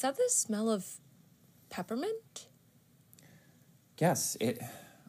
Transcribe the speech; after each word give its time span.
Is 0.00 0.02
that 0.02 0.16
the 0.16 0.30
smell 0.30 0.70
of 0.70 0.86
peppermint? 1.68 2.46
Yes, 3.98 4.34
it. 4.40 4.58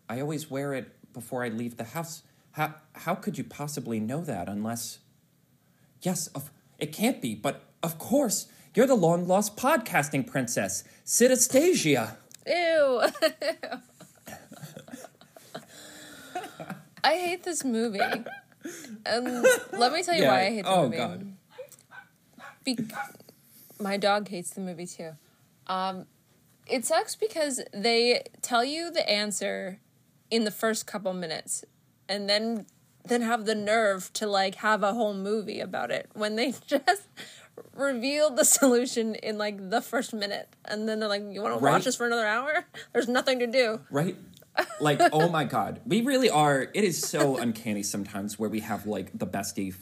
I 0.09 0.20
always 0.20 0.52
wear 0.52 0.73
it 0.73 1.13
before 1.13 1.45
I 1.45 1.48
leave 1.48 1.77
the 1.77 1.86
house. 1.86 2.23
How 2.52 2.75
how 2.91 3.16
could 3.16 3.38
you 3.38 3.45
possibly 3.45 4.02
know 4.02 4.20
that 4.20 4.49
unless? 4.49 4.99
Yes, 6.02 6.27
of, 6.35 6.52
it 6.77 6.91
can't 6.91 7.21
be. 7.21 7.35
But 7.35 7.63
of 7.81 7.98
course, 7.99 8.48
you're 8.75 8.85
the 8.85 8.95
long 8.95 9.25
lost 9.30 9.55
podcasting 9.55 10.27
princess, 10.27 10.84
Sidastasia. 11.05 12.17
Ew. 12.45 13.02
I 17.02 17.13
hate 17.13 17.44
this 17.44 17.63
movie. 17.63 18.26
And 19.05 19.45
let 19.71 19.94
me 19.94 20.03
tell 20.03 20.16
you 20.16 20.26
why 20.26 20.48
I 20.48 20.49
hate 20.49 20.66
the 20.66 20.70
oh 20.70 20.84
movie. 20.84 20.98
God. 20.98 21.34
Be- 22.66 22.77
my 23.81 23.98
dog 23.98 24.30
hates 24.30 24.52
the 24.52 24.62
movie 24.62 24.85
too. 24.85 25.12
Um, 25.67 26.05
it 26.67 26.85
sucks 26.85 27.16
because 27.16 27.62
they 27.73 28.23
tell 28.41 28.63
you 28.63 28.91
the 28.91 29.07
answer 29.09 29.80
in 30.30 30.44
the 30.44 30.52
first 30.52 30.88
couple 30.88 31.13
minutes, 31.13 31.66
and 32.07 32.30
then 32.30 32.66
then 33.04 33.21
have 33.21 33.45
the 33.45 33.55
nerve 33.55 34.12
to 34.13 34.27
like 34.27 34.55
have 34.55 34.84
a 34.84 34.94
whole 34.94 35.13
movie 35.13 35.59
about 35.59 35.91
it 35.91 36.09
when 36.13 36.35
they 36.35 36.54
just 36.67 37.07
revealed 37.76 38.38
the 38.38 38.45
solution 38.45 39.16
in 39.16 39.38
like 39.38 39.70
the 39.70 39.82
first 39.82 40.13
minute, 40.13 40.49
and 40.66 40.88
then 40.88 40.99
they're 40.99 41.09
like, 41.09 41.23
"You 41.29 41.41
want 41.41 41.57
to 41.57 41.63
watch 41.63 41.84
this 41.85 41.95
for 41.95 42.05
another 42.05 42.27
hour? 42.27 42.66
There's 42.93 43.07
nothing 43.07 43.40
to 43.40 43.48
do." 43.48 43.82
right? 43.90 44.15
Like, 44.80 44.99
oh 45.13 45.30
my 45.30 45.44
god, 45.44 45.82
we 45.85 46.02
really 46.02 46.30
are. 46.30 46.62
It 46.74 46.84
is 46.84 46.99
so 46.99 47.38
uncanny 47.38 47.84
sometimes 47.84 48.38
where 48.40 48.49
we 48.49 48.62
have 48.62 48.85
like 48.85 49.18
the 49.18 49.27
bestie 49.27 49.76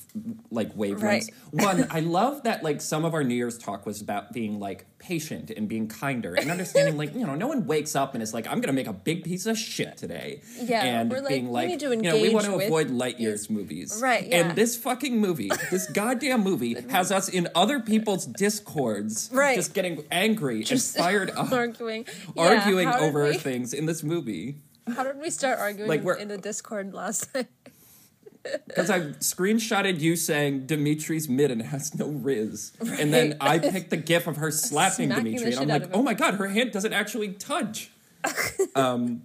like 0.52 0.76
wavelengths. 0.76 1.02
Right. 1.02 1.30
One, 1.52 1.88
I 1.90 2.02
love 2.02 2.44
that 2.44 2.64
like 2.64 2.82
some 2.82 3.06
of 3.06 3.14
our 3.14 3.24
New 3.24 3.36
Year's 3.36 3.58
talk 3.58 3.86
was 3.86 4.02
about 4.02 4.34
being 4.34 4.60
like 4.60 4.86
patient 5.00 5.50
and 5.52 5.70
being 5.70 5.88
kinder 5.88 6.34
and 6.36 6.52
understanding 6.52 6.98
like 6.98 7.16
you 7.16 7.26
know 7.26 7.34
no 7.36 7.48
one 7.48 7.66
wakes 7.66 7.96
up 7.96 8.14
and 8.14 8.22
is 8.22 8.34
like 8.34 8.46
I'm 8.48 8.60
gonna 8.60 8.74
make 8.74 8.88
a 8.88 8.94
big 8.94 9.24
piece 9.24 9.46
of 9.46 9.58
shit 9.58 9.98
today. 9.98 10.42
Yeah, 10.62 10.84
and 10.84 11.10
we're 11.10 11.22
like, 11.22 11.30
being 11.30 11.50
we 11.52 11.66
need 11.68 11.80
to 11.80 11.90
you 11.92 12.02
know 12.02 12.20
we 12.20 12.34
want 12.34 12.46
to 12.46 12.56
avoid 12.56 12.90
light 12.90 13.20
years 13.20 13.50
movies. 13.50 14.00
Right, 14.04 14.28
yeah. 14.28 14.38
And 14.38 14.58
this 14.58 14.76
fucking 14.76 15.20
movie, 15.20 15.50
this 15.72 15.88
goddamn 15.88 16.42
movie, 16.42 16.76
has 16.90 17.12
us 17.12 17.30
in 17.30 17.48
other 17.56 17.80
people's 17.80 18.26
discords, 18.26 19.30
Right. 19.32 19.56
just 19.56 19.74
getting 19.74 20.04
angry 20.12 20.64
Just 20.64 20.96
and 20.96 21.06
fired 21.06 21.32
up, 21.32 21.52
arguing, 21.52 22.06
Yeah, 22.36 22.44
arguing 22.44 22.90
over 22.90 23.34
things 23.34 23.74
in 23.74 23.86
this 23.86 24.04
movie. 24.04 24.58
How 24.88 25.04
did 25.04 25.20
we 25.20 25.30
start 25.30 25.60
arguing 25.60 25.90
Like, 25.90 26.20
in 26.20 26.28
the 26.28 26.38
Discord 26.38 26.94
last 26.94 27.34
night? 27.34 27.48
Because 28.68 28.90
I 28.90 29.02
screenshotted 29.02 30.00
you 30.00 30.16
saying 30.16 30.66
Dimitri's 30.66 31.28
midden 31.28 31.60
has 31.60 31.94
no 31.94 32.08
riz. 32.08 32.72
And 32.80 33.14
then 33.14 33.36
I 33.42 33.60
picked 33.60 33.90
the 33.90 33.98
gif 33.98 34.28
of 34.28 34.38
her 34.38 34.50
slapping 34.52 35.10
Smacking 35.10 35.26
Dimitri. 35.26 35.54
And 35.54 35.72
I'm 35.72 35.82
like, 35.82 35.90
oh 35.94 36.02
my 36.02 36.14
god, 36.14 36.36
her 36.36 36.48
hand 36.48 36.72
doesn't 36.72 36.94
actually 36.94 37.34
touch. 37.34 37.92
um, 38.76 39.24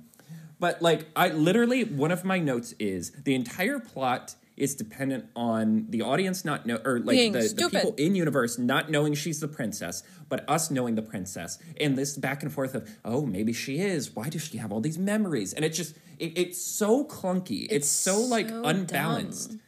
but 0.58 0.82
like, 0.82 1.06
I 1.14 1.28
literally, 1.28 1.84
one 1.84 2.10
of 2.10 2.24
my 2.24 2.40
notes 2.40 2.74
is 2.80 3.12
the 3.12 3.36
entire 3.36 3.78
plot 3.78 4.34
is 4.56 4.74
dependent 4.74 5.26
on 5.34 5.86
the 5.88 6.00
audience 6.02 6.44
not 6.44 6.64
know, 6.64 6.76
or 6.84 7.00
like 7.00 7.16
the, 7.32 7.52
the 7.56 7.68
people 7.70 7.94
in 7.96 8.14
universe 8.14 8.56
not 8.58 8.88
knowing 8.90 9.12
she's 9.14 9.40
the 9.40 9.48
princess, 9.48 10.02
but 10.28 10.48
us 10.48 10.70
knowing 10.70 10.94
the 10.94 11.02
princess. 11.02 11.58
And 11.80 11.98
this 11.98 12.16
back 12.16 12.42
and 12.44 12.52
forth 12.52 12.74
of, 12.74 12.88
oh, 13.04 13.26
maybe 13.26 13.52
she 13.52 13.80
is. 13.80 14.14
Why 14.14 14.28
does 14.28 14.44
she 14.46 14.58
have 14.58 14.70
all 14.72 14.80
these 14.80 14.98
memories? 14.98 15.52
And 15.54 15.64
it 15.64 15.70
just, 15.70 15.96
it, 16.20 16.38
it's 16.38 16.60
so 16.62 17.04
clunky. 17.04 17.64
It's, 17.64 17.72
It's 17.72 17.88
so 17.88 18.20
like 18.20 18.48
so 18.48 18.62
unbalanced. 18.64 19.50
dumb. 19.50 19.60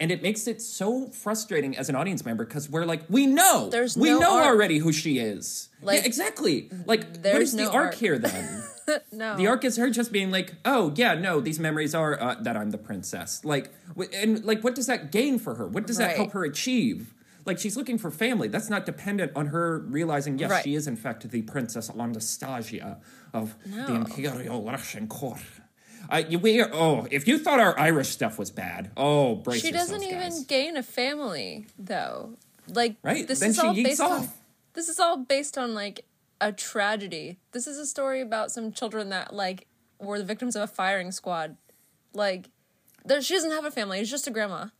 And 0.00 0.10
it 0.10 0.20
makes 0.20 0.48
it 0.48 0.60
so 0.60 1.10
frustrating 1.10 1.76
as 1.76 1.88
an 1.88 1.94
audience 1.94 2.24
member 2.24 2.44
because 2.44 2.68
we're 2.68 2.84
like, 2.84 3.02
we 3.08 3.26
know, 3.28 3.68
There's 3.70 3.96
we 3.96 4.10
no 4.10 4.18
know 4.18 4.34
arc. 4.38 4.46
already 4.46 4.78
who 4.78 4.92
she 4.92 5.20
is. 5.20 5.68
Like- 5.80 6.00
yeah, 6.00 6.06
exactly. 6.06 6.68
Like, 6.86 7.04
what 7.04 7.22
There's 7.22 7.50
is 7.50 7.56
the 7.56 7.66
arc, 7.70 7.74
arc. 7.86 7.94
here 7.94 8.18
then? 8.18 8.64
no. 9.12 9.36
the 9.36 9.46
arc 9.46 9.64
is 9.64 9.76
her 9.76 9.90
just 9.90 10.12
being 10.12 10.30
like, 10.30 10.54
oh 10.64 10.92
yeah, 10.96 11.14
no, 11.14 11.40
these 11.40 11.58
memories 11.58 11.94
are 11.94 12.20
uh, 12.20 12.34
that 12.40 12.56
I'm 12.56 12.70
the 12.70 12.78
princess. 12.78 13.44
Like, 13.44 13.72
and 14.14 14.44
like, 14.44 14.62
what 14.64 14.74
does 14.74 14.86
that 14.86 15.12
gain 15.12 15.38
for 15.38 15.54
her? 15.56 15.66
What 15.66 15.86
does 15.86 15.96
that 15.98 16.16
help 16.16 16.32
her 16.32 16.44
achieve? 16.44 17.14
Like, 17.44 17.58
she's 17.58 17.76
looking 17.76 17.98
for 17.98 18.10
family. 18.12 18.46
That's 18.46 18.70
not 18.70 18.86
dependent 18.86 19.32
on 19.34 19.46
her 19.48 19.80
realizing, 19.80 20.38
yes, 20.38 20.50
Right. 20.50 20.62
she 20.64 20.74
is 20.76 20.86
in 20.86 20.94
fact 20.96 21.28
the 21.28 21.42
princess 21.42 21.90
Anastasia 21.90 23.00
of 23.32 23.56
the 23.66 23.94
Imperial 23.94 24.62
Russian 24.64 25.08
court. 25.08 25.40
Uh, 26.10 26.22
we 26.40 26.60
are, 26.60 26.70
oh, 26.72 27.06
if 27.10 27.26
you 27.28 27.38
thought 27.38 27.58
our 27.60 27.78
Irish 27.78 28.08
stuff 28.08 28.38
was 28.38 28.50
bad, 28.50 28.90
oh, 28.96 29.36
brace 29.36 29.60
she 29.62 29.70
doesn't 29.72 30.02
even 30.02 30.44
gain 30.46 30.76
a 30.76 30.82
family 30.82 31.66
though. 31.78 32.34
Like 32.68 32.96
Right? 33.02 33.26
this 33.26 33.40
Then 33.40 33.50
is 33.50 33.56
she 33.56 33.66
all 33.66 33.74
based 33.74 34.00
on 34.00 34.12
off. 34.12 34.36
this 34.74 34.88
is 34.88 34.98
all 35.00 35.16
based 35.16 35.56
on 35.58 35.74
like 35.74 36.04
a 36.42 36.52
tragedy. 36.52 37.38
This 37.52 37.66
is 37.66 37.78
a 37.78 37.86
story 37.86 38.20
about 38.20 38.50
some 38.50 38.72
children 38.72 39.08
that 39.10 39.32
like 39.32 39.66
were 39.98 40.18
the 40.18 40.24
victims 40.24 40.56
of 40.56 40.62
a 40.62 40.66
firing 40.66 41.12
squad. 41.12 41.56
Like 42.12 42.50
there, 43.04 43.22
she 43.22 43.34
doesn't 43.34 43.52
have 43.52 43.64
a 43.64 43.70
family. 43.70 44.00
It's 44.00 44.10
just 44.10 44.26
a 44.26 44.30
grandma. 44.30 44.66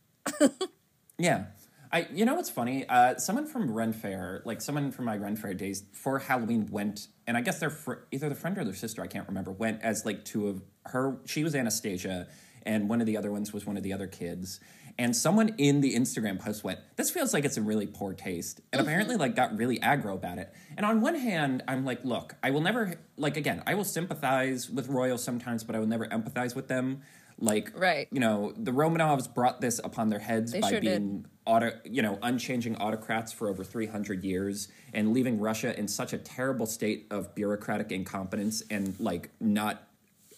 Yeah. 1.17 1.45
I, 1.91 2.07
you 2.11 2.25
know 2.25 2.33
what's 2.33 2.49
funny? 2.49 2.89
Uh, 2.89 3.15
someone 3.17 3.45
from 3.45 3.71
Ren 3.71 3.93
Fair, 3.93 4.41
like 4.45 4.61
someone 4.61 4.91
from 4.91 5.05
my 5.05 5.15
Ren 5.15 5.35
Fair 5.35 5.53
days 5.53 5.83
for 5.93 6.17
Halloween 6.17 6.67
went, 6.71 7.07
and 7.27 7.37
I 7.37 7.41
guess 7.41 7.59
their 7.59 7.69
fr- 7.69 8.05
either 8.11 8.29
the 8.29 8.35
friend 8.35 8.57
or 8.57 8.63
their 8.63 8.73
sister, 8.73 9.03
I 9.03 9.07
can't 9.07 9.27
remember, 9.27 9.51
went 9.51 9.83
as 9.83 10.05
like 10.05 10.25
two 10.25 10.47
of 10.47 10.63
her. 10.87 11.17
She 11.25 11.43
was 11.43 11.53
Anastasia, 11.53 12.27
and 12.63 12.89
one 12.89 12.99
of 12.99 13.05
the 13.05 13.15
other 13.15 13.31
ones 13.31 13.53
was 13.53 13.67
one 13.67 13.77
of 13.77 13.83
the 13.83 13.93
other 13.93 14.07
kids. 14.07 14.59
And 14.97 15.15
someone 15.15 15.49
in 15.57 15.81
the 15.81 15.95
Instagram 15.95 16.39
post 16.39 16.63
went, 16.63 16.79
"This 16.95 17.09
feels 17.09 17.33
like 17.33 17.45
it's 17.45 17.57
in 17.57 17.65
really 17.65 17.87
poor 17.87 18.13
taste," 18.13 18.61
and 18.71 18.79
mm-hmm. 18.79 18.87
apparently 18.87 19.15
like 19.15 19.35
got 19.35 19.57
really 19.57 19.79
aggro 19.79 20.13
about 20.13 20.37
it. 20.37 20.53
And 20.77 20.85
on 20.85 21.01
one 21.01 21.15
hand, 21.15 21.63
I'm 21.67 21.83
like, 21.85 22.03
look, 22.05 22.35
I 22.43 22.51
will 22.51 22.61
never 22.61 22.95
like 23.17 23.37
again, 23.37 23.63
I 23.65 23.75
will 23.75 23.83
sympathize 23.83 24.69
with 24.69 24.87
royals 24.87 25.23
sometimes, 25.23 25.63
but 25.63 25.75
I 25.75 25.79
will 25.79 25.87
never 25.87 26.05
empathize 26.07 26.55
with 26.55 26.67
them. 26.67 27.01
Like, 27.39 27.71
Right. 27.75 28.07
you 28.11 28.19
know, 28.19 28.53
the 28.55 28.71
Romanovs 28.71 29.33
brought 29.33 29.59
this 29.59 29.79
upon 29.83 30.09
their 30.09 30.19
heads 30.19 30.51
They 30.51 30.59
by 30.61 30.69
sure 30.69 30.79
did. 30.79 30.99
being 31.01 31.25
auto, 31.45 31.71
you 31.83 32.01
know, 32.01 32.19
unchanging 32.21 32.75
autocrats 32.77 33.31
for 33.31 33.49
over 33.49 33.63
300 33.63 34.23
years 34.23 34.67
and 34.93 35.13
leaving 35.13 35.39
Russia 35.39 35.77
in 35.77 35.87
such 35.87 36.13
a 36.13 36.17
terrible 36.17 36.65
state 36.65 37.07
of 37.11 37.33
bureaucratic 37.35 37.91
incompetence 37.91 38.61
and 38.69 38.97
like 38.99 39.31
not 39.39 39.87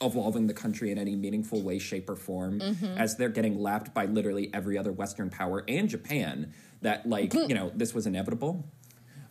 evolving 0.01 0.47
the 0.47 0.53
country 0.53 0.91
in 0.91 0.97
any 0.97 1.16
meaningful 1.16 1.61
way, 1.61 1.79
shape, 1.79 2.09
or 2.09 2.16
form 2.16 2.59
Mm-hmm. 2.59 2.97
as 2.97 3.17
they're 3.17 3.29
getting 3.29 3.59
lapped 3.59 3.94
by 3.94 4.06
literally 4.06 4.50
every 4.53 4.78
other 4.78 4.91
Western 4.91 5.29
power 5.29 5.63
and 5.67 5.88
Japan 5.89 6.53
that 6.81 7.07
like, 7.07 7.31
Mm-hmm. 7.31 7.50
you 7.50 7.56
know, 7.56 7.72
this 7.75 7.94
was 7.94 8.06
inevitable. 8.07 8.66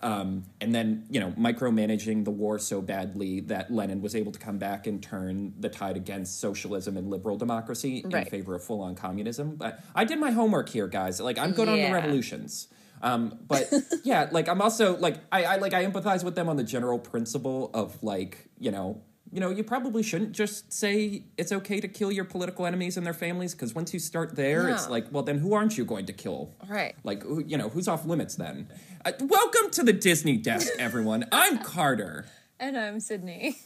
Um, 0.03 0.45
and 0.61 0.75
then, 0.75 1.07
you 1.09 1.19
know, 1.19 1.31
micromanaging 1.31 2.25
the 2.27 2.31
war 2.31 2.59
so 2.59 2.83
badly 2.83 3.41
that 3.41 3.73
Lenin 3.73 4.03
was 4.03 4.15
able 4.15 4.33
to 4.33 4.39
come 4.39 4.59
back 4.59 4.87
and 4.87 5.03
turn 5.03 5.55
the 5.59 5.71
tide 5.71 5.97
against 5.97 6.41
socialism 6.41 6.99
and 6.99 7.09
liberal 7.09 7.39
democracy 7.39 8.05
in 8.05 8.11
favor 8.27 8.55
of 8.55 8.63
full 8.63 8.83
on 8.83 8.97
communism. 8.97 9.57
But 9.57 9.81
I 9.95 10.05
did 10.05 10.19
my 10.19 10.31
homework 10.31 10.69
here, 10.69 10.89
guys. 10.89 11.21
Like, 11.21 11.39
I'm 11.39 11.53
good 11.53 11.69
on 11.71 11.79
the 11.79 11.91
revolutions. 11.91 12.69
Um, 13.01 13.39
but 13.49 13.73
yeah, 14.05 14.29
like 14.31 14.49
I'm 14.49 14.61
also 14.61 14.97
like 14.99 15.17
I, 15.33 15.45
I 15.45 15.57
like 15.57 15.73
I 15.75 15.85
empathize 15.87 16.23
with 16.25 16.35
them 16.35 16.49
on 16.51 16.57
the 16.57 16.65
general 16.65 16.99
principle 16.99 17.71
of 17.75 18.03
like 18.03 18.49
you 18.59 18.71
know 18.71 19.03
you 19.35 19.41
know 19.41 19.51
you 19.51 19.65
probably 19.65 20.05
shouldn't 20.05 20.31
just 20.31 20.73
say 20.73 21.25
it's 21.37 21.51
okay 21.51 21.81
to 21.81 21.89
kill 21.89 22.13
your 22.13 22.25
political 22.25 22.67
enemies 22.67 22.97
and 22.97 23.05
their 23.05 23.13
families 23.13 23.53
because 23.53 23.75
once 23.75 23.93
you 23.93 23.99
start 23.99 24.37
there, 24.37 24.69
it's 24.69 24.89
like 24.89 25.07
well 25.11 25.25
then 25.25 25.39
who 25.39 25.55
aren't 25.55 25.77
you 25.77 25.85
going 25.85 26.07
to 26.07 26.13
kill? 26.13 26.55
Right. 26.69 26.95
Like 27.03 27.25
who, 27.25 27.43
you 27.45 27.59
know 27.59 27.69
who's 27.69 27.89
off 27.89 28.07
limits 28.07 28.37
then? 28.37 28.69
Uh, 29.05 29.11
welcome 29.21 29.73
to 29.73 29.83
the 29.83 29.93
Disney 29.93 30.37
desk, 30.37 30.73
everyone. 30.79 31.25
I'm 31.33 31.59
Carter, 31.59 32.27
And 32.61 32.79
I'm 32.79 33.01
Sydney. 33.01 33.57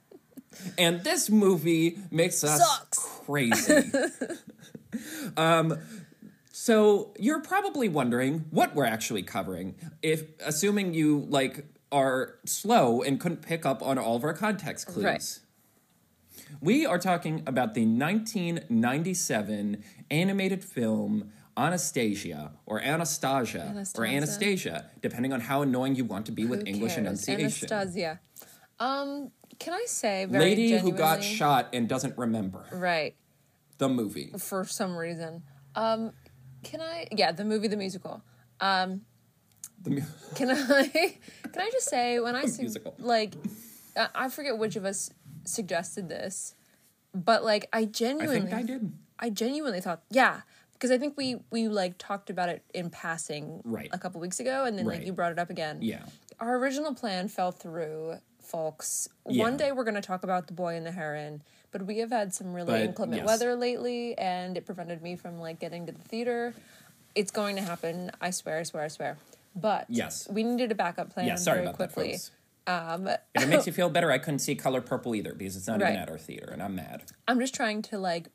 and 0.78 1.04
this 1.04 1.28
movie 1.28 1.98
makes 2.10 2.42
us 2.42 2.66
Sucks. 2.66 2.98
crazy. 3.26 3.90
um, 5.36 5.78
so 6.50 7.12
you're 7.18 7.42
probably 7.42 7.90
wondering 7.90 8.46
what 8.50 8.74
we're 8.74 8.86
actually 8.86 9.22
covering, 9.22 9.74
if 10.00 10.22
assuming 10.40 10.94
you 10.94 11.26
like 11.28 11.66
are 11.94 12.40
slow 12.44 13.02
and 13.02 13.20
couldn't 13.20 13.40
pick 13.42 13.64
up 13.64 13.80
on 13.82 13.98
all 13.98 14.16
of 14.16 14.24
our 14.24 14.34
context 14.34 14.88
clues. 14.88 15.04
Right. 15.04 15.38
We 16.60 16.84
are 16.84 16.98
talking 16.98 17.42
about 17.46 17.74
the 17.74 17.86
1997 17.86 19.84
animated 20.10 20.64
film 20.64 21.30
Anastasia 21.56 22.52
or 22.66 22.80
Anastasia, 22.80 23.60
or 23.96 24.04
Anastasia. 24.04 24.16
Anastasia, 24.16 24.90
depending 25.00 25.32
on 25.32 25.40
how 25.40 25.62
annoying 25.62 25.94
you 25.94 26.04
want 26.04 26.26
to 26.26 26.32
be 26.32 26.44
with 26.46 26.62
Who 26.62 26.66
English 26.66 26.94
cares? 26.96 27.06
enunciation. 27.06 27.68
Anastasia. 27.72 28.20
Um, 28.80 29.30
can 29.60 29.72
I 29.72 29.84
say 29.86 30.24
very 30.24 30.44
Lady 30.46 30.76
who 30.78 30.90
got 30.90 31.22
shot 31.22 31.68
and 31.72 31.88
doesn't 31.88 32.18
remember 32.18 32.64
Right. 32.72 33.14
the 33.78 33.88
movie. 33.88 34.32
for 34.36 34.64
some 34.64 34.96
reason. 34.96 35.44
Um, 35.76 36.12
can 36.64 36.80
I? 36.80 37.06
Yeah, 37.12 37.30
the 37.30 37.44
movie, 37.44 37.68
the 37.68 37.76
musical. 37.76 38.22
Um, 38.58 39.02
The 39.84 39.90
mu- 39.90 40.02
can 40.34 40.50
I? 40.50 40.88
Can 40.88 41.62
I 41.62 41.70
just 41.72 41.88
say 41.88 42.18
when 42.20 42.34
I 42.34 42.46
su- 42.46 42.62
musical. 42.62 42.94
like, 42.98 43.34
I 44.14 44.28
forget 44.28 44.58
which 44.58 44.76
of 44.76 44.84
us 44.84 45.10
suggested 45.44 46.08
this, 46.08 46.54
but 47.14 47.44
like 47.44 47.68
I 47.72 47.84
genuinely 47.84 48.36
I 48.36 48.40
genuinely, 48.40 48.50
think 48.50 48.70
I 48.70 48.72
did. 48.72 48.92
I 49.18 49.30
genuinely 49.30 49.80
thought, 49.80 50.02
yeah, 50.10 50.40
because 50.72 50.90
I 50.90 50.98
think 50.98 51.16
we 51.16 51.36
we 51.50 51.68
like 51.68 51.94
talked 51.98 52.30
about 52.30 52.48
it 52.48 52.62
in 52.74 52.90
passing, 52.90 53.60
Right. 53.64 53.88
a 53.92 53.98
couple 53.98 54.20
weeks 54.20 54.40
ago, 54.40 54.64
and 54.64 54.76
then 54.78 54.86
like 54.86 55.06
you 55.06 55.12
brought 55.12 55.32
it 55.32 55.38
up 55.38 55.50
again, 55.50 55.78
Yeah. 55.80 56.00
our 56.40 56.56
original 56.56 56.94
plan 56.94 57.28
fell 57.28 57.52
through, 57.52 58.16
folks. 58.42 59.08
Yeah. 59.28 59.42
One 59.42 59.56
day 59.56 59.70
we're 59.72 59.84
going 59.84 59.94
to 59.94 60.00
talk 60.02 60.24
about 60.24 60.46
the 60.48 60.52
boy 60.54 60.74
and 60.76 60.84
the 60.84 60.92
heron, 60.92 61.42
but 61.70 61.86
we 61.86 61.98
have 61.98 62.10
had 62.10 62.34
some 62.34 62.52
really 62.54 62.72
But, 62.72 62.80
inclement 62.80 63.20
yes. 63.22 63.26
weather 63.26 63.54
lately, 63.54 64.16
and 64.18 64.56
it 64.56 64.64
prevented 64.66 65.02
me 65.02 65.14
from 65.16 65.38
like 65.38 65.60
getting 65.60 65.86
to 65.86 65.92
the 65.92 66.02
theater. 66.02 66.54
It's 67.14 67.30
going 67.30 67.54
to 67.56 67.62
happen. 67.62 68.10
I 68.20 68.30
swear. 68.30 68.58
I 68.58 68.62
swear. 68.64 68.82
I 68.82 68.88
swear. 68.88 69.16
But 69.54 69.86
Yes. 69.88 70.28
we 70.30 70.42
needed 70.42 70.72
a 70.72 70.74
backup 70.74 71.10
plan 71.10 71.26
Yeah, 71.26 71.36
sorry 71.36 71.58
very 71.58 71.66
about 71.68 71.76
quickly. 71.76 72.12
that, 72.12 72.12
folks. 72.12 72.30
Um, 72.66 73.08
If 73.34 73.42
it 73.42 73.48
makes 73.48 73.66
you 73.66 73.72
feel 73.80 73.90
better, 73.90 74.10
I 74.10 74.18
couldn't 74.18 74.38
see 74.40 74.54
Color 74.54 74.80
Purple 74.80 75.14
either 75.14 75.34
because 75.34 75.56
it's 75.56 75.66
not 75.68 75.80
Right. 75.80 75.90
even 75.90 76.02
at 76.02 76.10
our 76.10 76.18
theater, 76.18 76.48
and 76.52 76.62
I'm 76.62 76.74
mad. 76.74 77.02
I'm 77.28 77.38
just 77.38 77.54
trying 77.54 77.82
to 77.82 77.98
like 77.98 78.28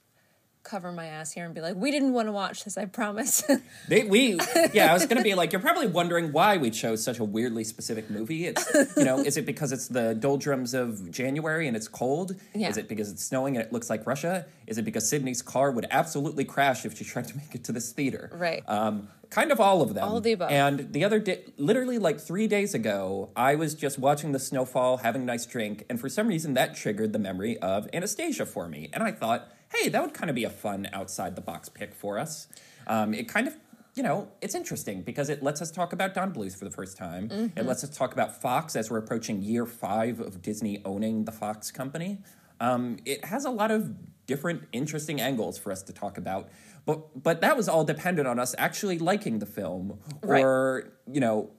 cover 0.62 0.92
my 0.92 1.06
ass 1.08 1.32
here 1.32 1.46
and 1.46 1.56
be 1.56 1.62
like, 1.62 1.76
we 1.76 1.90
didn't 1.90 2.12
want 2.14 2.28
to 2.28 2.32
watch 2.34 2.64
this. 2.66 2.78
I 2.78 2.86
promise. 2.86 3.44
They, 3.88 4.04
we, 4.04 4.38
yeah, 4.72 4.92
I 4.92 4.94
was 4.94 5.06
gonna 5.08 5.24
be 5.24 5.34
like, 5.34 5.52
you're 5.52 5.62
probably 5.62 5.88
wondering 5.88 6.32
why 6.32 6.58
we 6.58 6.70
chose 6.70 7.02
such 7.04 7.18
a 7.18 7.24
weirdly 7.24 7.64
specific 7.64 8.10
movie. 8.12 8.46
It's, 8.46 8.72
you 8.96 9.04
know, 9.04 9.18
is 9.20 9.36
it 9.38 9.48
because 9.48 9.72
it's 9.72 9.88
the 9.88 10.14
doldrums 10.14 10.76
of 10.76 11.10
January 11.10 11.68
and 11.68 11.76
it's 11.76 11.88
cold? 11.88 12.36
Yeah. 12.54 12.70
Is 12.70 12.78
it 12.78 12.88
because 12.88 13.10
it's 13.10 13.24
snowing 13.24 13.58
and 13.58 13.66
it 13.66 13.74
looks 13.74 13.90
like 13.90 14.06
Russia? 14.06 14.46
Is 14.68 14.78
it 14.78 14.84
because 14.86 15.10
Sydney's 15.10 15.42
car 15.42 15.72
would 15.72 15.88
absolutely 15.90 16.46
crash 16.46 16.86
if 16.86 16.96
she 16.98 17.04
tried 17.04 17.28
to 17.30 17.38
make 17.38 17.56
it 17.56 17.64
to 17.64 17.72
this 17.72 17.92
theater? 17.92 18.30
Right. 18.34 18.62
Um, 18.68 19.08
kind 19.30 19.52
of 19.52 19.60
all 19.60 19.82
of 19.82 19.94
them. 19.94 20.08
All 20.08 20.18
of 20.18 20.24
the 20.24 20.34
above. 20.34 20.52
And 20.52 20.92
the 20.94 21.04
other 21.04 21.20
day, 21.20 21.44
literally 21.58 21.98
like 21.98 22.20
three 22.20 22.48
days 22.48 22.74
ago, 22.74 23.30
I 23.36 23.56
was 23.56 23.76
just 23.76 24.00
watching 24.00 24.32
the 24.32 24.40
snowfall, 24.40 24.98
having 24.98 25.22
a 25.22 25.26
nice 25.26 25.46
drink, 25.46 25.86
and 25.90 26.00
for 26.00 26.10
some 26.10 26.28
reason 26.28 26.54
that 26.56 26.76
triggered 26.76 27.14
the 27.14 27.20
memory 27.20 27.58
of 27.60 27.88
Anastasia 27.94 28.46
for 28.46 28.68
me. 28.68 28.90
And 28.94 29.04
I 29.04 29.12
thought, 29.12 29.52
hey, 29.74 29.90
that 29.90 30.02
would 30.02 30.14
kind 30.14 30.30
of 30.30 30.36
be 30.36 30.44
a 30.44 30.50
fun 30.50 30.90
outside 30.94 31.36
the 31.36 31.42
box 31.42 31.70
pick 31.70 31.94
for 31.94 32.18
us. 32.18 32.48
Um, 32.88 33.14
it 33.14 33.28
kind 33.28 33.48
of, 33.48 33.56
you 33.96 34.02
know, 34.02 34.30
it's 34.42 34.56
interesting 34.56 35.02
because 35.04 35.30
it 35.30 35.44
lets 35.44 35.62
us 35.62 35.70
talk 35.70 35.94
about 35.94 36.14
Don 36.14 36.34
Bluth 36.34 36.58
for 36.58 36.66
the 36.66 36.72
first 36.72 36.98
time. 36.98 37.30
Mm-hmm. 37.30 37.60
It 37.60 37.66
lets 37.66 37.84
us 37.84 37.96
talk 37.96 38.14
about 38.14 38.42
Fox 38.42 38.76
as 38.76 38.90
we're 38.90 38.98
approaching 38.98 39.42
year 39.42 39.66
five 39.66 40.20
of 40.20 40.42
Disney 40.42 40.82
owning 40.86 41.26
the 41.26 41.32
Fox 41.32 41.70
company. 41.70 42.20
Um, 42.60 42.98
it 43.06 43.26
has 43.26 43.46
a 43.46 43.52
lot 43.52 43.72
of 43.72 43.94
different 44.26 44.64
interesting 44.72 45.22
angles 45.22 45.58
for 45.58 45.72
us 45.72 45.82
to 45.84 45.94
talk 45.94 46.18
about. 46.18 46.50
But 46.90 47.24
but 47.24 47.42
that 47.42 47.56
was 47.58 47.68
all 47.70 47.84
dependent 47.84 48.28
on 48.28 48.40
us 48.40 48.56
actually 48.58 48.98
liking 49.00 49.40
the 49.40 49.46
film 49.46 50.00
Right. 50.24 50.44
or, 50.44 50.92
you 51.12 51.20
know, 51.20 51.52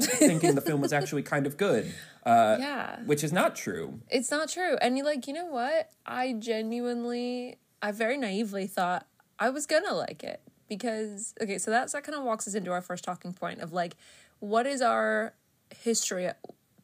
thinking 0.00 0.54
the 0.54 0.60
film 0.60 0.80
was 0.80 0.92
actually 0.92 1.22
kind 1.22 1.46
of 1.46 1.56
good. 1.56 1.92
Uh, 2.24 2.56
yeah. 2.60 3.00
which 3.04 3.24
is 3.24 3.32
not 3.32 3.56
true. 3.56 4.00
It's 4.08 4.30
not 4.30 4.48
true. 4.48 4.76
And 4.80 4.96
you 4.96 5.04
like, 5.04 5.26
you 5.26 5.34
know 5.34 5.46
what? 5.46 5.90
I 6.06 6.34
genuinely, 6.34 7.58
I 7.82 7.90
very 7.92 8.16
naively 8.16 8.66
thought 8.66 9.06
I 9.38 9.50
was 9.50 9.66
gonna 9.66 9.94
like 9.94 10.22
it 10.22 10.40
because 10.68 11.34
okay, 11.40 11.58
so 11.58 11.70
that's 11.70 11.92
that 11.92 12.04
kind 12.04 12.16
of 12.16 12.24
walks 12.24 12.46
us 12.48 12.54
into 12.54 12.70
our 12.70 12.80
first 12.82 13.02
talking 13.04 13.32
point 13.32 13.60
of 13.60 13.72
like, 13.72 13.96
what 14.38 14.66
is 14.66 14.80
our 14.82 15.34
history, 15.80 16.28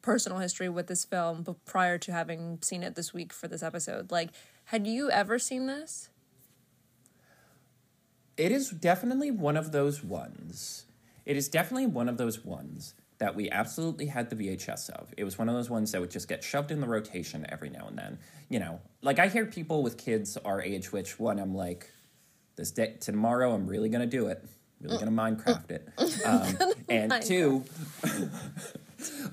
personal 0.01 0.39
history 0.39 0.67
with 0.69 0.87
this 0.87 1.05
film, 1.05 1.43
but 1.43 1.63
prior 1.65 1.97
to 1.99 2.11
having 2.11 2.59
seen 2.61 2.83
it 2.83 2.95
this 2.95 3.13
week 3.13 3.31
for 3.33 3.47
this 3.47 3.63
episode, 3.63 4.11
like, 4.11 4.29
had 4.65 4.85
you 4.87 5.09
ever 5.09 5.39
seen 5.39 5.67
this? 5.67 6.09
It 8.39 8.53
is 8.53 8.69
definitely 8.69 9.31
one 9.31 9.57
of 9.57 9.73
those 9.73 10.01
ones. 10.01 10.85
It 11.25 11.35
is 11.35 11.49
definitely 11.49 11.87
one 11.87 12.07
of 12.07 12.17
those 12.17 12.45
ones 12.45 12.93
that 13.17 13.35
we 13.35 13.51
absolutely 13.51 14.05
had 14.05 14.29
the 14.29 14.35
VHS 14.37 14.89
of. 14.91 15.13
It 15.17 15.25
was 15.25 15.37
one 15.37 15.49
of 15.49 15.55
those 15.55 15.69
ones 15.69 15.91
that 15.91 15.99
would 15.99 16.09
just 16.09 16.29
get 16.29 16.41
shoved 16.41 16.71
in 16.71 16.79
the 16.79 16.87
rotation 16.87 17.45
every 17.49 17.69
now 17.69 17.87
and 17.89 17.97
then. 17.97 18.17
You 18.47 18.59
know, 18.59 18.79
like 19.01 19.19
I 19.19 19.27
hear 19.27 19.45
people 19.45 19.83
with 19.83 19.97
kids 19.97 20.37
our 20.37 20.61
age, 20.61 20.93
which 20.93 21.19
one 21.19 21.37
I'm 21.37 21.53
like, 21.53 21.91
this 22.55 22.71
day 22.71 22.95
tomorrow 23.01 23.53
I'm 23.53 23.67
really 23.67 23.89
gonna 23.89 24.05
do 24.05 24.27
it. 24.27 24.41
Really 24.79 24.95
uh, 24.95 24.99
gonna 24.99 25.11
Minecraft 25.11 25.71
it. 25.71 25.89
Uh, 25.97 26.07
uh, 26.25 26.45
um, 26.65 26.73
and 26.89 27.13
two, 27.21 27.65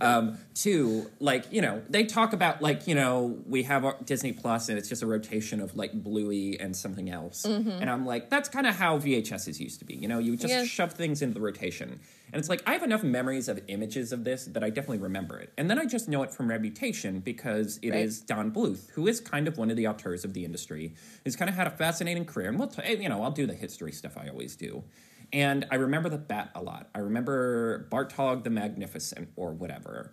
um, 0.00 0.38
two, 0.54 1.10
like 1.20 1.52
you 1.52 1.60
know, 1.62 1.82
they 1.88 2.04
talk 2.04 2.32
about 2.32 2.62
like 2.62 2.86
you 2.86 2.94
know 2.94 3.38
we 3.46 3.62
have 3.64 3.84
our 3.84 3.96
Disney 4.04 4.32
Plus 4.32 4.68
and 4.68 4.78
it's 4.78 4.88
just 4.88 5.02
a 5.02 5.06
rotation 5.06 5.60
of 5.60 5.76
like 5.76 5.92
Bluey 5.92 6.58
and 6.60 6.76
something 6.76 7.10
else, 7.10 7.44
and 7.44 7.88
I'm 7.90 8.04
like 8.06 8.30
that's 8.30 8.48
kind 8.48 8.66
of 8.66 8.74
how 8.76 8.98
VHSs 8.98 9.58
used 9.60 9.78
to 9.80 9.84
be. 9.84 9.94
You 9.94 10.08
know, 10.08 10.18
you 10.18 10.32
would 10.32 10.40
just 10.40 10.52
Yeah. 10.52 10.64
shove 10.64 10.92
things 10.92 11.22
into 11.22 11.34
the 11.34 11.40
rotation, 11.40 12.00
and 12.32 12.38
it's 12.38 12.48
like 12.48 12.62
I 12.66 12.72
have 12.72 12.82
enough 12.82 13.02
memories 13.02 13.48
of 13.48 13.60
images 13.68 14.12
of 14.12 14.24
this 14.24 14.46
that 14.46 14.62
I 14.64 14.70
definitely 14.70 14.98
remember 14.98 15.38
it, 15.38 15.52
and 15.58 15.68
then 15.70 15.78
I 15.78 15.84
just 15.84 16.08
know 16.08 16.22
it 16.22 16.32
from 16.32 16.48
reputation 16.48 17.20
because 17.20 17.78
it 17.82 17.94
is 17.94 18.20
Right. 18.20 18.26
Don 18.28 18.50
Bluth, 18.52 18.90
who 18.90 19.06
is 19.06 19.20
kind 19.20 19.48
of 19.48 19.58
one 19.58 19.70
of 19.70 19.76
the 19.76 19.86
auteurs 19.86 20.24
of 20.24 20.32
the 20.34 20.44
industry, 20.44 20.94
who's 21.24 21.36
kind 21.36 21.48
of 21.48 21.54
had 21.56 21.66
a 21.66 21.70
fascinating 21.70 22.24
career, 22.24 22.48
and 22.48 22.58
we'll 22.58 22.68
t- 22.68 22.94
you 23.02 23.08
know 23.08 23.22
I'll 23.22 23.30
do 23.30 23.46
the 23.46 23.54
history 23.54 23.92
stuff 23.92 24.16
I 24.16 24.28
always 24.28 24.56
do. 24.56 24.84
And 25.32 25.66
I 25.70 25.76
remember 25.76 26.08
the 26.08 26.18
bat 26.18 26.50
a 26.54 26.62
lot. 26.62 26.88
I 26.94 27.00
remember 27.00 27.88
Bartok 27.90 28.44
the 28.44 28.50
Magnificent 28.50 29.30
or 29.36 29.52
whatever. 29.52 30.12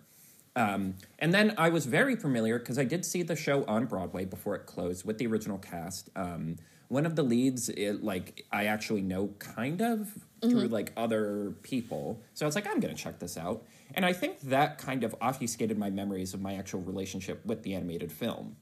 Um, 0.56 0.94
and 1.18 1.34
then 1.34 1.54
I 1.58 1.68
was 1.68 1.86
very 1.86 2.16
familiar 2.16 2.58
because 2.58 2.78
I 2.78 2.84
did 2.84 3.04
see 3.04 3.22
the 3.22 3.36
show 3.36 3.64
on 3.64 3.86
Broadway 3.86 4.24
before 4.24 4.54
it 4.54 4.66
closed 4.66 5.04
with 5.04 5.18
the 5.18 5.26
original 5.26 5.58
cast. 5.58 6.10
Um, 6.14 6.56
one 6.88 7.06
of 7.06 7.16
the 7.16 7.22
leads, 7.22 7.68
it, 7.70 8.04
like 8.04 8.44
I 8.52 8.66
actually 8.66 9.00
know 9.00 9.28
kind 9.38 9.80
of 9.82 10.12
through 10.42 10.68
like 10.68 10.92
other 10.96 11.54
people. 11.62 12.22
So 12.34 12.44
I 12.44 12.46
was 12.46 12.54
like, 12.54 12.66
I'm 12.66 12.78
gonna 12.80 12.94
check 12.94 13.18
this 13.18 13.36
out. 13.36 13.64
And 13.94 14.04
I 14.04 14.12
think 14.12 14.40
that 14.42 14.78
kind 14.78 15.02
of 15.04 15.14
obfuscated 15.20 15.78
my 15.78 15.90
memories 15.90 16.34
of 16.34 16.40
my 16.40 16.54
actual 16.54 16.82
relationship 16.82 17.44
with 17.46 17.62
the 17.62 17.74
animated 17.74 18.12
film. 18.12 18.56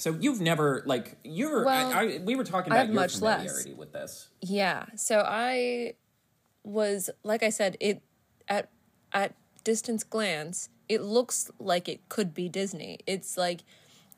So 0.00 0.16
you've 0.18 0.40
never 0.40 0.82
like 0.86 1.18
you're. 1.24 1.64
Well, 1.64 1.92
I, 1.92 2.00
I, 2.00 2.18
we 2.24 2.34
were 2.34 2.44
talking 2.44 2.72
about 2.72 2.86
your 2.86 2.94
much 2.94 3.20
less. 3.20 3.42
familiarity 3.42 3.74
with 3.74 3.92
this. 3.92 4.28
Yeah. 4.40 4.86
So 4.96 5.22
I 5.26 5.94
was 6.64 7.10
like 7.22 7.42
I 7.42 7.50
said, 7.50 7.76
it 7.80 8.02
at 8.48 8.70
at 9.12 9.34
distance 9.62 10.02
glance, 10.02 10.70
it 10.88 11.02
looks 11.02 11.50
like 11.58 11.88
it 11.88 12.08
could 12.08 12.32
be 12.32 12.48
Disney. 12.48 13.00
It's 13.06 13.36
like 13.36 13.60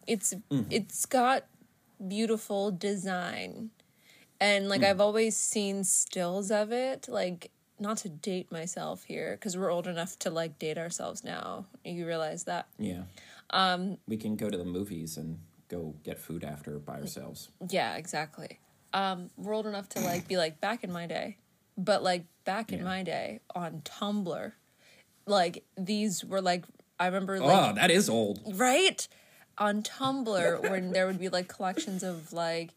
it's 0.06 0.34
it's 0.70 1.04
got 1.06 1.46
beautiful 2.06 2.70
design. 2.70 3.70
And 4.40 4.68
like 4.68 4.82
I've 4.82 5.00
always 5.00 5.36
seen 5.36 5.84
stills 5.84 6.50
of 6.50 6.72
it, 6.72 7.08
like 7.08 7.50
not 7.78 7.96
to 7.98 8.08
date 8.08 8.52
myself 8.52 9.04
here 9.04 9.36
cuz 9.38 9.56
we're 9.56 9.70
old 9.70 9.88
enough 9.88 10.16
to 10.20 10.30
like 10.30 10.58
date 10.58 10.78
ourselves 10.78 11.24
now. 11.24 11.66
You 11.84 12.06
realize 12.06 12.44
that? 12.44 12.68
Yeah. 12.78 13.02
Um, 13.50 13.98
we 14.06 14.16
can 14.16 14.36
go 14.36 14.48
to 14.48 14.56
the 14.56 14.64
movies 14.64 15.16
and 15.16 15.38
go 15.72 15.94
get 16.04 16.18
food 16.18 16.44
after 16.44 16.78
by 16.78 17.00
ourselves. 17.00 17.48
Yeah, 17.68 17.96
exactly. 17.96 18.60
Um, 18.92 19.30
we're 19.36 19.54
old 19.54 19.66
enough 19.66 19.88
to 19.90 20.00
like 20.00 20.28
be 20.28 20.36
like 20.36 20.60
back 20.60 20.84
in 20.84 20.92
my 20.92 21.06
day, 21.06 21.38
but 21.78 22.02
like 22.02 22.26
back 22.44 22.72
in 22.72 22.84
my 22.84 23.02
day 23.02 23.40
on 23.54 23.80
Tumblr, 23.84 24.52
like 25.26 25.64
these 25.78 26.24
were 26.24 26.42
like 26.42 26.64
I 27.00 27.06
remember 27.06 27.40
like 27.40 27.70
oh, 27.70 27.74
that 27.74 27.90
is 27.90 28.08
old. 28.08 28.40
right 28.54 29.08
on 29.58 29.82
Tumblr 29.82 30.70
when 30.70 30.92
there 30.92 31.06
would 31.06 31.18
be 31.18 31.30
like 31.30 31.48
collections 31.48 32.02
of 32.02 32.32
like 32.32 32.70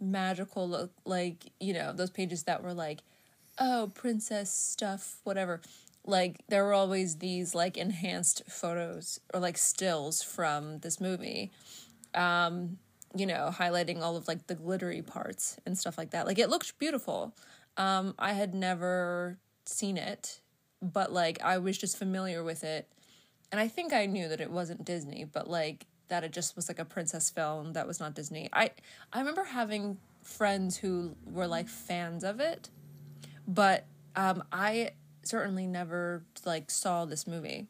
magical 0.00 0.68
look 0.68 0.92
like 1.04 1.50
you 1.58 1.74
know 1.74 1.92
those 1.92 2.10
pages 2.10 2.44
that 2.44 2.62
were 2.62 2.72
like 2.72 3.00
oh 3.58 3.90
princess 3.94 4.52
stuff 4.52 5.16
whatever 5.24 5.60
like 6.06 6.36
there 6.48 6.64
were 6.64 6.72
always 6.72 7.16
these 7.16 7.52
like 7.52 7.76
enhanced 7.76 8.42
photos 8.48 9.18
or 9.34 9.40
like 9.40 9.58
stills 9.58 10.22
from 10.22 10.78
this 10.78 11.00
movie 11.00 11.50
um 12.14 12.78
you 13.16 13.26
know 13.26 13.50
highlighting 13.52 14.00
all 14.00 14.16
of 14.16 14.28
like 14.28 14.46
the 14.46 14.54
glittery 14.54 15.02
parts 15.02 15.58
and 15.64 15.78
stuff 15.78 15.96
like 15.96 16.10
that 16.10 16.26
like 16.26 16.38
it 16.38 16.50
looked 16.50 16.78
beautiful 16.78 17.34
um 17.76 18.14
i 18.18 18.32
had 18.32 18.54
never 18.54 19.38
seen 19.64 19.96
it 19.96 20.40
but 20.82 21.12
like 21.12 21.40
i 21.42 21.58
was 21.58 21.78
just 21.78 21.96
familiar 21.96 22.44
with 22.44 22.62
it 22.62 22.88
and 23.50 23.60
I 23.60 23.68
think 23.68 23.92
I 23.92 24.06
knew 24.06 24.28
that 24.28 24.40
it 24.40 24.50
wasn't 24.50 24.84
Disney, 24.84 25.24
but 25.24 25.48
like 25.48 25.86
that 26.08 26.24
it 26.24 26.32
just 26.32 26.56
was 26.56 26.68
like 26.68 26.78
a 26.78 26.84
princess 26.84 27.30
film 27.30 27.72
that 27.74 27.86
was 27.86 28.00
not 28.00 28.14
Disney. 28.14 28.48
I 28.52 28.70
I 29.12 29.18
remember 29.18 29.44
having 29.44 29.98
friends 30.22 30.76
who 30.76 31.16
were 31.30 31.46
like 31.46 31.68
fans 31.68 32.24
of 32.24 32.40
it, 32.40 32.68
but 33.46 33.86
um, 34.16 34.42
I 34.52 34.90
certainly 35.22 35.66
never 35.66 36.24
like 36.44 36.70
saw 36.70 37.04
this 37.04 37.26
movie. 37.26 37.68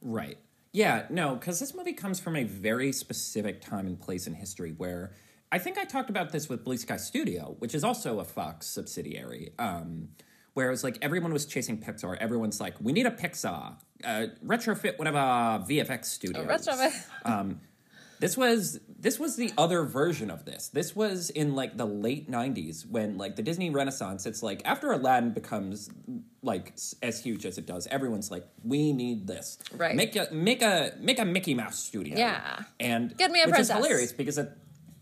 Right. 0.00 0.38
Yeah, 0.74 1.04
no, 1.08 1.36
because 1.36 1.60
this 1.60 1.72
movie 1.72 1.92
comes 1.92 2.18
from 2.18 2.34
a 2.34 2.42
very 2.42 2.90
specific 2.90 3.60
time 3.62 3.86
and 3.86 3.98
place 3.98 4.26
in 4.26 4.34
history 4.34 4.72
where 4.76 5.12
I 5.52 5.58
think 5.60 5.78
I 5.78 5.84
talked 5.84 6.10
about 6.10 6.32
this 6.32 6.48
with 6.48 6.64
Blue 6.64 6.76
Sky 6.76 6.96
Studio, 6.96 7.54
which 7.60 7.76
is 7.76 7.84
also 7.84 8.18
a 8.18 8.24
Fox 8.24 8.66
subsidiary. 8.66 9.52
Um, 9.60 10.08
where 10.54 10.66
it 10.66 10.70
was 10.70 10.82
like 10.82 10.98
everyone 11.00 11.32
was 11.32 11.46
chasing 11.46 11.78
Pixar. 11.78 12.16
Everyone's 12.18 12.60
like, 12.60 12.74
we 12.80 12.92
need 12.92 13.06
a 13.06 13.12
Pixar. 13.12 13.76
Uh, 14.02 14.26
retrofit 14.44 14.98
one 14.98 15.06
of 15.06 15.14
our 15.14 15.60
VFX 15.60 16.06
studios. 16.06 16.44
retrofit. 16.46 16.92
This 18.20 18.36
was 18.36 18.80
this 18.98 19.18
was 19.18 19.36
the 19.36 19.52
other 19.58 19.84
version 19.84 20.30
of 20.30 20.44
this. 20.44 20.68
This 20.68 20.94
was 20.96 21.30
in 21.30 21.54
like 21.54 21.76
the 21.76 21.86
late 21.86 22.30
'90s 22.30 22.88
when 22.88 23.18
like 23.18 23.36
the 23.36 23.42
Disney 23.42 23.70
Renaissance. 23.70 24.26
It's 24.26 24.42
like 24.42 24.62
after 24.64 24.92
Aladdin 24.92 25.32
becomes 25.32 25.90
like 26.42 26.74
as 27.02 27.22
huge 27.22 27.46
as 27.46 27.58
it 27.58 27.66
does, 27.66 27.86
everyone's 27.88 28.30
like, 28.30 28.46
"We 28.62 28.92
need 28.92 29.26
this. 29.26 29.58
Right. 29.76 29.94
Make 29.96 30.16
a 30.16 30.28
make 30.32 30.62
a 30.62 30.92
make 30.98 31.18
a 31.18 31.24
Mickey 31.24 31.54
Mouse 31.54 31.78
studio. 31.78 32.16
Yeah. 32.16 32.60
and 32.80 33.16
Get 33.16 33.30
me 33.30 33.40
a 33.42 33.46
which 33.46 33.54
princess. 33.54 33.76
is 33.76 33.84
hilarious 33.84 34.12
because 34.12 34.38
at 34.38 34.56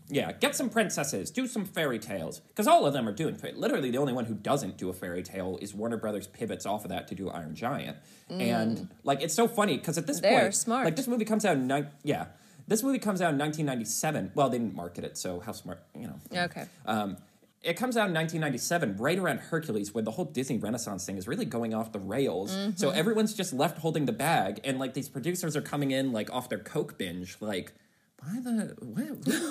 Yeah, 0.09 0.31
get 0.33 0.55
some 0.55 0.69
princesses, 0.69 1.31
do 1.31 1.47
some 1.47 1.65
fairy 1.65 1.97
tales, 1.97 2.39
because 2.39 2.67
all 2.67 2.85
of 2.85 2.93
them 2.93 3.07
are 3.07 3.13
doing. 3.13 3.37
Literally, 3.55 3.89
the 3.89 3.97
only 3.97 4.13
one 4.13 4.25
who 4.25 4.33
doesn't 4.33 4.77
do 4.77 4.89
a 4.89 4.93
fairy 4.93 5.23
tale 5.23 5.57
is 5.61 5.73
Warner 5.73 5.97
Brothers. 5.97 6.27
Pivots 6.27 6.65
off 6.65 6.83
of 6.83 6.89
that 6.89 7.07
to 7.07 7.15
do 7.15 7.29
Iron 7.29 7.55
Giant, 7.55 7.97
and 8.29 8.77
mm. 8.77 8.89
like 9.03 9.21
it's 9.21 9.33
so 9.33 9.47
funny 9.47 9.77
because 9.77 9.97
at 9.97 10.05
this 10.05 10.19
They're 10.19 10.41
point, 10.41 10.55
smart. 10.55 10.85
like 10.85 10.95
this 10.95 11.07
movie 11.07 11.25
comes 11.25 11.45
out. 11.45 11.55
In 11.57 11.87
yeah, 12.03 12.25
this 12.67 12.83
movie 12.83 12.99
comes 12.99 13.21
out 13.21 13.33
in 13.33 13.37
1997. 13.39 14.31
Well, 14.35 14.49
they 14.49 14.57
didn't 14.57 14.75
market 14.75 15.03
it, 15.03 15.17
so 15.17 15.39
how 15.39 15.51
smart, 15.51 15.83
you 15.95 16.07
know? 16.07 16.43
Okay. 16.45 16.65
Um, 16.85 17.17
it 17.61 17.77
comes 17.77 17.95
out 17.95 18.07
in 18.09 18.13
1997, 18.13 18.97
right 18.97 19.17
around 19.17 19.39
Hercules, 19.39 19.93
when 19.93 20.03
the 20.03 20.11
whole 20.11 20.25
Disney 20.25 20.57
Renaissance 20.57 21.05
thing 21.05 21.17
is 21.17 21.27
really 21.27 21.45
going 21.45 21.73
off 21.73 21.91
the 21.93 21.99
rails. 21.99 22.51
So 22.75 22.89
Mm-hmm. 22.89 22.97
everyone's 22.99 23.33
just 23.33 23.53
left 23.53 23.77
holding 23.79 24.05
the 24.05 24.11
bag, 24.11 24.59
and 24.63 24.79
like 24.79 24.93
these 24.93 25.07
producers 25.09 25.55
are 25.55 25.61
coming 25.61 25.91
in 25.91 26.11
like 26.11 26.29
off 26.33 26.49
their 26.49 26.59
coke 26.59 26.97
binge, 26.97 27.37
like, 27.39 27.73
why 28.19 28.39
the 28.41 28.75
what, 28.79 29.05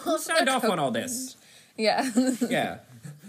who, 0.05 0.19
signed 0.19 0.49
off 0.49 0.65
on 0.65 0.79
all 0.79 0.91
this? 0.91 1.37
Yeah. 1.77 2.11
Yeah, 2.51 2.79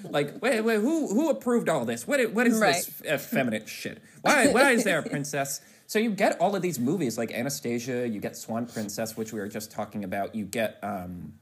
like 0.10 0.42
wait, 0.42 0.60
wait, 0.62 0.82
who 0.82 1.08
who 1.08 1.30
approved 1.30 1.70
all 1.70 1.86
this? 1.86 2.06
What 2.06 2.34
what 2.34 2.46
is 2.46 2.60
this 2.60 3.02
effeminate 3.10 3.70
shit? 3.70 4.02
Why 4.22 4.48
why 4.52 4.72
is 4.72 4.84
there 4.84 5.00
a 5.00 5.04
princess? 5.04 5.62
So 5.94 6.00
you 6.00 6.10
get 6.10 6.42
all 6.42 6.56
of 6.56 6.64
these 6.64 6.80
movies 6.80 7.20
like 7.20 7.32
Anastasia, 7.32 8.08
you 8.08 8.20
get 8.20 8.36
Swan 8.36 8.66
Princess, 8.66 9.16
which 9.16 9.32
we 9.32 9.40
were 9.40 9.48
just 9.48 9.70
talking 9.70 10.04
about. 10.04 10.34
You 10.34 10.44
get 10.44 10.80
um, 10.82 11.34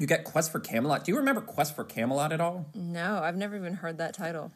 you 0.00 0.08
get 0.08 0.24
Quest 0.24 0.50
for 0.50 0.58
Camelot. 0.58 1.04
Do 1.04 1.12
you 1.12 1.18
remember 1.18 1.40
Quest 1.40 1.76
for 1.76 1.84
Camelot 1.84 2.32
at 2.32 2.40
all? 2.40 2.66
no, 2.74 3.20
I've 3.22 3.36
never 3.36 3.54
even 3.54 3.74
heard 3.74 3.98
that 3.98 4.12
title. 4.12 4.50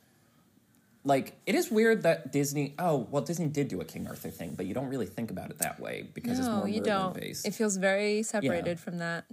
like 1.04 1.38
it 1.46 1.54
is 1.54 1.70
weird 1.70 2.02
that 2.02 2.32
Disney. 2.32 2.75
Oh 2.76 3.06
well, 3.08 3.22
Disney 3.22 3.46
did 3.46 3.68
do 3.68 3.80
a 3.80 3.84
King 3.84 4.08
Arthur 4.08 4.30
thing, 4.30 4.54
but 4.56 4.66
you 4.66 4.75
don't 4.75 4.88
really 4.88 5.06
think 5.06 5.30
about 5.30 5.50
it 5.50 5.58
that 5.58 5.78
way 5.78 6.08
because 6.12 6.40
it's 6.40 6.49
No, 6.49 6.56
more 6.56 6.68
you 6.68 6.80
don't. 6.80 7.14
based, 7.14 7.46
It 7.46 7.54
feels 7.54 7.76
very 7.76 8.25
separated 8.25 8.80
from 8.80 8.99
that. 8.99 9.26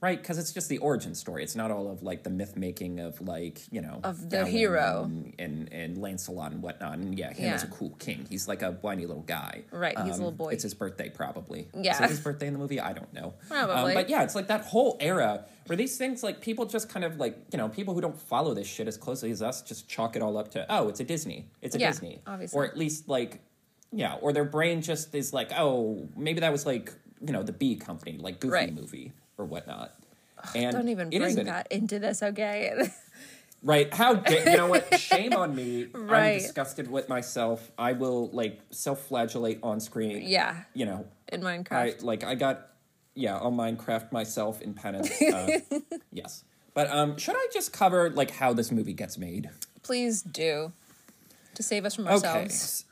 Right? 0.00 0.20
Because 0.20 0.38
it's 0.38 0.52
just 0.52 0.68
the 0.68 0.78
origin 0.78 1.14
story. 1.14 1.42
It's 1.42 1.56
not 1.56 1.70
all 1.70 1.90
of 1.90 2.02
like 2.02 2.22
the 2.22 2.30
myth 2.30 2.56
making 2.56 3.00
of 3.00 3.20
like 3.20 3.60
you 3.70 3.80
know 3.80 4.00
Of 4.04 4.28
the 4.30 4.38
Gawain 4.38 4.52
hero. 4.52 5.02
and, 5.04 5.34
and 5.38 5.72
and 5.72 5.98
Lancelot 5.98 6.52
and 6.52 6.62
whatnot. 6.62 6.98
And 6.98 7.18
yeah, 7.18 7.32
him 7.32 7.52
as 7.54 7.62
a 7.62 7.66
cool 7.68 7.90
king. 7.98 8.26
He's 8.28 8.46
like 8.48 8.62
a 8.62 8.72
whiny 8.72 9.06
little 9.06 9.22
guy. 9.22 9.62
Um, 9.72 9.78
Right, 9.78 9.98
he's 9.98 10.14
a 10.14 10.18
little 10.18 10.32
boy. 10.32 10.50
It's 10.50 10.62
his 10.62 10.74
birthday, 10.74 11.08
probably. 11.10 11.68
is 11.74 11.84
Yeah. 11.84 12.02
it 12.04 12.10
his 12.10 12.20
birthday 12.20 12.46
in 12.46 12.52
the 12.52 12.58
movie? 12.58 12.80
I 12.80 12.92
don't 12.92 13.12
know. 13.12 13.34
Um, 13.50 13.66
Probably. 13.66 13.94
but 13.94 14.08
yeah, 14.08 14.22
it's 14.22 14.34
like 14.34 14.48
that 14.48 14.62
whole 14.62 14.96
era 15.00 15.44
where 15.66 15.76
these 15.76 15.96
things 15.98 16.22
like 16.22 16.40
people 16.40 16.64
just 16.66 16.88
kind 16.88 17.04
of 17.04 17.18
like 17.18 17.36
you 17.52 17.58
know 17.58 17.68
people 17.68 17.94
who 17.94 18.00
don't 18.00 18.20
follow 18.20 18.54
this 18.54 18.66
shit 18.66 18.86
as 18.88 18.96
closely 18.96 19.30
as 19.30 19.42
us 19.42 19.62
just 19.62 19.88
chalk 19.88 20.14
it 20.16 20.22
all 20.22 20.36
up 20.38 20.50
to 20.52 20.64
oh 20.68 20.88
it's 20.88 21.00
a 21.00 21.04
Disney, 21.04 21.46
it's 21.62 21.74
a 21.74 21.78
Yeah, 21.78 21.90
Disney, 21.90 22.20
obviously. 22.26 22.56
or 22.58 22.64
at 22.64 22.76
least 22.76 23.08
like 23.08 23.40
yeah, 23.92 24.14
or 24.20 24.32
their 24.32 24.44
brain 24.44 24.82
just 24.82 25.14
is 25.14 25.32
like 25.32 25.50
oh 25.56 26.08
maybe 26.16 26.40
that 26.40 26.52
was 26.52 26.66
like 26.66 26.92
you 27.26 27.32
know 27.32 27.42
the 27.42 27.52
B 27.52 27.76
company 27.76 28.18
like 28.20 28.40
Goofy 28.40 28.52
Right. 28.52 28.74
movie 28.74 29.12
or 29.38 29.44
whatnot. 29.44 29.94
And 30.54 30.72
Don't 30.72 30.88
even 30.88 31.10
bring 31.10 31.44
that 31.44 31.70
into 31.70 31.98
this, 31.98 32.22
okay? 32.22 32.88
Right. 33.62 33.92
How 33.92 34.14
da- 34.14 34.50
you 34.50 34.56
know 34.58 34.68
what? 34.68 34.96
Shame 35.00 35.32
on 35.32 35.56
me. 35.56 35.88
I'm 35.94 36.06
Right. 36.06 36.38
disgusted 36.40 36.88
with 36.88 37.08
myself. 37.08 37.68
I 37.76 37.92
will 37.92 38.28
like 38.28 38.60
self-flagellate 38.70 39.58
on 39.62 39.80
screen. 39.80 40.22
yeah, 40.24 40.64
You 40.74 40.84
know, 40.84 41.06
in 41.32 41.40
Minecraft. 41.40 41.72
I 41.72 41.94
like 42.00 42.22
I 42.22 42.34
got 42.36 42.68
yeah 43.14 43.36
on 43.38 43.56
Minecraft 43.56 44.12
myself 44.12 44.60
in 44.62 44.74
penance. 44.74 45.10
Uh, 45.32 45.80
yes. 46.12 46.44
But 46.74 46.90
um, 46.90 47.16
should 47.16 47.34
I 47.34 47.48
just 47.52 47.72
cover 47.72 48.10
like 48.10 48.30
how 48.30 48.52
this 48.52 48.70
movie 48.70 48.92
gets 48.92 49.16
made? 49.18 49.48
Please 49.82 50.22
do. 50.22 50.72
To 51.54 51.62
save 51.62 51.86
us 51.86 51.94
from 51.96 52.04
ourselves. 52.06 52.26
Okay. 52.26 52.42
ourselves. 52.44 52.84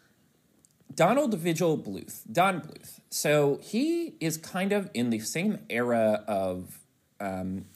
Donald 0.93 1.35
Virgil 1.35 1.77
Bluth, 1.79 2.23
Don 2.33 2.61
Bluth. 2.63 2.99
So 3.15 3.61
he 3.63 4.17
is 4.19 4.37
kind 4.37 4.73
of 4.73 4.91
in 4.93 5.11
the 5.11 5.21
same 5.21 5.61
era 5.71 6.25
of, 6.27 6.81
um, 7.21 7.67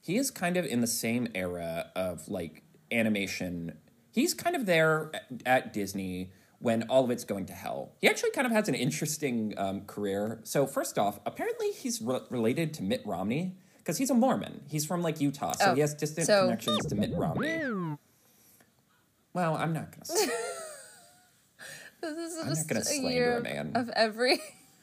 he 0.00 0.16
is 0.16 0.30
kind 0.30 0.56
of 0.56 0.64
in 0.64 0.82
the 0.82 0.86
same 0.86 1.26
era 1.34 1.86
of 1.96 2.28
like 2.28 2.62
animation. 2.92 3.76
He's 4.12 4.34
kind 4.34 4.54
of 4.54 4.66
there 4.66 5.10
at, 5.12 5.24
at 5.44 5.72
Disney 5.72 6.30
when 6.60 6.84
all 6.84 7.02
of 7.02 7.10
it's 7.10 7.24
going 7.24 7.46
to 7.46 7.52
hell. 7.52 7.90
He 8.00 8.08
actually 8.08 8.30
kind 8.30 8.46
of 8.46 8.52
has 8.52 8.68
an 8.68 8.76
interesting 8.76 9.52
um, 9.56 9.80
career. 9.80 10.38
So 10.44 10.64
first 10.64 10.96
off, 10.96 11.18
apparently 11.26 11.72
he's 11.72 12.00
re- 12.00 12.20
related 12.30 12.72
to 12.74 12.84
Mitt 12.84 13.02
Romney 13.04 13.56
because 13.78 13.98
he's 13.98 14.10
a 14.10 14.14
Mormon. 14.14 14.60
He's 14.70 14.86
from 14.86 15.02
like 15.02 15.20
Utah, 15.20 15.54
so 15.54 15.72
Oh, 15.72 15.74
he 15.74 15.80
has 15.80 15.94
distant 15.94 16.28
so- 16.28 16.44
connections 16.44 16.86
to 16.86 16.94
Mitt 16.94 17.10
Romney. 17.16 17.96
Well, 19.32 19.56
I'm 19.56 19.72
not 19.72 19.90
gonna. 19.90 20.30
This 22.00 22.32
is 22.34 22.44
not 22.44 22.48
just 22.48 22.68
gonna 22.68 22.80
a 22.80 22.84
slander 22.84 23.10
year 23.10 23.38
a 23.38 23.42
man. 23.42 23.72
of 23.74 23.88
every 23.96 24.38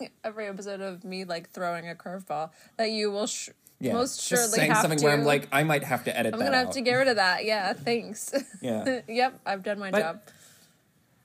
every 0.24 0.48
episode 0.48 0.82
of 0.82 1.04
me 1.04 1.24
like 1.26 1.50
throwing 1.52 1.90
a 1.90 1.96
curveball 1.96 2.52
that 2.78 2.92
you 2.92 3.12
will 3.12 3.28
sh- 3.28 3.50
Yeah, 3.80 3.94
most 3.94 4.22
surely 4.22 4.44
just 4.44 4.54
saying 4.56 4.72
have 4.72 4.82
something 4.82 5.00
to. 5.00 5.06
where 5.06 5.14
I'm 5.14 5.24
like, 5.24 5.48
I 5.52 5.64
might 5.64 5.84
have 5.84 6.04
to 6.06 6.18
edit 6.18 6.34
I'm 6.34 6.40
gonna 6.40 6.58
have 6.58 6.68
out. 6.68 6.74
to 6.74 6.82
get 6.82 6.94
rid 6.96 7.08
of 7.08 7.16
that. 7.18 7.46
Yeah, 7.46 7.74
thanks. 7.74 8.34
Yeah. 8.62 9.02
yep, 9.08 9.40
I've 9.46 9.64
done 9.64 9.80
my 9.80 9.92
But- 9.92 10.00
job. 10.02 10.22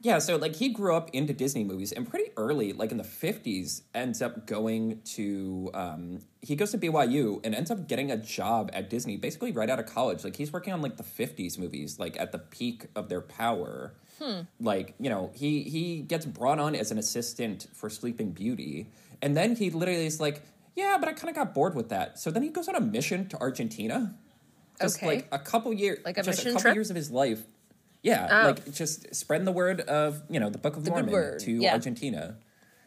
Yeah, 0.03 0.19
so 0.19 0.37
like 0.37 0.55
he 0.55 0.69
grew 0.69 0.95
up 0.95 1.11
into 1.15 1.33
Disney 1.33 1.65
movies 1.65 1.91
and 1.91 2.09
pretty 2.09 2.31
early, 2.37 2.73
like 2.75 2.93
in 2.93 2.99
the 2.99 3.03
50s, 3.03 3.81
ends 3.95 4.21
up 4.23 4.47
going 4.47 5.01
to, 5.17 5.71
um, 5.75 6.21
he 6.43 6.55
goes 6.55 6.71
to 6.73 6.79
BYU 6.79 7.41
and 7.45 7.55
ends 7.55 7.71
up 7.73 7.89
getting 7.89 8.11
a 8.13 8.17
job 8.17 8.71
at 8.75 8.89
Disney 8.91 9.17
basically 9.17 9.51
right 9.53 9.69
out 9.69 9.81
of 9.81 9.87
college. 9.87 10.23
Like 10.23 10.37
he's 10.37 10.53
working 10.53 10.73
on 10.75 10.81
like 10.83 10.97
the 10.99 11.03
50s 11.03 11.59
movies, 11.59 11.99
like 11.99 12.21
at 12.21 12.31
the 12.31 12.39
peak 12.39 12.87
of 12.95 13.09
their 13.09 13.23
power. 13.23 13.95
Like, 14.61 14.95
you 14.99 15.11
know, 15.11 15.31
he, 15.35 15.63
he 15.63 16.01
gets 16.03 16.27
brought 16.27 16.59
on 16.59 16.75
as 16.75 16.91
an 16.91 16.99
assistant 16.99 17.67
for 17.75 17.89
Sleeping 17.91 18.33
Beauty. 18.33 18.89
And 19.23 19.37
then 19.37 19.57
he 19.57 19.71
literally 19.71 20.07
is 20.07 20.21
like, 20.21 20.43
yeah, 20.75 20.97
but 20.99 21.09
I 21.09 21.13
kind 21.13 21.29
of 21.31 21.35
got 21.37 21.55
bored 21.55 21.75
with 21.75 21.89
that. 21.91 22.19
So 22.19 22.31
then 22.31 22.43
he 22.43 22.49
goes 22.51 22.69
on 22.69 22.75
a 22.77 22.81
mission 22.81 23.29
to 23.29 23.39
Argentina. 23.41 24.15
Just 24.81 24.99
Okay. 24.99 25.07
like 25.07 25.29
a 25.33 25.39
couple 25.39 25.73
years, 25.73 25.99
Like 26.05 26.19
a 26.19 26.23
just 26.23 26.39
mission 26.39 26.49
a 26.49 26.53
couple 26.53 26.63
trip? 26.63 26.75
years 26.75 26.91
of 26.91 26.97
his 26.97 27.11
life. 27.11 27.43
Yeah, 28.03 28.29
Oh. 28.31 28.47
like 28.49 28.73
just 28.73 29.15
spreading 29.15 29.47
the 29.47 29.53
word 29.53 29.81
of 29.81 30.23
you 30.29 30.39
know 30.39 30.51
the 30.51 30.59
Book 30.59 30.77
of 30.77 30.85
The 30.85 30.91
Mormon 30.91 31.39
to 31.41 31.51
yeah. 31.51 31.73
Argentina. 31.73 32.37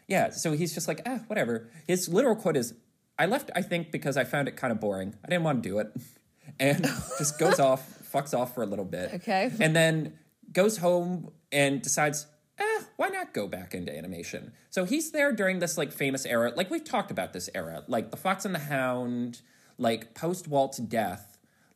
Yeah, 0.08 0.30
so 0.30 0.52
he's 0.52 0.72
just 0.72 0.88
like, 0.88 1.02
ah, 1.04 1.20
whatever. 1.26 1.68
His 1.86 2.08
literal 2.08 2.36
quote 2.36 2.56
is, 2.56 2.74
"I 3.18 3.26
left, 3.26 3.50
I 3.54 3.60
think, 3.62 3.90
because 3.90 4.16
I 4.16 4.24
found 4.24 4.48
it 4.48 4.56
kind 4.56 4.72
of 4.72 4.80
boring. 4.80 5.14
I 5.24 5.28
didn't 5.28 5.42
want 5.44 5.62
to 5.62 5.68
do 5.68 5.78
it," 5.80 5.92
and 6.60 6.84
just 7.18 7.38
goes 7.38 7.58
off, 7.68 7.86
fucks 8.10 8.32
off 8.38 8.54
for 8.54 8.62
a 8.62 8.66
little 8.66 8.84
bit. 8.84 9.14
Okay. 9.14 9.50
and 9.60 9.74
then 9.76 10.14
goes 10.52 10.78
home 10.78 11.30
and 11.52 11.82
decides, 11.82 12.26
eh, 12.58 12.80
why 12.96 13.08
not 13.08 13.32
go 13.32 13.46
back 13.46 13.74
into 13.74 13.96
animation? 13.96 14.52
So 14.70 14.84
he's 14.84 15.12
there 15.12 15.32
during 15.32 15.58
this 15.58 15.76
like 15.78 15.92
famous 15.92 16.24
era, 16.26 16.52
like 16.54 16.70
we've 16.70 16.84
talked 16.84 17.10
about 17.10 17.32
this 17.32 17.48
era, 17.54 17.84
like 17.86 18.10
the 18.10 18.16
Fox 18.16 18.44
and 18.44 18.54
the 18.54 18.60
Hound, 18.60 19.42
like 19.78 20.14
post 20.14 20.48
Walt's 20.48 20.78
death 20.78 21.30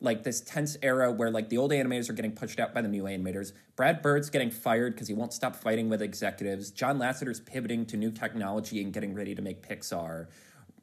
like 0.04 0.23
this 0.23 0.40
tense 0.40 0.76
era 0.83 1.11
where 1.11 1.31
like 1.31 1.49
the 1.49 1.57
old 1.57 1.71
animators 1.73 2.09
are 2.11 2.12
getting 2.12 2.33
pushed 2.33 2.61
out 2.61 2.75
by 2.75 2.83
the 2.83 2.88
new 2.88 3.04
animators. 3.04 3.52
Brad 3.75 4.02
Bird's 4.02 4.31
getting 4.31 4.50
fired 4.50 4.95
because 4.95 5.09
he 5.09 5.14
won't 5.14 5.33
stop 5.33 5.57
fighting 5.57 5.88
with 5.88 6.02
executives. 6.02 6.71
John 6.71 6.99
Lasseter's 6.99 7.40
pivoting 7.40 7.87
to 7.87 7.97
new 7.97 8.11
technology 8.11 8.83
and 8.83 8.93
getting 8.93 9.14
ready 9.14 9.35
to 9.35 9.43
make 9.43 9.66
Pixar. 9.66 10.26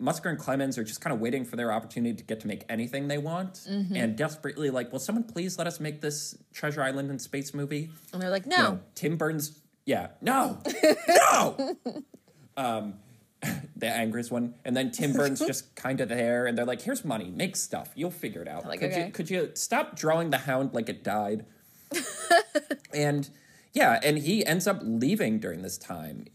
Musker 0.02 0.30
and 0.30 0.40
Clements 0.40 0.78
are 0.78 0.84
just 0.84 1.02
kind 1.02 1.14
of 1.14 1.20
waiting 1.20 1.46
for 1.46 1.56
their 1.56 1.72
opportunity 1.72 2.16
to 2.16 2.24
get 2.24 2.40
to 2.42 2.48
make 2.48 2.64
anything 2.70 3.08
they 3.08 3.18
want 3.18 3.66
and 3.68 4.16
desperately 4.16 4.70
like, 4.70 4.92
will 4.92 5.00
someone 5.00 5.24
please 5.24 5.58
let 5.58 5.68
us 5.68 5.80
make 5.80 6.02
this 6.02 6.38
Treasure 6.54 6.82
Island 6.82 7.12
in 7.12 7.20
space 7.20 7.54
movie? 7.54 7.90
And 8.14 8.22
they're 8.22 8.30
like, 8.30 8.46
no. 8.46 8.56
You 8.56 8.64
know, 8.64 8.80
Tim 8.96 9.18
Burton, 9.18 9.42
yeah, 9.86 10.08
no, 10.22 10.58
no. 11.08 11.76
Um, 12.58 12.96
the 13.76 13.88
angriest 13.88 14.32
one, 14.32 14.54
and 14.66 14.76
then 14.76 14.92
Tim 14.92 15.14
Burton 15.14 15.36
just 15.36 15.76
kind 15.76 16.00
of 16.02 16.10
there, 16.10 16.46
and 16.46 16.58
they're 16.58 16.66
like, 16.66 16.82
"Here's 16.82 17.04
money, 17.04 17.30
make 17.30 17.56
stuff, 17.56 17.90
you'll 17.96 18.12
figure 18.12 18.42
it 18.42 18.48
out." 18.48 18.66
Like, 18.68 18.80
could 18.80 18.92
okay. 18.92 19.06
you 19.08 19.12
could 19.12 19.30
you 19.30 19.52
stop 19.56 19.96
drawing 19.96 20.30
the 20.30 20.38
hound 20.38 20.74
like 20.74 20.90
it 20.90 21.04
died? 21.04 21.46
and 22.94 23.30
yeah, 23.74 24.00
and 24.04 24.20
he 24.20 24.46
ends 24.46 24.68
up 24.68 24.80
leaving 24.84 25.40
during 25.40 25.62
this 25.62 25.78
time. 25.78 26.26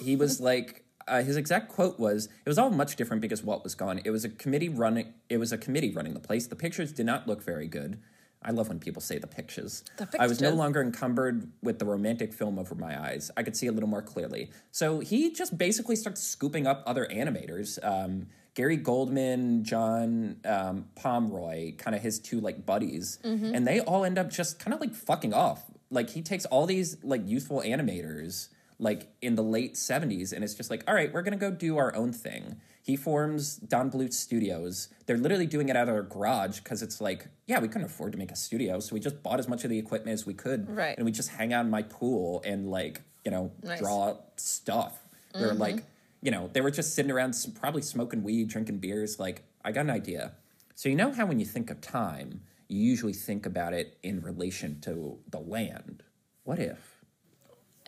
He 0.00 0.16
was 0.16 0.40
like. 0.40 0.82
Uh, 1.08 1.22
his 1.22 1.36
exact 1.36 1.68
quote 1.68 1.98
was, 1.98 2.26
"It 2.26 2.48
was 2.48 2.58
all 2.58 2.70
much 2.70 2.96
different 2.96 3.20
because 3.20 3.42
Walt 3.42 3.62
was 3.62 3.74
gone. 3.74 4.00
It 4.04 4.10
was 4.10 4.24
a 4.24 4.28
committee 4.28 4.68
running. 4.68 5.14
It 5.28 5.38
was 5.38 5.52
a 5.52 5.58
committee 5.58 5.90
running 5.90 6.14
the 6.14 6.20
place. 6.20 6.46
The 6.46 6.56
pictures 6.56 6.92
did 6.92 7.06
not 7.06 7.26
look 7.28 7.42
very 7.42 7.68
good. 7.68 7.98
I 8.42 8.52
love 8.52 8.68
when 8.68 8.78
people 8.78 9.02
say 9.02 9.18
the 9.18 9.26
pictures. 9.26 9.82
The 9.96 10.08
I 10.18 10.26
was 10.26 10.40
no 10.40 10.50
longer 10.50 10.80
encumbered 10.80 11.50
with 11.62 11.78
the 11.78 11.84
romantic 11.84 12.32
film 12.32 12.58
over 12.58 12.74
my 12.74 13.00
eyes. 13.00 13.30
I 13.36 13.42
could 13.42 13.56
see 13.56 13.66
a 13.66 13.72
little 13.72 13.88
more 13.88 14.02
clearly. 14.02 14.50
So 14.70 15.00
he 15.00 15.32
just 15.32 15.58
basically 15.58 15.96
starts 15.96 16.22
scooping 16.22 16.66
up 16.66 16.82
other 16.86 17.06
animators. 17.06 17.78
Um, 17.84 18.28
Gary 18.54 18.76
Goldman, 18.76 19.64
John 19.64 20.36
um, 20.44 20.86
Pomeroy, 20.94 21.76
kind 21.76 21.94
of 21.96 22.02
his 22.02 22.18
two 22.20 22.40
like 22.40 22.64
buddies, 22.64 23.18
and 23.54 23.66
they 23.66 23.80
all 23.80 24.04
end 24.04 24.16
up 24.18 24.30
just 24.30 24.58
kind 24.58 24.72
of 24.72 24.80
like 24.80 24.94
fucking 24.94 25.34
off. 25.34 25.64
Like 25.90 26.10
he 26.10 26.22
takes 26.22 26.44
all 26.46 26.66
these 26.66 26.96
like 27.02 27.22
youthful 27.26 27.60
animators 27.60 28.48
like 28.78 29.08
in 29.22 29.34
the 29.36 29.42
late 29.42 29.74
70s 29.74 30.32
and 30.32 30.44
it's 30.44 30.54
just 30.54 30.70
like 30.70 30.82
all 30.86 30.94
right 30.94 31.12
we're 31.12 31.22
gonna 31.22 31.36
go 31.36 31.50
do 31.50 31.76
our 31.78 31.94
own 31.96 32.12
thing 32.12 32.56
he 32.82 32.94
forms 32.96 33.56
don 33.56 33.90
bluth 33.90 34.12
studios 34.12 34.88
they're 35.06 35.16
literally 35.16 35.46
doing 35.46 35.68
it 35.68 35.76
out 35.76 35.88
of 35.88 35.94
their 35.94 36.02
garage 36.02 36.58
because 36.60 36.82
it's 36.82 37.00
like 37.00 37.28
yeah 37.46 37.58
we 37.58 37.68
couldn't 37.68 37.86
afford 37.86 38.12
to 38.12 38.18
make 38.18 38.30
a 38.30 38.36
studio 38.36 38.78
so 38.78 38.92
we 38.94 39.00
just 39.00 39.22
bought 39.22 39.38
as 39.38 39.48
much 39.48 39.64
of 39.64 39.70
the 39.70 39.78
equipment 39.78 40.12
as 40.12 40.26
we 40.26 40.34
could 40.34 40.68
Right. 40.68 40.94
and 40.96 41.06
we 41.06 41.12
just 41.12 41.30
hang 41.30 41.52
out 41.52 41.64
in 41.64 41.70
my 41.70 41.82
pool 41.82 42.42
and 42.44 42.70
like 42.70 43.00
you 43.24 43.30
know 43.30 43.50
Nice. 43.62 43.80
draw 43.80 44.16
stuff 44.36 44.98
they're 45.32 45.50
Mm-hmm. 45.50 45.60
like 45.60 45.84
you 46.22 46.30
know 46.30 46.48
they 46.52 46.60
were 46.60 46.70
just 46.70 46.94
sitting 46.94 47.10
around 47.10 47.34
probably 47.60 47.82
smoking 47.82 48.22
weed 48.22 48.48
drinking 48.48 48.78
beers 48.78 49.18
like 49.18 49.42
i 49.64 49.72
got 49.72 49.80
an 49.86 49.90
idea 49.90 50.32
So, 50.74 50.88
you 50.90 50.96
know 50.96 51.12
how 51.12 51.24
when 51.24 51.38
you 51.40 51.46
think 51.46 51.70
of 51.70 51.80
time, 51.80 52.42
you 52.68 52.80
usually 52.80 53.14
think 53.14 53.46
about 53.46 53.72
it 53.72 53.96
in 54.02 54.20
relation 54.20 54.78
to 54.82 55.16
the 55.30 55.38
land. 55.40 56.02
What 56.44 56.58
if 56.58 56.95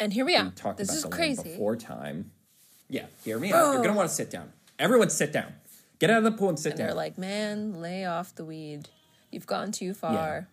And 0.00 0.12
here 0.12 0.24
we 0.24 0.36
are. 0.36 0.44
we 0.44 0.50
talked 0.50 0.78
This 0.78 0.88
about 0.88 0.96
is 0.96 1.02
the 1.02 1.08
land 1.08 1.18
crazy. 1.38 1.42
before 1.50 1.76
time? 1.76 2.30
Yeah, 2.88 3.06
hear 3.24 3.38
me 3.38 3.52
out. 3.52 3.64
You're 3.72 3.76
going 3.76 3.88
to 3.88 3.94
want 3.94 4.08
to 4.08 4.14
sit 4.14 4.30
down. 4.30 4.52
Everyone 4.78 5.10
sit 5.10 5.32
down. 5.32 5.52
Get 5.98 6.10
out 6.10 6.18
of 6.18 6.24
the 6.24 6.32
pool 6.32 6.48
and 6.50 6.58
sit 6.58 6.70
And 6.72 6.78
down. 6.78 6.86
they're 6.88 6.96
like, 6.96 7.18
man, 7.18 7.80
lay 7.80 8.04
off 8.04 8.34
the 8.34 8.44
weed. 8.44 8.88
You've 9.30 9.46
gone 9.46 9.72
too 9.72 9.92
far. 9.94 10.48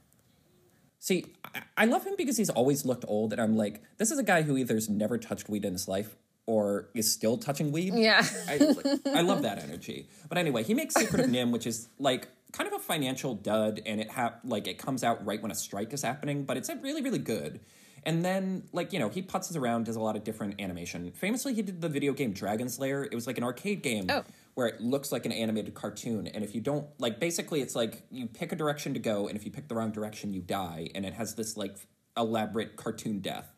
See, 1.00 1.26
I, 1.54 1.62
I 1.78 1.86
love 1.86 2.04
him 2.06 2.16
because 2.18 2.36
he's 2.38 2.50
always 2.50 2.84
looked 2.84 3.06
old, 3.08 3.32
and 3.32 3.40
I'm 3.42 3.56
like, 3.56 3.82
this 3.98 4.10
is 4.12 4.18
a 4.18 4.24
guy 4.24 4.42
who 4.42 4.58
either's 4.58 4.90
never 4.90 5.18
touched 5.20 5.48
weed 5.48 5.64
in 5.64 5.74
his 5.74 5.88
life 5.88 6.16
or 6.48 6.90
is 6.96 7.12
still 7.12 7.38
touching 7.38 7.72
weed. 7.72 7.94
Yeah. 7.96 8.26
I, 8.48 8.76
I 9.14 9.22
love 9.22 9.44
that 9.44 9.64
energy. 9.64 10.08
But 10.28 10.38
anyway, 10.40 10.64
he 10.64 10.74
makes 10.74 10.96
Secret 10.96 11.22
of 11.24 11.30
NIMH, 11.30 11.52
which 11.52 11.68
is 11.68 11.88
like 12.00 12.28
kind 12.52 12.68
of 12.68 12.74
a 12.74 12.80
financial 12.84 13.36
dud, 13.36 13.82
and 13.86 14.02
it 14.02 14.10
ha- 14.12 14.34
like 14.44 14.68
it 14.68 14.78
comes 14.80 15.04
out 15.04 15.24
right 15.26 15.42
when 15.42 15.52
a 15.52 15.56
strike 15.56 15.94
is 15.94 16.02
happening, 16.02 16.44
but 16.44 16.58
it's 16.58 16.70
really 16.82 17.02
really 17.04 17.20
good. 17.20 17.60
And 18.06 18.24
then 18.24 18.64
like 18.72 18.94
you 18.94 19.00
know 19.00 19.10
he 19.10 19.22
putzes 19.22 19.58
around, 19.58 19.86
does 19.86 19.96
a 19.96 20.00
lot 20.00 20.16
of 20.16 20.24
different 20.24 20.62
animation. 20.62 21.12
Famously, 21.12 21.54
he 21.54 21.62
did 21.62 21.82
the 21.82 21.90
video 21.90 22.14
game 22.14 22.34
Dragon's 22.34 22.80
Lair. 22.80 23.04
It 23.04 23.16
was 23.16 23.26
like 23.28 23.38
an 23.38 23.44
arcade 23.44 23.82
game. 23.82 24.06
Oh. 24.10 24.24
Where 24.54 24.68
it 24.68 24.80
looks 24.80 25.12
like 25.12 25.26
an 25.26 25.34
animated 25.34 25.74
cartoon, 25.74 26.28
and 26.28 26.42
if 26.42 26.56
you 26.56 26.62
don't 26.62 26.88
like, 26.98 27.20
basically, 27.20 27.62
it's 27.62 27.76
like 27.76 28.04
you 28.10 28.26
pick 28.28 28.54
a 28.54 28.56
direction 28.56 28.94
to 28.94 29.02
go, 29.02 29.28
and 29.28 29.36
if 29.36 29.44
you 29.44 29.52
pick 29.52 29.68
the 29.68 29.76
wrong 29.76 29.92
direction, 29.92 30.34
you 30.34 30.42
die, 30.42 30.90
and 30.96 31.06
it 31.06 31.14
has 31.14 31.36
this 31.36 31.58
like 31.58 31.76
elaborate 32.16 32.76
cartoon 32.76 33.20
death. 33.20 33.52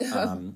Um, 0.12 0.54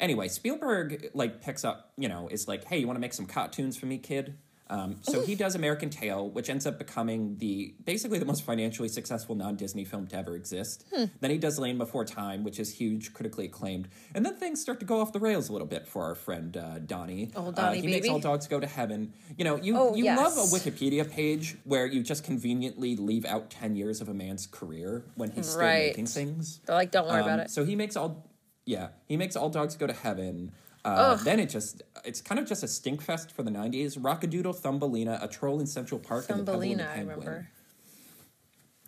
anyway, 0.00 0.28
Spielberg 0.28 1.10
like 1.14 1.40
picks 1.40 1.64
up, 1.64 1.92
you 1.96 2.08
know, 2.08 2.28
is 2.28 2.48
like, 2.48 2.64
hey, 2.64 2.78
you 2.78 2.86
want 2.86 2.96
to 2.96 3.00
make 3.00 3.14
some 3.14 3.26
cartoons 3.26 3.76
for 3.76 3.86
me, 3.86 3.98
kid? 3.98 4.36
Um, 4.72 4.96
so 5.02 5.20
he 5.20 5.34
does 5.34 5.54
American 5.54 5.90
Tail, 5.90 6.30
which 6.30 6.48
ends 6.48 6.66
up 6.66 6.78
becoming 6.78 7.36
the 7.36 7.74
basically 7.84 8.18
the 8.18 8.24
most 8.24 8.42
financially 8.42 8.88
successful 8.88 9.34
non-Disney 9.34 9.84
film 9.84 10.06
to 10.06 10.16
ever 10.16 10.34
exist. 10.34 10.86
Then 11.20 11.30
he 11.30 11.36
does 11.36 11.58
Land 11.58 11.76
Before 11.76 12.06
Time, 12.06 12.42
which 12.42 12.58
is 12.58 12.72
huge, 12.72 13.12
critically 13.12 13.44
acclaimed, 13.44 13.88
and 14.14 14.24
then 14.24 14.34
things 14.36 14.62
start 14.62 14.80
to 14.80 14.86
go 14.86 15.00
off 15.02 15.12
the 15.12 15.20
rails 15.20 15.50
a 15.50 15.52
little 15.52 15.66
bit 15.68 15.86
for 15.86 16.04
our 16.04 16.14
friend 16.14 16.56
uh, 16.56 16.78
Donnie. 16.78 17.30
Uh, 17.36 17.50
Donnie 17.50 17.80
he 17.82 17.86
makes. 17.86 18.08
All 18.08 18.18
Dogs 18.18 18.46
Go 18.46 18.58
to 18.60 18.66
Heaven. 18.66 19.12
You 19.36 19.44
know, 19.44 19.56
you 19.56 19.76
Oh, 19.76 19.94
you 19.94 20.04
yes. 20.04 20.18
love 20.18 20.32
a 20.38 20.48
Wikipedia 20.56 21.08
page 21.10 21.54
where 21.64 21.84
you 21.86 22.02
just 22.02 22.24
conveniently 22.24 22.96
leave 22.96 23.26
out 23.26 23.50
ten 23.50 23.76
years 23.76 24.00
of 24.00 24.08
a 24.08 24.14
man's 24.14 24.46
career 24.46 25.04
when 25.16 25.30
he's 25.32 25.48
still 25.50 25.60
Right. 25.60 25.88
making 25.88 26.06
things. 26.06 26.60
They're 26.64 26.76
like, 26.76 26.90
don't 26.90 27.06
worry 27.06 27.20
Um, 27.20 27.26
about 27.28 27.40
it. 27.40 27.50
So 27.50 27.64
he 27.66 27.76
makes 27.76 27.94
all, 27.94 28.26
yeah, 28.64 28.88
he 29.06 29.16
makes 29.18 29.36
all 29.36 29.50
dogs 29.50 29.76
go 29.76 29.86
to 29.86 29.92
heaven. 29.92 30.52
Uh, 30.84 31.14
then 31.14 31.38
it 31.38 31.46
just, 31.48 31.82
it's 32.04 32.20
kind 32.20 32.38
of 32.40 32.46
just 32.46 32.62
a 32.64 32.68
stink 32.68 33.00
fest 33.02 33.30
for 33.30 33.42
the 33.44 33.50
'90s. 33.50 33.96
Rock-a-Doodle, 34.00 34.52
Thumbelina, 34.52 35.18
a 35.22 35.28
troll 35.28 35.60
in 35.60 35.66
Central 35.66 36.00
Park, 36.00 36.26
and 36.28 36.38
the 36.38 36.40
and 36.40 36.46
Thumbelina, 36.46 36.88
I 36.94 36.98
remember. 37.00 37.48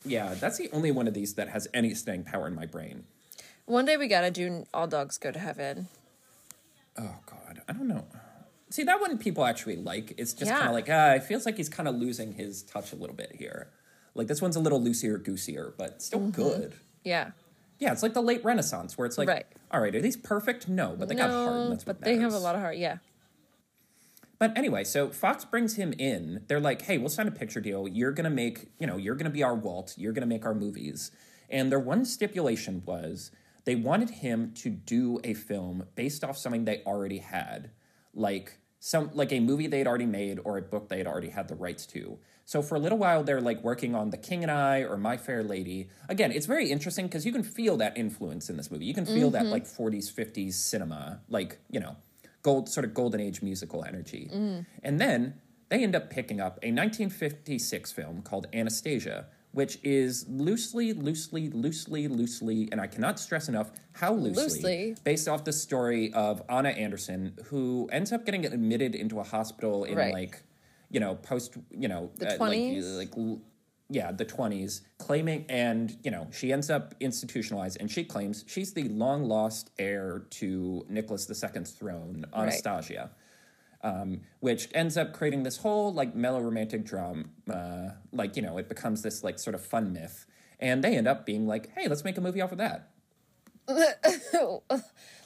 Yeah, 0.05 0.35
that's 0.35 0.59
the 0.59 0.69
only 0.73 0.91
one 0.91 1.09
of 1.09 1.15
these 1.15 1.35
that 1.35 1.49
has 1.49 1.67
any 1.73 1.95
staying 1.95 2.25
power 2.25 2.47
in 2.47 2.55
my 2.55 2.67
brain. 2.67 3.05
One 3.67 3.85
day 3.87 3.97
we 3.97 4.09
gotta 4.09 4.31
do 4.31 4.67
All 4.75 4.87
Dogs 4.87 5.17
Go 5.19 5.31
to 5.31 5.39
Heaven. 5.39 5.89
Oh 6.99 7.15
God, 7.27 7.63
I 7.69 7.73
don't 7.73 7.89
know. 7.89 8.05
See 8.71 8.83
that 8.83 9.01
one 9.01 9.17
people 9.19 9.45
actually 9.45 9.77
like. 9.77 10.13
It's 10.19 10.33
just 10.35 10.51
Yeah. 10.51 10.57
kind 10.59 10.69
of 10.69 10.75
like 10.75 10.89
ah, 10.91 11.13
it 11.15 11.23
feels 11.25 11.47
like 11.47 11.57
he's 11.57 11.69
kind 11.69 11.89
of 11.89 11.95
losing 11.95 12.33
his 12.35 12.63
touch 12.65 12.93
a 12.93 12.97
little 12.97 13.17
bit 13.17 13.33
here. 13.37 13.69
Like 14.15 14.27
this 14.27 14.43
one's 14.43 14.57
a 14.57 14.61
little 14.61 14.83
loosier 14.83 15.17
goosier, 15.17 15.73
but 15.79 16.03
still 16.03 16.21
Mm-hmm. 16.21 16.31
good. 16.43 16.75
Yeah. 17.05 17.31
Yeah, 17.79 17.93
it's 17.93 18.03
like 18.03 18.15
the 18.15 18.23
late 18.23 18.45
Renaissance 18.45 18.97
where 18.97 19.07
it's 19.07 19.19
like, 19.19 19.29
Right. 19.29 19.47
all 19.71 19.81
right, 19.81 19.95
are 19.95 20.01
these 20.01 20.17
perfect? 20.17 20.69
No, 20.69 20.95
but 20.99 21.09
they 21.09 21.15
got 21.15 21.31
heart. 21.31 21.71
That's 21.71 21.87
what 21.87 22.01
but 22.01 22.05
they 22.05 22.17
have 22.17 22.33
a 22.33 22.39
lot 22.39 22.55
of 22.55 22.61
heart. 22.61 22.77
Yeah. 22.77 22.99
But 24.39 24.57
anyway, 24.57 24.85
so 24.85 25.11
Fox 25.11 25.45
brings 25.45 25.77
him 25.77 25.93
in. 25.99 26.43
They're 26.49 26.61
like, 26.61 26.83
"Hey, 26.83 26.99
we'll 26.99 27.09
sign 27.09 27.29
a 27.29 27.33
picture 27.33 27.61
deal. 27.61 27.87
You're 27.89 28.13
gonna 28.13 28.31
make, 28.31 28.69
you 28.79 28.87
know, 28.87 28.97
you're 28.97 29.15
gonna 29.15 29.31
be 29.31 29.43
our 29.43 29.55
Walt. 29.55 29.95
You're 29.97 30.13
gonna 30.13 30.27
make 30.27 30.45
our 30.45 30.55
movies." 30.55 31.11
And 31.49 31.71
their 31.71 31.79
one 31.81 32.05
stipulation 32.05 32.83
was 32.85 33.31
they 33.65 33.77
wanted 33.77 34.11
him 34.11 34.53
to 34.55 34.71
do 34.71 35.21
a 35.25 35.35
film 35.35 35.85
based 35.95 36.25
off 36.25 36.37
something 36.37 36.65
they 36.65 36.83
already 36.85 37.19
had, 37.19 37.71
like 38.13 38.59
some 38.81 39.11
like 39.15 39.33
a 39.33 39.41
movie 39.41 39.67
they'd 39.67 39.87
already 39.87 40.07
made 40.07 40.41
or 40.45 40.59
a 40.59 40.63
book 40.63 40.89
they'd 40.89 41.07
already 41.07 41.31
had 41.31 41.49
the 41.49 41.55
rights 41.55 41.87
to. 41.87 42.19
So 42.47 42.61
for 42.61 42.75
a 42.75 42.79
little 42.79 42.99
while, 42.99 43.25
they're 43.25 43.41
like 43.41 43.63
working 43.63 43.95
on 43.95 44.11
The 44.11 44.19
King 44.19 44.43
and 44.43 44.51
I 44.51 44.81
or 44.81 44.97
My 44.97 45.17
Fair 45.17 45.43
Lady. 45.43 45.89
Again, 46.09 46.31
it's 46.31 46.47
very 46.47 46.71
interesting 46.71 47.07
because 47.07 47.25
you 47.25 47.33
can 47.33 47.43
feel 47.43 47.77
that 47.79 47.97
influence 47.97 48.51
in 48.51 48.57
this 48.57 48.71
movie. 48.71 48.85
You 48.85 48.95
can 48.95 49.07
feel 49.07 49.31
that 49.31 49.45
mm-hmm. 49.45 49.53
like 49.53 49.65
40s, 49.65 50.13
50s 50.13 50.53
cinema, 50.55 51.21
like 51.29 51.59
you 51.71 51.81
know 51.81 51.97
gold 52.43 52.69
sort 52.69 52.85
of 52.85 52.95
golden 52.95 53.21
age 53.21 53.43
musical 53.43 53.85
energy. 53.85 54.31
Mm. 54.33 54.67
And 54.83 55.01
then 55.01 55.35
they 55.71 55.83
end 55.83 55.97
up 55.97 56.11
picking 56.11 56.41
up 56.41 56.59
a 56.63 56.71
1956 56.71 57.91
film 57.91 58.23
called 58.23 58.47
Anastasia, 58.53 59.27
which 59.53 59.79
is 59.83 60.27
loosely, 60.29 60.93
loosely, 60.93 61.49
loosely, 61.49 62.07
loosely, 62.07 62.69
and 62.71 62.81
I 62.81 62.87
cannot 62.87 63.19
stress 63.19 63.49
enough 63.49 63.71
how 63.93 64.13
loosely, 64.13 64.43
Loosely. 64.43 64.97
based 65.05 65.27
off 65.27 65.45
the 65.45 65.53
story 65.53 66.13
of 66.13 66.43
Anna 66.49 66.71
Anderson, 66.71 67.39
who 67.47 67.89
ends 67.91 68.13
up 68.13 68.27
getting 68.27 68.45
admitted 68.45 68.95
into 68.95 69.21
a 69.21 69.25
hospital 69.25 69.85
in 69.85 69.97
Right. 69.97 70.13
like, 70.13 70.43
you 70.91 71.01
know, 71.01 71.15
post, 71.17 71.57
you 71.71 71.89
know, 71.89 72.11
The 72.17 72.35
uh, 72.35 72.39
like, 72.39 72.53
20s? 72.53 72.97
like 72.99 73.41
yeah, 73.91 74.13
the 74.13 74.25
20s, 74.25 74.81
claiming, 74.99 75.45
and, 75.49 75.97
you 76.03 76.11
know, 76.11 76.27
she 76.33 76.53
ends 76.53 76.71
up 76.71 76.95
institutionalized, 77.01 77.77
and 77.81 77.91
she 77.91 78.03
claims 78.03 78.45
she's 78.47 78.73
the 78.73 78.89
long 78.89 79.25
lost 79.25 79.71
heir 79.79 80.27
to 80.31 80.85
Nicholas 80.89 81.29
II's 81.29 81.71
throne, 81.71 82.25
Anastasia, 82.35 83.11
um, 83.83 84.23
which 84.41 84.69
ends 84.75 84.97
up 84.97 85.13
creating 85.13 85.43
this 85.43 85.59
whole, 85.59 85.93
like, 85.93 86.15
melodramatic 86.15 86.85
drama. 86.85 87.25
Uh, 87.49 87.91
like, 88.11 88.37
you 88.37 88.43
know, 88.43 88.57
it 88.57 88.69
becomes 88.69 89.03
this, 89.03 89.23
like, 89.23 89.39
sort 89.39 89.55
of 89.55 89.65
fun 89.65 89.93
myth. 89.93 90.25
And 90.59 90.83
they 90.83 90.97
end 90.97 91.07
up 91.07 91.27
being 91.27 91.47
like, 91.47 91.71
hey, 91.77 91.87
let's 91.87 92.05
make 92.05 92.17
a 92.17 92.23
movie 92.23 92.41
off 92.41 92.53
of 92.53 92.59
that. 92.59 92.91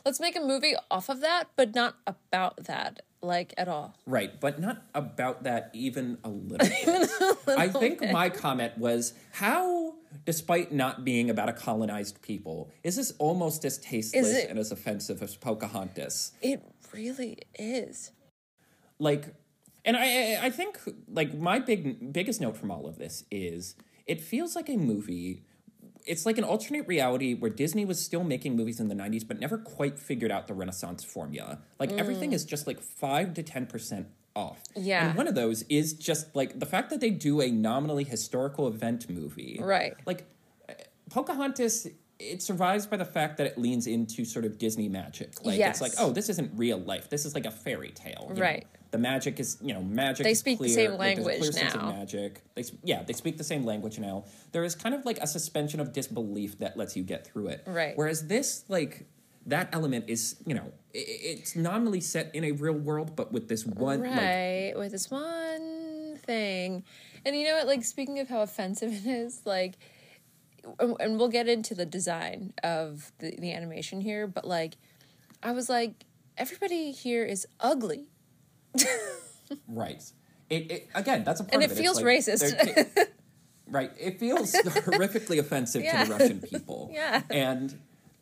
Let's 0.04 0.20
make 0.20 0.36
a 0.36 0.40
movie 0.40 0.74
off 0.90 1.08
of 1.08 1.20
that, 1.20 1.48
but 1.56 1.74
not 1.74 1.96
about 2.06 2.64
that, 2.64 3.02
like 3.22 3.52
at 3.56 3.68
all. 3.68 3.94
Right, 4.06 4.38
but 4.40 4.60
not 4.60 4.82
about 4.94 5.42
that 5.44 5.70
even 5.72 6.18
a 6.24 6.28
little 6.28 6.68
bit. 7.46 7.58
I 7.58 7.68
think 7.68 8.00
my 8.12 8.28
comment 8.30 8.78
was 8.78 9.12
how, 9.32 9.94
despite 10.24 10.72
not 10.72 11.04
being 11.04 11.30
about 11.30 11.48
a 11.48 11.52
colonized 11.52 12.22
people, 12.22 12.70
is 12.84 12.96
this 12.96 13.12
almost 13.18 13.64
as 13.64 13.78
tasteless 13.78 14.34
it- 14.34 14.50
and 14.50 14.58
as 14.58 14.70
offensive 14.72 15.22
as 15.22 15.36
Pocahontas? 15.36 16.32
It 16.42 16.62
really 16.92 17.38
is. 17.58 18.12
Like, 18.98 19.34
and 19.84 19.96
I- 19.96 20.38
I 20.46 20.50
think 20.50 20.78
like 21.08 21.34
my 21.34 21.58
big 21.58 22.12
biggest 22.12 22.40
note 22.40 22.56
from 22.56 22.70
all 22.70 22.86
of 22.86 22.98
this 22.98 23.24
is 23.30 23.74
it 24.06 24.20
feels 24.20 24.54
like 24.56 24.68
a 24.68 24.76
movie. 24.76 25.42
It's 26.08 26.24
like 26.24 26.38
an 26.38 26.44
alternate 26.44 26.88
reality 26.88 27.34
where 27.34 27.50
Disney 27.50 27.84
was 27.84 28.00
still 28.02 28.24
making 28.24 28.56
movies 28.56 28.80
in 28.80 28.88
the 28.88 28.94
90s, 28.94 29.26
but 29.28 29.38
never 29.38 29.58
quite 29.58 29.98
figured 29.98 30.30
out 30.30 30.46
the 30.48 30.54
Renaissance 30.54 31.04
formula. 31.04 31.60
Like 31.78 31.92
everything 31.92 32.32
is 32.32 32.44
just 32.44 32.66
like 32.66 32.80
five 32.80 33.34
to 33.34 33.42
10% 33.42 34.06
off. 34.34 34.62
Yeah. 34.74 35.08
And 35.08 35.16
one 35.16 35.28
of 35.28 35.34
those 35.34 35.62
is 35.68 35.92
just 35.92 36.34
like 36.34 36.58
the 36.58 36.66
fact 36.66 36.90
that 36.90 37.00
they 37.00 37.10
do 37.10 37.40
a 37.42 37.50
nominally 37.50 38.04
historical 38.04 38.66
event 38.68 39.10
movie. 39.10 39.58
Right. 39.62 39.94
Like 40.06 40.24
Pocahontas, 41.10 41.88
it 42.18 42.42
survives 42.42 42.86
by 42.86 42.96
the 42.96 43.04
fact 43.04 43.36
that 43.38 43.46
it 43.46 43.58
leans 43.58 43.86
into 43.86 44.24
sort 44.24 44.44
of 44.44 44.58
Disney 44.58 44.88
magic. 44.88 45.44
Like 45.44 45.58
Yes. 45.58 45.76
it's 45.76 45.80
like, 45.80 45.92
oh, 45.98 46.12
this 46.12 46.28
isn't 46.28 46.52
real 46.56 46.78
life. 46.78 47.10
This 47.10 47.24
is 47.24 47.34
like 47.34 47.46
a 47.46 47.50
fairy 47.50 47.90
tale. 47.90 48.32
Right. 48.34 48.64
know? 48.64 48.77
The 48.90 48.98
magic 48.98 49.38
is, 49.38 49.58
you 49.62 49.74
know, 49.74 49.82
magic. 49.82 50.24
They 50.24 50.32
is 50.32 50.38
speak 50.38 50.58
the 50.58 50.64
clear, 50.64 50.74
same 50.74 50.98
like, 50.98 51.18
a 51.18 51.22
clear 51.22 51.34
language 51.34 51.54
sense 51.54 51.74
of 51.74 51.82
now. 51.82 51.92
magic. 51.92 52.42
They, 52.54 52.64
yeah, 52.82 53.02
they 53.02 53.12
speak 53.12 53.36
the 53.36 53.44
same 53.44 53.64
language 53.64 53.98
now. 53.98 54.24
There 54.52 54.64
is 54.64 54.74
kind 54.74 54.94
of 54.94 55.04
like 55.04 55.18
a 55.18 55.26
suspension 55.26 55.80
of 55.80 55.92
disbelief 55.92 56.58
that 56.58 56.76
lets 56.76 56.96
you 56.96 57.02
get 57.02 57.26
through 57.26 57.48
it. 57.48 57.64
Right. 57.66 57.92
Whereas 57.96 58.26
this, 58.26 58.64
like, 58.68 59.06
that 59.46 59.68
element 59.72 60.06
is, 60.08 60.36
you 60.46 60.54
know, 60.54 60.72
it's 60.92 61.54
nominally 61.54 62.00
set 62.00 62.34
in 62.34 62.44
a 62.44 62.52
real 62.52 62.74
world, 62.74 63.14
but 63.16 63.32
with 63.32 63.48
this 63.48 63.66
one, 63.66 64.00
like, 64.00 64.10
right 64.10 64.72
with 64.76 64.92
this 64.92 65.10
one 65.10 66.18
thing 66.24 66.84
and 67.24 67.36
you 67.36 67.44
know 67.44 67.54
what 67.54 67.66
like 67.66 67.84
speaking 67.84 68.18
of 68.18 68.28
how 68.28 68.40
offensive 68.42 68.92
it 69.06 69.08
is 69.08 69.42
like 69.44 69.78
and 70.78 70.96
and 71.00 71.18
we'll 71.18 71.28
get 71.28 71.48
into 71.48 71.74
the 71.74 71.86
design 71.86 72.52
of 72.62 73.12
the, 73.18 73.36
the 73.38 73.52
animation 73.52 74.00
here 74.00 74.26
but 74.26 74.46
like 74.46 74.76
i 75.42 75.50
was 75.50 75.68
like 75.68 76.04
everybody 76.36 76.90
here 76.90 77.24
is 77.24 77.46
ugly 77.60 78.08
Right. 79.66 80.02
It, 80.50 80.70
it 80.70 80.88
again. 80.94 81.24
That's 81.24 81.40
a 81.40 81.44
part 81.44 81.54
And 81.54 81.62
of 81.64 81.72
it 81.72 81.74
feels 81.80 81.96
like 81.96 82.04
racist. 82.06 83.06
right. 83.66 83.90
It 83.98 84.18
feels 84.18 84.52
horrifically 84.52 85.38
offensive 85.38 85.82
Yeah. 85.82 86.04
to 86.04 86.08
the 86.10 86.18
Russian 86.18 86.40
people. 86.40 86.90
Yeah. 86.94 87.22
And 87.30 87.78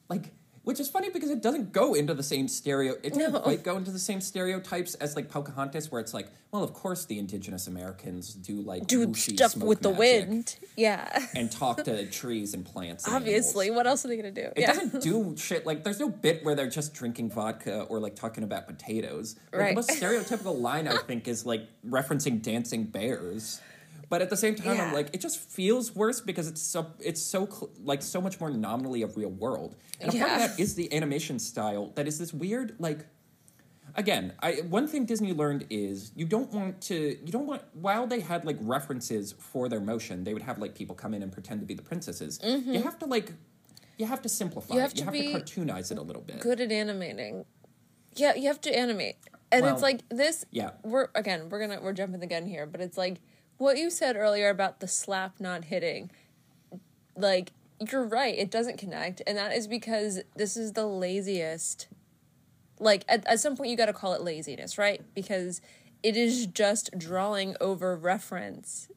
like, 0.08 0.32
which 0.66 0.80
is 0.80 0.88
funny 0.88 1.10
because 1.10 1.30
it 1.30 1.40
doesn't 1.40 1.72
go 1.72 1.94
into 1.94 2.12
the 2.12 2.24
same 2.24 2.48
stereo. 2.48 2.94
It 3.04 3.14
doesn't 3.14 3.32
No. 3.32 3.38
quite 3.38 3.62
go 3.62 3.76
into 3.76 3.92
the 3.92 4.00
same 4.00 4.20
stereotypes 4.20 4.96
as 4.96 5.14
like 5.14 5.28
Pocahontas, 5.28 5.92
where 5.92 6.00
it's 6.00 6.12
like, 6.12 6.26
well, 6.50 6.64
of 6.64 6.72
course 6.74 7.04
the 7.04 7.20
indigenous 7.20 7.68
Americans 7.68 8.34
do 8.34 8.60
like 8.62 8.84
do 8.88 9.14
stuff 9.14 9.56
with 9.56 9.80
the 9.80 9.90
wind 9.90 10.56
yeah 10.76 11.24
and 11.36 11.52
talk 11.52 11.84
to 11.84 12.04
trees 12.10 12.52
and 12.52 12.64
plants. 12.64 13.06
And 13.06 13.14
obviously 13.14 13.66
animals. 13.66 13.76
what 13.76 13.86
else 13.86 14.04
are 14.04 14.08
they 14.08 14.16
gonna 14.16 14.32
do 14.32 14.48
It 14.56 14.58
yeah 14.58 14.72
doesn't 14.72 15.02
do 15.02 15.34
shit 15.38 15.64
like 15.66 15.84
there's 15.84 16.00
no 16.00 16.08
bit 16.08 16.44
where 16.44 16.56
they're 16.56 16.68
just 16.68 16.94
drinking 16.94 17.30
vodka 17.30 17.82
or 17.82 18.00
like 18.00 18.16
talking 18.16 18.42
about 18.42 18.66
potatoes. 18.66 19.36
Like, 19.52 19.60
Right. 19.60 19.68
The 19.70 19.74
most 19.76 19.90
stereotypical 19.90 20.60
line 20.68 20.88
I 20.88 20.96
think 20.96 21.28
is 21.28 21.46
like 21.46 21.62
referencing 21.88 22.42
dancing 22.42 22.84
bears. 22.84 23.60
But 24.08 24.22
at 24.22 24.30
the 24.30 24.36
same 24.36 24.54
time, 24.54 24.80
I'm 24.80 24.92
like, 24.94 25.10
it 25.12 25.20
just 25.20 25.38
feels 25.40 25.94
worse 25.94 26.20
because 26.20 26.46
it's 26.46 26.62
so 26.62 26.92
it's 27.00 27.20
so 27.20 27.46
cl- 27.46 27.70
like 27.82 28.02
so 28.02 28.20
much 28.20 28.38
more 28.38 28.50
nominally 28.50 29.02
a 29.02 29.08
real 29.08 29.30
world, 29.30 29.74
and 30.00 30.14
a 30.14 30.18
part 30.18 30.30
of 30.30 30.38
that 30.38 30.60
is 30.60 30.74
the 30.76 30.92
animation 30.94 31.38
style 31.40 31.92
that 31.96 32.06
is 32.06 32.18
this 32.18 32.32
weird 32.32 32.76
like. 32.78 33.06
Again, 33.94 34.34
I 34.42 34.56
one 34.68 34.86
thing 34.86 35.06
Disney 35.06 35.32
learned 35.32 35.66
is 35.70 36.12
you 36.14 36.26
don't 36.26 36.52
want 36.52 36.82
to 36.82 37.16
you 37.24 37.32
don't 37.32 37.46
want 37.46 37.62
while 37.72 38.06
they 38.06 38.20
had 38.20 38.44
like 38.44 38.58
references 38.60 39.32
for 39.38 39.68
their 39.70 39.80
motion, 39.80 40.22
they 40.24 40.34
would 40.34 40.42
have 40.42 40.58
like 40.58 40.74
people 40.74 40.94
come 40.94 41.14
in 41.14 41.22
and 41.22 41.32
pretend 41.32 41.60
to 41.60 41.66
be 41.66 41.72
the 41.74 41.82
princesses. 41.82 42.38
You 42.44 42.82
have 42.82 42.98
to 42.98 43.06
like 43.06 43.32
you 43.96 44.04
have 44.04 44.20
to 44.22 44.28
simplify 44.28 44.74
Mm-hmm. 44.74 44.76
You 44.76 44.80
have 44.82 44.90
it. 44.92 44.96
You 44.98 45.00
to 45.00 45.04
have 45.06 45.12
be 45.14 45.32
to 45.32 45.60
cartoonize 45.62 45.90
it 45.90 45.96
a 45.98 46.02
little 46.02 46.20
bit. 46.20 46.40
good 46.40 46.60
at 46.60 46.70
animating. 46.70 47.46
Yeah, 48.14 48.34
you 48.34 48.48
have 48.48 48.60
to 48.62 48.76
animate. 48.78 49.16
And 49.50 49.62
Well, 49.62 49.72
it's 49.72 49.82
like 49.82 50.02
this 50.10 50.44
yeah. 50.50 50.72
we're 50.84 51.08
again, 51.14 51.48
we're 51.48 51.60
gonna 51.60 51.80
we're 51.80 51.94
jumping 51.94 52.20
the 52.20 52.26
gun 52.26 52.44
here, 52.44 52.66
but 52.66 52.82
it's 52.82 52.98
like 52.98 53.20
what 53.58 53.78
you 53.78 53.90
said 53.90 54.16
earlier 54.16 54.48
about 54.48 54.80
the 54.80 54.88
slap 54.88 55.40
not 55.40 55.66
hitting. 55.66 56.10
Like, 57.16 57.52
you're 57.90 58.04
right, 58.04 58.36
it 58.36 58.50
doesn't 58.50 58.78
connect, 58.78 59.22
and 59.26 59.36
that 59.36 59.52
is 59.52 59.66
because 59.66 60.20
this 60.34 60.56
is 60.56 60.72
the 60.72 60.86
laziest 60.86 61.88
like 62.78 63.04
at, 63.08 63.26
at 63.26 63.40
some 63.40 63.56
point 63.56 63.70
you 63.70 63.76
gotta 63.76 63.92
call 63.92 64.14
it 64.14 64.22
laziness, 64.22 64.78
right? 64.78 65.02
Because 65.14 65.60
it 66.02 66.16
is 66.16 66.46
just 66.46 66.96
drawing 66.98 67.56
over 67.60 67.96
reference. 67.96 68.88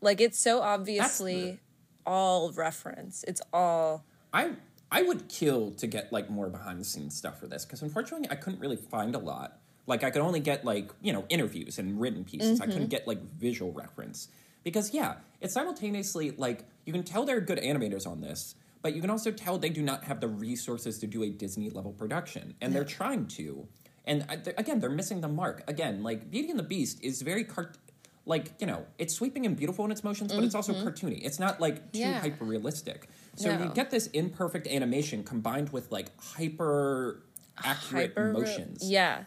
Like 0.00 0.20
it's 0.20 0.38
so 0.38 0.60
obviously 0.60 1.60
all 2.06 2.52
reference. 2.52 3.24
It's 3.26 3.42
all 3.52 4.04
I 4.32 4.52
I 4.90 5.02
would 5.02 5.28
kill 5.28 5.72
to 5.72 5.86
get 5.86 6.12
like 6.12 6.30
more 6.30 6.48
behind 6.48 6.80
the 6.80 6.84
scenes 6.84 7.16
stuff 7.16 7.38
for 7.38 7.46
this 7.46 7.64
because 7.64 7.82
unfortunately 7.82 8.28
I 8.30 8.36
couldn't 8.36 8.60
really 8.60 8.76
find 8.76 9.14
a 9.14 9.18
lot. 9.18 9.58
Like 9.88 10.04
I 10.04 10.10
could 10.10 10.20
only 10.20 10.38
get 10.38 10.64
like 10.64 10.90
you 11.00 11.12
know 11.12 11.24
interviews 11.30 11.78
and 11.78 11.98
written 11.98 12.22
pieces. 12.22 12.60
I 12.60 12.66
couldn't 12.66 12.82
mm-hmm. 12.82 12.88
get 12.90 13.08
like 13.08 13.22
visual 13.22 13.72
reference 13.72 14.28
because 14.62 14.92
yeah, 14.92 15.14
it's 15.40 15.54
simultaneously 15.54 16.32
like 16.32 16.64
you 16.84 16.92
can 16.92 17.02
tell 17.02 17.24
they're 17.24 17.40
good 17.40 17.58
animators 17.58 18.06
on 18.06 18.20
this, 18.20 18.54
but 18.82 18.94
you 18.94 19.00
can 19.00 19.08
also 19.08 19.30
tell 19.30 19.58
they 19.58 19.70
do 19.70 19.82
not 19.82 20.04
have 20.04 20.20
the 20.20 20.28
resources 20.28 20.98
to 20.98 21.06
do 21.06 21.22
a 21.22 21.30
Disney 21.30 21.70
level 21.70 21.92
production, 21.92 22.54
and 22.60 22.74
they're 22.74 22.84
trying 22.84 23.26
to. 23.28 23.66
And 24.04 24.24
uh, 24.28 24.36
they're- 24.42 24.54
again, 24.58 24.80
they're 24.80 24.90
missing 24.90 25.22
the 25.22 25.28
mark. 25.28 25.64
Again, 25.68 26.02
like 26.02 26.30
Beauty 26.30 26.50
and 26.50 26.58
the 26.58 26.64
Beast 26.64 27.02
is 27.02 27.22
very 27.22 27.44
cart. 27.44 27.78
Like 28.26 28.52
you 28.60 28.66
know, 28.66 28.84
it's 28.98 29.14
sweeping 29.14 29.46
and 29.46 29.56
beautiful 29.56 29.86
in 29.86 29.90
its 29.90 30.04
motions, 30.04 30.34
but 30.34 30.44
it's 30.44 30.54
also 30.54 30.74
mm-hmm. 30.74 30.86
cartoony. 30.86 31.24
It's 31.24 31.38
not 31.38 31.62
like 31.62 31.92
too 31.92 32.00
Yeah. 32.00 32.20
hyper 32.20 32.44
realistic. 32.44 33.08
So 33.36 33.56
No. 33.56 33.64
you 33.64 33.70
get 33.70 33.90
this 33.90 34.08
imperfect 34.08 34.66
animation 34.66 35.24
combined 35.24 35.70
with 35.70 35.90
like 35.90 36.08
hyper 36.20 37.22
accurate 37.64 38.10
hyper 38.10 38.32
motions. 38.34 38.88
Yeah. 38.90 39.24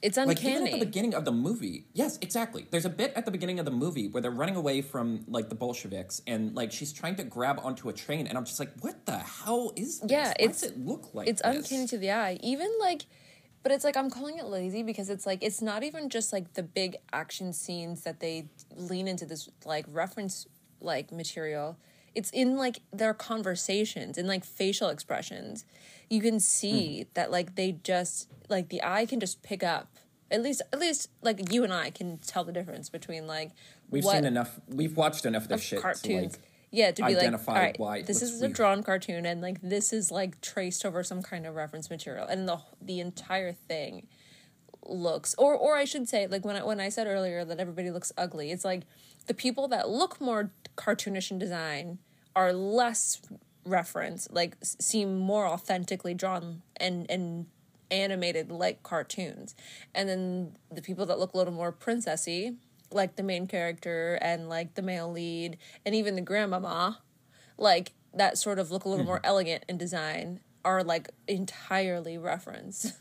It's 0.00 0.16
Like 0.16 0.44
even 0.44 0.66
at 0.66 0.72
the 0.72 0.84
beginning 0.84 1.14
of 1.14 1.24
the 1.24 1.32
movie, 1.32 1.86
yes, 1.92 2.18
exactly. 2.20 2.66
There's 2.70 2.84
a 2.84 2.90
bit 2.90 3.12
at 3.16 3.24
the 3.24 3.32
beginning 3.32 3.58
of 3.58 3.64
the 3.64 3.72
movie 3.72 4.06
where 4.06 4.22
they're 4.22 4.30
running 4.30 4.54
away 4.54 4.80
from 4.80 5.24
like 5.26 5.48
the 5.48 5.56
Bolsheviks, 5.56 6.22
and 6.26 6.54
like 6.54 6.70
she's 6.70 6.92
trying 6.92 7.16
to 7.16 7.24
grab 7.24 7.58
onto 7.62 7.88
a 7.88 7.92
train, 7.92 8.28
and 8.28 8.38
I'm 8.38 8.44
just 8.44 8.60
like, 8.60 8.70
what 8.80 9.06
the 9.06 9.18
hell 9.18 9.72
is 9.74 10.00
this? 10.00 10.10
Yeah, 10.10 10.32
it's- 10.38 10.60
does 10.60 10.70
it 10.70 10.78
look 10.78 11.14
like 11.14 11.28
it's 11.28 11.42
this? 11.42 11.56
uncanny 11.56 11.86
to 11.88 11.98
the 11.98 12.12
eye. 12.12 12.38
Even 12.42 12.70
like 12.80 13.06
but 13.62 13.72
it's 13.72 13.84
like 13.84 13.96
I'm 13.96 14.10
calling 14.10 14.38
it 14.38 14.46
lazy 14.46 14.82
because 14.82 15.10
it's 15.10 15.26
like 15.26 15.42
it's 15.42 15.60
not 15.60 15.82
even 15.82 16.08
just 16.08 16.32
like 16.32 16.54
the 16.54 16.62
big 16.62 16.96
action 17.12 17.52
scenes 17.52 18.02
that 18.04 18.20
they 18.20 18.48
lean 18.76 19.08
into 19.08 19.26
this 19.26 19.48
like 19.64 19.84
reference 19.88 20.46
like 20.80 21.12
material. 21.12 21.76
It's 22.18 22.30
in 22.30 22.56
like 22.56 22.80
their 22.92 23.14
conversations 23.14 24.18
and 24.18 24.26
like 24.26 24.44
facial 24.44 24.88
expressions. 24.88 25.64
You 26.10 26.20
can 26.20 26.40
see 26.40 27.02
Hmm. 27.02 27.08
that 27.14 27.30
like 27.30 27.54
they 27.54 27.72
just 27.84 28.28
like 28.48 28.70
the 28.70 28.82
eye 28.82 29.06
can 29.06 29.20
just 29.20 29.42
pick 29.42 29.62
up. 29.62 29.86
At 30.30 30.42
least 30.42 30.62
at 30.72 30.80
least 30.80 31.10
like 31.22 31.52
you 31.52 31.62
and 31.62 31.72
I 31.72 31.90
can 31.90 32.18
tell 32.18 32.42
the 32.42 32.52
difference 32.52 32.88
between 32.90 33.26
like 33.26 33.52
We've 33.88 34.04
seen 34.04 34.24
enough. 34.24 34.58
We've 34.66 34.96
watched 34.96 35.24
enough 35.26 35.44
of 35.46 35.52
of 35.52 35.62
shit. 35.62 35.80
cartoons. 35.80 36.02
To, 36.02 36.38
like, 36.40 36.48
yeah, 36.70 36.90
to 36.90 37.02
be 37.02 37.14
like, 37.14 37.22
identify 37.22 37.52
all 37.54 37.62
right, 37.62 37.78
why 37.78 38.02
this 38.02 38.20
is 38.20 38.42
a 38.42 38.48
drawn 38.48 38.82
cartoon, 38.82 39.24
and 39.24 39.40
like 39.40 39.58
this 39.62 39.92
is 39.92 40.10
like 40.10 40.40
traced 40.40 40.84
over 40.84 41.02
some 41.04 41.22
kind 41.22 41.46
of 41.46 41.54
reference 41.54 41.88
material, 41.88 42.26
and 42.26 42.46
the 42.48 42.58
the 42.82 42.98
entire 43.00 43.52
thing 43.52 44.06
looks, 44.84 45.34
or 45.38 45.54
or 45.54 45.76
I 45.76 45.84
should 45.84 46.08
say, 46.08 46.26
like 46.26 46.44
when 46.44 46.56
I 46.56 46.64
when 46.64 46.80
I 46.80 46.88
said 46.90 47.06
earlier 47.06 47.44
that 47.44 47.58
everybody 47.60 47.90
looks 47.90 48.12
ugly, 48.18 48.50
it's 48.50 48.64
like 48.66 48.82
the 49.28 49.34
people 49.34 49.68
that 49.68 49.88
look 49.88 50.20
more 50.20 50.50
cartoonish 50.76 51.30
in 51.30 51.38
design 51.38 51.98
are 52.38 52.52
less 52.52 53.20
reference, 53.64 54.28
like 54.30 54.56
seem 54.62 55.18
more 55.18 55.46
authentically 55.46 56.14
drawn 56.14 56.62
and 56.76 57.10
and 57.10 57.46
animated 57.90 58.50
like 58.50 58.82
cartoons, 58.82 59.54
and 59.94 60.08
then 60.08 60.56
the 60.70 60.82
people 60.82 61.06
that 61.06 61.18
look 61.18 61.34
a 61.34 61.36
little 61.36 61.52
more 61.52 61.72
princessy 61.72 62.56
like 62.90 63.16
the 63.16 63.22
main 63.22 63.46
character 63.46 64.18
and 64.22 64.48
like 64.48 64.74
the 64.74 64.80
male 64.80 65.12
lead 65.12 65.58
and 65.84 65.94
even 65.94 66.14
the 66.14 66.22
grandmama 66.22 66.98
like 67.58 67.92
that 68.14 68.38
sort 68.38 68.58
of 68.58 68.70
look 68.70 68.86
a 68.86 68.88
little 68.88 69.04
hmm. 69.04 69.08
more 69.08 69.20
elegant 69.22 69.62
in 69.68 69.76
design 69.76 70.40
are 70.64 70.82
like 70.82 71.10
entirely 71.26 72.16
reference 72.16 72.94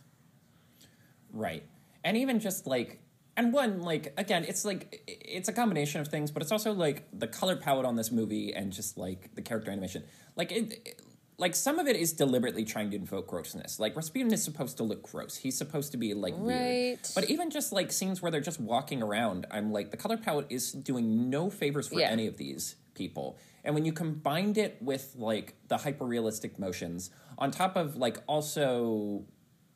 Right. 1.32 1.63
And 2.04 2.17
even 2.17 2.39
just 2.39 2.67
like 2.67 3.00
and 3.38 3.54
one 3.54 3.82
like 3.82 4.13
again, 4.17 4.43
it's 4.43 4.65
like 4.65 5.02
it's 5.08 5.47
a 5.47 5.54
combination 5.54 6.02
of 6.02 6.10
things, 6.10 6.32
but 6.32 6.41
it's 6.41 6.52
also 6.52 6.73
like 6.73 7.08
the 7.13 7.28
color 7.28 7.56
palette 7.56 7.86
on 7.86 7.95
this 7.95 8.12
movie 8.12 8.54
and 8.54 8.73
just 8.73 8.97
like 8.97 9.34
the 9.36 9.41
character 9.41 9.71
animation. 9.71 10.04
Like 10.36 10.52
it, 10.52 10.73
it- 10.86 11.02
like 11.39 11.54
some 11.54 11.78
of 11.78 11.86
it 11.86 11.95
is 11.95 12.13
deliberately 12.13 12.65
trying 12.65 12.89
to 12.89 12.95
invoke 12.97 13.28
grossness. 13.28 13.80
Like 13.80 13.95
Rasputin 13.95 14.34
is 14.34 14.43
supposed 14.43 14.78
to 14.78 14.84
look 14.84 15.04
gross. 15.04 15.38
He's 15.38 15.56
supposed 15.56 15.91
to 15.91 15.97
be 16.00 16.15
like 16.15 16.36
weird. 16.36 16.97
Right. 16.97 17.12
But 17.13 17.30
even 17.30 17.52
just 17.52 17.71
like 17.71 17.91
scenes 17.91 18.23
where 18.23 18.32
they're 18.32 18.41
just 18.41 18.60
walking 18.60 19.04
around, 19.04 19.45
I'm 19.52 19.71
like 19.71 19.91
the 19.91 19.97
color 19.97 20.17
palette 20.17 20.47
is 20.50 20.71
doing 20.71 21.30
no 21.30 21.52
favors 21.52 21.89
for 21.89 22.00
Yeah. 22.00 22.10
any 22.10 22.26
of 22.26 22.38
these 22.38 22.76
people. 22.95 23.38
And 23.63 23.76
when 23.76 23.86
you 23.86 23.93
combined 23.93 24.58
it 24.58 24.78
with 24.82 25.13
like 25.15 25.54
the 25.67 25.78
hyper 25.78 26.06
realistic 26.06 26.58
motions 26.58 27.12
on 27.38 27.52
top 27.52 27.76
of 27.76 27.95
like 27.97 28.17
also 28.26 29.23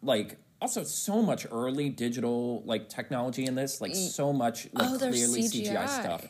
like 0.02 0.40
also 0.62 0.84
so 0.84 1.22
much 1.22 1.46
early 1.52 1.90
digital 1.90 2.62
like 2.66 2.88
technology 2.90 3.46
in 3.46 3.56
this, 3.56 3.82
like 3.82 3.96
so 3.96 4.32
much 4.32 4.68
like 4.74 4.90
Oh, 4.90 4.98
clearly 4.98 5.42
CGI. 5.44 5.74
CGI. 5.76 5.88
stuff. 5.90 6.28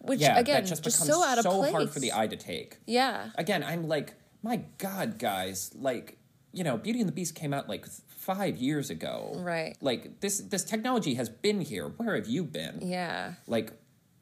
which 0.00 0.20
Yeah, 0.20 0.38
again 0.38 0.62
that 0.62 0.68
just 0.68 0.82
just, 0.82 0.98
becomes 0.98 1.10
so 1.10 1.22
out 1.24 1.38
of 1.38 1.44
place 1.44 1.70
hard 1.72 1.90
for 1.90 2.00
the 2.00 2.12
eye 2.12 2.26
to 2.26 2.36
take. 2.36 2.78
yeah 2.86 3.30
Again, 3.36 3.62
I'm 3.62 3.86
like, 3.88 4.14
my 4.42 4.62
God, 4.78 5.18
guys, 5.18 5.70
like 5.74 6.18
you 6.52 6.64
know, 6.64 6.78
Beauty 6.78 7.00
and 7.00 7.08
the 7.08 7.12
Beast 7.12 7.34
came 7.34 7.52
out 7.52 7.68
like 7.68 7.86
five 8.08 8.56
years 8.56 8.88
ago. 8.88 9.32
Right. 9.36 9.76
Like 9.82 10.20
this 10.20 10.38
this 10.38 10.64
technology 10.64 11.14
has 11.14 11.28
been 11.28 11.60
here. 11.60 11.88
Where 11.88 12.14
have 12.16 12.26
you 12.26 12.44
been? 12.44 12.78
yeah 12.82 13.34
Like, 13.46 13.72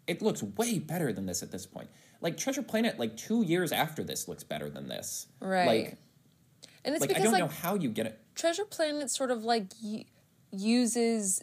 it 0.08 0.20
looks 0.20 0.42
way 0.42 0.78
better 0.80 1.12
than 1.12 1.26
this 1.26 1.42
at 1.44 1.52
this 1.52 1.64
point. 1.64 1.88
Like 2.20 2.36
Treasure 2.36 2.62
Planet, 2.62 2.98
like 2.98 3.16
two 3.16 3.42
years 3.42 3.70
after 3.70 4.02
this, 4.02 4.26
looks 4.26 4.42
better 4.42 4.68
than 4.68 4.88
this. 4.88 5.26
Right. 5.40 5.66
Like, 5.66 5.96
and 6.84 6.94
it's 6.94 7.00
like 7.06 7.16
I 7.16 7.20
don't 7.22 7.32
like 7.32 7.40
know 7.40 7.46
how 7.48 7.74
you 7.76 7.88
get 7.88 8.06
it. 8.06 8.18
Treasure 8.34 8.64
planet 8.64 9.10
sort 9.10 9.30
of 9.30 9.44
like 9.44 9.66
y- 9.82 10.04
uses 10.50 11.42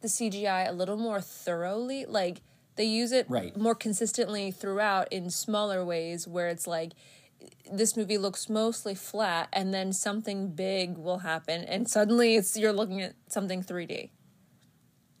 the 0.00 0.08
cgi 0.08 0.68
a 0.68 0.72
little 0.72 0.96
more 0.96 1.20
thoroughly 1.20 2.04
like 2.06 2.40
they 2.76 2.84
use 2.84 3.10
it 3.12 3.28
Right. 3.28 3.56
more 3.56 3.74
consistently 3.74 4.50
throughout 4.50 5.12
in 5.12 5.30
smaller 5.30 5.84
ways 5.84 6.28
where 6.28 6.48
it's 6.48 6.66
like 6.66 6.92
this 7.72 7.96
movie 7.96 8.18
looks 8.18 8.48
mostly 8.48 8.94
flat 8.94 9.48
and 9.52 9.72
then 9.74 9.92
something 9.92 10.50
big 10.50 10.96
will 10.96 11.18
happen 11.18 11.62
and 11.64 11.88
suddenly 11.88 12.36
it's 12.36 12.56
you're 12.56 12.72
looking 12.72 13.00
at 13.02 13.14
something 13.28 13.62
3d 13.62 14.10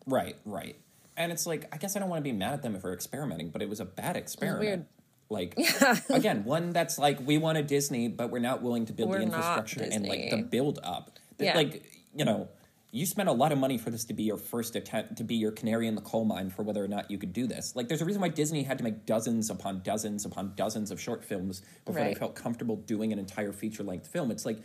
Right, 0.06 0.36
right. 0.46 0.76
And 1.18 1.30
it's 1.32 1.46
like, 1.46 1.66
I 1.70 1.76
guess 1.76 1.96
I 1.96 1.98
don't 2.00 2.08
want 2.08 2.20
to 2.20 2.24
be 2.24 2.32
mad 2.32 2.54
at 2.54 2.62
them 2.62 2.80
for 2.80 2.94
experimenting, 2.94 3.50
but 3.50 3.60
it 3.60 3.68
was 3.68 3.78
a 3.78 3.84
bad 3.84 4.16
experiment. 4.16 4.60
weird. 4.60 4.86
Like, 5.30 5.58
again, 6.10 6.44
one 6.44 6.70
that's 6.70 6.98
like, 6.98 7.24
we 7.26 7.38
want 7.38 7.58
a 7.58 7.62
Disney, 7.62 8.08
but 8.08 8.30
we're 8.30 8.38
not 8.38 8.62
willing 8.62 8.86
to 8.86 8.92
build 8.92 9.10
We're 9.10 9.18
the 9.18 9.24
infrastructure 9.24 9.82
and 9.82 10.06
like 10.06 10.30
the 10.30 10.42
build 10.42 10.78
up. 10.82 11.18
Yeah. 11.38 11.54
Like, 11.54 11.84
you 12.14 12.24
know, 12.24 12.48
you 12.90 13.04
spent 13.04 13.28
a 13.28 13.32
lot 13.32 13.52
of 13.52 13.58
money 13.58 13.76
for 13.76 13.90
this 13.90 14.04
to 14.06 14.14
be 14.14 14.22
your 14.22 14.38
first 14.38 14.74
attempt, 14.74 15.16
to 15.16 15.24
be 15.24 15.34
your 15.34 15.52
canary 15.52 15.86
in 15.86 15.94
the 15.94 16.00
coal 16.00 16.24
mine 16.24 16.48
for 16.48 16.62
whether 16.62 16.82
or 16.82 16.88
not 16.88 17.10
you 17.10 17.18
could 17.18 17.34
do 17.34 17.46
this. 17.46 17.76
Like, 17.76 17.88
there's 17.88 18.00
a 18.00 18.06
reason 18.06 18.22
why 18.22 18.28
Disney 18.28 18.62
had 18.62 18.78
to 18.78 18.84
make 18.84 19.04
dozens 19.04 19.50
upon 19.50 19.82
dozens 19.82 20.24
upon 20.24 20.54
dozens 20.56 20.90
of 20.90 21.00
short 21.00 21.24
films 21.24 21.62
before 21.84 22.02
they 22.02 22.14
felt 22.14 22.34
comfortable 22.34 22.76
doing 22.76 23.12
an 23.12 23.18
entire 23.18 23.52
feature 23.52 23.82
length 23.82 24.06
film. 24.06 24.30
It's 24.30 24.46
like, 24.46 24.58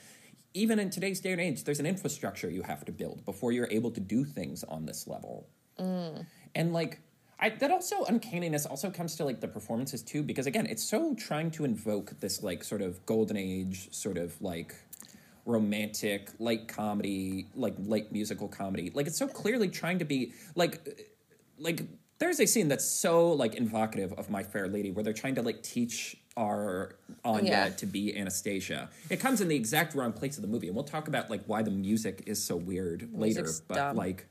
even 0.54 0.80
in 0.80 0.90
today's 0.90 1.20
day 1.20 1.32
and 1.32 1.42
age, 1.42 1.64
there's 1.64 1.80
an 1.80 1.86
infrastructure 1.86 2.50
you 2.50 2.62
have 2.62 2.86
to 2.86 2.92
build 2.92 3.26
before 3.26 3.52
you're 3.52 3.70
able 3.72 3.92
to 3.92 4.00
do 4.00 4.24
things 4.24 4.64
on 4.64 4.86
this 4.86 5.08
level. 5.08 5.48
Mm. 5.80 6.26
And 6.56 6.74
like 6.74 7.00
I, 7.44 7.50
that 7.50 7.72
also 7.72 8.06
uncanniness 8.06 8.66
also 8.66 8.90
comes 8.90 9.16
to 9.18 9.26
like 9.26 9.42
the 9.42 9.50
performances 9.50 10.02
too 10.02 10.24
because 10.24 10.48
again 10.48 10.66
it's 10.66 10.84
so 10.84 11.14
trying 11.16 11.52
to 11.52 11.66
invoke 11.66 12.20
this 12.22 12.42
like 12.42 12.64
sort 12.64 12.82
of 12.82 13.06
golden 13.06 13.36
age 13.36 13.94
sort 13.94 14.18
of 14.18 14.42
like 14.42 14.74
romantic 15.46 16.30
light 16.40 16.70
comedy 16.70 17.48
like 17.54 17.76
light 17.80 18.14
musical 18.14 18.48
comedy 18.48 18.92
like 18.94 19.08
it's 19.08 19.18
so 19.18 19.28
clearly 19.28 19.68
trying 19.68 20.00
to 20.00 20.06
be 20.06 20.32
like 20.56 20.88
like 21.60 21.82
there's 22.20 22.40
a 22.40 22.46
scene 22.46 22.70
that's 22.70 22.86
so 22.86 23.34
like 23.34 23.60
evocative 23.60 24.14
of 24.14 24.30
my 24.30 24.42
fair 24.42 24.70
lady 24.70 24.92
where 24.92 25.04
they're 25.04 25.12
trying 25.12 25.36
to 25.36 25.42
like 25.42 25.62
teach 25.62 26.16
our 26.38 26.96
Anya 27.26 27.52
Yeah. 27.52 27.70
to 27.70 27.86
be 27.86 28.18
Anastasia. 28.18 28.90
It 29.10 29.20
comes 29.20 29.42
in 29.42 29.50
the 29.50 29.56
exact 29.56 29.94
wrong 29.94 30.14
place 30.14 30.38
of 30.38 30.42
the 30.42 30.48
movie, 30.48 30.68
and 30.68 30.76
we'll 30.76 30.86
talk 30.86 31.08
about 31.08 31.30
like 31.30 31.44
why 31.46 31.62
the 31.62 31.72
music 31.72 32.24
is 32.26 32.44
so 32.44 32.56
weird 32.56 33.10
later. 33.14 33.48
But 33.68 33.76
dumb. 33.76 33.98
like, 33.98 34.26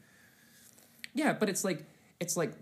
yeah, 1.14 1.32
but 1.32 1.48
it's 1.48 1.64
like 1.64 1.84
it's 2.18 2.36
like 2.36 2.54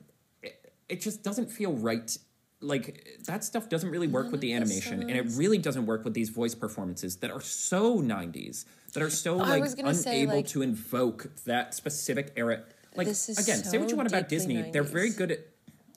it- 0.91 1.01
just 1.01 1.23
doesn't 1.23 1.51
feel 1.51 1.73
right. 1.73 2.17
Like 2.63 3.19
that 3.25 3.43
stuff 3.43 3.71
doesn't 3.71 3.89
really 3.91 4.07
work 4.07 4.31
with 4.31 4.43
the 4.43 4.53
animation, 4.53 5.01
and 5.03 5.13
it 5.13 5.27
really 5.35 5.57
doesn't 5.57 5.87
work 5.87 6.05
with 6.05 6.13
these 6.13 6.29
voice 6.29 6.55
performances 6.55 7.17
that 7.17 7.31
are 7.31 7.41
so 7.41 8.01
'90s, 8.03 8.67
that 8.93 9.03
are 9.03 9.09
so 9.09 9.41
I 9.41 9.59
like 9.61 9.73
unable 9.79 9.95
say, 9.95 10.27
like- 10.27 10.47
to 10.49 10.61
invoke 10.61 11.31
that 11.47 11.73
specific 11.75 12.33
era. 12.37 12.63
Like 12.97 13.07
This 13.07 13.29
is 13.31 13.39
again, 13.39 13.65
say 13.65 13.79
what 13.79 13.89
you 13.89 13.97
want 13.97 14.09
about 14.09 14.29
Disney, 14.29 14.71
they're 14.73 14.83
very 14.83 15.11
good 15.11 15.31
at 15.31 15.39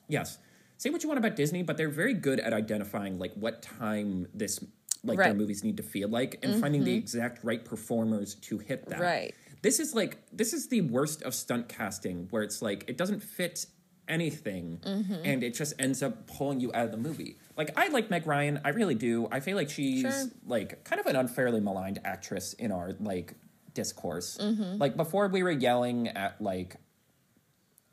yes. 0.07 0.37
Say 0.77 0.89
what 0.89 1.01
you 1.03 1.09
want 1.09 1.17
about 1.17 1.35
Disney, 1.35 1.63
but 1.63 1.75
they're 1.75 1.89
very 1.89 2.13
good 2.13 2.39
at 2.39 2.53
identifying 2.53 3.17
like 3.19 3.33
what 3.33 3.61
time 3.61 4.27
this 4.33 4.59
like 5.05 5.17
their 5.17 5.25
Right. 5.25 5.29
Mm-hmm. 5.31 5.39
movies 5.39 5.63
need 5.65 5.75
to 5.77 5.83
feel 5.83 6.07
like 6.07 6.39
and 6.43 6.61
finding 6.61 6.85
the 6.85 6.95
exact 6.95 7.43
right 7.43 7.63
performers 7.65 8.35
to 8.35 8.57
hit 8.59 8.87
that. 8.87 9.01
Right. 9.01 9.33
This 9.61 9.79
is 9.81 9.93
like 9.93 10.17
this 10.31 10.53
is 10.53 10.67
the 10.69 10.79
worst 10.81 11.23
of 11.23 11.33
stunt 11.35 11.67
casting 11.67 12.27
where 12.29 12.41
it's 12.43 12.61
like 12.61 12.85
it 12.87 12.95
doesn't 12.97 13.21
fit 13.21 13.65
anything 14.07 14.79
Mm-hmm. 14.85 15.13
and 15.25 15.43
it 15.43 15.53
just 15.53 15.73
ends 15.79 16.03
up 16.03 16.27
pulling 16.27 16.59
you 16.59 16.71
out 16.73 16.85
of 16.85 16.91
the 16.91 16.97
movie. 16.97 17.37
Like 17.57 17.71
I 17.77 17.87
like 17.89 18.09
Meg 18.09 18.27
Ryan, 18.27 18.59
I 18.65 18.69
really 18.69 18.95
do. 18.95 19.27
I 19.31 19.39
feel 19.39 19.55
like 19.55 19.69
she's 19.69 20.01
Sure. 20.01 20.25
like 20.45 20.83
kind 20.83 20.99
of 20.99 21.05
an 21.07 21.15
unfairly 21.15 21.59
maligned 21.61 21.99
actress 22.03 22.53
in 22.53 22.71
our 22.71 22.93
like 22.99 23.35
discourse. 23.73 24.37
Mm-hmm. 24.39 24.77
Like 24.77 24.97
before 24.97 25.27
we 25.27 25.41
were 25.43 25.51
yelling 25.51 26.09
at 26.09 26.41
like 26.41 26.77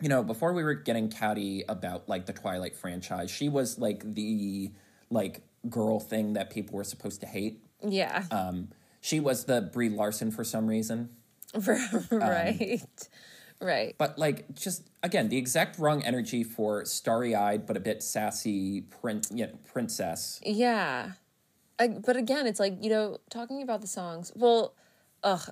you 0.02 0.08
know, 0.08 0.22
before 0.22 0.54
we 0.54 0.62
were 0.64 0.72
getting 0.74 1.10
catty 1.10 1.62
about 1.68 2.08
like 2.08 2.24
the 2.24 2.32
Twilight 2.32 2.74
franchise, 2.74 3.30
she 3.30 3.48
was 3.50 3.78
like 3.78 4.14
the 4.14 4.70
like 5.10 5.42
girl 5.68 6.00
thing 6.00 6.32
that 6.32 6.48
people 6.50 6.76
were 6.76 6.84
supposed 6.84 7.20
to 7.20 7.26
hate. 7.26 7.62
Yeah. 7.86 8.24
Um, 8.30 8.68
she 9.02 9.20
was 9.20 9.44
the 9.44 9.60
Brie 9.60 9.90
Larson 9.90 10.30
for 10.30 10.42
some 10.42 10.66
reason. 10.66 11.10
right. 12.10 12.80
Right. 13.60 13.94
But 13.98 14.18
like, 14.18 14.54
just 14.54 14.88
again, 15.02 15.28
the 15.28 15.36
exact 15.36 15.78
wrong 15.78 16.02
energy 16.04 16.44
for 16.44 16.84
starry-eyed 16.84 17.66
but 17.66 17.76
a 17.76 17.80
bit 17.80 18.02
sassy 18.02 18.82
prin- 18.82 19.22
yeah, 19.32 19.46
princess. 19.72 20.40
Yeah. 20.44 21.12
I, 21.78 21.88
but 21.88 22.16
again, 22.16 22.46
it's 22.46 22.60
like, 22.60 22.82
you 22.82 22.90
know, 22.90 23.18
talking 23.30 23.62
about 23.62 23.80
the 23.80 23.86
songs. 23.86 24.32
Well, 24.36 24.74
ugh, 25.24 25.48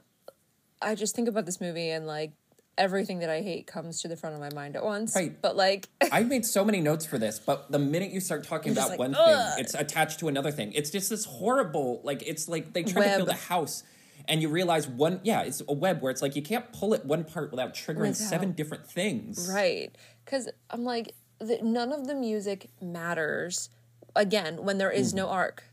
I 0.82 0.94
just 0.94 1.14
think 1.16 1.28
about 1.28 1.46
this 1.46 1.60
movie 1.60 1.90
and 1.90 2.06
like 2.06 2.32
everything 2.76 3.18
that 3.18 3.28
I 3.28 3.40
hate 3.42 3.66
comes 3.66 4.00
to 4.02 4.08
the 4.08 4.16
front 4.16 4.34
of 4.34 4.40
my 4.40 4.50
mind 4.54 4.76
at 4.76 4.84
once. 4.84 5.14
Right. 5.14 5.40
But 5.40 5.56
like, 5.56 5.88
I 6.12 6.22
made 6.22 6.46
so 6.46 6.64
many 6.64 6.80
notes 6.80 7.04
for 7.04 7.18
this, 7.18 7.38
but 7.38 7.70
the 7.70 7.78
minute 7.78 8.12
you 8.12 8.20
start 8.20 8.44
talking 8.44 8.72
about 8.72 8.90
like, 8.90 8.98
one 8.98 9.14
"Ugh." 9.14 9.54
thing, 9.54 9.64
it's 9.64 9.74
attached 9.74 10.20
to 10.20 10.28
another 10.28 10.50
thing. 10.50 10.72
It's 10.72 10.90
just 10.90 11.10
this 11.10 11.24
horrible, 11.24 12.00
like 12.04 12.22
it's 12.26 12.48
like 12.48 12.72
they 12.72 12.84
try 12.84 13.08
to 13.08 13.16
build 13.16 13.28
a 13.28 13.34
house. 13.34 13.82
And 14.28 14.42
you 14.42 14.48
realize 14.48 14.86
one, 14.86 15.20
yeah, 15.24 15.40
it's 15.42 15.62
a 15.66 15.72
web 15.72 16.02
where 16.02 16.10
it's 16.10 16.20
like 16.22 16.36
you 16.36 16.42
can't 16.42 16.70
pull 16.72 16.92
it 16.92 17.04
one 17.04 17.24
part 17.24 17.50
without 17.50 17.74
triggering 17.74 18.00
Without- 18.10 18.16
seven 18.16 18.52
different 18.52 18.86
things. 18.86 19.48
right. 19.52 19.94
Because 20.24 20.48
I'm 20.70 20.84
like, 20.84 21.14
the, 21.38 21.58
none 21.62 21.92
of 21.92 22.06
the 22.06 22.14
music 22.14 22.68
matters, 22.82 23.70
again, 24.14 24.62
when 24.64 24.76
there 24.78 24.90
is 24.90 25.08
Mm-hmm. 25.08 25.16
no 25.18 25.28
arc. 25.28 25.64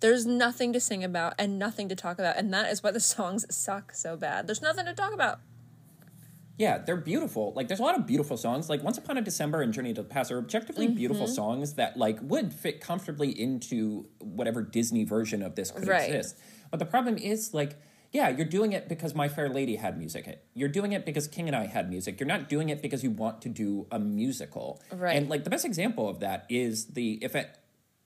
There's 0.00 0.26
nothing 0.26 0.72
to 0.74 0.80
sing 0.80 1.02
about 1.04 1.34
and 1.38 1.58
nothing 1.58 1.88
to 1.88 1.94
talk 1.94 2.18
about. 2.18 2.36
And 2.36 2.52
that 2.52 2.70
is 2.70 2.82
why 2.82 2.90
the 2.90 3.00
songs 3.16 3.46
suck 3.54 3.94
so 3.94 4.16
bad. 4.16 4.46
There's 4.46 4.60
nothing 4.60 4.84
to 4.86 4.92
talk 4.94 5.14
about. 5.14 5.40
Yeah, 6.58 6.78
they're 6.78 6.96
beautiful. 6.98 7.52
Like, 7.56 7.68
there's 7.68 7.80
a 7.80 7.82
lot 7.82 7.98
of 7.98 8.06
beautiful 8.06 8.36
songs. 8.36 8.68
Like, 8.68 8.82
Once 8.84 8.98
Upon 8.98 9.16
a 9.16 9.22
December 9.22 9.62
and 9.62 9.72
Journey 9.72 9.94
to 9.94 10.02
the 10.02 10.08
Past 10.08 10.30
are 10.30 10.38
objectively 10.38 10.86
beautiful 10.86 11.24
Mm-hmm. 11.26 11.34
songs 11.34 11.74
that, 11.74 11.96
like, 11.96 12.18
would 12.20 12.52
fit 12.52 12.80
comfortably 12.80 13.30
into 13.30 14.06
whatever 14.18 14.60
Disney 14.62 15.04
version 15.04 15.42
of 15.42 15.54
this 15.54 15.70
could 15.70 15.88
Right. 15.88 16.10
exist. 16.12 16.36
But 16.70 16.78
the 16.78 16.84
problem 16.84 17.16
is, 17.16 17.54
like, 17.54 17.76
yeah, 18.12 18.28
you're 18.28 18.46
doing 18.46 18.72
it 18.72 18.88
because 18.88 19.14
My 19.14 19.28
Fair 19.28 19.48
Lady 19.48 19.76
had 19.76 19.98
music. 19.98 20.42
You're 20.54 20.68
doing 20.68 20.92
it 20.92 21.04
because 21.06 21.26
King 21.26 21.48
and 21.48 21.56
I 21.56 21.66
had 21.66 21.88
music. 21.90 22.20
You're 22.20 22.26
not 22.26 22.48
doing 22.48 22.68
it 22.68 22.82
because 22.82 23.02
you 23.02 23.10
want 23.10 23.42
to 23.42 23.48
do 23.48 23.86
a 23.90 23.98
musical. 23.98 24.82
Right. 24.92 25.16
And, 25.16 25.28
like, 25.28 25.44
the 25.44 25.50
best 25.50 25.64
example 25.64 26.08
of 26.08 26.20
that 26.20 26.44
is 26.48 26.86
the, 26.86 27.18
if 27.22 27.34
it, 27.34 27.58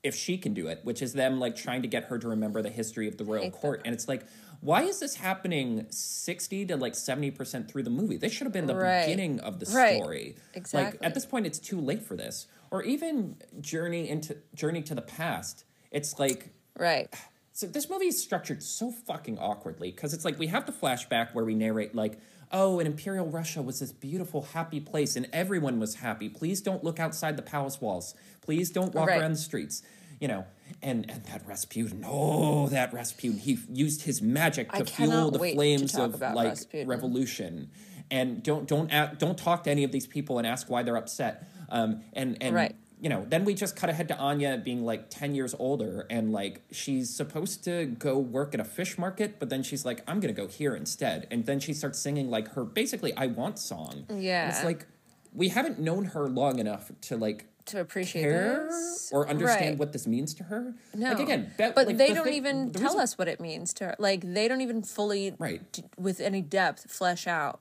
if 0.03 0.15
she 0.15 0.37
can 0.37 0.53
do 0.53 0.67
it, 0.67 0.79
which 0.83 1.01
is 1.01 1.13
them 1.13 1.39
like 1.39 1.55
trying 1.55 1.81
to 1.81 1.87
get 1.87 2.05
her 2.05 2.17
to 2.19 2.27
remember 2.29 2.61
the 2.61 2.69
history 2.69 3.07
of 3.07 3.17
the 3.17 3.25
royal 3.25 3.43
Hate 3.43 3.51
that 3.53 3.59
court, 3.59 3.81
and 3.83 3.93
it's 3.93 4.07
like, 4.07 4.23
why 4.61 4.83
is 4.83 4.99
this 4.99 5.15
happening 5.15 5.85
sixty 5.89 6.65
to 6.65 6.77
like 6.77 6.95
seventy 6.95 7.29
percent 7.29 7.69
through 7.69 7.83
the 7.83 7.89
movie? 7.89 8.17
This 8.17 8.31
should 8.31 8.45
have 8.45 8.53
been 8.53 8.65
the 8.67 8.75
Right. 8.75 9.05
beginning 9.05 9.39
of 9.41 9.59
the 9.59 9.65
Right. 9.71 9.97
story. 10.01 10.35
Like 10.73 10.97
at 11.01 11.13
this 11.13 11.25
point, 11.25 11.45
it's 11.45 11.59
too 11.59 11.79
late 11.79 12.01
for 12.03 12.15
this. 12.15 12.47
Or 12.71 12.81
even 12.83 13.35
journey 13.61 14.09
into 14.09 14.37
journey 14.55 14.81
to 14.83 14.95
the 14.95 15.01
past. 15.01 15.63
It's 15.91 16.17
like 16.19 16.49
Right. 16.77 17.13
So 17.57 17.65
this 17.65 17.89
movie 17.89 18.05
is 18.05 18.21
structured 18.21 18.61
so 18.61 18.91
fucking 18.91 19.39
awkwardly 19.39 19.89
because 19.89 20.13
it's 20.13 20.23
like 20.23 20.37
we 20.37 20.45
have 20.45 20.67
the 20.67 20.71
flashback 20.71 21.33
where 21.33 21.43
we 21.43 21.55
narrate 21.55 21.95
like, 21.95 22.19
oh, 22.51 22.79
in 22.79 22.85
Imperial 22.85 23.25
Russia 23.25 23.63
was 23.63 23.79
this 23.79 23.91
beautiful, 23.91 24.43
happy 24.53 24.79
place, 24.79 25.15
and 25.15 25.27
everyone 25.33 25.79
was 25.79 25.95
happy. 25.95 26.29
Please 26.29 26.61
don't 26.61 26.83
look 26.83 26.99
outside 26.99 27.35
the 27.35 27.41
palace 27.41 27.81
walls. 27.81 28.13
Please 28.41 28.69
don't 28.69 28.93
walk 28.93 29.07
Right. 29.07 29.19
around 29.19 29.31
the 29.31 29.39
streets. 29.39 29.81
You 30.19 30.27
know, 30.27 30.45
and 30.83 31.09
and 31.09 31.23
that 31.25 31.47
Rasputin, 31.47 32.03
oh, 32.07 32.67
that 32.67 32.93
Rasputin, 32.93 33.39
he 33.39 33.57
used 33.73 34.03
his 34.03 34.21
magic 34.21 34.71
to 34.73 34.85
fuel 34.85 35.31
the 35.31 35.39
flames 35.39 35.97
of 35.97 36.21
like 36.21 36.49
Rasputin. 36.49 36.87
revolution. 36.87 37.71
And 38.11 38.43
don't 38.43 38.67
don't 38.67 38.91
don't 39.17 39.37
talk 39.37 39.63
to 39.63 39.71
any 39.71 39.83
of 39.83 39.91
these 39.91 40.05
people 40.05 40.37
and 40.37 40.45
ask 40.45 40.69
why 40.69 40.83
they're 40.83 40.95
upset. 40.95 41.49
Um, 41.69 42.03
and 42.13 42.37
and 42.39 42.55
Right. 42.55 42.75
You 42.99 43.09
know, 43.09 43.25
then 43.29 43.45
we 43.45 43.53
just 43.53 43.75
cut 43.75 43.89
ahead 43.89 44.07
to 44.07 44.17
Anya 44.17 44.57
being 44.57 44.83
like 44.83 45.09
10 45.09 45.35
years 45.35 45.53
older 45.59 46.07
and 46.09 46.31
like 46.31 46.61
she's 46.71 47.13
supposed 47.15 47.63
to 47.65 47.85
go 47.85 48.17
work 48.17 48.53
at 48.55 48.59
a 48.59 48.63
fish 48.65 48.97
market, 48.97 49.39
but 49.39 49.49
then 49.49 49.61
she's 49.63 49.85
like, 49.85 50.01
I'm 50.07 50.19
going 50.19 50.33
to 50.33 50.41
go 50.41 50.47
here 50.47 50.75
instead. 50.75 51.27
And 51.29 51.45
then 51.45 51.59
she 51.59 51.73
starts 51.73 51.99
singing 51.99 52.29
like 52.29 52.53
her 52.53 52.63
basically 52.65 53.13
I 53.15 53.27
Want 53.27 53.59
song. 53.59 54.05
And 54.09 54.23
Yeah. 54.23 54.49
it's 54.49 54.63
like, 54.63 54.87
we 55.33 55.49
haven't 55.49 55.77
known 55.79 56.05
her 56.05 56.27
long 56.27 56.57
enough 56.57 56.91
to 57.01 57.17
like 57.17 57.45
To 57.65 57.79
appreciate 57.81 58.23
care 58.23 58.65
this. 58.71 59.11
or 59.13 59.27
understand 59.29 59.71
Right. 59.71 59.77
what 59.77 59.93
this 59.93 60.07
means 60.07 60.33
to 60.35 60.45
her. 60.45 60.73
No. 60.95 61.09
Like 61.09 61.19
again, 61.19 61.51
Be- 61.55 61.69
but 61.75 61.85
like, 61.85 61.97
they 61.97 62.07
the 62.09 62.15
don't 62.15 62.23
thing- 62.25 62.33
even 62.33 62.71
the 62.71 62.79
tell 62.79 62.87
reason- 62.93 63.01
us 63.01 63.17
what 63.19 63.27
it 63.27 63.39
means 63.39 63.73
to 63.75 63.85
her. 63.85 63.95
Like 63.99 64.21
they 64.33 64.47
don't 64.47 64.61
even 64.61 64.81
fully, 64.81 65.35
Right. 65.37 65.71
d- 65.71 65.83
with 65.99 66.19
any 66.19 66.41
depth, 66.41 66.89
flesh 66.89 67.27
out 67.27 67.59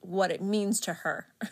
what 0.00 0.30
it 0.30 0.40
means 0.40 0.80
to 0.80 0.94
her. 0.94 1.26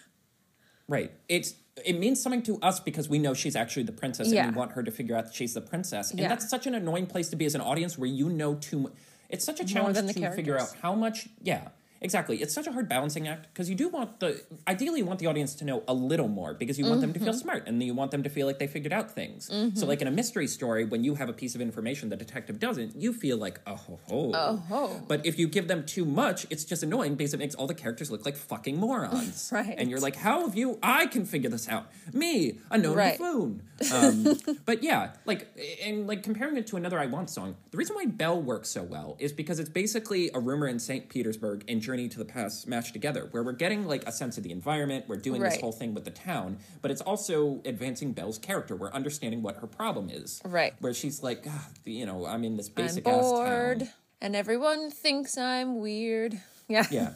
Right. 0.88 1.10
It's 1.28 1.54
it 1.84 1.98
means 1.98 2.22
something 2.22 2.42
to 2.44 2.58
us 2.62 2.80
because 2.80 3.08
we 3.08 3.18
know 3.18 3.34
she's 3.34 3.54
actually 3.56 3.82
the 3.82 3.92
princess 3.92 4.28
Yeah. 4.32 4.44
and 4.46 4.54
we 4.54 4.58
want 4.58 4.72
her 4.72 4.82
to 4.82 4.90
figure 4.90 5.16
out 5.16 5.26
that 5.26 5.34
she's 5.34 5.54
the 5.54 5.60
princess. 5.60 6.10
And 6.10 6.18
Yeah. 6.20 6.28
that's 6.28 6.48
such 6.48 6.66
an 6.66 6.74
annoying 6.74 7.06
place 7.06 7.28
to 7.30 7.36
be 7.36 7.44
as 7.44 7.54
an 7.54 7.60
audience 7.60 7.98
where 7.98 8.08
you 8.08 8.28
know 8.28 8.54
too 8.54 8.78
much. 8.80 8.92
It's 9.28 9.44
such 9.44 9.60
a 9.60 9.64
challenge 9.64 9.96
to 9.98 10.30
figure 10.32 10.58
out 10.58 10.74
how 10.80 10.94
much. 10.94 11.28
Yeah. 11.42 11.68
Exactly. 12.00 12.42
It's 12.42 12.52
such 12.54 12.66
a 12.66 12.72
hard 12.72 12.88
balancing 12.88 13.26
act 13.28 13.48
because 13.52 13.68
you 13.70 13.74
do 13.74 13.88
want 13.88 14.20
the 14.20 14.42
ideally 14.68 15.00
you 15.00 15.06
want 15.06 15.18
the 15.18 15.26
audience 15.26 15.54
to 15.56 15.64
know 15.64 15.82
a 15.88 15.94
little 15.94 16.28
more 16.28 16.54
because 16.54 16.78
you 16.78 16.86
want 16.86 17.00
them 17.00 17.12
to 17.12 17.18
feel 17.20 17.26
Mm-hmm. 17.32 17.38
smart 17.40 17.66
and 17.66 17.82
you 17.82 17.94
want 17.94 18.10
them 18.10 18.22
to 18.22 18.30
feel 18.30 18.46
like 18.46 18.58
they 18.58 18.66
figured 18.66 18.92
out 18.92 19.10
things. 19.10 19.50
So 19.74 19.86
like 19.86 20.00
in 20.02 20.08
a 20.08 20.10
mystery 20.10 20.46
story 20.46 20.84
when 20.84 21.02
you 21.04 21.14
have 21.16 21.28
a 21.28 21.32
piece 21.32 21.54
of 21.54 21.60
information 21.60 22.08
the 22.08 22.16
detective 22.16 22.58
doesn't, 22.60 22.96
you 22.96 23.12
feel 23.12 23.36
like 23.36 23.60
oh 23.66 23.74
ho 23.76 23.98
ho. 24.08 24.30
Oh 24.34 24.56
ho. 24.68 25.02
But 25.08 25.24
if 25.26 25.38
you 25.38 25.48
give 25.48 25.68
them 25.68 25.84
too 25.84 26.04
much, 26.04 26.46
it's 26.50 26.64
just 26.64 26.82
annoying 26.82 27.14
because 27.16 27.34
it 27.34 27.38
makes 27.38 27.54
all 27.54 27.66
the 27.66 27.74
characters 27.74 28.10
look 28.10 28.24
like 28.24 28.36
fucking 28.36 28.76
morons. 28.78 29.50
Right. 29.56 29.74
And 29.78 29.88
you're 29.90 30.00
like, 30.00 30.16
how 30.16 30.40
have 30.46 30.54
you? 30.56 30.78
I 30.82 31.06
can 31.06 31.24
figure 31.24 31.48
this 31.48 31.68
out. 31.68 31.86
Me, 32.12 32.58
a 32.70 32.76
known 32.78 32.96
Right. 32.96 33.18
buffoon. 33.18 33.62
Um, 33.92 34.36
but 34.66 34.82
yeah, 34.82 35.12
like, 35.24 35.48
and 35.82 36.06
like 36.06 36.22
comparing 36.22 36.56
it 36.56 36.66
to 36.68 36.76
another 36.76 36.98
I 36.98 37.06
Want 37.06 37.30
song, 37.30 37.56
the 37.70 37.76
reason 37.78 37.94
why 37.96 38.06
Belle 38.06 38.40
works 38.40 38.68
so 38.68 38.82
well 38.82 39.16
is 39.18 39.32
because 39.32 39.58
it's 39.58 39.68
basically 39.70 40.30
a 40.34 40.40
rumor 40.40 40.66
in 40.68 40.78
St. 40.78 41.08
Petersburg 41.08 41.64
and 41.68 41.80
Journey 41.86 42.08
to 42.08 42.18
the 42.18 42.24
Past 42.24 42.62
smashed 42.62 42.92
together, 42.92 43.28
where 43.30 43.44
we're 43.44 43.52
getting 43.52 43.86
like 43.86 44.02
a 44.08 44.12
sense 44.12 44.36
of 44.36 44.42
the 44.42 44.50
environment, 44.50 45.04
we're 45.06 45.16
doing 45.18 45.40
this 45.40 45.60
whole 45.60 45.70
thing 45.70 45.94
with 45.94 46.04
the 46.04 46.10
town, 46.10 46.58
but 46.82 46.90
it's 46.90 47.00
also 47.00 47.60
advancing 47.64 48.12
Belle's 48.12 48.38
character. 48.38 48.74
We're 48.74 48.90
understanding 48.90 49.40
what 49.40 49.58
her 49.58 49.68
problem 49.68 50.10
is. 50.10 50.42
Right. 50.44 50.74
Where 50.80 50.92
she's 50.92 51.22
like, 51.22 51.44
"Ah, 51.48 51.68
you 51.84 52.04
know, 52.04 52.26
I'm 52.26 52.42
in 52.42 52.56
this 52.56 52.66
I'm 52.68 52.74
basic 52.74 53.06
ass 53.06 53.22
bored, 53.22 53.78
town. 53.80 53.88
and 54.20 54.34
everyone 54.34 54.90
thinks 54.90 55.38
I'm 55.38 55.78
weird. 55.78 56.40
Yeah. 56.68 56.84
Yeah. 56.90 57.14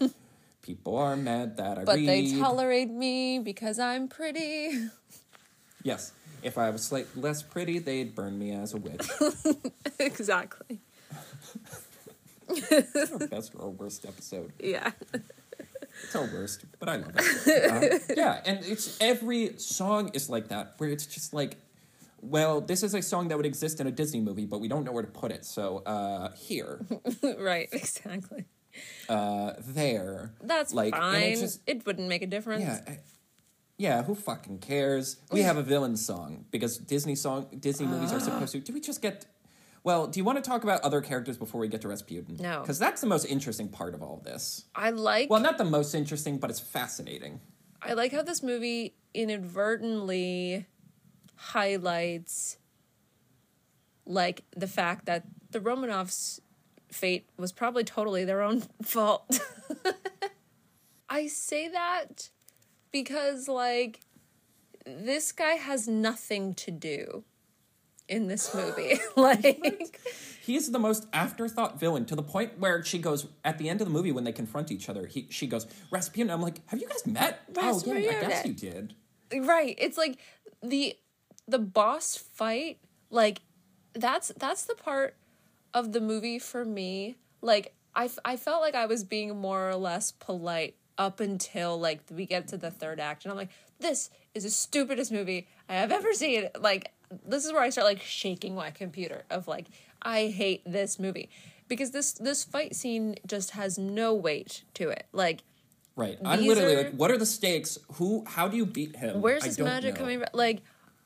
People 0.62 0.96
are 0.96 1.16
mad 1.16 1.56
that 1.56 1.76
I 1.78 1.82
But 1.84 1.96
read. 1.96 2.08
they 2.08 2.38
tolerate 2.38 2.88
me 2.88 3.40
because 3.40 3.80
I'm 3.80 4.06
pretty. 4.06 4.70
Yes. 5.82 6.12
If 6.44 6.56
I 6.56 6.70
was 6.70 6.84
slightly 6.84 7.20
less 7.20 7.42
pretty, 7.42 7.80
they'd 7.80 8.14
burn 8.14 8.38
me 8.38 8.52
as 8.52 8.74
a 8.74 8.76
witch. 8.76 9.08
exactly. 9.98 10.79
It's 12.50 13.12
our 13.20 13.26
best 13.28 13.52
or 13.56 13.70
worst 13.70 14.04
episode. 14.06 14.52
Yeah. 14.60 14.90
It's 16.04 16.14
our 16.16 16.22
worst, 16.22 16.64
but 16.78 16.88
I 16.88 16.96
love 16.96 17.12
it. 17.16 18.00
Uh, 18.10 18.14
yeah, 18.16 18.40
and 18.46 18.64
it's 18.64 18.96
every 19.00 19.58
song 19.58 20.10
is 20.14 20.30
like 20.30 20.48
that, 20.48 20.74
where 20.78 20.90
it's 20.90 21.06
just 21.06 21.34
like, 21.34 21.56
well, 22.22 22.60
this 22.60 22.82
is 22.82 22.94
a 22.94 23.02
song 23.02 23.28
that 23.28 23.36
would 23.36 23.46
exist 23.46 23.80
in 23.80 23.86
a 23.86 23.90
Disney 23.90 24.20
movie, 24.20 24.44
but 24.46 24.60
we 24.60 24.68
don't 24.68 24.84
know 24.84 24.92
where 24.92 25.02
to 25.02 25.10
put 25.10 25.30
it. 25.32 25.44
So 25.44 25.78
uh, 25.78 26.32
here, 26.32 26.84
right. 27.38 27.68
Exactly. 27.72 28.44
uh, 29.08 29.54
there. 29.60 30.32
That's 30.42 30.72
like, 30.72 30.94
fine. 30.94 31.22
it's 31.32 31.40
just- 31.40 31.60
it 31.66 31.84
wouldn't 31.86 32.08
make 32.08 32.22
a 32.22 32.26
difference. 32.26 32.62
Yeah. 32.62 32.80
I- 32.86 32.98
yeah, 33.78 34.02
who 34.02 34.14
fucking 34.14 34.58
cares? 34.58 35.16
We 35.32 35.40
have 35.40 35.56
a 35.56 35.62
villain 35.62 35.96
song 35.96 36.44
because 36.50 36.76
Disney 36.76 37.14
song 37.14 37.46
Disney 37.58 37.86
movies 37.86 38.12
are 38.12 38.20
supposed 38.28 38.52
to. 38.52 38.60
Do 38.60 38.74
we 38.74 38.80
just 38.80 39.00
get? 39.00 39.24
Well, 39.82 40.06
do 40.06 40.20
you 40.20 40.24
want 40.24 40.42
to 40.42 40.48
talk 40.48 40.62
about 40.62 40.82
other 40.82 41.00
characters 41.00 41.38
before 41.38 41.60
we 41.60 41.68
get 41.68 41.80
to 41.82 41.88
Rasputin? 41.88 42.36
No. 42.38 42.60
because 42.60 42.78
that's 42.78 43.00
the 43.00 43.06
most 43.06 43.24
interesting 43.24 43.68
part 43.68 43.94
of 43.94 44.02
all 44.02 44.18
of 44.18 44.24
this. 44.24 44.66
I 44.74 44.90
like. 44.90 45.30
Well, 45.30 45.40
not 45.40 45.58
the 45.58 45.64
most 45.64 45.94
interesting, 45.94 46.38
but 46.38 46.50
it's 46.50 46.60
fascinating. 46.60 47.40
I 47.82 47.94
like 47.94 48.12
how 48.12 48.22
this 48.22 48.42
movie 48.42 48.94
inadvertently 49.14 50.66
highlights 51.34 52.58
like 54.04 54.44
the 54.54 54.66
fact 54.66 55.06
that 55.06 55.24
the 55.50 55.60
Romanovs' 55.60 56.40
fate 56.92 57.28
was 57.38 57.52
probably 57.52 57.84
totally 57.84 58.24
their 58.24 58.42
own 58.42 58.62
fault. 58.82 59.40
I 61.08 61.26
say 61.26 61.68
that 61.68 62.28
because 62.92 63.48
like 63.48 64.00
this 64.84 65.32
guy 65.32 65.54
has 65.54 65.88
nothing 65.88 66.54
to 66.54 66.70
do 66.70 67.24
in 68.10 68.26
this 68.26 68.54
movie. 68.54 68.98
like 69.16 69.98
He's 70.42 70.70
the 70.70 70.78
most 70.78 71.06
afterthought 71.12 71.78
villain 71.78 72.04
to 72.06 72.16
the 72.16 72.22
point 72.22 72.58
where 72.58 72.82
she 72.84 72.98
goes 72.98 73.26
at 73.44 73.58
the 73.58 73.68
end 73.68 73.80
of 73.80 73.86
the 73.86 73.92
movie 73.92 74.12
when 74.12 74.24
they 74.24 74.32
confront 74.32 74.70
each 74.72 74.88
other. 74.88 75.06
He 75.06 75.26
she 75.30 75.46
goes 75.46 75.66
Rasputin. 75.90 76.30
I'm 76.30 76.42
like, 76.42 76.60
have 76.66 76.80
you 76.80 76.88
guys 76.88 77.06
met? 77.06 77.40
Oh 77.56 77.80
yeah, 77.86 77.94
I 77.94 78.28
guess 78.28 78.44
you 78.46 78.52
did. 78.52 78.94
right 79.32 79.76
it's 79.78 79.96
like 79.96 80.18
the 80.62 80.96
the 81.46 81.58
boss 81.58 82.16
fight 82.16 82.78
like 83.10 83.42
that's 83.94 84.32
that's 84.38 84.64
the 84.64 84.74
part 84.74 85.16
of 85.74 85.92
the 85.92 86.00
movie 86.00 86.38
for 86.38 86.64
me 86.64 87.16
like 87.40 87.72
I, 87.94 88.04
f- 88.06 88.18
I 88.24 88.36
felt 88.36 88.60
like 88.60 88.74
i 88.74 88.86
was 88.86 89.04
being 89.04 89.36
more 89.36 89.68
or 89.68 89.76
less 89.76 90.12
polite 90.12 90.76
up 90.98 91.20
until 91.20 91.78
like 91.78 92.00
we 92.10 92.26
get 92.26 92.48
to 92.48 92.56
the 92.56 92.70
third 92.70 93.00
act 93.00 93.24
and 93.24 93.32
i'm 93.32 93.38
like 93.38 93.50
this 93.78 94.10
is 94.34 94.44
the 94.44 94.50
stupidest 94.50 95.10
movie 95.12 95.48
i 95.68 95.74
have 95.74 95.92
ever 95.92 96.12
seen 96.12 96.48
like 96.60 96.92
this 97.26 97.44
is 97.44 97.52
where 97.52 97.62
i 97.62 97.70
start 97.70 97.86
like 97.86 98.00
shaking 98.00 98.54
my 98.54 98.70
computer 98.70 99.24
of 99.30 99.48
like 99.48 99.66
i 100.02 100.26
hate 100.26 100.62
this 100.64 100.98
movie 100.98 101.28
because 101.68 101.90
this 101.90 102.12
this 102.12 102.44
fight 102.44 102.74
scene 102.74 103.16
just 103.26 103.52
has 103.52 103.78
no 103.78 104.14
weight 104.14 104.64
to 104.74 104.88
it 104.88 105.06
like 105.12 105.42
Right. 105.96 106.16
I'm 106.24 106.46
literally 106.46 106.76
are- 106.76 106.84
like, 106.84 106.94
what 106.94 107.10
are 107.10 107.18
the 107.18 107.26
stakes? 107.26 107.76
Who? 107.94 108.24
How 108.26 108.48
do 108.48 108.56
you 108.56 108.64
beat 108.64 108.96
him? 108.96 109.20
Where's 109.20 109.42
this 109.42 109.58
magic 109.58 109.94
know. 109.94 110.00
coming 110.00 110.20
from? 110.20 110.28
Like, 110.32 110.62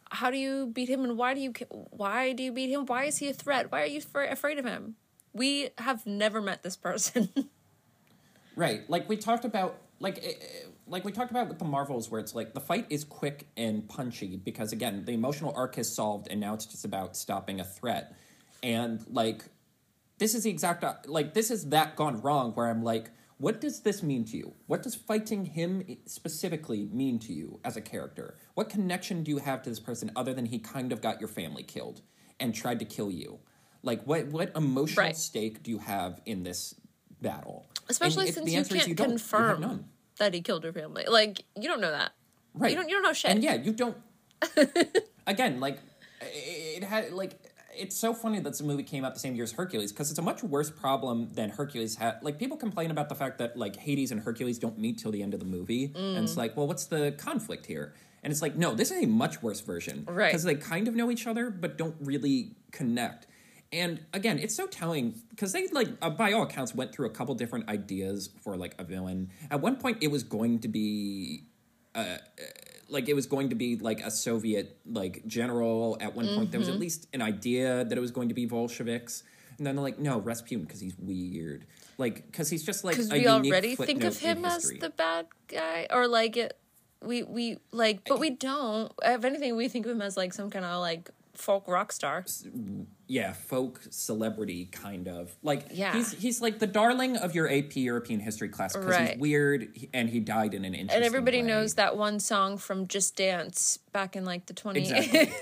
how 0.09 0.31
do 0.31 0.37
you 0.37 0.67
beat 0.67 0.89
him, 0.89 1.03
and 1.03 1.17
why 1.19 1.35
do 1.35 1.41
you 1.41 1.53
why 1.91 2.33
do 2.33 2.45
you 2.45 2.53
beat 2.53 2.71
him? 2.71 2.87
Why 2.87 3.05
is 3.05 3.17
he 3.19 3.29
a 3.29 3.33
threat? 3.33 3.73
Why 3.73 3.83
are 3.83 3.87
you 3.87 4.01
fr- 4.01 4.21
afraid 4.21 4.59
of 4.59 4.65
him? 4.65 4.95
We 5.33 5.71
have 5.79 6.07
never 6.07 6.41
met 6.41 6.63
this 6.63 6.77
person. 6.77 7.31
Right. 8.57 8.89
Like 8.89 9.09
we 9.09 9.17
talked 9.17 9.45
about 9.45 9.79
like 9.99 10.19
eh, 10.19 10.33
eh, 10.41 10.67
like 10.87 11.05
we 11.05 11.13
talked 11.13 11.31
about 11.31 11.49
with 11.49 11.59
the 11.59 11.65
Marvels 11.65 12.11
where 12.11 12.21
it's 12.21 12.35
like 12.35 12.55
the 12.55 12.61
fight 12.61 12.87
is 12.91 13.05
quick 13.05 13.47
and 13.57 13.89
punchy 13.89 14.37
because 14.37 14.73
again, 14.73 15.05
the 15.05 15.13
emotional 15.13 15.53
arc 15.57 15.79
is 15.79 15.95
solved 15.95 16.29
and 16.31 16.41
now 16.41 16.55
it's 16.55 16.67
just 16.67 16.85
about 16.85 17.17
stopping 17.17 17.61
a 17.61 17.65
threat. 17.65 18.15
And 18.63 19.05
like 19.09 19.45
this 20.19 20.35
is 20.35 20.45
the 20.45 20.51
exact 20.51 20.85
uh, 20.85 20.95
like 21.07 21.35
this 21.35 21.51
is 21.51 21.71
that 21.71 21.97
gone 21.97 22.21
wrong 22.21 22.53
where 22.53 22.69
I'm 22.69 22.83
like 22.83 23.11
what 23.39 23.61
does 23.61 23.81
this 23.81 24.03
mean 24.03 24.25
to 24.27 24.37
you? 24.37 24.55
What 24.69 24.85
does 24.85 24.95
fighting 24.95 25.45
him 25.45 25.85
specifically 26.07 26.89
mean 26.93 27.19
to 27.19 27.33
you 27.33 27.59
as 27.65 27.77
a 27.77 27.81
character? 27.81 28.39
What 28.55 28.69
connection 28.71 29.25
do 29.25 29.33
you 29.33 29.39
have 29.39 29.63
to 29.65 29.71
this 29.71 29.81
person 29.81 30.13
other 30.15 30.33
than 30.33 30.47
he 30.47 30.61
kind 30.61 30.93
of 30.93 31.01
got 31.03 31.21
your 31.21 31.29
family 31.29 31.65
killed 31.65 32.01
and 32.39 32.55
tried 32.55 32.79
to 32.79 32.85
kill 32.85 33.11
you? 33.11 33.41
Like 33.83 34.05
what 34.05 34.27
what 34.29 34.53
emotional 34.57 35.07
Right. 35.07 35.17
stake 35.17 35.63
do 35.63 35.71
you 35.73 35.79
have 35.79 36.21
in 36.27 36.45
this 36.45 36.75
battle? 37.21 37.67
Especially 37.89 38.21
And 38.21 38.29
if 38.29 38.35
since 38.35 38.47
the 38.47 38.53
you 38.53 38.59
answer 38.59 38.77
is 38.77 38.85
can't 38.85 38.97
don't. 38.97 39.07
You 39.09 39.13
confirm 39.15 39.61
none. 39.61 39.85
That 40.19 40.35
he 40.35 40.41
killed 40.41 40.65
her 40.65 40.73
family. 40.73 41.05
Like, 41.09 41.45
you 41.57 41.69
don't 41.69 41.81
know 41.81 41.91
that. 41.91 42.13
Right. 42.55 42.71
You 42.71 42.77
don't. 42.77 42.89
You 42.89 42.95
don't 42.97 43.03
know 43.03 43.13
shit. 43.13 43.31
And 43.31 43.43
yeah, 43.43 43.55
you 43.55 43.73
don't. 43.73 43.97
again, 45.27 45.61
like 45.61 45.79
it 46.21 46.85
had 46.85 47.13
like 47.13 47.41
it's 47.77 47.97
so 47.97 48.15
funny 48.15 48.39
that 48.39 48.57
the 48.57 48.63
movie 48.65 48.85
came 48.85 49.05
out 49.05 49.15
the 49.15 49.21
same 49.21 49.35
year 49.35 49.43
as 49.43 49.53
Hercules 49.53 49.91
because 49.91 50.11
it's 50.11 50.19
a 50.19 50.23
much 50.23 50.43
worse 50.45 50.71
problem 50.71 51.31
than 51.33 51.51
Hercules 51.51 51.97
had. 51.97 52.19
Like 52.23 52.39
people 52.39 52.57
complain 52.57 52.91
about 52.91 53.09
the 53.09 53.15
fact 53.17 53.39
that 53.39 53.57
like 53.57 53.77
Hades 53.77 54.13
and 54.13 54.21
Hercules 54.21 54.59
don't 54.59 54.79
meet 54.79 54.99
till 54.99 55.11
the 55.11 55.23
end 55.23 55.35
of 55.35 55.41
the 55.41 55.47
movie, 55.47 55.87
and 55.87 55.95
Mm. 56.19 56.23
it's 56.23 56.37
like, 56.37 56.57
well, 56.57 56.67
what's 56.69 56.87
the 56.87 57.13
conflict 57.19 57.67
here? 57.67 57.95
And 58.23 58.31
it's 58.33 58.41
like, 58.41 58.57
no, 58.57 58.75
this 58.75 58.91
is 58.91 59.03
a 59.03 59.07
much 59.07 59.43
worse 59.43 59.61
version, 59.61 60.05
Right. 60.09 60.29
Because 60.29 60.45
they 60.45 60.55
kind 60.55 60.89
of 60.89 60.95
know 60.95 61.11
each 61.11 61.27
other 61.27 61.51
but 61.51 61.77
don't 61.77 61.97
really 62.01 62.53
connect. 62.71 63.27
And 63.75 64.01
again, 64.13 64.39
it's 64.39 64.55
so 64.55 64.67
telling 64.67 65.21
because 65.31 65.53
they 65.53 65.67
like, 65.69 65.89
uh, 66.01 66.11
by 66.11 66.33
all 66.33 66.45
accounts, 66.45 66.75
went 66.75 66.93
through 66.95 67.07
a 67.07 67.11
couple 67.11 67.35
different 67.35 67.69
ideas 67.69 68.31
for 68.43 68.57
like 68.57 68.75
a 68.79 68.85
villain. 68.85 69.31
At 69.51 69.61
one 69.61 69.77
point, 69.77 69.99
it 70.01 70.11
was 70.11 70.23
going 70.23 70.61
to 70.61 70.69
be 70.69 71.45
uh, 71.95 72.19
like 72.89 73.09
it 73.09 73.15
was 73.15 73.27
going 73.27 73.49
to 73.49 73.55
be 73.57 73.77
like 73.77 74.01
a 74.01 74.11
Soviet 74.11 74.79
like 74.87 75.27
general. 75.27 75.97
At 76.01 76.15
one 76.15 76.29
point, 76.37 76.51
there 76.53 76.61
was 76.61 76.69
Mm-hmm. 76.69 76.75
at 76.75 76.81
least 76.81 77.09
an 77.13 77.23
idea 77.23 77.85
that 77.85 77.97
it 77.99 78.01
was 78.01 78.11
going 78.13 78.29
to 78.29 78.35
be 78.35 78.47
Bolsheviks, 78.47 79.23
and 79.59 79.67
then 79.67 79.75
they're 79.77 79.83
like, 79.83 79.99
no, 79.99 80.19
Rasputin 80.21 80.65
because 80.65 80.81
he's 80.81 80.97
weird, 80.99 81.67
like 81.99 82.27
because 82.27 82.49
he's 82.51 82.65
just 82.65 82.85
like 82.85 82.97
because 82.97 83.11
we 83.11 83.27
already 83.27 83.75
think 83.77 84.05
of 84.05 84.19
him 84.19 84.45
as 84.45 84.73
the 84.81 84.91
bad 84.91 85.27
guy, 85.49 85.89
or 85.91 86.07
like 86.07 86.37
it. 86.37 86.57
We 87.03 87.23
we 87.23 87.59
like, 87.71 88.01
but 88.09 88.19
we 88.19 88.31
don't. 88.31 88.91
If 89.03 89.25
anything, 89.25 89.57
we 89.57 89.69
think 89.69 89.85
of 89.85 89.93
him 89.93 90.01
as 90.01 90.17
like 90.17 90.33
some 90.33 90.49
kind 90.49 90.65
of 90.65 90.81
like 90.81 91.11
folk 91.35 91.67
rock 91.69 91.93
star. 91.93 92.25
yeah 93.09 93.33
folk 93.33 93.81
celebrity 93.91 94.67
kind 94.67 95.09
of 95.09 95.37
like 95.43 95.67
Yeah. 95.73 95.93
he's 95.95 96.13
he's 96.13 96.41
like 96.41 96.59
the 96.59 96.67
darling 96.67 97.17
of 97.17 97.35
your 97.35 97.51
AP 97.51 97.77
European 97.77 98.21
history 98.21 98.49
class 98.49 98.73
because 98.75 98.89
Right. 98.91 99.11
he's 99.13 99.19
weird 99.21 99.69
and 99.93 100.09
he 100.09 100.21
died 100.21 100.55
in 100.55 100.65
an 100.65 100.75
interesting 100.75 100.97
and 100.97 101.05
everybody 101.05 101.43
way. 101.43 101.49
knows 101.49 101.75
that 101.75 101.97
one 101.97 102.21
song 102.21 102.57
from 102.59 102.87
Just 102.87 103.17
Dance 103.17 103.79
back 103.93 104.17
in 104.17 104.25
like 104.25 104.47
the 104.47 104.55
20 104.55 104.81
exactly. 104.81 105.33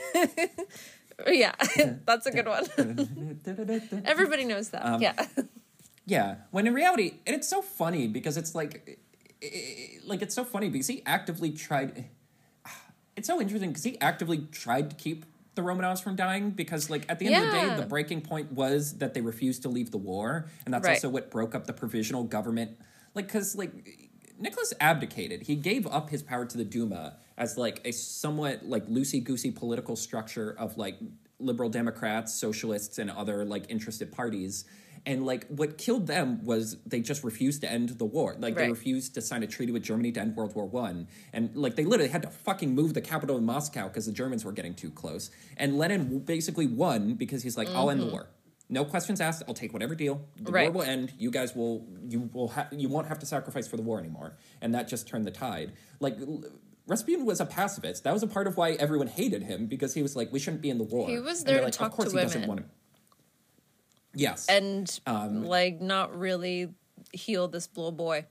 yeah, 1.38 1.52
that's 2.06 2.26
a 2.26 2.30
good 2.30 2.46
one. 2.48 2.64
everybody 4.04 4.44
knows 4.44 4.70
that. 4.70 4.84
Um, 4.84 5.00
yeah. 5.02 5.26
Yeah, 6.06 6.36
when 6.50 6.66
in 6.66 6.74
reality, 6.74 7.14
and 7.26 7.36
it's 7.36 7.46
so 7.48 7.62
funny 7.62 8.08
because 8.08 8.36
it's 8.36 8.54
like, 8.56 8.98
like 10.04 10.20
it's 10.20 10.34
so 10.34 10.42
funny 10.44 10.68
because 10.68 10.88
he 10.88 11.02
actively 11.06 11.50
tried. 11.52 12.06
It's 13.14 13.28
so 13.28 13.40
interesting 13.42 13.68
because 13.70 13.84
he 13.84 14.00
actively 14.00 14.38
tried 14.50 14.88
to 14.88 14.96
keep 14.96 15.26
the 15.54 15.62
Romanovs 15.62 16.02
from 16.02 16.16
dying 16.16 16.50
because, 16.50 16.88
like, 16.88 17.04
at 17.10 17.18
the 17.18 17.26
end 17.26 17.44
of 17.44 17.52
the 17.52 17.58
day, 17.58 17.76
the 17.76 17.86
breaking 17.86 18.22
point 18.22 18.52
was 18.52 18.98
that 18.98 19.14
they 19.14 19.20
refused 19.20 19.62
to 19.62 19.68
leave 19.68 19.90
the 19.90 19.98
war, 19.98 20.46
and 20.64 20.72
that's 20.72 20.84
Right. 20.86 20.94
also 20.94 21.08
what 21.08 21.30
broke 21.30 21.54
up 21.54 21.66
the 21.66 21.72
provisional 21.72 22.24
government. 22.24 22.78
Like, 23.14 23.26
because 23.26 23.54
like 23.56 23.70
Nicholas 24.38 24.72
abdicated, 24.80 25.42
he 25.42 25.56
gave 25.56 25.86
up 25.86 26.10
his 26.10 26.22
power 26.22 26.46
to 26.46 26.56
the 26.56 26.64
Duma 26.64 27.16
as 27.36 27.58
like 27.58 27.80
a 27.84 27.92
somewhat 27.92 28.64
like 28.64 28.86
loosey 28.86 29.22
goosey 29.22 29.50
political 29.50 29.96
structure 29.96 30.54
of 30.58 30.78
like 30.78 30.96
liberal 31.38 31.68
Democrats, 31.68 32.32
socialists, 32.34 32.98
and 32.98 33.10
other 33.10 33.44
like 33.44 33.64
interested 33.68 34.10
parties. 34.12 34.64
And 35.04 35.26
like 35.26 35.48
what 35.48 35.78
killed 35.78 36.06
them 36.06 36.44
was 36.44 36.76
they 36.86 37.00
just 37.00 37.24
refused 37.24 37.62
to 37.62 37.70
end 37.70 37.88
the 37.90 38.04
war. 38.04 38.36
Like 38.38 38.54
they 38.54 38.70
refused 38.70 39.14
to 39.14 39.20
sign 39.20 39.42
a 39.42 39.48
treaty 39.48 39.72
with 39.72 39.82
Germany 39.82 40.12
to 40.12 40.20
end 40.20 40.36
World 40.36 40.54
War 40.54 40.64
One. 40.64 41.08
And 41.32 41.56
like 41.56 41.74
they 41.74 41.84
literally 41.84 42.10
had 42.10 42.22
to 42.22 42.30
fucking 42.30 42.72
move 42.72 42.94
the 42.94 43.00
capital 43.00 43.34
to 43.36 43.42
Moscow 43.42 43.88
because 43.88 44.06
the 44.06 44.12
Germans 44.12 44.44
were 44.44 44.52
getting 44.52 44.74
too 44.74 44.90
close. 44.90 45.30
And 45.56 45.76
Lenin 45.76 46.20
basically 46.20 46.68
won 46.68 47.14
because 47.14 47.42
he's 47.42 47.56
like, 47.56 47.68
I'll 47.70 47.90
end 47.90 48.00
the 48.00 48.06
war. 48.06 48.28
No 48.68 48.84
questions 48.84 49.20
asked. 49.20 49.42
I'll 49.48 49.54
take 49.54 49.72
whatever 49.72 49.94
deal. 49.96 50.24
The 50.36 50.44
Mm-hmm. 50.44 50.54
Right. 50.54 50.72
war 50.72 50.82
will 50.84 50.90
end. 50.90 51.12
You 51.18 51.32
guys 51.32 51.54
will 51.56 51.84
you 52.08 52.30
will 52.32 52.48
ha- 52.48 52.68
you 52.70 52.88
won't 52.88 53.08
have 53.08 53.18
to 53.18 53.26
sacrifice 53.26 53.66
for 53.66 53.76
the 53.76 53.82
war 53.82 53.98
anymore. 53.98 54.36
And 54.60 54.72
that 54.76 54.86
just 54.86 55.08
turned 55.08 55.24
the 55.26 55.30
tide. 55.32 55.72
Like 55.98 56.16
Rasputin 56.86 57.24
was 57.26 57.40
a 57.40 57.46
pacifist. 57.46 58.04
That 58.04 58.12
was 58.12 58.22
a 58.22 58.26
part 58.28 58.46
of 58.46 58.56
why 58.56 58.72
everyone 58.72 59.06
hated 59.08 59.42
him 59.42 59.66
because 59.66 59.94
he 59.94 60.02
was 60.02 60.16
like, 60.16 60.32
we 60.32 60.38
shouldn't 60.38 60.62
be 60.62 60.70
in 60.70 60.78
the 60.78 60.84
war. 60.84 61.08
He 61.08 61.18
was 61.18 61.44
there 61.44 61.58
to 61.58 61.64
like, 61.64 61.72
talk 61.72 61.90
of 61.90 61.96
course 61.96 62.12
to 62.12 62.18
he 62.18 62.22
doesn't 62.24 62.48
women. 62.48 62.64
Yes. 64.14 64.46
And 64.48 65.00
Um, 65.06 65.44
like 65.44 65.80
not 65.80 66.18
really 66.18 66.74
heal 67.12 67.48
this 67.48 67.68
little 67.74 67.92
boy. 67.92 68.26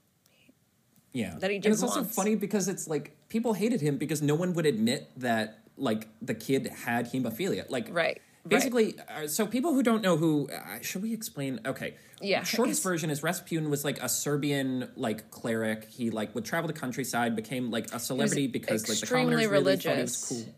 Yeah. 1.12 1.36
that 1.38 1.50
he 1.50 1.56
and 1.56 1.64
just 1.64 1.82
it's 1.82 1.82
also 1.82 2.04
funny 2.04 2.36
because 2.36 2.68
it's 2.68 2.88
like 2.88 3.16
people 3.28 3.52
hated 3.52 3.80
him 3.80 3.98
because 3.98 4.22
no 4.22 4.34
one 4.34 4.54
would 4.54 4.64
admit 4.66 5.10
that 5.18 5.58
like 5.76 6.08
the 6.22 6.34
kid 6.34 6.66
had 6.84 7.12
hemophilia. 7.12 7.68
Like 7.68 7.86
Right, 7.86 7.94
right. 7.94 8.20
Basically, 8.48 8.94
uh, 9.08 9.26
so 9.26 9.46
people 9.46 9.74
who 9.74 9.82
don't 9.82 10.02
know 10.02 10.16
who 10.16 10.48
uh, 10.48 10.80
should 10.80 11.02
we 11.02 11.12
explain? 11.12 11.60
Okay, 11.66 11.96
Yeah, 12.20 12.44
Shortest 12.44 12.82
version 12.82 13.10
is 13.10 13.22
Rasputin 13.22 13.68
was 13.68 13.84
like 13.84 14.02
a 14.02 14.08
Siberian 14.08 14.90
like 14.96 15.30
cleric. 15.30 15.88
He 15.90 16.10
like 16.10 16.34
would 16.34 16.44
travel 16.44 16.66
the 16.66 16.78
countryside, 16.78 17.36
became 17.36 17.70
like 17.70 17.92
a 17.92 17.98
celebrity 17.98 18.46
because 18.46 18.88
like 18.88 19.00
the 19.00 19.06
commoners 19.06 19.46
really 19.48 19.76
thought 19.76 19.96
he 19.96 20.02
was 20.02 20.24
cool. 20.28 20.54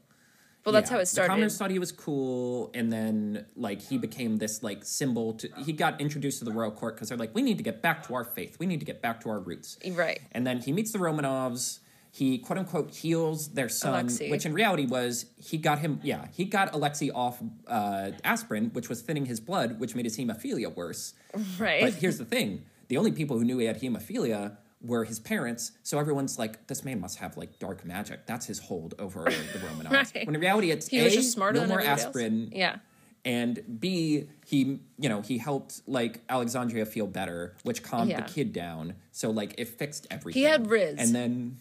Well, 0.65 0.73
that's 0.73 0.91
Yeah, 0.91 0.97
how 0.97 1.01
it 1.03 1.07
started. 1.07 1.29
The 1.29 1.33
commoners 1.35 1.59
thought 1.59 1.71
he 1.71 1.79
was 1.79 1.93
cool, 1.93 2.71
and 2.75 2.91
then 2.93 3.45
like 3.55 3.83
he 3.83 3.99
became 3.99 4.39
this 4.39 4.63
like 4.63 4.85
symbol. 4.85 5.35
To 5.35 5.49
he 5.59 5.73
got 5.73 6.01
introduced 6.01 6.39
to 6.39 6.45
the 6.45 6.53
royal 6.53 6.71
court 6.71 6.95
because 6.97 7.09
they're 7.11 7.19
like, 7.19 7.35
we 7.35 7.43
need 7.43 7.59
to 7.59 7.65
get 7.65 7.83
back 7.83 8.07
to 8.07 8.15
our 8.15 8.25
faith. 8.25 8.59
We 8.59 8.67
need 8.67 8.81
to 8.81 8.87
get 8.87 9.03
back 9.03 9.21
to 9.23 9.29
our 9.31 9.41
roots. 9.41 9.79
Right. 9.91 10.21
And 10.33 10.47
then 10.47 10.61
he 10.61 10.73
meets 10.73 10.93
the 10.93 10.99
Romanovs. 10.99 11.81
He 12.11 12.39
quote 12.39 12.59
unquote 12.61 12.93
heals 12.95 13.49
their 13.55 13.69
son, 13.69 13.93
Alexei. 14.05 14.31
which 14.31 14.47
in 14.47 14.55
reality 14.55 14.87
was 14.87 15.27
he 15.37 15.59
got 15.59 15.81
him. 15.81 15.99
Yeah, 16.03 16.29
he 16.33 16.45
got 16.45 16.73
Alexei 16.73 17.11
off 17.11 17.43
uh, 17.67 18.13
aspirin, 18.23 18.71
which 18.73 18.89
was 18.89 19.03
thinning 19.03 19.27
his 19.27 19.41
blood, 19.41 19.81
which 19.81 19.95
made 19.97 20.05
his 20.07 20.17
hemophilia 20.17 20.75
worse. 20.75 21.15
Right. 21.59 21.83
But 21.83 21.95
here's 21.95 22.19
the 22.19 22.25
thing: 22.25 22.65
the 22.89 22.97
only 22.97 23.11
people 23.11 23.37
who 23.37 23.45
knew 23.45 23.59
he 23.59 23.67
had 23.67 23.81
hemophilia 23.81 24.57
were 24.85 25.05
his 25.05 25.19
parents. 25.19 25.73
So 25.83 25.99
everyone's 25.99 26.39
like, 26.39 26.67
"This 26.67 26.85
man 26.85 27.01
must 27.01 27.19
have 27.19 27.37
like 27.37 27.59
dark 27.59 27.85
magic. 27.85 28.27
That's 28.27 28.47
his 28.47 28.59
hold 28.59 28.95
over 28.99 29.25
the 29.25 29.31
Romanovs." 29.59 30.15
Right. 30.15 30.27
When 30.27 30.35
in 30.35 30.41
reality, 30.41 30.71
it's 30.71 30.89
he 30.89 31.01
a 31.01 31.05
was 31.05 31.15
just 31.15 31.33
smarter 31.33 31.55
no 31.55 31.61
than 31.61 31.69
more 31.71 31.79
everybody 31.81 32.01
else. 32.03 32.07
aspirin, 32.09 32.51
Yeah. 32.53 32.77
and 33.25 33.81
B, 33.81 34.29
he 34.47 34.81
you 34.99 35.09
know 35.09 35.23
he 35.23 35.39
helped 35.39 35.81
like 35.87 36.21
Alexandra 36.29 36.85
feel 36.87 37.07
better, 37.07 37.57
which 37.63 37.83
calmed 37.83 38.11
Yeah. 38.11 38.21
the 38.21 38.31
kid 38.33 38.53
down. 38.53 38.95
So 39.13 39.31
like 39.31 39.55
it 39.59 39.69
fixed 39.69 40.07
everything. 40.11 40.41
He 40.43 40.47
had 40.47 40.69
Riz. 40.69 40.97
and 40.99 41.15
then 41.15 41.59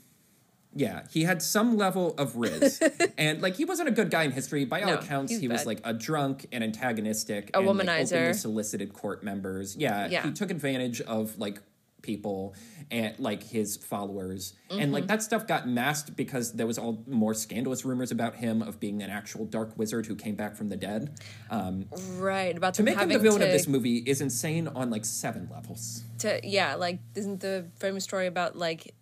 Yeah, 0.75 1.03
he 1.11 1.21
had 1.23 1.43
some 1.43 1.77
level 1.77 2.15
of 2.17 2.35
riz, 2.35 2.81
and 3.17 3.43
like 3.43 3.55
he 3.57 3.63
wasn't 3.63 3.89
a 3.89 3.91
good 3.91 4.09
guy 4.09 4.23
in 4.23 4.31
history. 4.31 4.65
By 4.65 4.81
all 4.81 4.87
No, 4.89 4.95
accounts, 4.97 5.37
he 5.37 5.47
was 5.47 5.67
like 5.67 5.79
a 5.83 5.93
drunk 5.93 6.47
and 6.51 6.63
antagonistic, 6.63 7.51
A 7.53 7.59
and, 7.59 7.67
like, 7.67 7.87
womanizer. 7.87 8.13
openly 8.15 8.33
solicited 8.33 8.91
court 8.91 9.23
members. 9.23 9.75
Yeah, 9.75 10.07
Yeah. 10.07 10.23
he 10.23 10.31
took 10.31 10.49
advantage 10.49 10.99
of 11.01 11.37
like 11.37 11.61
people 12.03 12.53
and 12.91 13.17
like 13.17 13.41
his 13.41 13.77
followers, 13.77 14.53
and 14.69 14.79
Mm-hmm. 14.79 14.91
like 14.93 15.07
that 15.07 15.23
stuff 15.23 15.47
got 15.47 15.67
masked 15.67 16.15
because 16.15 16.53
there 16.53 16.67
was 16.67 16.77
all 16.77 17.03
more 17.07 17.33
scandalous 17.33 17.83
rumors 17.83 18.11
about 18.11 18.35
him 18.35 18.61
of 18.61 18.79
being 18.79 19.01
an 19.01 19.09
actual 19.09 19.45
dark 19.45 19.75
wizard 19.77 20.05
who 20.05 20.15
came 20.15 20.35
back 20.35 20.55
from 20.55 20.69
the 20.69 20.77
dead. 20.77 21.17
Um, 21.49 21.85
Right. 22.17 22.55
About 22.55 22.75
to 22.75 22.83
make 22.83 22.99
him 22.99 23.09
the 23.09 23.17
villain 23.17 23.39
to, 23.39 23.47
of 23.47 23.51
this 23.51 23.67
movie 23.67 23.97
is 23.97 24.21
insane 24.21 24.67
on 24.67 24.91
like 24.91 25.05
seven 25.05 25.49
levels. 25.51 26.03
to 26.19 26.39
yeah, 26.43 26.75
like 26.75 26.99
isn't 27.15 27.39
the 27.39 27.65
famous 27.79 28.03
story 28.03 28.27
about 28.27 28.55
like 28.55 28.93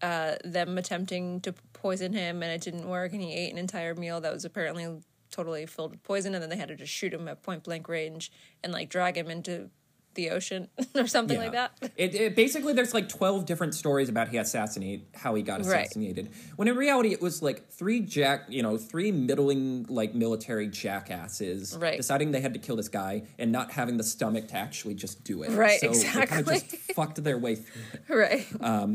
uh 0.00 0.36
them 0.44 0.78
attempting 0.78 1.40
to 1.40 1.52
poison 1.72 2.12
him 2.12 2.42
and 2.42 2.50
it 2.52 2.60
didn't 2.60 2.88
work 2.88 3.12
and 3.12 3.20
he 3.22 3.32
ate 3.34 3.52
an 3.52 3.58
entire 3.58 3.94
meal 3.94 4.20
that 4.20 4.32
was 4.32 4.44
apparently 4.44 4.86
totally 5.30 5.66
filled 5.66 5.90
with 5.92 6.02
poison 6.02 6.34
and 6.34 6.42
then 6.42 6.50
they 6.50 6.56
had 6.56 6.68
to 6.68 6.76
just 6.76 6.92
shoot 6.92 7.12
him 7.12 7.26
at 7.28 7.42
point 7.42 7.62
blank 7.64 7.88
range 7.88 8.30
and 8.62 8.72
like 8.72 8.88
drag 8.88 9.16
him 9.16 9.28
into 9.30 9.68
the 10.14 10.30
ocean 10.30 10.68
or 10.94 11.06
something 11.06 11.38
like 11.38 11.52
that. 11.52 11.72
It, 11.96 12.14
it 12.14 12.36
basically 12.36 12.72
there's 12.72 12.94
like 12.94 13.08
12 13.08 13.46
different 13.46 13.74
stories 13.74 14.08
about 14.08 14.28
he 14.28 14.36
assassinate 14.36 15.08
how 15.14 15.34
he 15.34 15.42
got 15.42 15.60
Right. 15.60 15.84
assassinated. 15.84 16.30
When 16.56 16.68
in 16.68 16.76
reality 16.76 17.12
it 17.12 17.20
was 17.20 17.42
like 17.42 17.68
three 17.70 18.00
jack, 18.00 18.42
you 18.48 18.62
know, 18.62 18.76
three 18.76 19.12
middling 19.12 19.86
like 19.88 20.14
military 20.14 20.68
jackasses 20.68 21.76
Right. 21.78 21.96
deciding 21.96 22.30
they 22.32 22.40
had 22.40 22.54
to 22.54 22.60
kill 22.60 22.76
this 22.76 22.88
guy 22.88 23.24
and 23.38 23.52
not 23.52 23.72
having 23.72 23.96
the 23.96 24.04
stomach 24.04 24.48
to 24.48 24.56
actually 24.56 24.94
just 24.94 25.24
do 25.24 25.42
it. 25.42 25.50
Right, 25.50 25.80
so 25.80 25.88
They 25.90 26.26
kind 26.26 26.40
of 26.40 26.46
just 26.48 26.66
fucked 26.94 27.22
their 27.22 27.38
way 27.38 27.56
through 27.56 27.82
it. 27.92 28.02
right. 28.08 28.46
Uh, 28.60 28.88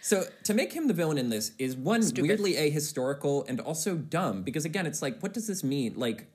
So 0.00 0.24
to 0.44 0.54
make 0.54 0.72
him 0.72 0.86
the 0.86 0.94
villain 0.94 1.18
in 1.18 1.28
this 1.28 1.52
is 1.58 1.76
one 1.76 2.02
Stupid. 2.02 2.22
weirdly 2.28 2.54
ahistorical 2.54 3.44
and 3.48 3.60
also 3.60 3.96
dumb 3.96 4.42
because 4.42 4.64
again 4.64 4.86
it's 4.86 5.02
like 5.02 5.20
what 5.20 5.32
does 5.34 5.46
this 5.46 5.62
mean? 5.64 5.94
Like, 5.96 6.26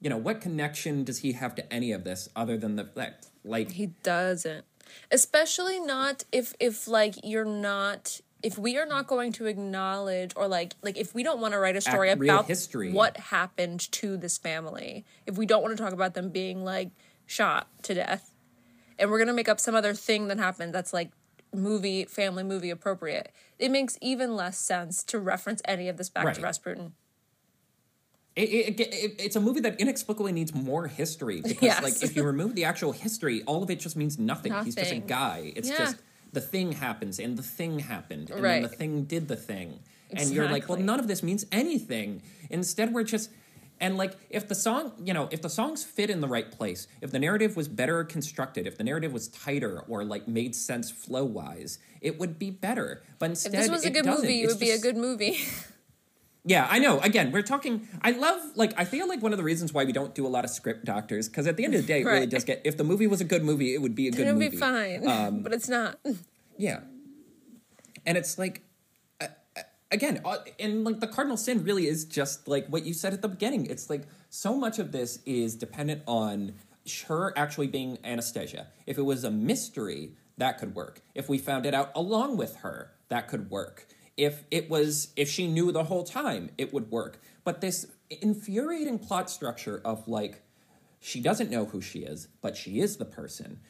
you 0.00 0.10
know, 0.10 0.16
what 0.18 0.40
connection 0.40 1.04
does 1.04 1.18
he 1.18 1.32
have 1.32 1.54
to 1.54 1.72
any 1.72 1.92
of 1.92 2.02
this 2.04 2.28
other 2.34 2.56
than 2.58 2.74
the 2.76 2.84
fact 2.84 3.28
like 3.44 3.72
He 3.72 3.86
doesn't. 4.02 4.64
Especially 5.10 5.80
not 5.80 6.24
if 6.32 6.54
if 6.60 6.86
like 6.88 7.14
you're 7.24 7.44
not 7.44 8.20
if 8.42 8.58
we 8.58 8.76
are 8.76 8.86
not 8.86 9.06
going 9.06 9.32
to 9.32 9.46
acknowledge 9.46 10.32
or 10.36 10.48
like 10.48 10.74
like 10.82 10.96
if 10.98 11.14
we 11.14 11.22
don't 11.22 11.40
want 11.40 11.52
to 11.52 11.58
write 11.58 11.76
a 11.76 11.80
story 11.80 12.10
about 12.10 12.46
history. 12.46 12.92
what 12.92 13.16
happened 13.16 13.90
to 13.92 14.16
this 14.16 14.36
family, 14.38 15.04
if 15.26 15.36
we 15.38 15.46
don't 15.46 15.62
want 15.62 15.76
to 15.76 15.82
talk 15.82 15.92
about 15.92 16.14
them 16.14 16.28
being 16.30 16.64
like 16.64 16.90
shot 17.26 17.68
to 17.84 17.94
death, 17.94 18.34
and 18.98 19.10
we're 19.10 19.18
gonna 19.18 19.32
make 19.32 19.48
up 19.48 19.60
some 19.60 19.74
other 19.74 19.94
thing 19.94 20.28
that 20.28 20.38
happened 20.38 20.74
that's 20.74 20.92
like 20.92 21.10
movie 21.54 22.04
family 22.04 22.42
movie 22.42 22.70
appropriate, 22.70 23.30
it 23.58 23.70
makes 23.70 23.96
even 24.00 24.34
less 24.34 24.58
sense 24.58 25.04
to 25.04 25.18
reference 25.18 25.62
any 25.64 25.88
of 25.88 25.96
this 25.96 26.10
back 26.10 26.24
Right. 26.24 26.34
to 26.34 26.40
Rasputin. 26.42 26.94
It, 28.34 28.48
it, 28.48 28.80
it, 28.80 29.14
it's 29.18 29.36
a 29.36 29.40
movie 29.40 29.60
that 29.60 29.78
inexplicably 29.80 30.32
needs 30.32 30.54
more 30.54 30.86
history 30.86 31.40
because, 31.44 31.62
Yes. 31.62 31.82
like, 31.82 32.02
if 32.02 32.16
you 32.16 32.22
remove 32.22 32.54
the 32.54 32.64
actual 32.64 32.92
history, 32.92 33.42
all 33.44 33.62
of 33.62 33.70
it 33.70 33.78
just 33.80 33.96
means 33.96 34.18
nothing. 34.18 34.52
He's 34.64 34.74
just 34.74 34.92
a 34.92 34.98
guy. 34.98 35.52
It's 35.54 35.68
Yeah. 35.68 35.78
just 35.78 35.96
the 36.32 36.40
thing 36.40 36.72
happens 36.72 37.18
and 37.18 37.36
the 37.36 37.42
thing 37.42 37.78
happened 37.80 38.30
and 38.30 38.42
Right. 38.42 38.52
then 38.54 38.62
the 38.62 38.68
thing 38.68 39.04
did 39.04 39.28
the 39.28 39.36
thing, 39.36 39.80
and 40.10 40.30
you're 40.30 40.48
like, 40.48 40.68
well, 40.68 40.78
none 40.78 40.98
of 40.98 41.08
this 41.08 41.22
means 41.22 41.44
anything. 41.52 42.22
Instead, 42.50 42.92
we're 42.94 43.04
just 43.04 43.30
and 43.80 43.96
like 43.98 44.16
if 44.30 44.46
the 44.46 44.54
song, 44.54 44.92
you 45.04 45.12
know, 45.12 45.28
if 45.32 45.42
the 45.42 45.48
songs 45.50 45.82
fit 45.82 46.08
in 46.08 46.20
the 46.20 46.28
right 46.28 46.50
place, 46.52 46.86
if 47.00 47.10
the 47.10 47.18
narrative 47.18 47.56
was 47.56 47.66
better 47.68 48.04
constructed, 48.04 48.64
if 48.66 48.78
the 48.78 48.84
narrative 48.84 49.12
was 49.12 49.26
tighter 49.28 49.80
or 49.88 50.04
like 50.04 50.28
made 50.28 50.54
sense 50.54 50.88
flow 50.90 51.24
wise, 51.24 51.78
it 52.00 52.18
would 52.18 52.38
be 52.38 52.50
better. 52.50 53.02
But 53.18 53.30
instead, 53.30 53.54
If 53.54 53.60
this 53.62 53.70
was 53.70 53.84
a 53.84 53.90
good 53.90 54.06
movie, 54.06 54.42
it 54.42 54.46
would 54.46 54.60
be 54.60 54.70
a 54.70 54.78
good 54.78 54.96
movie. 54.96 55.38
yeah, 56.44 56.66
I 56.70 56.78
know. 56.78 56.98
Again, 57.00 57.30
we're 57.30 57.42
talking. 57.42 57.86
I 58.02 58.10
love, 58.10 58.40
like, 58.56 58.72
I 58.76 58.84
feel 58.84 59.06
like 59.08 59.22
one 59.22 59.32
of 59.32 59.38
the 59.38 59.44
reasons 59.44 59.72
why 59.72 59.84
we 59.84 59.92
don't 59.92 60.14
do 60.14 60.26
a 60.26 60.28
lot 60.28 60.44
of 60.44 60.50
script 60.50 60.84
doctors, 60.84 61.28
because 61.28 61.46
at 61.46 61.56
the 61.56 61.64
end 61.64 61.74
of 61.74 61.82
the 61.82 61.86
day, 61.86 62.00
it 62.00 62.04
really 62.04 62.26
does 62.26 62.44
get. 62.44 62.62
If 62.64 62.76
the 62.76 62.84
movie 62.84 63.06
was 63.06 63.20
a 63.20 63.24
good 63.24 63.44
movie, 63.44 63.74
it 63.74 63.78
would 63.82 63.94
be 63.94 64.08
a 64.08 64.10
good 64.10 64.26
movie. 64.26 64.28
It'll 64.28 64.38
movie. 64.38 64.48
be 64.50 64.56
fine, 64.56 65.08
Um, 65.08 65.42
but 65.42 65.52
it's 65.52 65.68
not. 65.68 65.98
Yeah, 66.58 66.80
and 68.04 68.18
it's 68.18 68.38
like, 68.38 68.62
uh, 69.20 69.28
again, 69.90 70.20
uh, 70.24 70.38
and 70.58 70.84
like 70.84 71.00
the 71.00 71.06
cardinal 71.06 71.36
sin 71.36 71.64
really 71.64 71.86
is 71.86 72.04
just 72.04 72.48
like 72.48 72.66
what 72.68 72.84
you 72.84 72.92
said 72.92 73.12
at 73.12 73.22
the 73.22 73.28
beginning. 73.28 73.66
It's 73.66 73.88
like 73.88 74.02
so 74.28 74.56
much 74.56 74.78
of 74.78 74.92
this 74.92 75.20
is 75.24 75.54
dependent 75.54 76.02
on 76.06 76.54
her 77.06 77.32
actually 77.38 77.68
being 77.68 77.98
Anastasia. 78.02 78.66
If 78.86 78.98
it 78.98 79.02
was 79.02 79.22
a 79.22 79.30
mystery, 79.30 80.16
that 80.38 80.58
could 80.58 80.74
work. 80.74 81.00
If 81.14 81.28
we 81.28 81.38
found 81.38 81.66
it 81.66 81.74
out 81.74 81.92
along 81.94 82.36
with 82.36 82.56
her, 82.56 82.90
that 83.08 83.28
could 83.28 83.50
work. 83.50 83.86
If 84.16 84.44
it 84.50 84.68
was, 84.68 85.08
if 85.16 85.28
she 85.30 85.46
knew 85.48 85.72
the 85.72 85.84
whole 85.84 86.04
time, 86.04 86.50
it 86.58 86.72
would 86.72 86.90
work. 86.90 87.20
But 87.44 87.60
this 87.60 87.86
infuriating 88.10 88.98
plot 88.98 89.30
structure 89.30 89.80
of 89.84 90.06
like, 90.06 90.42
she 91.00 91.20
doesn't 91.20 91.50
know 91.50 91.64
who 91.64 91.80
she 91.80 92.00
is, 92.00 92.28
but 92.42 92.56
she 92.56 92.80
is 92.80 92.96
the 92.98 93.04
person. 93.04 93.60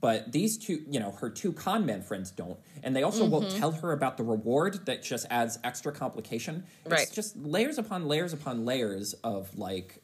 But 0.00 0.32
these 0.32 0.56
two, 0.58 0.82
you 0.88 0.98
know, 1.00 1.10
her 1.10 1.28
two 1.28 1.52
con 1.52 1.84
man 1.84 2.02
friends 2.02 2.30
don't. 2.30 2.58
And 2.82 2.94
they 2.96 3.02
also 3.02 3.24
won't 3.24 3.46
Mm-hmm. 3.48 3.58
tell 3.58 3.72
her 3.72 3.92
about 3.92 4.16
the 4.16 4.22
reward 4.22 4.86
that 4.86 5.02
just 5.02 5.26
adds 5.28 5.58
extra 5.64 5.92
complication. 5.92 6.64
Right. 6.86 7.00
It's 7.00 7.10
just 7.10 7.36
layers 7.36 7.78
upon 7.78 8.06
layers 8.06 8.32
upon 8.32 8.64
layers 8.64 9.12
of 9.24 9.56
like, 9.58 9.98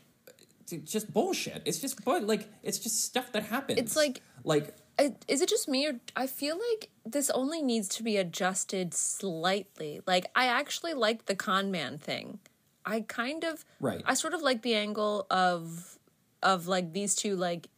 just 0.84 1.12
bullshit. 1.14 1.62
It's 1.64 1.78
just, 1.78 2.04
bu- 2.04 2.18
like, 2.20 2.46
it's 2.62 2.78
just 2.78 3.04
stuff 3.04 3.32
that 3.32 3.44
happens. 3.44 3.78
It's 3.78 3.96
like- 3.96 4.20
like, 4.44 4.74
I- 4.98 5.14
is 5.28 5.40
it 5.40 5.48
just 5.48 5.68
me 5.68 5.86
or 5.86 6.00
I 6.16 6.26
feel 6.26 6.58
like 6.58 6.90
this 7.06 7.30
only 7.30 7.62
needs 7.62 7.88
to 7.90 8.02
be 8.02 8.16
adjusted 8.16 8.94
slightly. 8.94 10.00
Like 10.06 10.26
I 10.34 10.46
actually 10.46 10.94
like 10.94 11.26
the 11.26 11.36
con 11.36 11.70
man 11.70 11.98
thing. 11.98 12.40
I 12.84 13.02
kind 13.02 13.44
of 13.44 13.64
Right. 13.80 14.02
I 14.04 14.14
sort 14.14 14.34
of 14.34 14.42
like 14.42 14.62
the 14.62 14.74
angle 14.74 15.26
of 15.30 15.98
of 16.42 16.66
like 16.66 16.92
these 16.92 17.14
two 17.14 17.36
like 17.36 17.68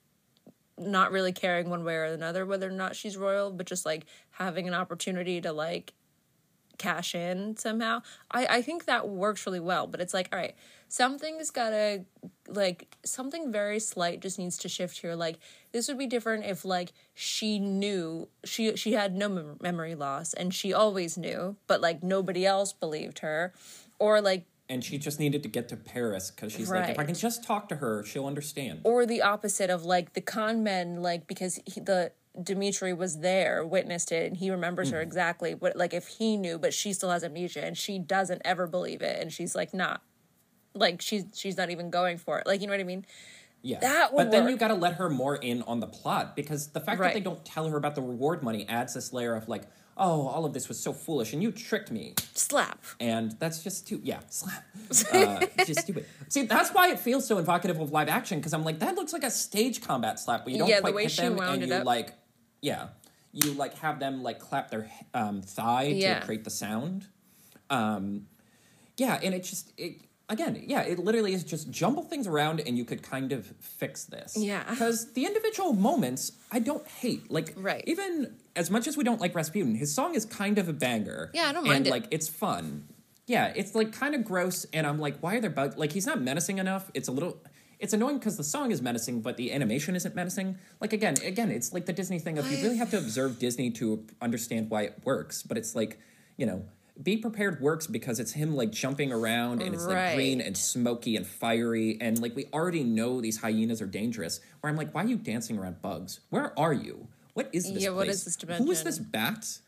not 0.79 1.13
really 1.13 1.33
caring 1.33 1.69
one 1.69 1.85
way 1.85 1.95
or 1.95 2.05
another 2.05 2.47
whether 2.47 2.69
or 2.69 2.73
not 2.73 2.97
she's 2.97 3.17
royal, 3.17 3.51
but 3.51 3.67
just 3.67 3.85
like 3.85 4.07
having 4.33 4.67
an 4.67 4.75
opportunity 4.75 5.41
to 5.43 5.53
like 5.53 5.93
cash 6.79 7.15
in 7.15 7.57
somehow. 7.59 8.01
I, 8.31 8.47
I 8.47 8.63
think 8.63 8.87
that 8.87 9.07
works 9.09 9.45
really 9.47 9.61
well, 9.61 9.87
but 9.87 10.01
it's 10.01 10.15
like, 10.15 10.29
all 10.33 10.39
right, 10.39 10.55
something's 10.91 11.51
gotta 11.51 12.05
like 12.49 12.97
something 13.05 13.53
very 13.53 13.79
slight 13.79 14.21
just 14.21 14.39
needs 14.39 14.59
to 14.59 14.69
shift 14.69 14.99
here. 14.99 15.15
Like 15.15 15.39
this 15.73 15.89
would 15.89 15.99
be 15.99 16.07
different 16.07 16.45
if 16.45 16.65
like 16.65 16.93
she 17.15 17.59
knew 17.59 18.29
she 18.45 18.77
she 18.77 18.93
had 18.93 19.15
no 19.15 19.29
mem- 19.29 19.59
memory 19.63 19.95
loss 19.95 20.35
and 20.35 20.53
she 20.53 20.73
always 20.73 21.17
knew, 21.17 21.57
but 21.67 21.81
like 21.81 22.03
nobody 22.03 22.45
else 22.45 22.73
believed 22.73 23.21
her, 23.21 23.55
or 23.99 24.21
like 24.21 24.47
and 24.69 24.85
she 24.85 24.99
just 24.99 25.19
needed 25.19 25.43
to 25.43 25.49
get 25.49 25.69
to 25.71 25.77
Paris 25.77 26.31
because 26.31 26.53
she's 26.53 26.71
like, 26.71 26.91
if 26.91 26.99
I 26.99 27.05
can 27.05 27.15
just 27.15 27.43
talk 27.43 27.69
to 27.71 27.77
her, 27.77 28.05
she'll 28.05 28.27
understand. 28.27 28.81
or 28.85 29.07
the 29.07 29.23
opposite 29.23 29.71
of 29.71 29.85
like 29.85 30.13
the 30.13 30.21
con 30.21 30.63
men 30.63 31.03
like 31.03 31.27
because 31.27 31.61
he, 31.67 31.81
the 31.81 32.13
Dimitri 32.41 32.93
was 32.93 33.19
there 33.19 33.67
witnessed 33.67 34.13
it 34.13 34.27
and 34.27 34.37
he 34.37 34.51
remembers 34.51 34.91
her 34.91 34.99
mm-hmm. 34.99 35.07
exactly 35.07 35.55
what 35.55 35.77
like 35.77 35.93
if 35.93 36.07
he 36.07 36.37
knew 36.37 36.59
but 36.59 36.73
she 36.73 36.93
still 36.93 37.11
has 37.11 37.25
amnesia 37.25 37.65
and 37.65 37.77
she 37.77 37.99
doesn't 37.99 38.41
ever 38.45 38.69
believe 38.69 39.03
it 39.03 39.21
and 39.21 39.33
she's 39.33 39.57
like 39.57 39.75
not 39.75 40.03
like 40.75 41.01
she's 41.03 41.25
she's 41.35 41.57
not 41.57 41.71
even 41.71 41.91
going 41.91 42.17
for 42.19 42.39
it 42.39 42.47
like 42.47 42.61
you 42.61 42.67
know 42.67 42.73
what 42.73 42.81
I 42.81 42.85
mean 42.85 43.05
Yeah. 43.63 43.81
That 43.81 44.13
would 44.15 44.25
but 44.25 44.31
then 44.31 44.45
work. 44.45 44.53
you 44.53 44.57
got 44.57 44.69
to 44.69 44.75
let 44.75 44.95
her 44.95 45.11
more 45.11 45.37
in 45.37 45.63
on 45.63 45.81
the 45.81 45.87
plot 45.87 46.35
because 46.37 46.69
the 46.69 46.81
fact 46.81 47.01
that 47.01 47.13
they 47.15 47.21
don't 47.21 47.45
tell 47.45 47.69
her 47.69 47.77
about 47.77 47.95
the 47.95 48.03
reward 48.03 48.43
money 48.43 48.67
adds 48.69 48.95
this 48.95 49.13
layer 49.13 49.35
of 49.35 49.49
like, 49.49 49.65
oh, 49.99 50.27
all 50.29 50.47
of 50.47 50.55
this 50.55 50.67
was 50.69 50.81
so 50.81 50.95
foolish 50.95 51.35
and 51.35 51.43
you 51.43 51.53
tricked 51.53 51.91
me. 51.91 52.15
slap 52.35 52.79
And 52.99 53.33
that's 53.39 53.63
just 53.63 53.87
too, 53.87 54.01
yeah, 54.03 54.21
slap. 54.31 54.65
Uh, 55.13 55.45
just 55.67 55.81
stupid. 55.81 56.07
See, 56.29 56.47
that's 56.47 56.71
why 56.71 56.91
it 56.91 56.99
feels 56.99 57.27
so 57.27 57.37
evocative 57.39 57.79
of 57.81 57.93
live 57.93 58.09
action 58.09 58.39
because 58.39 58.55
I'm 58.55 58.65
like, 58.65 58.79
that 58.79 58.95
looks 58.95 59.13
like 59.13 59.25
a 59.25 59.31
stage 59.31 59.83
combat 59.83 60.19
slap, 60.19 60.45
but 60.45 60.53
you 60.53 60.59
don't 60.59 60.69
Yeah, 60.69 60.77
the 60.77 60.83
quite 60.83 60.95
way 60.95 61.03
hit 61.05 61.17
them 61.17 61.39
and 61.39 61.63
you 61.67 61.75
up. 61.75 61.85
like, 61.85 62.15
yeah, 62.63 62.89
you 63.33 63.53
like 63.53 63.75
have 63.79 64.01
them 64.01 64.23
like 64.23 64.39
clap 64.39 64.71
their 64.71 64.91
um, 65.13 65.43
thigh 65.43 65.85
Yeah. 65.95 66.21
to 66.21 66.25
create 66.27 66.45
the 66.45 66.51
sound. 66.51 67.07
Um, 67.69 68.27
yeah, 68.97 69.19
and 69.23 69.35
it 69.35 69.45
just 69.45 69.73
it 69.77 70.01
again, 70.31 70.63
yeah, 70.67 70.81
it 70.83 70.99
literally 70.99 71.35
is 71.35 71.45
just 71.45 71.71
jumble 71.71 72.03
things 72.03 72.27
around 72.27 72.61
and 72.61 72.79
you 72.79 72.85
could 72.87 73.03
kind 73.03 73.33
of 73.33 73.47
fix 73.61 74.05
this. 74.05 74.37
Yeah. 74.39 74.65
Because 74.71 75.13
the 75.13 75.27
individual 75.27 75.73
moments 75.75 76.33
I 76.51 76.61
don't 76.61 76.87
hate. 76.87 77.31
Like 77.31 77.53
Right. 77.57 77.85
even 77.87 78.37
as 78.57 78.71
much 78.71 78.87
as 78.87 78.97
we 78.97 79.05
don't 79.05 79.21
like 79.21 79.35
Rasputin, 79.35 79.75
his 79.75 79.95
song 79.95 80.15
is 80.15 80.25
kind 80.25 80.57
of 80.59 80.69
a 80.69 80.73
banger. 80.73 81.31
Yeah, 81.35 81.45
I 81.49 81.53
don't 81.53 81.65
and, 81.65 81.69
mind 81.69 81.87
it. 81.89 81.91
like 81.91 82.07
it's 82.11 82.29
fun. 82.29 82.89
Yeah, 83.27 83.53
it's 83.55 83.75
like 83.75 83.93
kind 83.93 84.15
of 84.15 84.25
gross 84.25 84.65
and 84.73 84.87
I'm 84.87 84.99
like, 84.99 85.19
why 85.21 85.37
are 85.37 85.41
there 85.41 85.51
bugs? 85.51 85.77
Like 85.77 85.93
he's 85.93 86.07
not 86.07 86.21
menacing 86.23 86.59
enough. 86.59 86.91
It's 86.95 87.09
a 87.09 87.13
little 87.13 87.37
it's 87.79 87.95
annoying 87.95 88.19
because 88.19 88.37
the 88.37 88.45
song 88.45 88.71
is 88.73 88.83
menacing, 88.83 89.23
but 89.23 89.37
the 89.37 89.53
animation 89.53 89.97
isn't 89.97 90.15
menacing. 90.15 90.59
Like 90.81 90.93
again, 90.93 91.15
again, 91.25 91.51
it's 91.51 91.73
like 91.73 91.87
the 91.87 91.93
Disney 91.95 92.19
thing 92.19 92.39
of 92.39 92.51
you 92.51 92.59
really 92.63 92.77
have 92.77 92.91
to 92.91 92.99
observe 92.99 93.39
Disney 93.39 93.71
to 93.73 94.05
understand 94.21 94.71
why 94.71 94.83
it 94.83 95.01
works. 95.05 95.43
But 95.43 95.57
it's 95.57 95.75
like, 95.75 95.99
you 96.37 96.47
know, 96.47 96.65
be 97.03 97.17
prepared 97.17 97.61
works 97.61 97.87
because 97.87 98.21
it's 98.21 98.33
him 98.33 98.55
like 98.55 98.71
jumping 98.71 99.13
around 99.13 99.63
and 99.63 99.75
it's 99.75 99.87
like 99.87 100.15
green 100.15 100.41
and 100.41 100.57
smoky 100.57 101.17
and 101.17 101.27
fiery 101.27 101.97
and 102.01 102.21
like 102.21 102.37
we 102.37 102.47
already 102.53 102.85
know 102.85 103.21
these 103.21 103.39
hyenas 103.41 103.81
are 103.81 103.87
dangerous. 103.87 104.41
Where 104.61 104.71
I'm 104.71 104.77
like, 104.77 104.93
why 104.95 105.05
are 105.05 105.07
you 105.07 105.17
dancing 105.17 105.59
around 105.59 105.81
bugs? 105.83 106.21
Where 106.31 106.59
are 106.59 106.73
you? 106.73 107.09
What 107.35 107.49
is 107.53 107.73
this? 107.73 107.83
Yeah, 107.83 107.91
what 107.91 108.05
place? 108.07 108.27
is 108.27 108.37
this 108.37 108.59
Who 108.59 108.71
is 108.71 108.83
this 108.83 108.99
bat? 108.99 109.59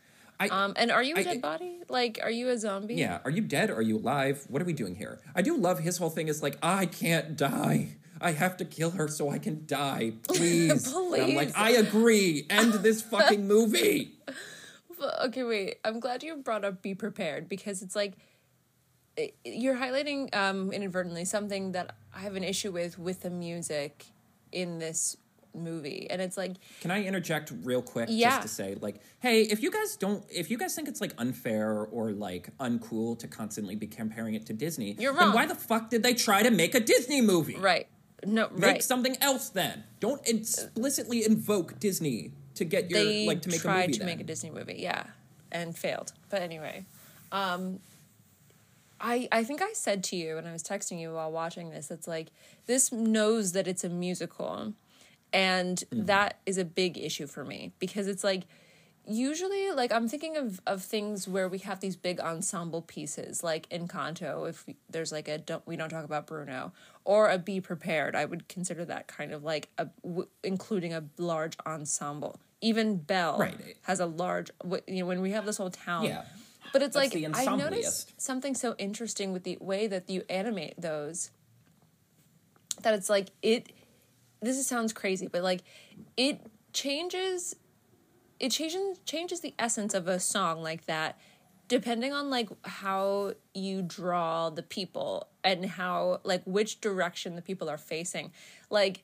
I, 0.40 0.48
Um, 0.48 0.72
and 0.76 0.90
are 0.90 1.02
you 1.02 1.14
a 1.14 1.20
I- 1.20 1.22
dead 1.22 1.42
body? 1.42 1.78
Like, 1.88 2.18
are 2.22 2.30
you 2.30 2.48
a 2.48 2.58
zombie? 2.58 2.94
yeah, 2.94 3.20
are 3.24 3.30
you 3.30 3.42
dead? 3.42 3.70
Are 3.70 3.82
you 3.82 3.98
alive? 3.98 4.44
What 4.48 4.60
are 4.60 4.64
we 4.64 4.72
doing 4.72 4.96
here? 4.96 5.20
I 5.34 5.42
do 5.42 5.56
love 5.56 5.78
his 5.80 5.98
whole 5.98 6.10
thing 6.10 6.28
is 6.28 6.42
like, 6.42 6.58
I 6.62 6.86
can't 6.86 7.36
die. 7.36 7.96
I 8.20 8.32
have 8.32 8.56
to 8.58 8.64
kill 8.64 8.90
her 8.92 9.08
so 9.08 9.30
I 9.30 9.38
can 9.38 9.64
die. 9.66 10.12
Please. 10.28 10.92
And 10.94 11.14
I'm 11.22 11.34
like, 11.34 11.56
I 11.56 11.70
agree. 11.70 12.46
End 12.50 12.72
this 12.74 13.02
fucking 13.02 13.46
movie. 13.46 14.12
Okay, 15.24 15.42
wait. 15.44 15.76
I'm 15.84 16.00
glad 16.00 16.22
you 16.22 16.36
brought 16.36 16.64
up 16.64 16.82
"Be 16.82 16.94
Prepared" 16.94 17.48
because 17.48 17.82
it's 17.82 17.96
like 17.96 18.14
you're 19.44 19.76
highlighting 19.76 20.34
um, 20.34 20.72
inadvertently 20.72 21.24
something 21.24 21.72
that 21.72 21.94
I 22.14 22.20
have 22.20 22.34
an 22.36 22.44
issue 22.44 22.72
with 22.72 22.98
with 22.98 23.20
the 23.22 23.30
music 23.30 24.06
in 24.52 24.78
this 24.78 25.16
movie, 25.54 26.06
and 26.10 26.22
it's 26.22 26.36
like 26.38 26.52
Can 26.80 26.90
I 26.90 27.04
interject 27.04 27.52
real 27.62 27.82
quick 27.82 28.08
Yeah. 28.10 28.30
just 28.30 28.42
to 28.42 28.48
say, 28.48 28.76
like, 28.80 29.02
hey, 29.20 29.42
if 29.42 29.62
you 29.62 29.70
guys 29.70 29.96
don't, 29.96 30.24
if 30.30 30.50
you 30.50 30.56
guys 30.56 30.74
think 30.74 30.88
it's 30.88 31.00
like 31.02 31.12
unfair 31.18 31.70
or 31.84 32.12
like 32.12 32.56
uncool 32.58 33.18
to 33.18 33.28
constantly 33.28 33.74
be 33.76 33.86
comparing 33.86 34.34
it 34.34 34.46
to 34.46 34.54
Disney, 34.54 34.96
You're 34.98 35.12
then 35.12 35.24
wrong. 35.26 35.34
why 35.34 35.46
the 35.46 35.54
fuck 35.54 35.90
did 35.90 36.02
they 36.02 36.14
try 36.14 36.42
to 36.42 36.50
make 36.50 36.74
a 36.74 36.80
Disney 36.80 37.20
movie? 37.20 37.56
right, 37.58 37.86
no, 38.24 38.48
Make 38.50 38.62
right. 38.64 38.82
something 38.82 39.16
else 39.20 39.50
then. 39.50 39.84
Don't 40.00 40.26
explicitly 40.26 41.22
invoke 41.26 41.78
Disney 41.78 42.32
to 42.64 42.76
get 42.76 42.90
your 42.90 42.98
they 43.02 43.26
like 43.26 43.42
to 43.42 43.48
make 43.50 43.58
a 43.60 43.62
tried 43.62 43.80
movie. 43.88 43.92
to 43.94 43.98
then. 44.00 44.06
make 44.06 44.20
a 44.20 44.24
Disney 44.24 44.50
movie, 44.50 44.76
yeah, 44.78 45.04
and 45.50 45.76
failed. 45.76 46.12
But 46.30 46.42
anyway, 46.42 46.84
um, 47.30 47.80
I 49.00 49.28
I 49.32 49.44
think 49.44 49.62
I 49.62 49.72
said 49.72 50.04
to 50.04 50.16
you, 50.16 50.36
when 50.36 50.46
I 50.46 50.52
was 50.52 50.62
texting 50.62 51.00
you 51.00 51.12
while 51.12 51.32
watching 51.32 51.70
this. 51.70 51.90
It's 51.90 52.06
like 52.08 52.28
this 52.66 52.92
knows 52.92 53.52
that 53.52 53.66
it's 53.66 53.84
a 53.84 53.88
musical, 53.88 54.74
and 55.32 55.78
Mm-hmm. 55.92 56.06
that 56.06 56.38
is 56.46 56.58
a 56.58 56.64
big 56.64 56.98
issue 56.98 57.26
for 57.26 57.44
me 57.44 57.72
because 57.78 58.06
it's 58.06 58.22
like 58.24 58.42
usually 59.04 59.72
like 59.72 59.90
i'm 59.92 60.06
thinking 60.06 60.36
of 60.36 60.60
of 60.64 60.80
things 60.80 61.26
where 61.26 61.48
we 61.48 61.58
have 61.58 61.80
these 61.80 61.96
big 61.96 62.20
ensemble 62.20 62.80
pieces 62.82 63.42
like 63.42 63.68
encanto 63.70 64.48
if 64.48 64.64
we- 64.64 64.76
there's 64.90 65.10
like 65.10 65.26
a 65.26 65.38
don't 65.38 65.66
we 65.66 65.74
don't 65.74 65.88
talk 65.88 66.04
about 66.04 66.24
bruno 66.24 66.70
or 67.04 67.28
a 67.28 67.36
be 67.36 67.60
prepared 67.60 68.14
i 68.14 68.24
would 68.24 68.46
consider 68.46 68.84
that 68.84 69.08
kind 69.08 69.32
of 69.32 69.42
like 69.42 69.68
a 69.76 69.88
w- 70.04 70.28
including 70.44 70.94
a 70.94 71.02
large 71.18 71.56
ensemble 71.66 72.38
even 72.62 72.96
belle 72.96 73.36
Right. 73.38 73.76
has 73.82 74.00
a 74.00 74.06
large 74.06 74.50
you 74.86 75.00
know 75.00 75.06
when 75.06 75.20
we 75.20 75.32
have 75.32 75.44
this 75.44 75.58
whole 75.58 75.68
town 75.70 76.04
Yeah. 76.04 76.22
but 76.72 76.80
it's 76.80 76.94
That's 76.94 77.14
like 77.14 77.36
i 77.36 77.56
noticed 77.56 78.18
something 78.20 78.54
so 78.54 78.74
interesting 78.78 79.32
with 79.32 79.42
the 79.44 79.58
way 79.60 79.86
that 79.88 80.08
you 80.08 80.22
animate 80.30 80.80
those 80.80 81.30
that 82.82 82.94
it's 82.94 83.10
like 83.10 83.28
it 83.42 83.72
this 84.40 84.64
sounds 84.66 84.92
crazy 84.92 85.26
but 85.26 85.42
like 85.42 85.62
it 86.16 86.40
changes 86.72 87.54
it 88.40 88.50
changes 88.50 88.98
changes 89.04 89.40
the 89.40 89.54
essence 89.58 89.92
of 89.92 90.08
a 90.08 90.18
song 90.18 90.62
like 90.62 90.86
that 90.86 91.18
depending 91.68 92.12
on 92.12 92.30
like 92.30 92.48
how 92.64 93.32
you 93.54 93.82
draw 93.82 94.50
the 94.50 94.62
people 94.62 95.28
and 95.44 95.64
how 95.66 96.20
like 96.24 96.42
which 96.44 96.80
direction 96.80 97.34
the 97.34 97.42
people 97.42 97.68
are 97.68 97.78
facing 97.78 98.30
like 98.70 99.02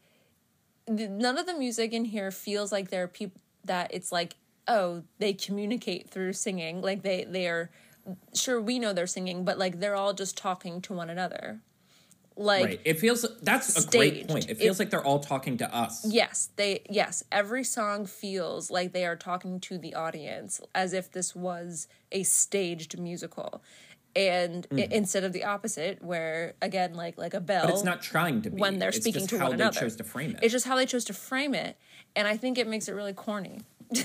none 0.89 1.37
of 1.39 1.47
the 1.47 1.55
music 1.55 1.93
in 1.93 2.05
here 2.05 2.31
feels 2.31 2.73
like 2.73 2.91
there 2.91 3.03
are 3.05 3.09
people 3.09 3.41
that 3.69 3.93
it's 3.95 4.11
like 4.13 4.37
oh 4.67 5.03
they 5.19 5.33
communicate 5.33 6.11
through 6.11 6.33
singing 6.33 6.83
like 6.83 7.03
they 7.03 7.25
they 7.25 7.47
are 7.47 7.71
sure 8.35 8.61
we 8.61 8.79
know 8.79 8.93
they're 8.93 9.07
singing 9.07 9.45
but 9.45 9.59
like 9.59 9.81
they're 9.81 9.97
all 9.97 10.13
just 10.13 10.37
talking 10.37 10.81
to 10.81 10.93
one 10.93 11.09
another 11.09 11.61
like 12.39 12.65
right. 12.65 12.81
It 12.85 13.01
feels 13.01 13.27
that's 13.43 13.85
a 13.85 13.91
great 13.91 14.29
point. 14.29 14.49
It 14.49 14.59
feels 14.59 14.79
It- 14.79 14.85
like 14.85 14.91
they're 14.91 15.05
all 15.05 15.19
talking 15.19 15.57
to 15.59 15.75
us. 15.75 16.07
Yes, 16.07 16.51
they 16.55 16.83
yes, 16.89 17.25
every 17.33 17.65
song 17.65 18.07
feels 18.07 18.71
like 18.71 18.93
they 18.93 19.05
are 19.05 19.17
talking 19.17 19.59
to 19.61 19.77
the 19.77 19.95
audience 19.95 20.61
as 20.73 20.93
if 20.93 21.11
this 21.11 21.35
was 21.35 21.89
a 22.13 22.23
staged 22.23 22.97
musical. 22.97 23.61
And 24.17 24.67
i- 24.73 24.89
instead 24.91 25.23
of 25.25 25.33
the 25.33 25.45
opposite 25.45 26.03
where 26.03 26.55
again 26.63 26.95
like 26.95 27.17
like 27.19 27.35
a 27.35 27.41
Belle 27.41 27.65
Mm. 27.65 27.67
But 27.69 27.75
it's 27.75 27.85
not 27.85 28.03
trying 28.03 28.43
to 28.43 28.51
be. 28.51 28.61
when 28.61 28.79
they're 28.79 28.89
It's 28.89 28.99
speaking 28.99 29.21
just 29.21 29.31
to 29.31 29.39
how 29.39 29.49
one 29.49 29.57
they 29.59 29.63
another. 29.65 29.79
chose 29.81 29.97
to 29.97 30.05
frame 30.05 30.31
it. 30.33 30.39
It's 30.43 30.53
just 30.53 30.67
how 30.67 30.75
they 30.77 30.87
chose 30.87 31.05
to 31.07 31.13
frame 31.13 31.55
it 31.55 31.77
and 32.17 32.27
I 32.27 32.37
think 32.37 32.59
it 32.59 32.67
makes 32.67 32.89
it 32.89 32.93
really 32.93 33.13
corny. 33.13 33.61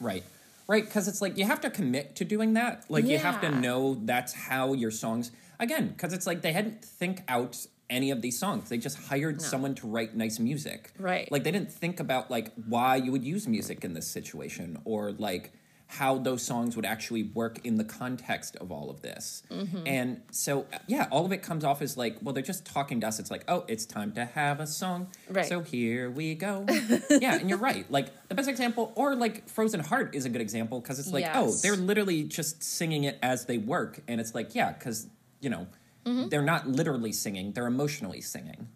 Right. 0.00 0.24
Right, 0.68 0.84
because 0.84 1.08
it's 1.08 1.20
like 1.20 1.36
you 1.36 1.44
have 1.44 1.60
to 1.62 1.70
commit 1.70 2.14
to 2.16 2.24
doing 2.24 2.54
that. 2.54 2.84
Like 2.88 3.04
you 3.04 3.18
have 3.18 3.40
to 3.40 3.50
know 3.50 3.96
that's 4.04 4.32
how 4.32 4.72
your 4.72 4.90
songs 4.92 5.30
again, 5.58 5.88
because 5.88 6.12
it's 6.12 6.26
like 6.26 6.42
they 6.42 6.52
hadn't 6.52 6.84
think 6.84 7.22
out 7.28 7.56
any 7.90 8.10
of 8.12 8.22
these 8.22 8.38
songs. 8.38 8.68
They 8.68 8.78
just 8.78 8.96
hired 9.08 9.42
someone 9.42 9.74
to 9.76 9.86
write 9.88 10.14
nice 10.16 10.38
music. 10.38 10.92
Right. 10.96 11.30
Like 11.32 11.42
they 11.42 11.50
didn't 11.50 11.72
think 11.72 11.98
about 11.98 12.30
like 12.30 12.52
why 12.68 12.96
you 12.96 13.10
would 13.10 13.24
use 13.24 13.48
music 13.48 13.84
in 13.84 13.94
this 13.94 14.06
situation 14.06 14.78
or 14.84 15.10
like 15.12 15.52
how 15.90 16.16
those 16.18 16.40
songs 16.40 16.76
would 16.76 16.84
actually 16.84 17.24
work 17.24 17.58
in 17.64 17.76
the 17.76 17.82
context 17.84 18.54
of 18.56 18.70
all 18.70 18.90
of 18.90 19.02
this. 19.02 19.42
Mm-hmm. 19.50 19.86
And 19.86 20.22
so 20.30 20.66
yeah, 20.86 21.08
all 21.10 21.26
of 21.26 21.32
it 21.32 21.42
comes 21.42 21.64
off 21.64 21.82
as 21.82 21.96
like, 21.96 22.16
well, 22.22 22.32
they're 22.32 22.44
just 22.44 22.64
talking 22.64 23.00
to 23.00 23.08
us. 23.08 23.18
It's 23.18 23.30
like, 23.30 23.42
oh, 23.48 23.64
it's 23.66 23.86
time 23.86 24.12
to 24.12 24.24
have 24.24 24.60
a 24.60 24.68
song. 24.68 25.08
Right. 25.28 25.46
So 25.46 25.62
here 25.62 26.08
we 26.08 26.36
go. 26.36 26.64
yeah, 27.10 27.34
and 27.38 27.48
you're 27.48 27.58
right. 27.58 27.90
Like 27.90 28.28
the 28.28 28.36
best 28.36 28.48
example, 28.48 28.92
or 28.94 29.16
like 29.16 29.48
Frozen 29.48 29.80
Heart 29.80 30.14
is 30.14 30.24
a 30.24 30.28
good 30.28 30.40
example 30.40 30.80
because 30.80 31.00
it's 31.00 31.10
like, 31.12 31.26
oh, 31.34 31.50
they're 31.50 31.74
literally 31.76 32.22
just 32.22 32.62
singing 32.62 33.02
it 33.02 33.18
as 33.20 33.46
they 33.46 33.58
work, 33.58 34.00
and 34.06 34.20
it's 34.20 34.34
like, 34.34 34.54
yeah, 34.54 34.72
because 34.72 35.08
you 35.40 35.50
know, 35.50 35.66
Mm-hmm. 36.06 36.28
they're 36.30 36.40
not 36.40 36.66
literally 36.66 37.12
singing; 37.12 37.52
they're 37.52 37.66
emotionally 37.66 38.22
singing. 38.22 38.68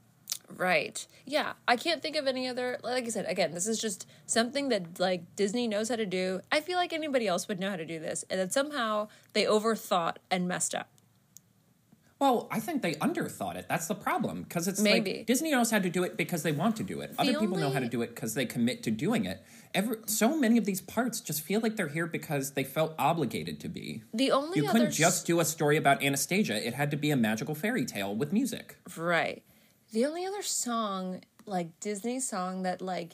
Right. 0.49 1.07
Yeah. 1.25 1.55
I 1.67 1.77
can't 1.77 2.03
think 2.03 2.17
of 2.17 2.27
any 2.27 2.49
other 2.49 2.79
like 2.83 3.05
I 3.05 3.09
said, 3.09 3.27
again, 3.27 3.53
this 3.53 3.67
is 3.67 3.81
just 3.81 4.07
something 4.27 4.69
that 4.69 5.01
like 5.01 5.37
Disney 5.37 5.69
knows 5.69 5.89
how 5.89 5.97
to 5.97 6.07
do. 6.07 6.41
I 6.53 6.61
feel 6.61 6.77
like 6.77 6.93
anybody 6.93 7.27
else 7.27 7.49
would 7.49 7.61
know 7.61 7.71
how 7.71 7.77
to 7.77 7.87
do 7.87 7.99
this. 7.99 8.25
And 8.31 8.41
that 8.41 8.53
somehow 8.53 9.09
they 9.33 9.45
overthought 9.45 10.17
and 10.31 10.47
messed 10.47 10.75
up. 10.75 10.89
Well, 12.21 12.49
I 12.51 12.61
think 12.61 12.81
they 12.81 12.95
underthought 12.95 13.57
it. 13.57 13.67
That's 13.69 13.87
the 13.87 13.95
problem 13.95 14.45
because 14.45 14.69
it's 14.69 14.81
Maybe. 14.81 15.19
like 15.19 15.27
Disney 15.27 15.51
knows 15.51 15.71
how 15.71 15.81
to 15.81 15.91
do 15.91 16.05
it 16.05 16.17
because 16.17 16.43
they 16.43 16.53
want 16.53 16.77
to 16.77 16.83
do 16.83 17.01
it. 17.01 17.13
Other 17.19 17.39
people 17.39 17.59
know 17.59 17.71
how 17.71 17.81
to 17.81 17.89
do 17.89 18.03
it 18.03 18.15
because 18.15 18.35
they 18.35 18.47
commit 18.47 18.83
to 18.85 18.91
doing 18.91 19.27
it. 19.27 19.45
Every, 19.75 19.97
so 20.07 20.35
many 20.35 20.57
of 20.57 20.65
these 20.65 20.81
parts 20.81 21.21
just 21.21 21.43
feel 21.43 21.61
like 21.61 21.77
they're 21.77 21.89
here 21.89 22.07
because 22.07 22.53
they 22.53 22.63
felt 22.63 22.95
obligated 22.99 23.59
to 23.61 23.69
be. 23.69 24.05
The 24.15 24.31
only 24.31 24.61
You 24.61 24.69
couldn't 24.69 24.93
just 24.93 25.27
do 25.27 25.41
a 25.41 25.45
story 25.45 25.77
about 25.77 26.03
Anastasia. 26.03 26.67
It 26.67 26.75
had 26.75 26.93
to 26.93 26.97
be 26.97 27.11
a 27.11 27.17
magical 27.17 27.57
fairy 27.57 27.85
tale 27.85 28.15
with 28.15 28.33
music. 28.33 28.77
Right. 28.97 29.43
The 29.95 30.05
only 30.07 30.27
other 30.27 30.43
song, 30.43 31.21
like 31.47 31.79
Disney 31.79 32.19
song 32.19 32.65
that 32.65 32.83
like 32.83 33.13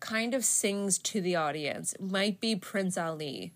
kind 0.00 0.34
of 0.34 0.44
sings 0.44 0.98
to 0.98 1.20
the 1.20 1.36
audience 1.36 1.94
might 2.00 2.40
be 2.40 2.56
Prince 2.56 2.98
Ali. 2.98 3.52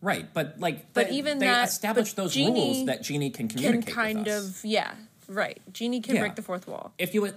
Right, 0.00 0.32
but 0.32 0.58
like, 0.58 0.94
But 0.94 1.08
they, 1.10 1.16
even 1.16 1.40
they 1.40 1.46
that- 1.46 1.68
established 1.68 2.16
but 2.16 2.22
those 2.22 2.32
Genie 2.34 2.52
rules 2.74 2.86
that 2.86 3.02
Genie 3.02 3.28
can 3.28 3.48
Can 3.48 3.58
communicate 3.58 3.94
kind 3.94 4.18
with 4.20 4.28
us. 4.28 4.58
of 4.60 4.64
yeah, 4.64 4.94
right. 5.28 5.60
Genie 5.74 6.00
can 6.00 6.14
Yeah. 6.14 6.22
break 6.22 6.36
the 6.36 6.42
fourth 6.42 6.66
wall. 6.66 6.94
if 6.96 7.12
you 7.12 7.30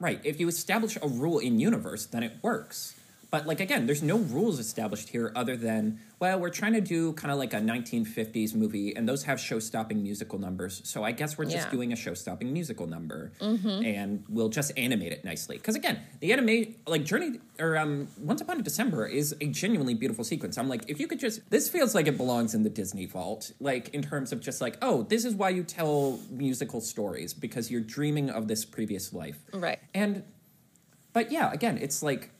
right 0.00 0.18
if 0.24 0.40
you 0.40 0.48
establish 0.48 0.96
a 1.02 1.06
rule 1.08 1.38
in 1.38 1.58
universe 1.60 2.06
then 2.06 2.22
it 2.22 2.32
works 2.42 2.94
but 3.36 3.46
like 3.46 3.60
again 3.60 3.82
there's 3.86 4.02
no 4.02 4.18
rules 4.36 4.58
established 4.58 5.08
here 5.10 5.30
other 5.40 5.56
than 5.56 5.98
well 6.20 6.38
we're 6.40 6.56
trying 6.60 6.72
to 6.72 6.80
do 6.80 7.12
kind 7.20 7.30
of 7.30 7.38
like 7.38 7.52
a 7.52 7.60
1950s 7.60 8.54
movie 8.54 8.94
and 8.96 9.06
those 9.10 9.22
have 9.24 9.38
show-stopping 9.38 10.02
musical 10.02 10.38
numbers 10.38 10.74
so 10.84 11.04
i 11.04 11.12
guess 11.12 11.36
we're 11.36 11.44
just 11.44 11.56
Yeah. 11.56 11.62
Mm-hmm. 11.66 11.76
doing 11.76 11.92
a 11.92 11.96
show-stopping 12.04 12.52
musical 12.52 12.86
number 12.86 13.32
and 13.40 14.24
we'll 14.34 14.48
just 14.48 14.70
animate 14.86 15.12
it 15.12 15.24
nicely 15.24 15.56
because 15.58 15.74
again 15.82 15.96
the 16.20 16.32
animate 16.32 16.66
like 16.94 17.04
journey 17.04 17.40
or 17.64 17.76
um 17.76 18.08
once 18.30 18.40
upon 18.40 18.56
a 18.58 18.62
december 18.62 19.06
is 19.06 19.34
a 19.40 19.46
genuinely 19.62 19.94
beautiful 20.02 20.24
sequence 20.24 20.56
i'm 20.60 20.68
like 20.74 20.84
if 20.88 20.96
you 21.00 21.06
could 21.06 21.20
just 21.20 21.36
this 21.50 21.68
feels 21.68 21.94
like 21.94 22.06
it 22.06 22.16
belongs 22.16 22.54
in 22.54 22.62
the 22.62 22.70
disney 22.70 23.06
vault 23.06 23.52
like 23.60 23.88
in 23.90 24.02
terms 24.02 24.32
of 24.32 24.40
just 24.40 24.60
like 24.60 24.76
oh 24.82 25.02
this 25.12 25.24
is 25.24 25.34
why 25.34 25.48
you 25.50 25.62
tell 25.62 26.18
musical 26.30 26.80
stories 26.80 27.34
because 27.34 27.70
you're 27.70 27.86
dreaming 27.96 28.30
of 28.30 28.42
this 28.48 28.64
previous 28.64 29.12
life 29.12 29.38
Right. 29.52 29.78
and, 29.94 30.22
but 31.12 31.32
yeah, 31.32 31.50
again, 31.50 31.78
it's 31.86 32.02
like, 32.02 32.30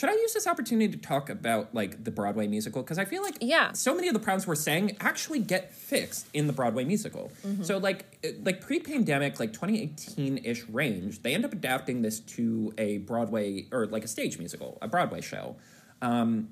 should 0.00 0.08
I 0.08 0.14
use 0.14 0.32
this 0.32 0.46
opportunity 0.46 0.90
to 0.90 0.96
talk 0.96 1.28
about 1.28 1.74
like 1.74 2.04
the 2.04 2.10
Broadway 2.10 2.46
musical? 2.46 2.82
Because 2.82 2.98
I 2.98 3.04
feel 3.04 3.22
like 3.22 3.36
Yeah. 3.42 3.72
so 3.72 3.94
many 3.94 4.08
of 4.08 4.14
the 4.14 4.18
problems 4.18 4.46
we're 4.46 4.54
saying 4.54 4.96
actually 4.98 5.40
get 5.40 5.74
fixed 5.74 6.26
in 6.32 6.46
the 6.46 6.54
Broadway 6.54 6.84
musical. 6.84 7.30
Mm-hmm. 7.46 7.64
So 7.64 7.76
like, 7.76 8.06
like 8.42 8.62
pre-pandemic, 8.62 9.38
like 9.38 9.52
2018-ish 9.52 10.64
range, 10.70 11.20
they 11.20 11.34
end 11.34 11.44
up 11.44 11.52
adapting 11.52 12.00
this 12.00 12.20
to 12.20 12.72
a 12.78 12.96
Broadway 12.98 13.66
or 13.72 13.88
like 13.88 14.02
a 14.02 14.08
stage 14.08 14.38
musical, 14.38 14.78
a 14.80 14.88
Broadway 14.88 15.20
show. 15.20 15.56
Um, 16.00 16.48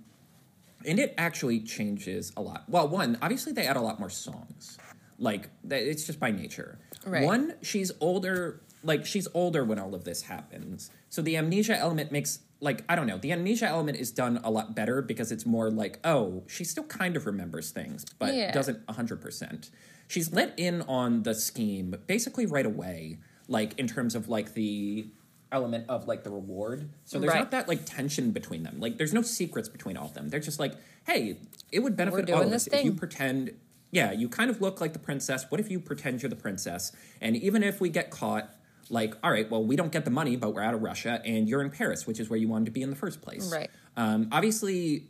and 0.84 0.99
it 0.99 1.14
actually 1.16 1.61
changes 1.61 2.32
a 2.36 2.42
lot. 2.42 2.64
Well, 2.68 2.86
one, 2.86 3.16
obviously 3.22 3.55
they 3.55 3.66
add 3.66 3.78
a 3.78 3.80
lot 3.80 3.99
more 3.99 4.11
songs. 4.11 4.76
Like 5.18 5.49
it's 5.70 6.05
just 6.05 6.20
by 6.20 6.32
nature. 6.32 6.78
Right. 7.07 7.24
One, 7.24 7.55
she's 7.62 7.92
older. 8.03 8.61
Like 8.84 9.07
she's 9.07 9.26
older 9.32 9.64
when 9.64 9.78
all 9.78 9.94
of 9.94 10.05
this 10.05 10.20
happens, 10.22 10.90
so 11.09 11.20
the 11.22 11.36
amnesia 11.36 11.76
element 11.76 12.12
makes 12.12 12.40
like 12.61 12.84
I 12.88 12.96
don't 12.96 13.06
know. 13.06 13.18
The 13.18 13.32
amnesia 13.32 13.66
element 13.66 13.98
is 13.98 14.11
done 14.11 14.40
a 14.42 14.50
lot 14.50 14.74
better 14.74 15.00
because 15.02 15.30
it's 15.32 15.46
more 15.46 15.70
like 15.70 15.98
oh, 16.04 16.42
she 16.48 16.64
still 16.64 16.84
kind 16.84 17.16
of 17.16 17.26
remembers 17.26 17.70
things, 17.70 18.04
but 18.18 18.34
Yeah. 18.34 18.52
doesn't 18.52 18.80
hundred 18.90 19.20
percent. 19.20 19.70
She's 20.09 20.32
let 20.32 20.54
in 20.59 20.82
on 20.82 21.22
the 21.22 21.34
scheme 21.34 21.94
basically 22.06 22.46
right 22.46 22.66
away. 22.66 23.18
Like 23.46 23.78
in 23.78 23.86
terms 23.86 24.14
of 24.14 24.28
like 24.28 24.54
the 24.54 25.06
element 25.50 25.86
of 25.88 26.06
like 26.06 26.24
the 26.24 26.30
reward. 26.30 26.90
So 27.04 27.18
there's 27.18 27.32
Right. 27.32 27.38
not 27.38 27.50
that 27.52 27.68
like 27.68 27.86
tension 27.86 28.32
between 28.32 28.62
them. 28.64 28.80
Like 28.80 28.98
there's 28.98 29.14
no 29.14 29.22
secrets 29.22 29.68
between 29.68 29.96
all 29.96 30.06
of 30.06 30.14
them. 30.14 30.28
They're 30.28 30.40
just 30.40 30.59
like, 30.61 30.74
hey, 31.06 31.38
it 31.72 31.78
would 31.80 31.96
benefit 31.96 32.30
all 32.30 32.42
of 32.42 32.52
us 32.52 32.66
if 32.66 32.84
you 32.84 32.92
pretend. 32.92 33.52
Yeah, 33.90 34.12
you 34.12 34.28
kind 34.28 34.50
of 34.50 34.61
look 34.61 34.82
like 34.82 34.92
the 34.92 34.98
princess. 34.98 35.46
What 35.48 35.61
if 35.61 35.70
you 35.70 35.80
pretend 35.80 36.20
you're 36.22 36.28
the 36.28 36.36
princess? 36.36 36.92
And 37.22 37.34
even 37.36 37.62
if 37.62 37.80
we 37.80 37.88
get 37.88 38.11
caught, 38.11 38.54
like, 38.91 39.14
all 39.22 39.30
right, 39.30 39.51
well, 39.51 39.64
we 39.64 39.76
don't 39.76 39.93
get 39.93 40.05
the 40.05 40.11
money, 40.11 40.36
but 40.36 40.55
we're 40.55 40.62
out 40.62 40.74
of 40.74 40.82
Russia, 40.82 41.20
and 41.24 41.49
you're 41.49 41.62
in 41.62 41.70
Paris, 41.70 42.07
which 42.07 42.20
is 42.20 42.30
where 42.30 42.39
you 42.39 42.49
wanted 42.49 42.66
to 42.66 42.70
be 42.70 42.82
in 42.82 42.91
the 42.91 42.97
first 42.97 43.20
place. 43.22 43.53
Right. 43.53 43.70
Um, 43.97 44.28
obviously, 44.32 45.09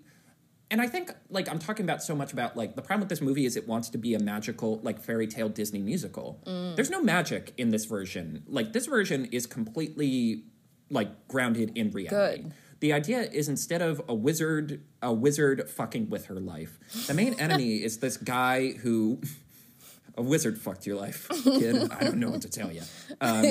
and 0.70 0.80
I 0.80 0.86
think 0.86 1.12
like 1.30 1.48
I'm 1.48 1.58
talking 1.58 1.84
about 1.84 2.02
so 2.02 2.14
much 2.14 2.32
about 2.32 2.56
like 2.56 2.76
the 2.76 2.82
problem 2.82 3.00
with 3.00 3.08
this 3.08 3.20
movie 3.20 3.46
is 3.46 3.56
it 3.56 3.66
wants 3.66 3.88
to 3.90 3.98
be 3.98 4.14
a 4.14 4.18
magical 4.18 4.80
like 4.82 5.00
fairy 5.00 5.26
tale 5.26 5.48
Disney 5.48 5.80
musical. 5.80 6.42
Mm. 6.46 6.76
There's 6.76 6.90
no 6.90 7.02
magic 7.02 7.54
in 7.56 7.70
this 7.70 7.84
version. 7.84 8.44
Like 8.46 8.72
this 8.72 8.86
version 8.86 9.26
is 9.26 9.46
completely 9.46 10.44
like 10.90 11.28
grounded 11.28 11.76
in 11.76 11.90
reality. 11.90 12.42
Good. 12.42 12.52
The 12.80 12.92
idea 12.92 13.22
is 13.22 13.48
instead 13.48 13.82
of 13.82 14.00
a 14.08 14.14
wizard, 14.14 14.84
a 15.02 15.12
wizard 15.12 15.68
fucking 15.68 16.10
with 16.10 16.26
her 16.26 16.38
life, 16.38 16.78
the 17.06 17.14
main 17.14 17.34
enemy 17.40 17.82
is 17.82 17.98
this 17.98 18.16
guy 18.16 18.72
who 18.72 19.20
a 20.18 20.22
wizard 20.22 20.58
fucked 20.58 20.86
your 20.86 20.96
life, 20.96 21.28
kid. 21.44 21.90
I 21.92 22.04
don't 22.04 22.18
know 22.18 22.30
what 22.30 22.42
to 22.42 22.50
tell 22.50 22.70
you. 22.72 22.82
Um, 23.20 23.44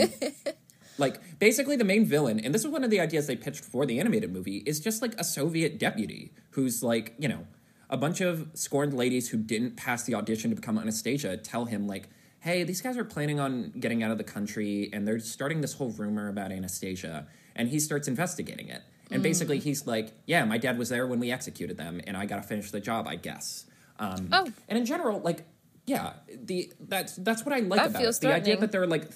like 0.99 1.39
basically 1.39 1.75
the 1.75 1.83
main 1.83 2.05
villain 2.05 2.39
and 2.39 2.53
this 2.55 2.63
is 2.65 2.67
one 2.67 2.83
of 2.83 2.89
the 2.89 2.99
ideas 2.99 3.27
they 3.27 3.35
pitched 3.35 3.63
for 3.63 3.85
the 3.85 3.99
animated 3.99 4.31
movie 4.33 4.57
is 4.65 4.79
just 4.79 5.01
like 5.01 5.13
a 5.19 5.23
soviet 5.23 5.77
deputy 5.77 6.33
who's 6.51 6.81
like 6.81 7.13
you 7.19 7.27
know 7.29 7.45
a 7.89 7.97
bunch 7.97 8.19
of 8.19 8.47
scorned 8.55 8.93
ladies 8.95 9.29
who 9.29 9.37
didn't 9.37 9.75
pass 9.77 10.03
the 10.05 10.15
audition 10.15 10.49
to 10.49 10.55
become 10.55 10.75
anastasia 10.79 11.37
tell 11.37 11.65
him 11.65 11.85
like 11.87 12.09
hey 12.39 12.63
these 12.63 12.81
guys 12.81 12.97
are 12.97 13.05
planning 13.05 13.39
on 13.39 13.71
getting 13.79 14.01
out 14.01 14.09
of 14.09 14.17
the 14.17 14.23
country 14.23 14.89
and 14.91 15.07
they're 15.07 15.19
starting 15.19 15.61
this 15.61 15.73
whole 15.73 15.91
rumor 15.91 16.29
about 16.29 16.51
anastasia 16.51 17.27
and 17.55 17.69
he 17.69 17.79
starts 17.79 18.07
investigating 18.07 18.67
it 18.67 18.81
and 19.11 19.21
basically 19.21 19.59
he's 19.59 19.85
like 19.85 20.13
yeah 20.25 20.43
my 20.45 20.57
dad 20.57 20.79
was 20.79 20.89
there 20.89 21.05
when 21.05 21.19
we 21.19 21.31
executed 21.31 21.77
them 21.77 22.01
and 22.07 22.17
i 22.17 22.25
gotta 22.25 22.41
finish 22.41 22.71
the 22.71 22.79
job 22.79 23.07
i 23.07 23.15
guess 23.15 23.65
um, 23.99 24.29
Oh. 24.31 24.47
and 24.67 24.79
in 24.79 24.85
general 24.85 25.19
like 25.19 25.45
yeah 25.87 26.13
the 26.29 26.71
that's 26.79 27.15
that's 27.15 27.43
what 27.43 27.55
i 27.55 27.59
like 27.59 27.79
That 27.79 27.89
about 27.89 28.01
feels 28.01 28.17
it 28.17 28.21
the 28.21 28.33
idea 28.33 28.57
that 28.57 28.71
they're 28.71 28.85
like 28.85 29.09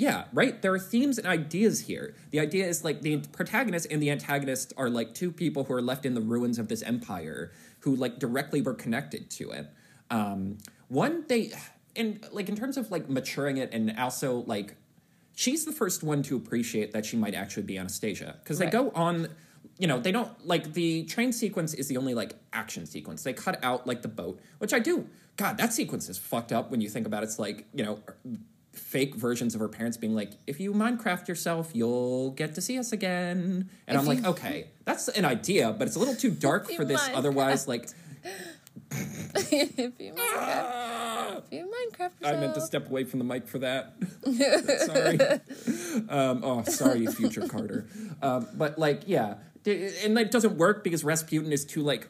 yeah, 0.00 0.24
right. 0.32 0.62
There 0.62 0.72
are 0.72 0.78
themes 0.78 1.18
and 1.18 1.26
ideas 1.26 1.80
here. 1.80 2.14
The 2.30 2.40
idea 2.40 2.66
is 2.66 2.82
like 2.82 3.02
the 3.02 3.18
protagonist 3.32 3.86
and 3.90 4.02
the 4.02 4.10
antagonist 4.10 4.72
are 4.78 4.88
like 4.88 5.12
two 5.12 5.30
people 5.30 5.64
who 5.64 5.74
are 5.74 5.82
left 5.82 6.06
in 6.06 6.14
the 6.14 6.22
ruins 6.22 6.58
of 6.58 6.68
this 6.68 6.80
empire 6.80 7.52
who 7.80 7.94
like 7.94 8.18
directly 8.18 8.62
were 8.62 8.72
connected 8.72 9.30
to 9.32 9.50
it. 9.50 9.66
Um, 10.10 10.56
one, 10.88 11.26
they, 11.28 11.52
and 11.94 12.26
like 12.32 12.48
in 12.48 12.56
terms 12.56 12.78
of 12.78 12.90
like 12.90 13.10
maturing 13.10 13.58
it 13.58 13.74
and 13.74 13.94
also 13.98 14.42
like, 14.46 14.74
she's 15.36 15.66
the 15.66 15.72
first 15.72 16.02
one 16.02 16.22
to 16.22 16.34
appreciate 16.34 16.92
that 16.92 17.04
she 17.04 17.18
might 17.18 17.34
actually 17.34 17.64
be 17.64 17.76
Anastasia 17.76 18.36
because 18.42 18.58
they 18.58 18.70
go 18.70 18.90
on. 18.94 19.28
You 19.80 19.86
know, 19.86 19.98
they 19.98 20.12
don't 20.12 20.30
like 20.46 20.74
the 20.74 21.04
train 21.04 21.32
sequence 21.32 21.74
is 21.74 21.88
the 21.88 21.96
only 21.96 22.14
like 22.14 22.34
action 22.52 22.84
sequence. 22.86 23.22
They 23.22 23.32
cut 23.32 23.58
out 23.64 23.86
like 23.86 24.02
the 24.02 24.08
boat, 24.08 24.38
which 24.58 24.74
I 24.74 24.78
do. 24.78 25.08
God, 25.36 25.56
that 25.56 25.72
sequence 25.72 26.08
is 26.08 26.18
fucked 26.18 26.52
up 26.52 26.70
when 26.70 26.80
you 26.82 26.88
think 26.90 27.06
about 27.06 27.22
it. 27.22 27.26
It's 27.26 27.38
like, 27.38 27.64
you 27.72 27.82
know, 27.84 28.00
fake 28.72 29.14
versions 29.14 29.54
of 29.54 29.60
her 29.60 29.68
parents 29.68 29.96
being 29.96 30.14
like, 30.14 30.32
if 30.46 30.60
you 30.60 30.72
Minecraft 30.72 31.28
yourself, 31.28 31.70
you'll 31.72 32.32
get 32.32 32.54
to 32.56 32.60
see 32.60 32.78
us 32.78 32.92
again. 32.92 33.70
And 33.86 33.96
If 33.96 34.02
I'm 34.02 34.06
like, 34.06 34.24
okay, 34.24 34.66
that's 34.84 35.08
an 35.08 35.24
idea, 35.24 35.72
but 35.72 35.86
it's 35.86 35.96
a 35.96 35.98
little 35.98 36.14
too 36.14 36.30
dark 36.30 36.70
for 36.70 36.84
this 36.84 37.00
Minecraft. 37.00 37.14
otherwise, 37.14 37.66
like, 37.68 37.88
if 38.90 40.00
you 40.00 40.12
Minecraft, 40.12 41.42
if 41.46 41.52
you 41.52 41.72
Minecraft 41.72 42.10
I 42.24 42.32
meant 42.32 42.54
to 42.54 42.60
step 42.60 42.90
away 42.90 43.04
from 43.04 43.18
the 43.18 43.24
mic 43.24 43.46
for 43.48 43.60
that. 43.60 43.94
sorry. 44.86 46.08
Um, 46.08 46.40
oh, 46.44 46.62
sorry, 46.64 47.06
future 47.06 47.46
Carter. 47.46 47.86
Um, 48.22 48.46
but 48.54 48.78
like, 48.78 49.02
yeah, 49.06 49.34
and 49.66 50.16
that 50.16 50.30
doesn't 50.30 50.56
work 50.56 50.84
because 50.84 51.04
Rasputin 51.04 51.52
is 51.52 51.64
too 51.64 51.82
like. 51.82 52.08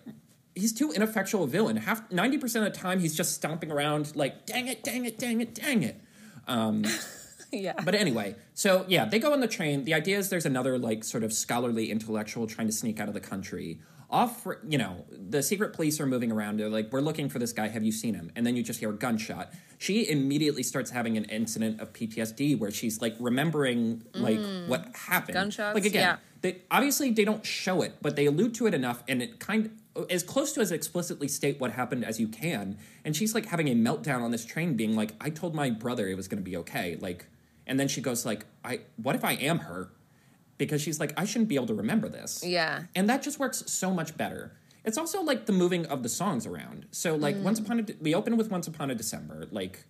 He's 0.55 0.73
too 0.73 0.93
ineffectual 0.93 1.45
a 1.45 1.47
villain. 1.47 1.77
Half 1.77 2.11
ninety 2.11 2.39
percent 2.39 2.67
of 2.67 2.73
the 2.73 2.79
time, 2.79 3.01
he's 3.01 3.15
just 3.15 3.35
stomping 3.35 3.71
around 3.71 4.15
like, 4.17 4.47
"Dang 4.47 4.69
it, 4.69 4.83
dang 4.83 5.05
it, 5.05 5.19
dang 5.19 5.41
it, 5.41 5.55
dang 5.55 5.83
it." 5.83 6.01
Um, 6.47 6.85
yeah. 7.53 7.75
But 7.85 7.95
anyway, 7.95 8.37
so 8.55 8.85
yeah, 8.89 9.05
they 9.05 9.19
go 9.19 9.33
on 9.33 9.41
the 9.41 9.49
train. 9.49 9.85
The 9.85 9.95
idea 9.95 10.19
is 10.19 10.29
there's 10.29 10.47
another 10.47 10.79
like 10.79 11.05
sort 11.05 11.25
of 11.25 11.33
scholarly 11.33 11.91
intellectual 11.91 12.47
trying 12.47 12.67
to 12.67 12.73
sneak 12.73 13.01
out 13.01 13.09
of 13.09 13.15
the 13.15 13.21
country. 13.21 13.81
Off, 14.11 14.47
you 14.69 14.77
know, 14.77 15.05
the 15.11 15.43
secret 15.43 15.73
police 15.73 16.01
are 16.01 16.07
moving 16.07 16.33
around. 16.33 16.59
They're 16.59 16.69
like, 16.69 16.93
"We're 16.93 17.01
looking 17.01 17.29
for 17.29 17.39
this 17.39 17.53
guy. 17.53 17.69
Have 17.69 17.85
you 17.85 17.93
seen 17.93 18.15
him?" 18.15 18.33
And 18.35 18.45
then 18.45 18.57
you 18.57 18.63
just 18.63 18.81
hear 18.81 18.91
a 18.91 18.97
gunshot. 18.97 19.53
She 19.79 20.09
immediately 20.11 20.65
starts 20.65 20.91
having 20.91 21.17
an 21.17 21.25
incident 21.27 21.81
of 21.81 21.93
PTSD 21.93 22.59
where 22.59 22.73
she's 22.73 23.01
like 23.01 23.15
remembering 23.21 24.03
like 24.13 24.39
mm. 24.39 24.67
what 24.67 24.95
happened. 24.95 25.35
Gunshots, 25.35 25.75
Like 25.75 25.85
again, 25.85 26.03
yeah. 26.03 26.17
they 26.41 26.63
obviously 26.71 27.13
they 27.13 27.25
don't 27.25 27.47
show 27.47 27.83
it, 27.83 27.99
but 28.03 28.17
they 28.17 28.27
allude 28.27 28.55
to 28.55 28.67
it 28.67 28.75
enough, 28.75 29.05
and 29.07 29.23
it 29.23 29.39
kind 29.39 29.71
as 30.09 30.23
close 30.23 30.53
to 30.55 30.61
as 30.61 30.73
explicitly 30.73 31.29
state 31.29 31.61
what 31.61 31.73
happened 31.73 32.05
as 32.05 32.19
you 32.19 32.27
can. 32.27 32.79
And 33.05 33.15
she's 33.15 33.35
like 33.35 33.47
having 33.47 33.69
a 33.69 33.75
meltdown 33.75 34.23
on 34.23 34.33
this 34.33 34.45
train, 34.45 34.75
being 34.75 34.97
like, 34.97 35.13
"I 35.21 35.31
told 35.31 35.55
my 35.55 35.71
brother 35.71 36.09
it 36.09 36.17
was 36.17 36.27
going 36.27 36.43
to 36.43 36.51
be 36.51 36.57
okay." 36.59 36.97
Like, 37.01 37.27
and 37.67 37.79
then 37.79 37.87
she 37.87 38.01
goes 38.01 38.27
like, 38.27 38.47
"I 38.65 38.81
what 38.97 39.15
if 39.15 39.25
I 39.25 39.33
am 39.35 39.61
her?" 39.61 39.91
Because 40.61 40.81
she's 40.81 41.01
like, 41.01 41.13
"I 41.17 41.25
shouldn't 41.25 41.49
be 41.49 41.57
able 41.57 41.67
to 41.67 41.75
remember 41.75 42.09
this." 42.09 42.45
Yeah. 42.45 42.85
and 42.95 43.09
that 43.09 43.23
just 43.23 43.39
works 43.39 43.65
so 43.67 43.93
much 43.93 44.17
better. 44.17 44.53
It's 44.85 44.97
also 44.97 45.23
like 45.23 45.47
the 45.47 45.53
moving 45.53 45.87
of 45.87 46.03
the 46.03 46.09
songs 46.09 46.47
around. 46.47 46.87
So 46.91 47.17
like 47.17 47.37
mm. 47.37 47.43
once 47.43 47.59
upon 47.59 47.81
a 47.81 47.83
De- 47.83 47.97
we 48.01 48.15
open 48.15 48.37
with 48.37 48.51
once 48.51 48.67
upon 48.69 48.91
a 48.91 48.95
December, 48.95 49.47
like 49.51 49.85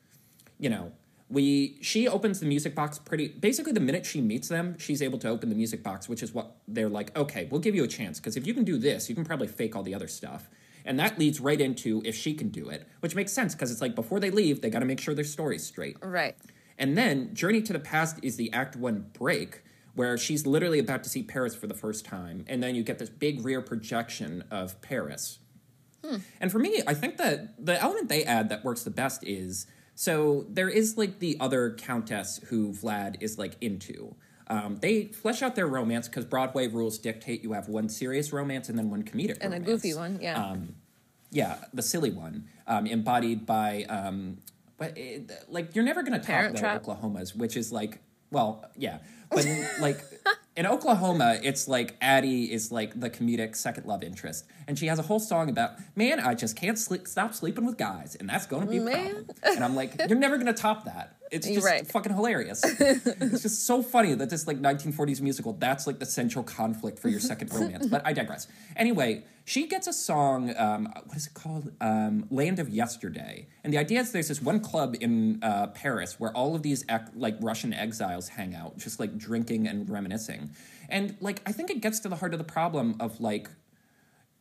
you 0.58 0.70
know, 0.70 0.92
we 1.28 1.78
she 1.80 2.08
opens 2.08 2.40
the 2.40 2.46
music 2.46 2.74
box 2.74 2.98
pretty 2.98 3.28
basically 3.28 3.72
the 3.72 3.80
minute 3.80 4.04
she 4.04 4.20
meets 4.20 4.48
them, 4.48 4.76
she's 4.78 5.00
able 5.00 5.18
to 5.18 5.28
open 5.28 5.48
the 5.48 5.54
music 5.54 5.82
box, 5.82 6.08
which 6.08 6.22
is 6.22 6.34
what 6.34 6.56
they're 6.66 6.88
like, 6.88 7.16
okay, 7.16 7.46
we'll 7.50 7.60
give 7.60 7.74
you 7.74 7.84
a 7.84 7.88
chance 7.88 8.18
because 8.18 8.36
if 8.36 8.46
you 8.46 8.54
can 8.54 8.64
do 8.64 8.78
this, 8.78 9.08
you 9.08 9.14
can 9.14 9.24
probably 9.24 9.46
fake 9.46 9.76
all 9.76 9.82
the 9.82 9.94
other 9.94 10.08
stuff. 10.08 10.48
And 10.84 10.98
that 10.98 11.18
leads 11.18 11.40
right 11.40 11.60
into 11.60 12.02
if 12.04 12.16
she 12.16 12.34
can 12.34 12.48
do 12.48 12.68
it, 12.68 12.88
which 13.00 13.14
makes 13.14 13.32
sense 13.32 13.54
because 13.54 13.70
it's 13.70 13.80
like 13.80 13.94
before 13.94 14.18
they 14.18 14.30
leave, 14.30 14.60
they 14.60 14.70
got 14.70 14.80
to 14.80 14.86
make 14.86 15.00
sure 15.00 15.14
their 15.14 15.24
story's 15.24 15.64
straight. 15.64 15.96
Right. 16.02 16.36
And 16.78 16.96
then 16.96 17.34
Journey 17.34 17.60
to 17.62 17.72
the 17.72 17.78
Past 17.78 18.18
is 18.22 18.36
the 18.36 18.50
Act 18.52 18.74
One 18.74 19.06
break, 19.12 19.62
where 19.94 20.16
she's 20.16 20.46
literally 20.46 20.78
about 20.78 21.02
to 21.04 21.10
see 21.10 21.22
Paris 21.22 21.54
for 21.54 21.66
the 21.66 21.74
first 21.74 22.04
time. 22.04 22.44
And 22.48 22.62
then 22.62 22.74
you 22.74 22.82
get 22.82 22.98
this 22.98 23.10
big 23.10 23.44
rear 23.44 23.60
projection 23.60 24.44
of 24.50 24.80
Paris. 24.82 25.38
And 26.40 26.50
for 26.50 26.58
me, 26.58 26.82
I 26.86 26.94
think 26.94 27.18
that 27.18 27.64
the 27.64 27.80
element 27.80 28.08
they 28.08 28.24
add 28.24 28.48
that 28.48 28.64
works 28.64 28.82
the 28.82 28.90
best 28.90 29.22
is 29.26 29.66
so 29.94 30.46
there 30.48 30.70
is 30.70 30.96
like 30.96 31.18
the 31.18 31.36
other 31.40 31.74
countess 31.74 32.40
who 32.46 32.72
Vlad 32.72 33.16
is 33.20 33.36
like 33.36 33.56
into. 33.60 34.14
Um, 34.46 34.78
they 34.80 35.04
flesh 35.04 35.42
out 35.42 35.54
their 35.56 35.66
romance 35.66 36.08
because 36.08 36.24
Broadway 36.24 36.68
rules 36.68 36.98
dictate 36.98 37.42
you 37.44 37.52
have 37.52 37.68
one 37.68 37.88
serious 37.90 38.32
romance 38.32 38.70
and 38.70 38.78
then 38.78 38.88
one 38.88 39.02
comedic 39.02 39.38
And 39.42 39.52
a 39.52 39.60
goofy 39.60 39.92
one, 39.92 40.18
yeah. 40.20 40.42
Um, 40.42 40.74
yeah, 41.30 41.58
the 41.74 41.82
silly 41.82 42.10
one, 42.10 42.48
um, 42.66 42.86
embodied 42.86 43.44
by, 43.44 43.84
um, 43.90 44.38
but 44.78 44.96
it, 44.96 45.30
like 45.48 45.76
you're 45.76 45.84
never 45.84 46.02
gonna 46.02 46.18
top 46.18 46.26
Parent 46.26 46.54
the 46.54 46.60
Trap? 46.60 46.82
Oklahomas, 46.82 47.36
which 47.36 47.56
is 47.56 47.70
like, 47.70 48.00
well, 48.30 48.64
yeah, 48.76 48.98
but 49.30 49.46
like 49.80 50.00
in 50.56 50.66
Oklahoma, 50.66 51.38
it's 51.42 51.68
like 51.68 51.96
Addie 52.00 52.52
is 52.52 52.72
like 52.72 52.98
the 52.98 53.08
comedic 53.08 53.56
second 53.56 53.86
love 53.86 54.02
interest, 54.02 54.44
and 54.66 54.78
she 54.78 54.86
has 54.86 54.98
a 54.98 55.02
whole 55.02 55.20
song 55.20 55.48
about, 55.48 55.72
man, 55.94 56.20
I 56.20 56.34
just 56.34 56.56
can't 56.56 56.78
sleep, 56.78 57.06
stop 57.06 57.34
sleeping 57.34 57.64
with 57.64 57.78
guys, 57.78 58.16
and 58.16 58.28
that's 58.28 58.46
gonna 58.46 58.66
be 58.66 58.78
a 58.78 58.82
Man. 58.82 59.10
problem. 59.10 59.36
And 59.44 59.64
I'm 59.64 59.76
like, 59.76 59.94
you're 60.08 60.18
never 60.18 60.36
gonna 60.38 60.52
top 60.52 60.84
that. 60.84 61.16
It's 61.30 61.46
just 61.46 61.64
right. 61.64 61.86
fucking 61.86 62.12
hilarious. 62.12 62.62
it's 62.64 63.42
just 63.42 63.64
so 63.64 63.82
funny 63.82 64.14
that 64.14 64.30
this 64.30 64.48
like 64.48 64.60
1940s 64.60 65.20
musical 65.20 65.52
that's 65.52 65.86
like 65.86 66.00
the 66.00 66.06
central 66.06 66.42
conflict 66.44 66.98
for 66.98 67.08
your 67.08 67.20
second 67.20 67.52
romance. 67.54 67.86
But 67.86 68.02
I 68.04 68.12
digress. 68.12 68.48
Anyway, 68.76 69.22
she 69.50 69.66
gets 69.66 69.88
a 69.88 69.92
song. 69.92 70.54
Um, 70.56 70.88
what 71.06 71.16
is 71.16 71.26
it 71.26 71.34
called? 71.34 71.72
Um, 71.80 72.24
Land 72.30 72.60
of 72.60 72.68
Yesterday. 72.68 73.48
And 73.64 73.72
the 73.72 73.78
idea 73.78 73.98
is 73.98 74.12
there's 74.12 74.28
this 74.28 74.40
one 74.40 74.60
club 74.60 74.94
in 75.00 75.42
uh, 75.42 75.66
Paris 75.68 76.20
where 76.20 76.30
all 76.36 76.54
of 76.54 76.62
these 76.62 76.84
ec- 76.88 77.08
like 77.16 77.36
Russian 77.40 77.72
exiles 77.74 78.28
hang 78.28 78.54
out, 78.54 78.78
just 78.78 79.00
like 79.00 79.18
drinking 79.18 79.66
and 79.66 79.90
reminiscing. 79.90 80.50
And 80.88 81.16
like 81.20 81.42
I 81.46 81.50
think 81.50 81.68
it 81.68 81.80
gets 81.80 81.98
to 82.00 82.08
the 82.08 82.14
heart 82.14 82.32
of 82.32 82.38
the 82.38 82.44
problem 82.44 82.94
of 83.00 83.20
like 83.20 83.48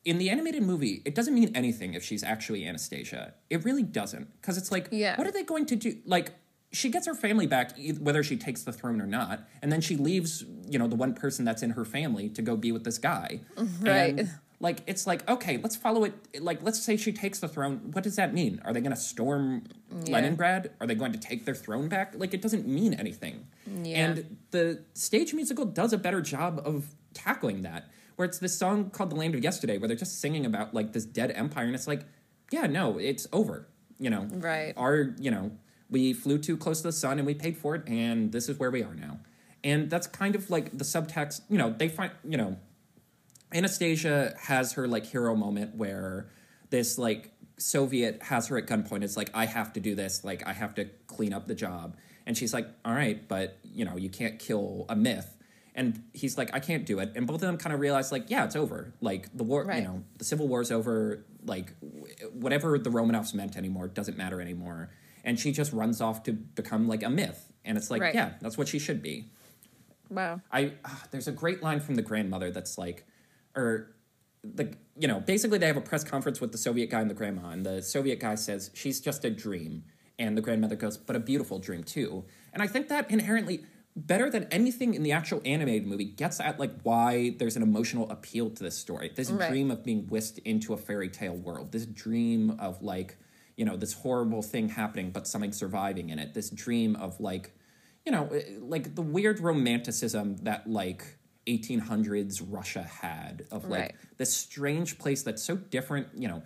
in 0.05 0.19
the 0.19 0.29
animated 0.29 0.61
movie, 0.61 1.01
it 1.05 1.15
doesn't 1.15 1.33
mean 1.33 1.51
anything 1.55 1.95
if 1.95 2.03
she's 2.03 2.23
actually 2.23 2.67
Anastasia. 2.67 3.33
It 3.49 3.65
really 3.65 3.81
doesn't. 3.83 4.27
Because 4.39 4.59
it's 4.59 4.71
like, 4.71 4.89
Yeah. 4.91 5.17
what 5.17 5.25
are 5.25 5.31
they 5.31 5.43
going 5.43 5.65
to 5.65 5.75
do? 5.75 5.97
Like, 6.05 6.33
she 6.71 6.89
gets 6.89 7.07
her 7.07 7.15
family 7.15 7.47
back, 7.47 7.75
whether 7.99 8.21
she 8.21 8.37
takes 8.37 8.61
the 8.61 8.71
throne 8.71 9.01
or 9.01 9.07
not, 9.07 9.47
and 9.63 9.71
then 9.71 9.81
she 9.81 9.97
leaves, 9.97 10.45
you 10.69 10.77
know, 10.77 10.87
the 10.87 10.95
one 10.95 11.15
person 11.15 11.43
that's 11.45 11.63
in 11.63 11.71
her 11.71 11.83
family 11.83 12.29
to 12.29 12.43
go 12.43 12.55
be 12.55 12.71
with 12.71 12.83
this 12.83 12.99
guy. 12.99 13.39
Right. 13.81 14.19
And, 14.19 14.29
like, 14.59 14.79
it's 14.87 15.07
like, 15.07 15.27
okay, 15.29 15.57
let's 15.57 15.75
follow 15.75 16.03
it. 16.03 16.41
Like, 16.41 16.61
let's 16.63 16.81
say 16.81 16.97
she 16.97 17.13
takes 17.13 17.39
the 17.39 17.47
throne. 17.47 17.91
What 17.93 18.03
does 18.03 18.17
that 18.17 18.33
mean? 18.33 18.61
Are 18.65 18.73
they 18.73 18.81
going 18.81 18.91
to 18.95 18.99
storm 18.99 19.63
Yeah. 20.05 20.13
Leningrad? 20.15 20.71
Are 20.81 20.87
they 20.87 20.95
going 20.95 21.13
to 21.13 21.19
take 21.19 21.45
their 21.45 21.55
throne 21.55 21.87
back? 21.87 22.13
Like, 22.17 22.33
it 22.33 22.41
doesn't 22.41 22.67
mean 22.67 22.93
anything. 22.93 23.47
Yeah. 23.83 24.05
And 24.05 24.37
the 24.51 24.83
stage 24.93 25.33
musical 25.33 25.65
does 25.65 25.93
a 25.93 25.97
better 25.97 26.21
job 26.21 26.61
of 26.65 26.93
tackling 27.13 27.61
that. 27.61 27.89
Where 28.17 28.27
it's 28.27 28.39
this 28.39 28.57
song 28.57 28.89
called 28.89 29.11
"The 29.11 29.15
Land 29.15 29.33
of 29.33 29.41
Yesterday," 29.41 29.77
where 29.77 29.87
they're 29.87 29.95
just 29.95 30.19
singing 30.19 30.45
about 30.45 30.73
like 30.73 30.91
this 30.91 31.05
dead 31.05 31.31
empire, 31.31 31.63
and 31.63 31.73
it's 31.73 31.87
like, 31.87 32.01
yeah, 32.51 32.67
no, 32.67 32.97
it's 32.97 33.27
over. 33.31 33.69
You 33.97 34.09
know, 34.09 34.27
Right. 34.29 34.73
Our, 34.75 35.15
you 35.17 35.31
know, 35.31 35.51
we 35.89 36.11
flew 36.11 36.37
too 36.37 36.57
close 36.57 36.81
to 36.81 36.87
the 36.87 36.91
sun 36.91 37.17
and 37.17 37.25
we 37.25 37.33
paid 37.33 37.55
for 37.57 37.75
it, 37.75 37.87
and 37.87 38.33
this 38.33 38.49
is 38.49 38.59
where 38.59 38.71
we 38.71 38.83
are 38.83 38.93
now. 38.93 39.19
And 39.63 39.89
that's 39.89 40.05
kind 40.07 40.35
of 40.35 40.49
like 40.49 40.77
the 40.77 40.83
subtext, 40.83 41.41
you 41.49 41.57
know, 41.57 41.69
they 41.77 41.87
find, 41.87 42.11
you 42.27 42.37
know, 42.37 42.57
Anastasia 43.53 44.35
has 44.39 44.73
her 44.73 44.87
like 44.87 45.05
hero 45.05 45.35
moment 45.35 45.75
where 45.75 46.29
this 46.69 46.97
like 46.97 47.31
Soviet 47.57 48.21
has 48.23 48.47
her 48.47 48.57
at 48.57 48.67
gunpoint. 48.67 49.03
It's 49.03 49.17
like, 49.17 49.31
I 49.33 49.45
have 49.45 49.73
to 49.73 49.79
do 49.79 49.95
this. 49.95 50.23
Like, 50.23 50.47
I 50.47 50.53
have 50.53 50.75
to 50.75 50.85
clean 51.07 51.33
up 51.33 51.47
the 51.47 51.55
job. 51.55 51.97
And 52.25 52.37
she's 52.37 52.53
like, 52.53 52.67
all 52.85 52.93
right, 52.93 53.27
but, 53.27 53.57
you 53.63 53.83
know, 53.85 53.97
you 53.97 54.09
can't 54.09 54.39
kill 54.39 54.85
a 54.87 54.95
myth. 54.95 55.35
And 55.75 56.01
he's 56.13 56.37
like, 56.37 56.53
I 56.53 56.59
can't 56.59 56.85
do 56.85 56.99
it. 56.99 57.11
And 57.15 57.25
both 57.27 57.35
of 57.37 57.41
them 57.41 57.57
kind 57.57 57.73
of 57.73 57.79
realize, 57.79 58.11
like, 58.11 58.29
yeah, 58.29 58.45
it's 58.45 58.55
over. 58.55 58.93
Like, 59.01 59.35
the 59.35 59.43
war, 59.43 59.65
Right. 59.65 59.81
you 59.81 59.87
know, 59.87 60.03
the 60.17 60.23
Civil 60.25 60.47
War's 60.47 60.71
over. 60.71 61.25
Like, 61.45 61.73
whatever 62.33 62.77
the 62.77 62.89
Romanovs 62.89 63.33
meant 63.33 63.57
anymore 63.57 63.87
doesn't 63.87 64.17
matter 64.17 64.39
anymore. 64.41 64.89
And 65.23 65.39
she 65.39 65.51
just 65.51 65.73
runs 65.73 66.01
off 66.01 66.23
to 66.23 66.33
become 66.33 66.87
like 66.87 67.03
a 67.03 67.09
myth. 67.09 67.51
And 67.65 67.77
it's 67.77 67.89
like, 67.91 68.01
Right. 68.01 68.15
yeah, 68.15 68.33
that's 68.41 68.57
what 68.57 68.67
she 68.67 68.79
should 68.79 69.01
be. 69.01 69.31
Wow. 70.09 70.41
I 70.51 70.73
ah, 70.85 71.03
there's 71.11 71.27
a 71.27 71.31
great 71.31 71.61
line 71.61 71.79
from 71.81 71.95
the 71.95 72.01
grandmother 72.01 72.51
that's 72.51 72.77
like, 72.77 73.05
or 73.55 73.95
the 74.43 74.73
you 74.97 75.07
know 75.07 75.19
basically 75.19 75.57
they 75.57 75.67
have 75.67 75.77
a 75.77 75.81
press 75.81 76.03
conference 76.03 76.39
with 76.39 76.51
the 76.51 76.57
Soviet 76.57 76.89
guy 76.89 77.01
and 77.01 77.09
the 77.09 77.15
grandma, 77.15 77.49
and 77.49 77.65
the 77.65 77.81
Soviet 77.81 78.19
guy 78.19 78.35
says 78.35 78.71
she's 78.73 78.99
just 78.99 79.25
a 79.25 79.29
dream, 79.29 79.83
and 80.17 80.37
the 80.37 80.41
grandmother 80.41 80.75
goes, 80.75 80.97
but 80.97 81.15
a 81.15 81.19
beautiful 81.19 81.59
dream 81.59 81.83
too. 81.83 82.25
And 82.53 82.61
I 82.61 82.67
think 82.67 82.87
that 82.89 83.09
inherently 83.11 83.65
better 83.95 84.29
than 84.29 84.45
anything 84.45 84.93
in 84.93 85.03
the 85.03 85.11
actual 85.11 85.41
animated 85.43 85.85
movie 85.85 86.05
gets 86.05 86.39
at 86.39 86.59
like 86.59 86.71
why 86.83 87.35
there's 87.37 87.57
an 87.57 87.63
emotional 87.63 88.09
appeal 88.09 88.49
to 88.49 88.63
this 88.63 88.77
story. 88.77 89.11
This 89.13 89.29
Right. 89.29 89.49
dream 89.49 89.71
of 89.71 89.83
being 89.83 90.07
whisked 90.07 90.39
into 90.39 90.73
a 90.73 90.77
fairy 90.77 91.09
tale 91.09 91.35
world. 91.35 91.71
This 91.71 91.85
dream 91.85 92.51
of 92.59 92.81
like 92.81 93.17
you 93.57 93.65
know 93.65 93.75
this 93.75 93.93
horrible 93.93 94.41
thing 94.41 94.69
happening 94.69 95.11
but 95.11 95.27
something 95.27 95.51
surviving 95.51 96.09
in 96.09 96.19
it. 96.19 96.33
This 96.33 96.49
dream 96.49 96.95
of 96.95 97.19
like 97.19 97.53
you 98.05 98.11
know, 98.11 98.27
eh, 98.29 98.43
like 98.59 98.95
the 98.95 99.01
weird 99.01 99.39
romanticism 99.39 100.37
that 100.37 100.69
like 100.69 101.18
1800s 101.57 102.41
Russia 102.47 102.83
had 102.83 103.45
of 103.51 103.67
like 103.69 103.71
Right. 103.81 103.95
this 104.17 104.33
strange 104.35 104.97
place 104.99 105.23
that's 105.23 105.43
so 105.43 105.55
different, 105.55 106.07
you 106.15 106.27
know, 106.27 106.43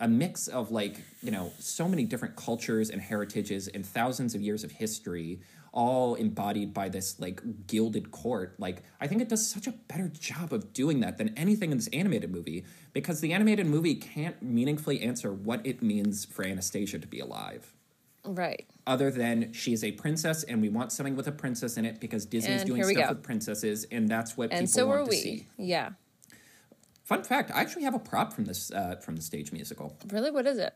a 0.00 0.08
mix 0.08 0.48
of 0.48 0.70
like, 0.70 1.00
you 1.22 1.30
know, 1.30 1.52
so 1.58 1.88
many 1.88 2.04
different 2.04 2.36
cultures 2.36 2.90
and 2.90 3.00
heritages 3.00 3.68
and 3.68 3.86
thousands 3.86 4.34
of 4.34 4.40
years 4.40 4.64
of 4.64 4.72
history 4.72 5.40
all 5.72 6.14
embodied 6.14 6.72
by 6.72 6.88
this 6.88 7.18
like 7.20 7.40
gilded 7.66 8.10
court. 8.10 8.54
Like 8.58 8.82
I 9.00 9.06
think 9.06 9.22
it 9.22 9.28
does 9.28 9.48
such 9.48 9.66
a 9.66 9.72
better 9.72 10.08
job 10.08 10.52
of 10.52 10.72
doing 10.72 11.00
that 11.00 11.18
than 11.18 11.36
anything 11.36 11.70
in 11.72 11.78
this 11.78 11.88
animated 11.92 12.30
movie 12.30 12.64
because 12.92 13.20
the 13.20 13.32
animated 13.32 13.66
movie 13.66 13.94
can't 13.96 14.40
meaningfully 14.42 15.00
answer 15.00 15.32
what 15.32 15.66
it 15.66 15.82
means 15.82 16.24
for 16.24 16.44
Anastasia 16.44 16.98
to 16.98 17.06
be 17.08 17.20
alive 17.20 17.74
Right. 18.24 18.66
Other 18.86 19.10
than 19.10 19.52
she 19.52 19.72
is 19.72 19.82
a 19.82 19.92
princess 19.92 20.42
and 20.44 20.60
we 20.60 20.68
want 20.68 20.92
something 20.92 21.16
with 21.16 21.26
a 21.26 21.32
princess 21.32 21.76
in 21.76 21.84
it 21.84 22.00
because 22.00 22.26
Disney's 22.26 22.60
And 22.62 22.66
doing 22.68 22.84
stuff 22.84 23.04
go. 23.04 23.08
with 23.14 23.22
princesses 23.22 23.84
and 23.90 24.08
that's 24.08 24.36
what 24.36 24.50
And 24.52 24.60
people 24.66 24.72
so 24.72 24.86
want 24.86 25.00
are 25.00 25.04
to 25.04 25.10
we. 25.10 25.16
see. 25.16 25.46
Yeah. 25.56 25.90
Fun 27.04 27.22
fact, 27.22 27.50
I 27.54 27.60
actually 27.60 27.82
have 27.84 27.94
a 27.94 27.98
prop 27.98 28.32
from 28.32 28.44
this 28.46 28.70
uh, 28.72 28.96
from 28.96 29.16
the 29.16 29.22
stage 29.22 29.52
musical. 29.52 29.96
Really? 30.10 30.30
What 30.30 30.46
is 30.46 30.58
it? 30.58 30.74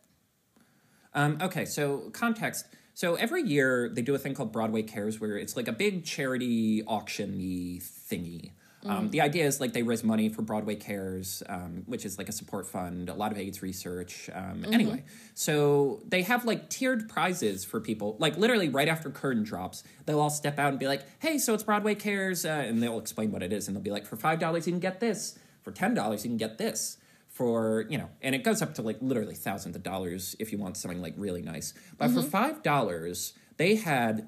Um, 1.14 1.38
okay, 1.40 1.64
so 1.64 2.11
context. 2.11 2.66
So 2.94 3.14
every 3.14 3.42
year 3.42 3.88
they 3.94 4.02
do 4.02 4.14
a 4.14 4.18
thing 4.18 4.34
called 4.34 4.52
Broadway 4.52 4.82
Cares 4.82 5.20
where 5.20 5.36
it's 5.38 5.56
like 5.56 5.68
a 5.68 5.72
big 5.72 6.04
charity 6.04 6.82
auction 6.86 7.38
thingy. 7.38 8.52
Um, 8.87 9.11
the 9.11 9.20
idea 9.20 9.45
is 9.45 9.61
like 9.61 9.72
they 9.72 9.83
raise 9.83 10.05
money 10.05 10.29
for 10.29 10.43
Broadway 10.43 10.76
Cares, 10.76 11.43
um, 11.49 11.83
which 11.87 12.05
is 12.05 12.16
like 12.16 12.29
a 12.29 12.33
support 12.33 12.66
fund, 12.66 13.09
a 13.09 13.14
lot 13.14 13.33
of 13.33 13.39
AIDS 13.39 13.61
research. 13.61 14.31
Um, 14.33 14.64
Anyway, 14.72 15.05
so 15.35 16.01
they 16.07 16.22
have 16.22 16.45
like 16.45 16.70
tiered 16.70 17.09
prizes 17.09 17.64
for 17.64 17.81
people. 17.81 18.16
Like 18.18 18.37
literally 18.37 18.68
right 18.68 18.89
after 18.89 19.11
curtain 19.11 19.43
drops, 19.43 19.83
they'll 20.07 20.20
all 20.20 20.31
step 20.31 20.59
out 20.59 20.70
and 20.70 20.79
be 20.79 20.87
like, 20.87 21.03
"Hey, 21.18 21.39
so 21.39 21.55
it's 21.55 21.64
Broadway 21.64 21.95
Cares," 21.97 22.45
uh, 22.45 22.49
and 22.51 22.83
they'll 22.83 22.99
explain 22.99 23.33
what 23.33 23.43
it 23.43 23.53
is, 23.53 23.66
and 23.66 23.76
they'll 23.76 23.83
be 23.83 23.91
like, 23.91 24.07
"For 24.07 24.16
five 24.16 24.39
dollars, 24.39 24.66
you 24.66 24.72
can 24.72 24.81
get 24.81 25.01
this. 25.01 25.39
For 25.62 25.72
ten 25.72 25.95
dollars, 25.95 26.24
you 26.24 26.31
can 26.31 26.39
get 26.39 26.59
this." 26.59 26.99
for 27.29 27.87
you 27.89 27.97
know 27.99 28.09
and 28.20 28.35
it 28.35 28.43
goes 28.43 28.62
up 28.62 28.74
to 28.74 28.83
like 28.83 28.97
literally 29.01 29.35
thousands 29.35 29.76
of 29.76 29.83
dollars 29.83 30.35
if 30.41 30.51
you 30.51 30.59
want 30.59 30.76
something 30.76 31.01
like 31.01 31.14
really 31.16 31.43
nice 31.43 31.72
but 31.97 32.11
for 32.11 32.20
five 32.22 32.62
dollars 32.64 33.35
they 33.59 33.76
had 33.76 34.26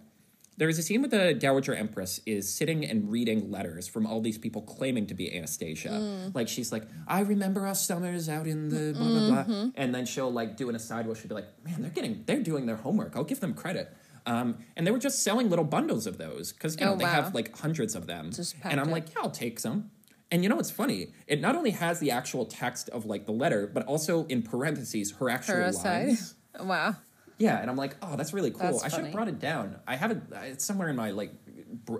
there 0.60 0.66
was 0.68 0.78
a 0.78 0.82
scene 0.82 1.00
where 1.00 1.08
the 1.08 1.32
dowager 1.32 1.74
empress 1.74 2.20
is 2.26 2.52
sitting 2.52 2.84
and 2.84 3.10
reading 3.10 3.50
letters 3.50 3.88
from 3.88 4.06
all 4.06 4.20
these 4.20 4.36
people 4.36 4.60
claiming 4.60 5.06
to 5.06 5.14
be 5.14 5.34
anastasia. 5.34 6.30
Like 6.34 6.48
she's 6.48 6.70
like 6.70 6.84
i 7.08 7.20
remember 7.20 7.66
our 7.66 7.74
summers 7.74 8.28
out 8.28 8.46
in 8.46 8.68
the 8.68 8.92
blah 8.92 9.08
blah 9.08 9.42
blah. 9.44 9.70
And 9.74 9.94
then 9.94 10.04
she'll 10.04 10.30
like 10.40 10.56
do 10.58 10.68
an 10.68 10.76
aside 10.76 11.06
where 11.06 11.16
she'll 11.16 11.28
be 11.28 11.34
like 11.34 11.48
man 11.64 11.80
they're 11.82 11.90
getting 11.90 12.22
they're 12.26 12.42
doing 12.52 12.66
their 12.66 12.76
homework. 12.76 13.16
I'll 13.16 13.24
give 13.32 13.40
them 13.40 13.54
credit. 13.54 13.86
Um, 14.26 14.58
and 14.76 14.86
they 14.86 14.90
were 14.90 14.98
just 14.98 15.24
selling 15.24 15.48
little 15.48 15.64
bundles 15.64 16.06
of 16.06 16.18
those 16.18 16.52
because 16.52 16.78
you 16.78 16.84
know 16.84 16.92
Oh, 16.92 16.96
they 16.96 17.04
wow. 17.04 17.10
have 17.22 17.34
like 17.34 17.58
hundreds 17.58 17.94
of 17.94 18.06
them. 18.06 18.30
Just 18.30 18.54
and 18.62 18.78
i'm 18.78 18.90
like 18.90 19.06
yeah 19.14 19.22
i'll 19.22 19.30
take 19.30 19.58
some. 19.58 19.90
And 20.32 20.42
you 20.44 20.48
know 20.50 20.56
what's 20.56 20.70
funny? 20.70 21.08
It 21.26 21.40
not 21.40 21.56
only 21.56 21.70
has 21.72 21.98
the 21.98 22.10
actual 22.12 22.44
text 22.46 22.88
of 22.90 23.04
like 23.04 23.26
the 23.26 23.32
letter, 23.32 23.66
but 23.66 23.84
also 23.86 24.26
in 24.26 24.42
parentheses 24.42 25.12
her 25.18 25.28
actual 25.30 25.54
Her 25.56 25.72
lines. 25.72 26.34
Wow. 26.60 26.96
Yeah, 27.40 27.58
and 27.58 27.68
I'm 27.70 27.76
like, 27.76 27.96
oh, 28.02 28.16
that's 28.16 28.32
really 28.32 28.50
cool. 28.50 28.60
That's 28.60 28.84
I 28.84 28.88
should 28.88 29.04
have 29.04 29.12
brought 29.14 29.28
it 29.28 29.38
down. 29.40 29.76
I 29.88 29.96
have 29.96 30.10
it. 30.10 30.18
It's 30.44 30.64
somewhere 30.64 30.88
in 30.90 30.94
my 30.96 31.10
like. 31.10 31.32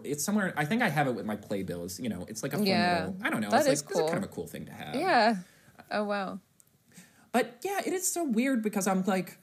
It's 0.04 0.22
somewhere. 0.22 0.52
I 0.56 0.64
think 0.66 0.82
I 0.82 0.88
have 0.90 1.06
it 1.08 1.14
with 1.14 1.24
my 1.26 1.36
playbills. 1.36 1.98
You 1.98 2.10
know, 2.10 2.26
it's 2.28 2.42
like 2.42 2.52
a 2.52 2.58
fun 2.58 2.66
Yeah, 2.66 3.06
little. 3.06 3.16
I 3.24 3.30
don't 3.30 3.40
know. 3.40 3.50
that 3.50 3.60
it's 3.60 3.66
like 3.68 3.74
is 3.76 3.82
this 3.82 3.98
is 3.98 4.10
kind 4.10 4.22
of 4.22 4.30
a 4.30 4.32
cool 4.32 4.46
thing 4.46 4.66
to 4.66 4.72
have. 4.72 4.94
Yeah. 4.94 5.36
Oh 5.90 6.04
wow. 6.04 6.40
But 7.32 7.56
yeah, 7.64 7.80
it 7.86 7.92
is 7.92 8.10
so 8.12 8.22
weird 8.24 8.62
because 8.62 8.86
I'm 8.86 9.02
like, 9.04 9.38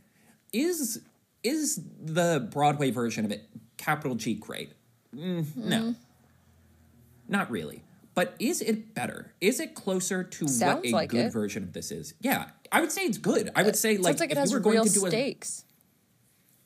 is 0.53 1.01
is 1.43 1.81
the 1.99 2.47
Broadway 2.51 2.91
version 2.91 3.25
of 3.25 3.31
it 3.31 3.45
capital 3.77 4.15
G 4.15 4.35
great? 4.35 4.73
Mm, 5.15 5.43
Mm-hmm. 5.45 5.69
No, 5.69 5.95
not 7.27 7.49
really. 7.51 7.83
But 8.13 8.35
is 8.39 8.61
it 8.61 8.93
better? 8.95 9.33
Is 9.41 9.59
it 9.59 9.75
closer 9.75 10.23
to 10.23 10.47
Sounds 10.47 10.77
what 10.83 10.85
a 10.85 10.91
like 10.91 11.09
good 11.09 11.25
it. 11.27 11.33
version 11.33 11.63
of 11.63 11.73
this 11.73 11.91
is? 11.91 12.13
Yeah, 12.19 12.49
I 12.71 12.81
would 12.81 12.91
say 12.91 13.03
it's 13.03 13.17
good. 13.17 13.51
I 13.55 13.63
would 13.63 13.75
say 13.75 13.97
like 13.97 14.19
like 14.19 14.29
it 14.29 14.33
if 14.33 14.37
has 14.39 14.51
you 14.51 14.57
were 14.57 14.61
going 14.61 14.83
to 14.83 14.89
do 14.93 15.05
a 15.05 15.09
stakes. 15.09 15.63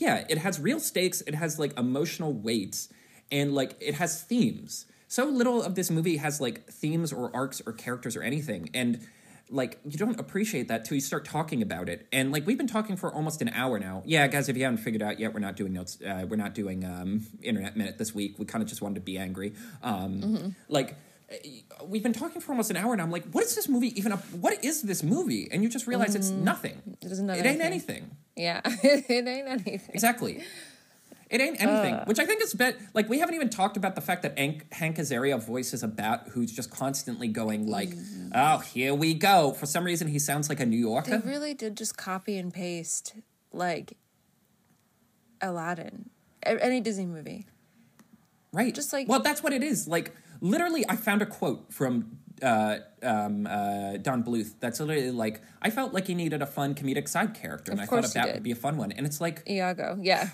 Yeah, 0.02 0.26
it 0.28 0.40
has 0.40 0.60
real 0.60 0.80
stakes, 0.80 1.22
it 1.22 1.36
has 1.36 1.60
like 1.60 1.78
emotional 1.78 2.34
weights, 2.34 2.90
and 3.32 3.54
like 3.54 3.76
it 3.80 3.94
has 3.96 4.24
themes. 4.24 4.88
So 5.08 5.26
little 5.26 5.62
of 5.62 5.76
this 5.76 5.92
movie 5.92 6.18
has 6.18 6.42
like 6.42 6.68
themes 6.68 7.14
or 7.14 7.30
arcs 7.36 7.62
or 7.66 7.72
characters 7.74 8.16
or 8.16 8.24
anything. 8.24 8.72
And 8.74 9.08
like 9.52 9.78
you 9.86 9.98
don't 10.00 10.20
appreciate 10.20 10.70
that 10.70 10.86
till 10.86 10.96
you 10.96 11.02
start 11.02 11.24
talking 11.26 11.62
about 11.62 11.88
it. 11.88 12.08
And 12.12 12.32
like 12.32 12.48
we've 12.48 12.58
been 12.58 12.66
talking 12.66 12.96
for 12.96 13.14
almost 13.14 13.44
an 13.44 13.50
hour 13.50 13.78
now. 13.78 14.02
Yeah, 14.06 14.26
guys, 14.28 14.50
if 14.50 14.58
you 14.58 14.64
haven't 14.64 14.80
figured 14.80 15.04
out 15.04 15.20
yet, 15.20 15.34
we're 15.34 15.40
not 15.40 15.56
doing 15.56 15.74
notes. 15.74 16.00
Uh, 16.02 16.26
we're 16.28 16.38
not 16.38 16.56
doing 16.56 16.84
um, 16.84 17.28
internet 17.44 17.78
minute 17.78 18.00
this 18.00 18.16
week. 18.16 18.40
We 18.40 18.46
kind 18.46 18.64
of 18.64 18.70
just 18.70 18.82
wanted 18.82 18.96
to 18.96 19.02
be 19.02 19.20
angry. 19.20 19.54
Um, 19.84 20.56
Like 20.68 20.92
uh, 20.92 20.96
we've 21.86 22.04
been 22.04 22.14
talking 22.14 22.42
for 22.42 22.52
almost 22.52 22.70
an 22.72 22.78
hour, 22.78 22.94
and 22.94 23.02
I'm 23.02 23.12
like, 23.12 23.26
what 23.32 23.44
is 23.44 23.56
this 23.56 23.68
movie 23.70 23.98
even? 23.98 24.12
Up? 24.12 24.24
What 24.32 24.64
is 24.64 24.82
this 24.82 25.04
movie? 25.04 25.48
And 25.52 25.64
you 25.64 25.70
just 25.70 25.88
realize 25.88 26.16
it's 26.16 26.30
nothing. 26.30 26.82
It 27.02 27.08
doesn't 27.10 27.30
It 27.30 27.38
ain't 27.46 27.62
anything. 27.62 27.66
anything. 27.66 28.18
Yeah. 28.36 28.62
it 28.66 29.28
ain't 29.28 29.48
anything. 29.48 29.82
Exactly. 29.94 30.44
It 31.30 31.40
ain't 31.40 31.62
anything, 31.62 31.94
Uh. 31.94 32.06
which 32.06 32.20
I 32.20 32.26
think 32.26 32.42
is 32.44 32.54
bet. 32.54 32.76
Like 32.94 33.08
we 33.08 33.20
haven't 33.20 33.36
even 33.36 33.50
talked 33.50 33.78
about 33.78 33.96
the 33.96 34.02
fact 34.02 34.24
that 34.24 34.38
Hank, 34.38 34.72
Hank 34.74 34.98
Azaria 34.98 35.42
voices 35.42 35.82
a 35.82 35.88
bat 35.88 36.28
who's 36.32 36.52
just 36.52 36.70
constantly 36.72 37.30
going 37.30 37.68
like, 37.68 37.94
"Oh, 38.36 38.58
here 38.58 38.94
we 38.94 39.14
go." 39.14 39.54
For 39.54 39.66
some 39.66 39.86
reason, 39.86 40.10
he 40.10 40.20
sounds 40.20 40.50
like 40.50 40.60
a 40.60 40.66
New 40.66 40.78
Yorker. 40.78 41.20
They 41.20 41.30
really 41.30 41.54
did 41.54 41.78
just 41.78 41.96
copy 41.96 42.38
and 42.38 42.54
paste 42.54 43.14
like 43.54 43.96
Aladdin. 45.42 46.10
Any 46.44 46.82
Disney 46.82 47.06
movie. 47.06 47.46
right? 48.52 48.76
just 48.76 48.92
like- 48.92 49.08
well, 49.08 49.22
that's 49.22 49.42
what 49.42 49.54
it 49.54 49.64
is. 49.64 49.88
Like 49.88 50.14
literally, 50.42 50.84
I 50.90 50.96
found 50.96 51.22
a 51.22 51.26
quote 51.26 51.72
from 51.72 52.18
uh, 52.42 52.78
um, 53.04 53.48
uh, 53.48 53.98
Don 53.98 54.24
Bluth 54.24 54.56
that's 54.60 54.80
literally 54.80 55.12
like, 55.12 55.42
"I 55.62 55.70
felt 55.70 55.94
like 55.94 56.08
he 56.08 56.16
needed 56.16 56.42
a 56.42 56.46
fun 56.46 56.76
comedic 56.76 57.08
side 57.08 57.34
character, 57.34 57.72
and 57.72 57.80
I 57.80 57.86
thought 57.86 58.02
course 58.02 58.14
did. 58.14 58.34
would 58.34 58.44
be 58.44 58.52
a 58.52 58.56
fun 58.56 58.78
one." 58.78 58.92
And 58.92 59.06
it's 59.06 59.22
like, 59.22 59.44
Iago. 59.48 59.98
Yeah. 60.02 60.30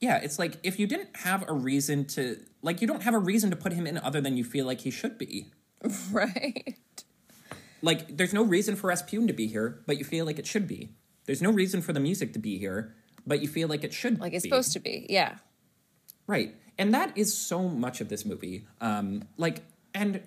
yeah, 0.00 0.18
it's 0.18 0.38
like 0.38 0.58
if 0.62 0.78
you 0.78 0.86
didn't 0.86 1.16
have 1.18 1.48
a 1.48 1.52
reason 1.52 2.04
to, 2.08 2.38
like, 2.60 2.80
you 2.80 2.86
don't 2.86 3.02
have 3.02 3.14
a 3.14 3.18
reason 3.18 3.50
to 3.50 3.56
put 3.56 3.72
him 3.72 3.86
in 3.86 3.96
other 3.98 4.20
than 4.20 4.36
you 4.36 4.44
feel 4.44 4.66
like 4.66 4.80
he 4.80 4.90
should 4.90 5.16
be. 5.16 5.52
right. 6.10 6.76
like 7.82 8.16
there's 8.16 8.34
no 8.34 8.42
reason 8.42 8.76
for 8.76 8.88
Rasputin 8.88 9.26
to 9.28 9.32
be 9.32 9.46
here, 9.46 9.82
but 9.86 9.98
you 9.98 10.04
feel 10.04 10.26
like 10.26 10.38
it 10.38 10.46
should 10.46 10.66
be. 10.66 10.90
There's 11.26 11.42
no 11.42 11.50
reason 11.50 11.82
for 11.82 11.92
the 11.92 12.00
music 12.00 12.32
to 12.34 12.38
be 12.38 12.58
here, 12.58 12.94
but 13.26 13.42
you 13.42 13.48
feel 13.48 13.68
like 13.68 13.84
it 13.84 13.92
should 13.92 14.16
be. 14.16 14.20
Like 14.20 14.32
it's 14.32 14.44
be. 14.44 14.48
supposed 14.48 14.72
to 14.72 14.80
be. 14.80 15.06
Yeah. 15.08 15.36
Right. 16.26 16.54
And 16.78 16.92
that 16.94 17.16
is 17.16 17.36
so 17.36 17.68
much 17.68 18.00
of 18.00 18.08
this 18.08 18.24
movie. 18.24 18.66
Um 18.80 19.24
like 19.36 19.62
and 19.94 20.20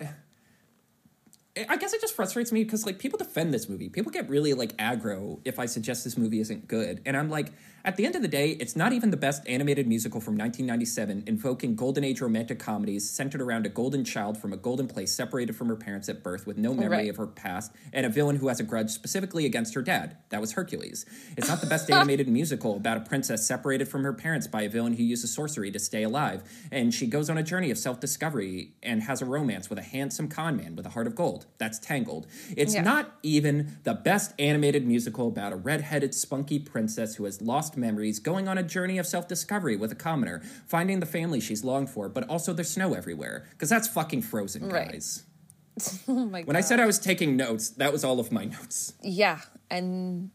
I 1.68 1.76
guess 1.76 1.92
it 1.92 2.00
just 2.00 2.14
frustrates 2.14 2.52
me 2.52 2.64
because 2.64 2.86
like 2.86 2.98
people 2.98 3.18
defend 3.18 3.52
this 3.52 3.68
movie. 3.68 3.88
People 3.88 4.12
get 4.12 4.28
really 4.28 4.54
like 4.54 4.76
aggro 4.76 5.40
if 5.44 5.58
I 5.58 5.66
suggest 5.66 6.04
this 6.04 6.16
movie 6.16 6.40
isn't 6.40 6.68
good, 6.68 7.02
and 7.04 7.16
I'm 7.16 7.28
like, 7.28 7.52
at 7.84 7.96
the 7.96 8.04
end 8.04 8.14
of 8.16 8.22
the 8.22 8.28
day, 8.28 8.50
it's 8.50 8.76
not 8.76 8.92
even 8.92 9.10
the 9.10 9.16
best 9.16 9.42
animated 9.48 9.86
musical 9.86 10.20
from 10.20 10.34
1997, 10.36 11.24
invoking 11.26 11.74
golden 11.74 12.04
age 12.04 12.20
romantic 12.20 12.58
comedies 12.58 13.08
centered 13.08 13.40
around 13.40 13.64
a 13.66 13.68
golden 13.68 14.04
child 14.04 14.36
from 14.36 14.52
a 14.52 14.56
golden 14.56 14.86
place 14.86 15.12
separated 15.12 15.56
from 15.56 15.68
her 15.68 15.76
parents 15.76 16.08
at 16.08 16.22
birth 16.22 16.46
with 16.46 16.58
no 16.58 16.74
memory 16.74 16.90
Right. 16.98 17.08
of 17.10 17.16
her 17.16 17.26
past, 17.26 17.72
and 17.92 18.04
a 18.04 18.08
villain 18.08 18.36
who 18.36 18.48
has 18.48 18.60
a 18.60 18.64
grudge 18.64 18.90
specifically 18.90 19.46
against 19.46 19.74
her 19.74 19.82
dad. 19.82 20.16
That 20.28 20.40
was 20.40 20.52
Hercules. 20.52 21.06
It's 21.36 21.48
not 21.48 21.60
the 21.60 21.66
best 21.66 21.90
animated 21.90 22.28
musical 22.28 22.76
about 22.76 22.96
a 22.98 23.00
princess 23.00 23.46
separated 23.46 23.88
from 23.88 24.02
her 24.04 24.12
parents 24.12 24.46
by 24.46 24.62
a 24.62 24.68
villain 24.68 24.94
who 24.94 25.02
uses 25.02 25.32
sorcery 25.34 25.70
to 25.70 25.78
stay 25.78 26.02
alive, 26.02 26.42
and 26.70 26.92
she 26.92 27.06
goes 27.06 27.30
on 27.30 27.38
a 27.38 27.42
journey 27.42 27.70
of 27.70 27.78
self 27.78 28.00
discovery 28.00 28.74
and 28.82 29.02
has 29.04 29.22
a 29.22 29.26
romance 29.26 29.70
with 29.70 29.78
a 29.78 29.82
handsome 29.82 30.28
con 30.28 30.56
man 30.56 30.76
with 30.76 30.84
a 30.86 30.90
heart 30.90 31.06
of 31.06 31.14
gold. 31.14 31.46
That's 31.58 31.78
Tangled. 31.78 32.26
It's 32.56 32.74
Yeah. 32.74 32.82
not 32.82 33.16
even 33.22 33.78
the 33.84 33.94
best 33.94 34.32
animated 34.38 34.86
musical 34.86 35.28
about 35.28 35.52
a 35.52 35.56
red-headed 35.56 36.14
spunky 36.14 36.58
princess 36.58 37.14
who 37.16 37.24
has 37.24 37.40
lost 37.40 37.69
memories 37.76 38.18
going 38.18 38.48
on 38.48 38.56
a 38.58 38.62
journey 38.62 38.98
of 38.98 39.06
self-discovery 39.06 39.76
with 39.76 39.90
a 39.92 39.94
commoner 39.94 40.40
finding 40.66 41.00
the 41.00 41.06
family 41.06 41.40
she's 41.40 41.62
longed 41.64 41.90
for 41.90 42.08
but 42.08 42.28
also 42.28 42.52
there's 42.52 42.70
snow 42.70 42.94
everywhere 42.94 43.46
because 43.50 43.68
that's 43.68 43.88
fucking 43.88 44.22
frozen 44.22 44.68
Right. 44.68 44.92
guys 44.92 45.24
Oh 46.08 46.26
my 46.26 46.40
god. 46.40 46.46
when 46.48 46.56
i 46.56 46.60
said 46.60 46.80
i 46.80 46.86
was 46.86 46.98
taking 46.98 47.36
notes 47.36 47.70
that 47.70 47.92
was 47.92 48.04
all 48.04 48.20
of 48.20 48.30
my 48.32 48.44
notes 48.44 48.94
yeah, 49.02 49.40
and 49.70 50.30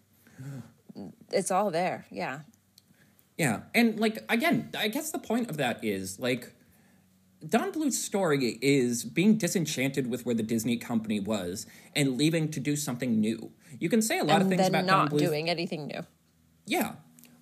it's 1.31 1.51
all 1.51 1.71
there. 1.71 2.05
Yeah. 2.09 2.39
yeah 3.37 3.61
and 3.73 3.99
like 3.99 4.23
again 4.29 4.69
i 4.77 4.87
guess 4.87 5.11
the 5.11 5.19
point 5.19 5.49
of 5.49 5.57
that 5.57 5.83
is 5.83 6.19
like 6.19 6.51
Don 7.47 7.71
Bluth's 7.71 7.99
story 7.99 8.57
is 8.61 9.03
being 9.03 9.37
disenchanted 9.37 10.07
with 10.09 10.25
where 10.25 10.33
the 10.33 10.41
Disney 10.41 10.77
company 10.77 11.19
was 11.19 11.67
and 11.95 12.17
leaving 12.17 12.49
to 12.49 12.59
do 12.59 12.75
something 12.75 13.19
new. 13.19 13.51
You 13.77 13.87
can 13.87 14.01
say 14.01 14.17
a 14.17 14.23
lot 14.23 14.41
of 14.41 14.47
things 14.47 14.67
about 14.67 14.85
not 14.85 15.09
Don 15.11 15.19
Bluth. 15.19 15.25
doing 15.27 15.47
anything 15.47 15.85
new. 15.85 16.01
Yeah. 16.65 16.93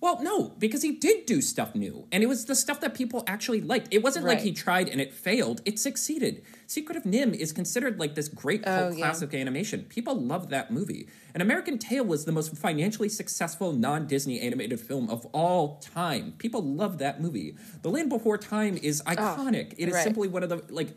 Well, 0.04 0.22
no, 0.22 0.50
because 0.58 0.82
he 0.82 0.92
did 0.92 1.24
do 1.24 1.40
stuff 1.40 1.74
new, 1.74 2.06
and 2.12 2.22
it 2.22 2.26
was 2.26 2.44
the 2.44 2.54
stuff 2.54 2.78
that 2.80 2.92
people 2.92 3.24
actually 3.26 3.62
liked. 3.62 3.88
It 3.90 4.02
wasn't 4.02 4.26
like 4.26 4.40
he 4.42 4.52
tried 4.52 4.90
and 4.90 5.00
it 5.00 5.14
failed; 5.14 5.62
it 5.64 5.78
succeeded. 5.78 6.42
Secret 6.66 6.98
of 6.98 7.04
NIMH 7.04 7.36
is 7.36 7.52
considered 7.52 7.98
like 7.98 8.14
this 8.14 8.28
great 8.28 8.64
cult 8.64 8.82
Oh, 8.82 8.88
yeah. 8.90 8.96
classic 8.98 9.32
animation. 9.32 9.84
People 9.84 10.14
love 10.20 10.50
that 10.50 10.70
movie. 10.70 11.08
An 11.34 11.40
American 11.40 11.78
Tail 11.78 12.04
was 12.04 12.26
the 12.26 12.32
most 12.32 12.54
financially 12.54 13.08
successful 13.08 13.72
non-Disney 13.72 14.40
animated 14.40 14.78
film 14.78 15.08
of 15.08 15.24
all 15.32 15.78
time. 15.78 16.34
People 16.36 16.62
love 16.62 16.98
that 16.98 17.22
movie. 17.22 17.56
The 17.80 17.88
Land 17.88 18.10
Before 18.10 18.36
Time 18.36 18.76
is 18.76 19.00
iconic. 19.06 19.72
it 19.78 19.88
is 19.88 19.94
right. 19.94 20.04
simply 20.04 20.28
one 20.28 20.42
of 20.42 20.50
the 20.50 20.62
like. 20.68 20.90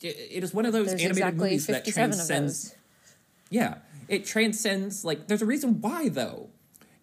it- 0.00 0.16
It 0.32 0.42
is 0.42 0.52
one 0.52 0.66
of 0.66 0.72
those 0.72 0.88
There's 0.88 1.00
animated 1.00 1.18
exactly 1.18 1.44
movies 1.50 1.66
that 1.68 1.84
transcends 1.86 2.74
yeah, 3.50 3.76
it 4.08 4.26
transcends 4.26 5.04
like 5.04 5.28
there's 5.28 5.42
a 5.42 5.46
reason 5.46 5.80
why 5.80 6.08
though. 6.08 6.50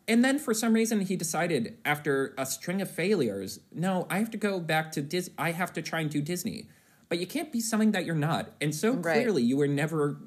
And 0.08 0.24
then 0.24 0.38
for 0.38 0.53
some 0.53 0.74
reason 0.74 1.01
he 1.01 1.16
decided 1.16 1.78
after 1.84 2.34
a 2.38 2.45
string 2.45 2.82
of 2.82 2.89
failures, 2.91 3.60
no, 3.74 4.06
I 4.10 4.20
have 4.20 4.30
to 4.32 4.38
go 4.38 4.60
back 4.60 4.91
to 4.93 5.01
Dis 5.01 5.30
I 5.38 5.51
have 5.51 5.74
to 5.74 5.82
try 5.82 6.01
and 6.01 6.10
do 6.10 6.22
Disney. 6.22 6.68
But 7.10 7.20
you 7.20 7.28
can't 7.28 7.51
be 7.51 7.60
something 7.62 7.91
that 7.91 8.06
you're 8.06 8.16
not. 8.16 8.51
And 8.62 8.74
so 8.74 8.91
Right. 8.93 9.14
clearly 9.16 9.43
you 9.43 9.58
were 9.58 9.68
never 9.68 10.18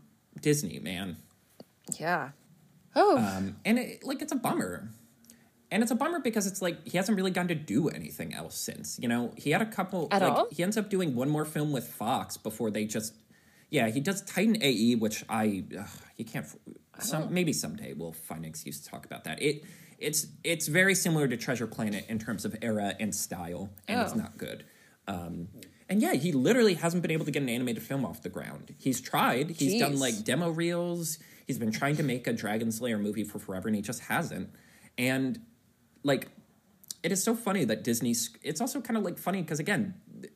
Disney, 0.41 0.79
man. 0.79 1.17
Yeah. 1.99 2.31
Oh, 2.97 3.19
Um, 3.19 3.57
and 3.65 3.79
it, 3.79 4.05
like 4.05 4.23
it's 4.23 4.33
a 4.33 4.37
bummer. 4.37 4.91
And 5.71 5.83
it's 5.83 5.93
a 5.93 5.95
bummer 5.95 6.19
because 6.21 6.47
it's 6.47 6.63
like 6.63 6.87
he 6.89 6.97
hasn't 6.97 7.17
really 7.17 7.31
gotten 7.31 7.49
to 7.49 7.55
do 7.55 7.89
anything 7.89 8.33
else 8.35 8.57
since. 8.57 8.99
You 9.01 9.07
know, 9.09 9.33
he 9.37 9.51
had 9.51 9.61
a 9.61 9.67
couple 9.67 10.09
At 10.11 10.23
like 10.23 10.33
all? 10.33 10.49
he 10.51 10.63
ends 10.63 10.77
up 10.77 10.89
doing 10.89 11.15
one 11.15 11.29
more 11.29 11.45
film 11.45 11.73
with 11.73 11.87
Fox 11.89 12.37
before 12.37 12.71
they 12.71 12.85
just 12.85 13.15
yeah, 13.71 13.89
he 13.91 14.01
does 14.01 14.23
Titan 14.23 14.57
AE, 14.63 14.95
which 14.95 15.25
I 15.29 15.65
ugh, 15.79 15.87
you 16.17 16.25
can't 16.25 16.47
some 17.01 17.33
maybe 17.33 17.53
someday 17.53 17.93
we'll 17.93 18.13
find 18.13 18.45
an 18.45 18.51
excuse 18.51 18.81
to 18.81 18.89
talk 18.91 19.05
about 19.07 19.25
that. 19.25 19.41
It 19.43 19.65
it's 19.99 20.27
it's 20.45 20.69
very 20.69 20.95
similar 20.95 21.27
to 21.29 21.37
Treasure 21.37 21.67
Planet 21.67 22.07
in 22.09 22.19
terms 22.19 22.45
of 22.45 22.57
era 22.63 22.95
and 23.01 23.15
style, 23.15 23.71
and 23.87 24.01
it's 24.01 24.13
Oh. 24.13 24.17
not 24.17 24.39
good. 24.39 24.65
Um, 25.07 25.49
and 25.89 26.03
yeah, 26.03 26.15
he 26.15 26.33
literally 26.33 26.75
hasn't 26.75 27.01
been 27.03 27.11
able 27.11 27.25
to 27.25 27.31
get 27.31 27.43
an 27.43 27.49
animated 27.49 27.83
film 27.83 28.05
off 28.05 28.23
the 28.23 28.29
ground. 28.29 28.75
He's 28.79 29.01
tried. 29.01 29.51
He's 29.51 29.81
done 29.81 29.99
like 29.99 30.23
demo 30.23 30.51
reels. 30.51 31.19
He's 31.47 31.59
been 31.59 31.73
trying 31.73 31.97
to 31.97 32.03
make 32.03 32.27
a 32.27 32.33
Dragon's 32.35 32.81
Lair 32.83 32.99
movie 32.99 33.25
for 33.25 33.39
forever, 33.39 33.69
and 33.69 33.75
he 33.77 33.81
just 33.83 34.01
hasn't. 34.01 34.51
And 34.99 35.41
like, 36.05 36.29
it 37.03 37.11
is 37.11 37.23
so 37.23 37.35
funny 37.35 37.65
that 37.65 37.83
Disney. 37.85 38.15
It's 38.43 38.61
also 38.61 38.81
kind 38.83 38.99
of 38.99 39.03
like 39.03 39.19
funny 39.19 39.41
because 39.41 39.59
again, 39.61 39.95
th- 40.21 40.33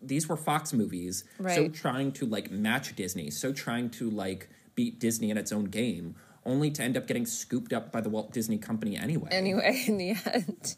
these 0.00 0.26
were 0.28 0.36
Fox 0.36 0.72
movies, 0.72 1.24
right. 1.38 1.54
so 1.54 1.68
trying 1.68 2.12
to 2.12 2.24
like 2.26 2.50
match 2.50 2.96
Disney, 2.96 3.30
so 3.30 3.52
trying 3.52 3.90
to 3.90 4.08
like 4.08 4.48
beat 4.78 5.00
Disney 5.00 5.28
in 5.32 5.36
its 5.36 5.50
own 5.50 5.64
game, 5.64 6.14
only 6.46 6.70
to 6.70 6.80
end 6.84 6.96
up 6.96 7.08
getting 7.08 7.26
scooped 7.26 7.72
up 7.72 7.90
by 7.90 8.00
the 8.00 8.08
Walt 8.08 8.32
Disney 8.32 8.58
Company 8.58 8.96
anyway. 8.96 9.28
anyway, 9.32 9.82
in 9.88 9.98
the 9.98 10.10
end. 10.32 10.76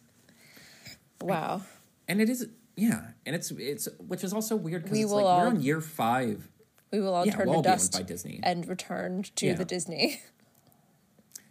Wow. 1.20 1.60
and 2.08 2.18
it 2.22 2.30
is 2.30 2.48
yeah, 2.76 3.08
and 3.26 3.36
it's 3.36 3.50
it's 3.50 3.88
which 3.98 4.24
is 4.24 4.32
also 4.32 4.56
weird 4.56 4.84
because 4.84 4.96
We 4.96 5.02
it's 5.04 5.10
will 5.10 5.16
like 5.18 5.24
we're 5.26 5.30
all- 5.30 5.46
on 5.48 5.60
year 5.62 5.82
five. 5.82 6.48
We 6.90 7.00
will 7.00 7.12
all 7.14 7.26
Yeah, 7.26 7.32
turn 7.36 7.48
we'll 7.50 7.62
to 7.62 7.68
dust 7.68 7.92
by 7.92 8.02
Disney. 8.02 8.40
and 8.42 8.66
return 8.66 9.22
to 9.36 9.46
Yeah. 9.46 9.54
the 9.54 9.64
Disney. 9.66 10.20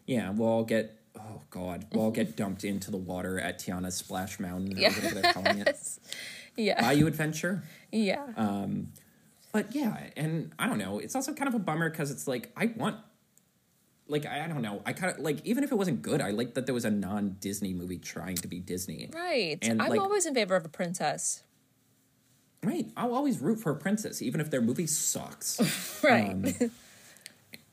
Yeah, 0.07 0.31
we'll 0.31 0.49
all 0.49 0.63
get 0.63 0.95
oh 1.15 1.41
god, 1.51 1.85
we'll 1.93 2.05
all 2.05 2.11
get 2.11 2.35
dumped 2.35 2.63
into 2.63 2.89
the 2.89 2.97
water 2.97 3.39
at 3.39 3.59
Tiana's 3.59 3.93
Splash 3.95 4.39
Mountain 4.39 4.75
or 4.75 4.81
Yeah. 4.81 4.89
whatever 4.91 5.21
they're 5.21 5.33
calling 5.33 5.59
it. 5.59 5.77
yeah. 6.57 6.81
Bayou 6.81 7.05
Adventure. 7.05 7.61
yeah. 7.91 8.25
Um, 8.35 8.87
But 9.51 9.73
yeah, 9.75 10.09
and 10.15 10.51
I 10.59 10.67
don't 10.67 10.77
know. 10.77 10.99
It's 10.99 11.15
also 11.15 11.33
kind 11.33 11.47
of 11.47 11.55
a 11.55 11.59
bummer 11.59 11.89
because 11.89 12.11
it's 12.11 12.27
like 12.27 12.51
I 12.55 12.67
want, 12.75 12.97
like 14.07 14.25
I, 14.25 14.45
I 14.45 14.47
don't 14.47 14.61
know. 14.61 14.81
I 14.85 14.93
kind 14.93 15.13
of 15.13 15.19
like 15.19 15.43
even 15.45 15.63
if 15.63 15.71
it 15.71 15.75
wasn't 15.75 16.01
good, 16.01 16.21
I 16.21 16.31
like 16.31 16.53
that 16.53 16.65
there 16.67 16.75
was 16.75 16.85
a 16.85 16.91
non-Disney 16.91 17.73
movie 17.73 17.97
trying 17.97 18.35
to 18.37 18.47
be 18.47 18.59
Disney. 18.59 19.09
right. 19.13 19.57
and, 19.61 19.81
I'm 19.81 19.89
like- 19.89 19.99
always 19.99 20.25
in 20.25 20.35
favor 20.35 20.55
of 20.55 20.65
a 20.65 20.69
princess. 20.69 21.43
Right. 22.63 22.87
I'll 22.97 23.15
always 23.15 23.39
root 23.39 23.59
for 23.61 23.71
a 23.71 23.75
princess, 23.75 24.21
even 24.21 24.41
if 24.41 24.51
their 24.51 24.61
movie 24.61 24.87
sucks. 24.87 25.59
Right. 26.03 26.31
Um, 26.31 26.71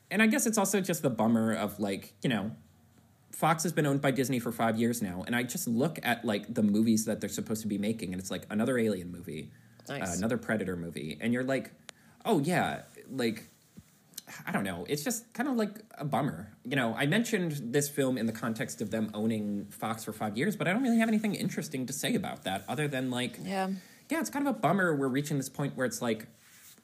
and 0.09 0.21
I 0.21 0.27
guess 0.27 0.45
it's 0.45 0.57
also 0.57 0.79
just 0.81 1.01
the 1.01 1.09
bummer 1.09 1.53
of 1.53 1.79
like 1.79 2.13
you 2.23 2.29
know, 2.29 2.51
Fox 3.31 3.63
has 3.63 3.71
been 3.73 3.85
owned 3.85 4.01
by 4.01 4.11
Disney 4.11 4.39
for 4.39 4.51
five 4.51 4.79
years 4.79 5.01
now, 5.01 5.23
and 5.27 5.35
I 5.35 5.43
just 5.43 5.67
look 5.67 5.99
at 6.03 6.25
like 6.25 6.53
the 6.53 6.63
movies 6.63 7.05
that 7.05 7.19
they're 7.21 7.29
supposed 7.29 7.61
to 7.61 7.67
be 7.67 7.77
making, 7.77 8.13
and 8.13 8.19
it's 8.21 8.31
like 8.31 8.43
another 8.49 8.77
Alien 8.77 9.11
movie, 9.11 9.51
Nice. 9.89 10.13
uh, 10.13 10.17
another 10.17 10.37
Predator 10.37 10.75
movie, 10.75 11.17
and 11.21 11.33
you're 11.33 11.43
like, 11.43 11.71
oh 12.25 12.39
yeah, 12.39 12.81
like 13.09 13.43
I 14.45 14.51
don't 14.51 14.63
know. 14.63 14.85
It's 14.89 15.03
just 15.03 15.31
kind 15.33 15.47
of 15.47 15.55
like 15.55 15.79
a 15.97 16.03
bummer. 16.03 16.51
You 16.65 16.75
know, 16.75 16.93
I 16.97 17.05
mentioned 17.05 17.73
this 17.73 17.87
film 17.87 18.17
in 18.17 18.25
the 18.25 18.33
context 18.33 18.81
of 18.81 18.91
them 18.91 19.09
owning 19.13 19.67
Fox 19.69 20.03
for 20.03 20.11
five 20.11 20.37
years, 20.37 20.55
but 20.55 20.67
I 20.67 20.73
don't 20.73 20.83
really 20.83 20.99
have 20.99 21.07
anything 21.07 21.35
interesting 21.35 21.85
to 21.85 21.93
say 21.93 22.13
about 22.15 22.43
that 22.43 22.63
other 22.67 22.87
than 22.87 23.09
like, 23.09 23.39
yeah. 23.41 23.69
yeah, 24.09 24.19
it's 24.19 24.29
kind 24.29 24.47
of 24.47 24.55
a 24.55 24.59
bummer 24.59 24.93
we're 24.95 25.07
reaching 25.07 25.37
this 25.37 25.49
point 25.49 25.77
where 25.77 25.85
it's 25.85 26.01
like 26.01 26.27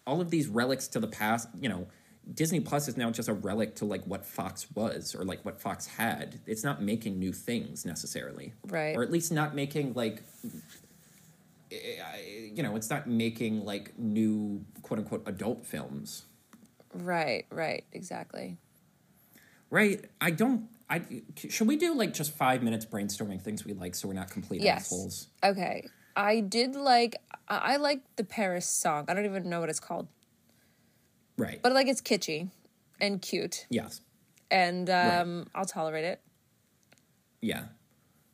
all 0.08 0.22
of 0.22 0.30
these 0.30 0.47
relics 0.47 0.88
to 0.89 0.99
the 0.99 1.08
past, 1.08 1.49
you 1.60 1.68
know, 1.68 1.88
Disney 2.34 2.62
Plus 2.62 2.88
is 2.88 2.95
now 2.95 3.12
just 3.12 3.28
a 3.28 3.34
relic 3.34 3.76
to 3.76 3.86
like 3.86 4.06
what 4.06 4.26
Fox 4.26 4.68
was 4.74 5.14
or 5.14 5.26
like 5.26 5.43
what 5.43 5.60
Fox 5.60 5.86
had. 5.86 6.39
It's 6.47 6.64
not 6.64 6.82
making 6.82 7.20
new 7.20 7.34
things 7.34 7.86
necessarily. 7.86 8.54
Right. 8.66 8.95
Or 8.95 9.04
at 9.04 9.12
least 9.12 9.34
not 9.34 9.54
making 9.54 9.93
like 9.93 10.24
you 12.53 12.63
know, 12.63 12.76
it's 12.76 12.89
not 12.89 13.07
making 13.07 13.63
like 13.65 13.97
new 13.97 14.63
quote 14.82 14.99
unquote 14.99 15.24
adult 15.26 15.65
films. 15.65 16.26
Right. 16.93 17.45
Right. 17.49 17.86
Exactly. 17.91 18.57
Right? 19.69 20.05
I 20.21 20.32
don't 20.32 20.67
I 20.89 21.01
should 21.49 21.67
we 21.67 21.76
do 21.78 21.93
like 21.95 22.13
just 22.13 22.32
5 22.34 22.61
minutes 22.61 22.86
brainstorming 22.86 23.41
things 23.41 23.65
we 23.65 23.74
like 23.74 23.95
so 23.95 24.07
we're 24.07 24.13
not 24.13 24.30
complete 24.30 24.61
Yes. 24.61 24.82
assholes? 24.82 25.28
Okay. 25.43 25.88
I 26.15 26.41
did 26.41 26.76
like. 26.76 27.15
I 27.47 27.74
I 27.74 27.76
like 27.78 28.01
the 28.17 28.24
Paris 28.24 28.67
song. 28.69 29.05
I 29.07 29.15
don't 29.15 29.26
even 29.26 29.49
know 29.49 29.59
what 29.59 29.69
it's 29.69 29.80
called, 29.80 30.07
Right. 31.38 31.59
but 31.63 31.74
like 31.74 31.88
it's 31.88 32.01
kitschy 32.01 32.49
and 33.01 33.19
cute, 33.19 33.65
yes. 33.71 34.01
and 34.51 34.88
um, 34.91 35.47
I'll 35.55 35.65
tolerate 35.65 36.05
it. 36.05 36.21
Yeah. 37.41 37.63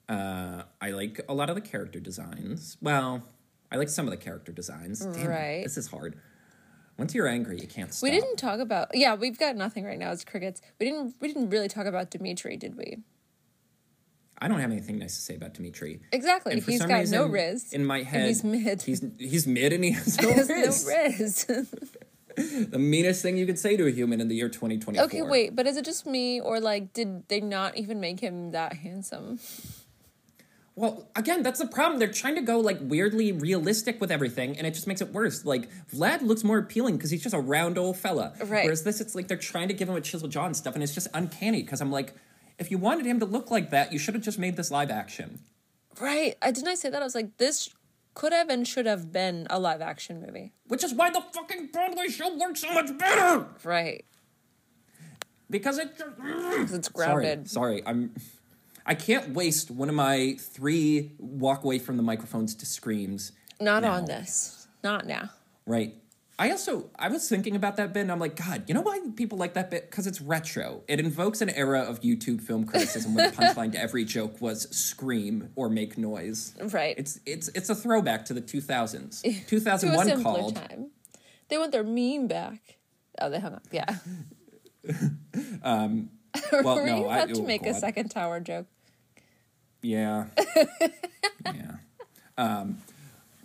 Uh, 0.09 0.63
I 0.81 0.89
like 0.91 1.21
a 1.29 1.33
lot 1.33 1.49
of 1.49 1.55
the 1.55 1.61
character 1.61 1.99
designs. 1.99 2.75
Well, 2.81 3.23
I 3.71 3.75
like 3.77 3.89
some 3.89 4.07
of 4.07 4.11
the 4.11 4.17
character 4.17 4.51
designs. 4.51 5.01
Damn 5.05 5.13
it, 5.13 5.27
Right. 5.27 5.63
this 5.63 5.77
is 5.77 5.87
hard. 5.87 6.17
Once 6.97 7.13
you're 7.13 7.27
angry, 7.27 7.59
you 7.61 7.67
can't 7.67 7.93
stop. 7.93 8.03
We 8.09 8.11
didn't 8.11 8.37
talk 8.37 8.59
about. 8.59 8.89
Yeah, 8.93 9.15
we've 9.15 9.37
got 9.37 9.55
nothing 9.55 9.85
right 9.85 9.97
now. 9.99 10.11
It's 10.11 10.25
crickets. 10.25 10.61
We 10.79 10.87
didn't. 10.87 11.15
We 11.21 11.27
didn't 11.29 11.49
really 11.49 11.67
talk 11.69 11.85
about 11.85 12.09
Dimitri, 12.11 12.57
did 12.57 12.75
we? 12.75 12.97
I 14.41 14.47
don't 14.47 14.59
have 14.59 14.71
anything 14.71 14.97
nice 14.99 15.15
to 15.15 15.21
say 15.21 15.35
about 15.35 15.53
Dimitri. 15.53 16.01
Exactly. 16.11 16.53
And 16.53 16.63
He's 16.63 16.79
got 16.83 16.99
reason, 16.99 17.17
no 17.17 17.25
riz. 17.27 17.71
In 17.73 17.85
my 17.85 18.03
head, 18.03 18.27
he's 18.27 18.43
mid. 18.43 18.81
He's 18.81 19.03
he's 19.17 19.45
mid, 19.47 19.71
and 19.73 19.83
he 19.83 19.91
has 19.91 20.19
no 20.21 20.29
There's 20.33 20.49
riz. 20.49 21.47
no 21.47 21.55
riz. 21.55 21.75
The 22.69 22.79
meanest 22.79 23.21
thing 23.21 23.35
you 23.35 23.45
could 23.45 23.59
say 23.59 23.75
to 23.75 23.85
a 23.85 23.91
human 23.91 24.21
in 24.21 24.29
the 24.29 24.35
year 24.35 24.47
2024. 24.47 25.03
okay, 25.05 25.21
wait, 25.23 25.57
but 25.57 25.67
is 25.67 25.75
it 25.75 25.83
just 25.83 26.05
me, 26.05 26.39
or 26.39 26.61
like, 26.61 26.93
did 26.93 27.27
they 27.27 27.41
not 27.41 27.75
even 27.75 27.99
make 27.99 28.21
him 28.21 28.51
that 28.51 28.73
handsome? 28.73 29.39
Well, 30.75 31.09
again, 31.15 31.43
that's 31.43 31.59
the 31.59 31.67
problem. 31.67 31.99
They're 31.99 32.07
trying 32.07 32.35
to 32.35 32.41
go 32.41 32.59
like 32.59 32.77
weirdly 32.81 33.31
realistic 33.31 33.99
with 33.99 34.11
everything, 34.11 34.57
and 34.57 34.65
it 34.65 34.73
just 34.73 34.87
makes 34.87 35.01
it 35.01 35.11
worse. 35.11 35.43
Like 35.45 35.69
Vlad 35.91 36.21
looks 36.21 36.43
more 36.43 36.57
appealing 36.57 36.95
because 36.97 37.11
he's 37.11 37.23
just 37.23 37.35
a 37.35 37.39
round 37.39 37.77
old 37.77 37.97
fella. 37.97 38.33
Right. 38.39 38.63
Whereas 38.63 38.83
this, 38.83 39.01
it's 39.01 39.15
like 39.15 39.27
they're 39.27 39.37
trying 39.37 39.67
to 39.67 39.73
give 39.73 39.89
him 39.89 39.95
a 39.95 40.01
chisel 40.01 40.27
jaw 40.27 40.45
and 40.45 40.55
stuff, 40.55 40.75
and 40.75 40.83
it's 40.83 40.93
just 40.93 41.07
uncanny. 41.13 41.63
Because 41.63 41.81
I'm 41.81 41.91
like, 41.91 42.13
if 42.57 42.71
you 42.71 42.77
wanted 42.77 43.05
him 43.05 43.19
to 43.19 43.25
look 43.25 43.51
like 43.51 43.71
that, 43.71 43.91
you 43.91 43.99
should 43.99 44.13
have 44.13 44.23
just 44.23 44.39
made 44.39 44.55
this 44.55 44.71
live 44.71 44.89
action. 44.89 45.39
Right. 45.99 46.35
I 46.41 46.51
didn't 46.51 46.69
I 46.69 46.75
say 46.75 46.89
that? 46.89 47.01
I 47.01 47.05
was 47.05 47.15
like, 47.15 47.37
this 47.37 47.69
could 48.13 48.33
have 48.33 48.49
and 48.49 48.67
should 48.67 48.85
have 48.85 49.11
been 49.11 49.47
a 49.49 49.59
live 49.59 49.81
action 49.81 50.21
movie. 50.21 50.53
Which 50.67 50.83
is 50.83 50.93
why 50.93 51.09
the 51.09 51.21
fucking 51.33 51.67
Broadway 51.73 52.07
show 52.07 52.37
works 52.37 52.61
so 52.61 52.73
much 52.73 52.97
better. 52.97 53.47
Right. 53.63 54.05
Because 55.49 55.77
it. 55.77 55.93
it's 55.97 56.89
grounded. 56.89 57.49
Sorry, 57.49 57.81
sorry, 57.81 57.83
I'm. 57.85 58.13
I 58.85 58.95
can't 58.95 59.29
waste 59.29 59.71
one 59.71 59.89
of 59.89 59.95
my 59.95 60.35
three 60.39 61.13
walk 61.17 61.63
away 61.63 61.79
from 61.79 61.97
the 61.97 62.03
microphones 62.03 62.55
to 62.55 62.65
screams. 62.65 63.31
Not 63.59 63.83
now. 63.83 63.93
on 63.93 64.05
this. 64.05 64.67
Not 64.83 65.05
now. 65.05 65.29
Right. 65.65 65.95
I 66.39 66.51
also 66.51 66.89
I 66.97 67.09
was 67.09 67.27
thinking 67.27 67.57
about 67.57 67.75
that 67.75 67.93
bit 67.93 67.99
and 67.99 68.11
I'm 68.11 68.19
like, 68.19 68.37
God, 68.37 68.63
you 68.67 68.73
know 68.73 68.81
why 68.81 69.01
people 69.17 69.37
like 69.37 69.55
that 69.55 69.69
bit? 69.69 69.91
Because 69.91 70.07
it's 70.07 70.21
retro. 70.21 70.83
It 70.87 71.01
invokes 71.01 71.41
an 71.41 71.49
era 71.49 71.81
of 71.81 71.99
YouTube 71.99 72.41
film 72.41 72.65
criticism 72.65 73.13
where 73.13 73.29
the 73.29 73.35
punchline 73.41 73.73
to 73.73 73.81
every 73.81 74.05
joke 74.05 74.39
was 74.39 74.69
scream 74.75 75.49
or 75.57 75.69
make 75.69 75.97
noise. 75.97 76.55
Right. 76.57 76.95
It's 76.97 77.19
it's 77.25 77.49
it's 77.49 77.69
a 77.69 77.75
throwback 77.75 78.23
to 78.25 78.33
the 78.33 78.41
2000s. 78.41 79.21
to 79.21 79.29
a 79.29 79.33
2001 79.33 80.23
called 80.23 80.55
time. 80.55 80.91
They 81.49 81.57
want 81.57 81.73
their 81.73 81.83
meme 81.83 82.27
back. 82.27 82.77
Oh, 83.21 83.29
they 83.29 83.39
hung 83.39 83.55
up. 83.55 83.63
Yeah. 83.71 83.97
Um, 85.61 86.09
well, 86.51 86.75
Were 86.75 86.85
no, 86.85 86.97
you 86.97 87.05
I- 87.05 87.17
about 87.17 87.35
to 87.35 87.41
oh, 87.41 87.45
make 87.45 87.65
a 87.65 87.73
second 87.73 88.09
tower 88.09 88.39
joke? 88.39 88.67
Yeah. 89.81 90.25
yeah. 91.45 91.75
Um, 92.37 92.79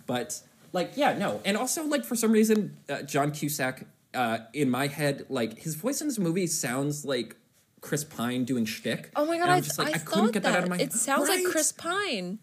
but 0.05 0.41
like, 0.73 0.93
yeah, 0.95 1.17
no, 1.17 1.41
and 1.45 1.57
also 1.57 1.85
like 1.85 2.03
for 2.05 2.15
some 2.15 2.31
reason, 2.31 2.77
uh, 2.89 3.01
John 3.03 3.31
Cusack, 3.31 3.85
uh, 4.13 4.39
in 4.53 4.69
my 4.69 4.87
head, 4.87 5.25
like 5.29 5.59
his 5.59 5.75
voice 5.75 6.01
in 6.01 6.07
this 6.07 6.19
movie 6.19 6.47
sounds 6.47 7.05
like 7.05 7.35
Chris 7.81 8.03
Pine 8.03 8.45
doing 8.45 8.65
shtick. 8.65 9.11
Oh 9.15 9.25
my 9.25 9.37
god, 9.37 9.49
I, 9.49 9.61
just 9.61 9.77
like, 9.77 9.95
I, 9.95 9.97
couldn't 9.99 10.25
thought 10.25 10.33
get 10.33 10.43
that. 10.43 10.51
that 10.51 10.57
out 10.57 10.63
of 10.63 10.69
my 10.69 10.77
head. 10.77 10.87
it 10.87 10.93
sounds 10.93 11.29
like 11.29 11.43
Chris 11.45 11.71
Pine. 11.71 12.39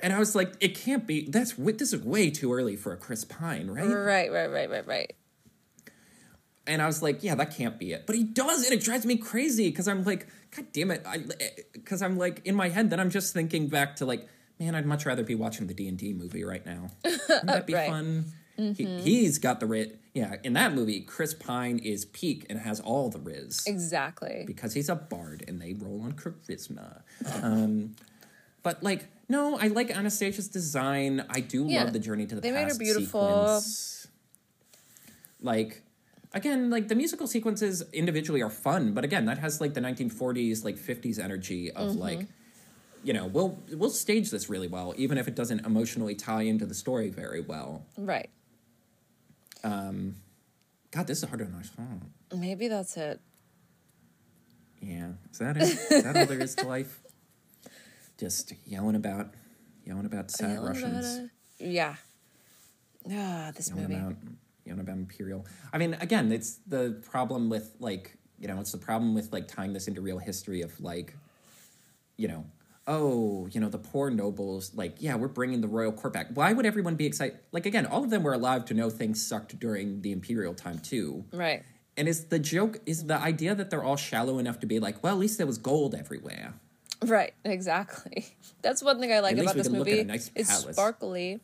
And 0.00 0.12
I 0.12 0.18
was 0.18 0.34
like, 0.34 0.54
it 0.58 0.74
can't 0.74 1.06
be. 1.06 1.28
That's 1.28 1.52
this 1.52 1.92
is 1.92 2.04
way 2.04 2.30
too 2.30 2.52
early 2.52 2.74
for 2.74 2.92
a 2.92 2.96
Chris 2.96 3.24
Pine, 3.24 3.70
right? 3.70 3.86
Right, 3.86 4.32
right, 4.32 4.50
right, 4.50 4.68
right, 4.68 4.86
right. 4.86 5.14
And 6.66 6.80
I 6.80 6.86
was 6.86 7.02
like, 7.02 7.22
yeah, 7.24 7.34
that 7.34 7.56
can't 7.56 7.78
be 7.78 7.92
it. 7.92 8.06
But 8.06 8.14
he 8.14 8.22
does, 8.24 8.64
and 8.64 8.72
it 8.72 8.80
drives 8.84 9.04
me 9.04 9.16
crazy 9.16 9.68
because 9.70 9.88
I'm 9.88 10.04
like, 10.04 10.28
God 10.56 10.66
damn 10.72 10.90
it! 10.92 11.04
Because 11.72 12.02
I'm 12.02 12.16
like 12.18 12.40
in 12.44 12.54
my 12.54 12.68
head, 12.68 12.90
then 12.90 13.00
I'm 13.00 13.10
just 13.10 13.32
thinking 13.34 13.66
back 13.68 13.96
to 13.96 14.06
like, 14.06 14.28
man, 14.60 14.74
I'd 14.76 14.86
much 14.86 15.04
rather 15.04 15.24
be 15.24 15.34
watching 15.34 15.66
the 15.66 15.74
D 15.74 15.88
and 15.88 15.98
D 15.98 16.12
movie 16.12 16.44
right 16.44 16.64
now. 16.64 16.90
Wouldn't 17.04 17.46
that 17.46 17.66
be 17.66 17.74
Right. 17.74 17.88
fun? 17.88 18.26
He, 18.56 18.84
he's 19.00 19.38
got 19.38 19.58
the 19.58 19.66
riz. 19.66 19.88
Yeah, 20.14 20.36
in 20.44 20.52
that 20.52 20.72
movie, 20.74 21.00
Chris 21.00 21.34
Pine 21.34 21.78
is 21.78 22.04
peak 22.04 22.46
and 22.50 22.60
has 22.60 22.78
all 22.80 23.08
the 23.08 23.18
riz 23.18 23.64
Exactly. 23.66 24.44
because 24.46 24.74
he's 24.74 24.88
a 24.90 24.94
bard 24.94 25.42
and 25.48 25.60
they 25.60 25.72
roll 25.72 26.02
on 26.02 26.12
charisma. 26.12 27.00
Um, 27.42 27.96
but 28.62 28.82
like, 28.82 29.06
no, 29.28 29.58
I 29.58 29.68
like 29.68 29.90
Anastasia's 29.90 30.46
design. 30.48 31.24
I 31.30 31.40
do 31.40 31.64
Yeah, 31.66 31.82
love 31.84 31.92
the 31.94 31.98
journey 31.98 32.26
to 32.26 32.34
the 32.36 32.40
they 32.42 32.52
made 32.52 32.64
her 32.64 32.66
past 32.68 32.78
beautiful. 32.78 33.26
sequence. 33.26 34.06
Like, 35.40 35.81
again, 36.34 36.70
like 36.70 36.88
the 36.88 36.94
musical 36.94 37.26
sequences 37.26 37.82
individually 37.92 38.42
are 38.42 38.50
fun, 38.50 38.92
but 38.94 39.04
again, 39.04 39.24
that 39.26 39.38
has 39.38 39.60
like 39.60 39.74
the 39.74 39.80
1940s, 39.80 40.64
like 40.64 40.76
50s 40.76 41.18
energy 41.18 41.70
of 41.70 41.90
Mm-hmm. 41.92 41.98
like, 42.00 42.26
you 43.04 43.12
know, 43.12 43.26
we'll 43.26 43.58
we'll 43.72 43.90
stage 43.90 44.30
this 44.30 44.48
really 44.48 44.68
well, 44.68 44.94
even 44.96 45.18
if 45.18 45.26
it 45.28 45.34
doesn't 45.34 45.66
emotionally 45.66 46.14
tie 46.14 46.42
into 46.42 46.66
the 46.66 46.74
story 46.74 47.10
very 47.10 47.40
well. 47.40 47.84
Right. 47.98 48.30
Um, 49.64 50.16
God, 50.90 51.06
this 51.06 51.22
is 51.22 51.28
hard 51.28 51.40
to 51.40 51.46
understand. 51.46 52.10
Maybe 52.34 52.68
that's 52.68 52.96
it. 52.96 53.20
Yeah, 54.80 55.10
is 55.30 55.38
that 55.38 55.56
it? 55.56 55.62
Is 55.62 56.02
that 56.02 56.16
all 56.16 56.26
there 56.26 56.40
is 56.40 56.54
to 56.56 56.66
life? 56.66 57.00
Just 58.18 58.52
yelling 58.66 58.94
about, 58.96 59.34
yelling 59.84 60.06
about 60.06 60.30
sad 60.30 60.50
Yelling 60.50 60.58
about 60.58 60.68
Russians, 60.68 61.30
it. 61.58 61.66
Yeah. 61.66 61.94
Ah, 63.10 63.50
this 63.56 63.68
yelling 63.70 63.82
movie. 63.82 63.94
about, 63.94 64.16
yelling 64.64 64.80
about 64.80 64.96
imperial. 64.96 65.46
I 65.72 65.78
mean, 65.78 65.94
again, 66.00 66.32
it's 66.32 66.58
the 66.66 67.00
problem 67.10 67.48
with 67.48 67.74
like, 67.80 68.16
you 68.38 68.48
know, 68.48 68.60
it's 68.60 68.72
the 68.72 68.78
problem 68.78 69.14
with 69.14 69.32
like 69.32 69.48
tying 69.48 69.72
this 69.72 69.88
into 69.88 70.00
real 70.00 70.18
history 70.18 70.62
of 70.62 70.78
like, 70.80 71.16
you 72.16 72.28
know, 72.28 72.44
oh, 72.86 73.46
you 73.52 73.60
know, 73.60 73.68
the 73.68 73.78
poor 73.78 74.10
nobles. 74.10 74.74
Like, 74.74 74.96
yeah, 74.98 75.14
we're 75.14 75.28
bringing 75.28 75.60
the 75.60 75.68
royal 75.68 75.92
court 75.92 76.12
back. 76.12 76.28
Why 76.34 76.52
would 76.52 76.66
everyone 76.66 76.96
be 76.96 77.06
excited? 77.06 77.38
Like, 77.52 77.66
again, 77.66 77.86
all 77.86 78.02
of 78.04 78.10
them 78.10 78.22
were 78.22 78.32
alive 78.34 78.64
to 78.66 78.74
know 78.74 78.90
things 78.90 79.24
sucked 79.24 79.58
during 79.58 80.02
the 80.02 80.12
imperial 80.12 80.54
time 80.54 80.78
too. 80.78 81.24
Right. 81.32 81.62
And 81.96 82.08
is 82.08 82.26
the 82.26 82.38
joke 82.38 82.78
is 82.86 83.06
the 83.06 83.16
idea 83.16 83.54
that 83.54 83.70
they're 83.70 83.84
all 83.84 83.96
shallow 83.96 84.38
enough 84.38 84.58
to 84.60 84.66
be 84.66 84.80
like, 84.80 85.02
well, 85.02 85.12
at 85.14 85.18
least 85.20 85.38
there 85.38 85.46
was 85.46 85.58
gold 85.58 85.94
everywhere. 85.94 86.54
Right. 87.04 87.34
Exactly. 87.44 88.26
That's 88.62 88.82
one 88.82 88.98
thing 88.98 89.12
I 89.12 89.20
like 89.20 89.36
At 89.36 89.42
about 89.42 89.56
this 89.56 89.68
can 89.68 89.78
look 89.78 89.88
at 89.88 89.92
movie. 89.92 90.04
nice 90.04 90.30
it's 90.34 90.50
palace. 90.50 90.76
sparkly. 90.76 91.40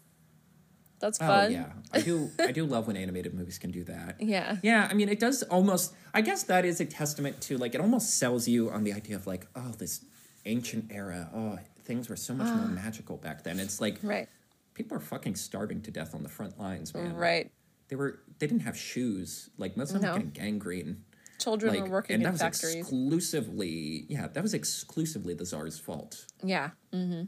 That's 1.01 1.19
oh, 1.21 1.27
fun. 1.27 1.47
Oh 1.47 1.49
yeah, 1.49 1.73
I 1.93 2.01
do. 2.01 2.31
I 2.39 2.53
do 2.53 2.65
love 2.65 2.87
when 2.87 2.97
animated 2.97 3.35
movies 3.35 3.59
can 3.59 3.71
do 3.71 3.85
that. 3.85 4.17
Yeah. 4.21 4.57
Yeah, 4.63 4.89
I 4.91 4.95
mean, 4.95 5.09
it 5.09 5.21
does 5.21 5.43
almost. 5.45 5.95
I 6.13 6.21
guess 6.21 6.43
that 6.45 6.65
is 6.65 6.81
a 6.81 6.85
testament 6.85 7.41
to 7.43 7.57
like 7.57 7.75
it 7.75 7.81
almost 7.81 8.19
sells 8.19 8.49
you 8.49 8.71
on 8.71 8.85
the 8.85 8.93
idea 8.93 9.17
of 9.17 9.27
like, 9.27 9.47
oh, 9.55 9.73
this 9.79 10.05
ancient 10.45 10.91
era. 10.91 11.31
Oh, 11.35 11.59
things 11.85 12.09
were 12.09 12.17
so 12.17 12.35
much 12.35 12.49
more 12.49 12.67
ah. 12.67 12.73
magical 12.85 13.17
back 13.17 13.45
then. 13.45 13.61
It's 13.61 13.81
like 13.81 13.99
Right. 14.03 14.29
people 14.75 14.97
are 14.97 15.01
fucking 15.01 15.37
starving 15.37 15.81
to 15.83 15.91
death 15.91 16.15
on 16.15 16.23
the 16.23 16.29
front 16.29 16.59
lines, 16.59 16.93
man. 16.95 17.15
Right. 17.15 17.51
They 17.89 17.97
were. 17.97 18.21
They 18.39 18.47
didn't 18.47 18.63
have 18.63 18.77
shoes. 18.77 19.51
Like 19.57 19.77
most 19.77 19.95
of 19.95 20.01
them 20.01 20.03
No. 20.03 20.13
were 20.13 20.19
getting 20.19 20.33
gangrene. 20.33 21.05
Children 21.39 21.75
Like, 21.75 21.85
were 21.85 21.91
working 21.91 22.15
and 22.15 22.25
that 22.25 22.29
in 22.29 22.33
was 22.33 22.41
factories. 22.41 22.75
exclusively. 22.75 24.07
Yeah, 24.09 24.27
that 24.27 24.43
was 24.43 24.55
exclusively 24.55 25.35
the 25.35 25.47
czar's 25.47 25.79
fault. 25.79 26.27
yeah. 26.43 26.71
Mm-hmm. 26.93 27.25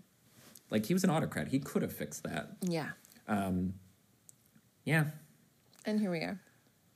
Like 0.70 0.86
he 0.86 0.94
was 0.94 1.04
an 1.04 1.10
autocrat. 1.10 1.48
He 1.48 1.58
could 1.60 1.82
have 1.82 1.92
fixed 1.92 2.22
that. 2.24 2.56
Yeah. 2.60 2.90
Yeah. 4.84 5.04
And 5.86 6.00
here 6.00 6.10
we 6.10 6.18
are. 6.20 6.40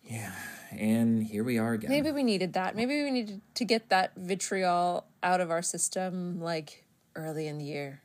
Yeah. 0.02 0.32
And 0.72 1.22
here 1.22 1.44
we 1.44 1.58
are 1.58 1.72
again. 1.74 1.90
Maybe 1.90 2.10
we 2.10 2.22
needed 2.22 2.54
that. 2.54 2.74
Maybe 2.76 3.02
we 3.02 3.10
needed 3.10 3.40
to 3.54 3.64
get 3.64 3.88
that 3.90 4.12
vitriol 4.16 5.06
out 5.22 5.40
of 5.40 5.50
our 5.50 5.62
system 5.62 6.40
like 6.40 6.84
early 7.14 7.46
in 7.46 7.58
the 7.58 7.64
year. 7.64 8.00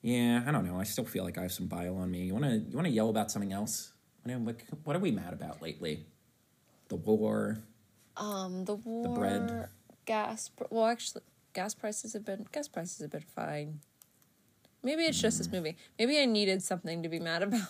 Yeah, 0.00 0.42
I 0.46 0.50
don't 0.50 0.66
know. 0.66 0.80
I 0.80 0.84
still 0.84 1.04
feel 1.04 1.22
like 1.24 1.38
I 1.38 1.42
have 1.42 1.52
some 1.52 1.66
bile 1.66 1.96
on 1.96 2.10
me. 2.10 2.24
You 2.24 2.32
wanna 2.32 2.56
you 2.56 2.74
wanna 2.74 2.88
yell 2.88 3.08
about 3.08 3.30
something 3.30 3.52
else? 3.52 3.92
What 4.24 4.96
are 4.96 4.98
we 4.98 5.10
mad 5.12 5.32
about 5.32 5.62
lately? 5.62 6.06
The 6.88 6.96
war. 6.96 7.58
Um, 8.16 8.64
the 8.64 8.74
war, 8.74 9.02
The 9.04 9.08
bread. 9.10 9.68
gas. 10.04 10.50
Well, 10.70 10.86
actually, 10.86 11.22
gas 11.52 11.74
prices 11.74 12.14
have 12.14 12.24
been 12.24 12.46
gas 12.50 12.66
prices 12.66 13.00
have 13.00 13.10
been 13.10 13.20
fine. 13.34 13.80
Maybe 14.82 15.04
it's 15.04 15.20
just 15.20 15.38
this 15.38 15.50
movie. 15.50 15.76
Maybe 15.98 16.18
I 16.20 16.24
needed 16.24 16.62
something 16.62 17.02
to 17.02 17.08
be 17.08 17.20
mad 17.20 17.42
about. 17.42 17.60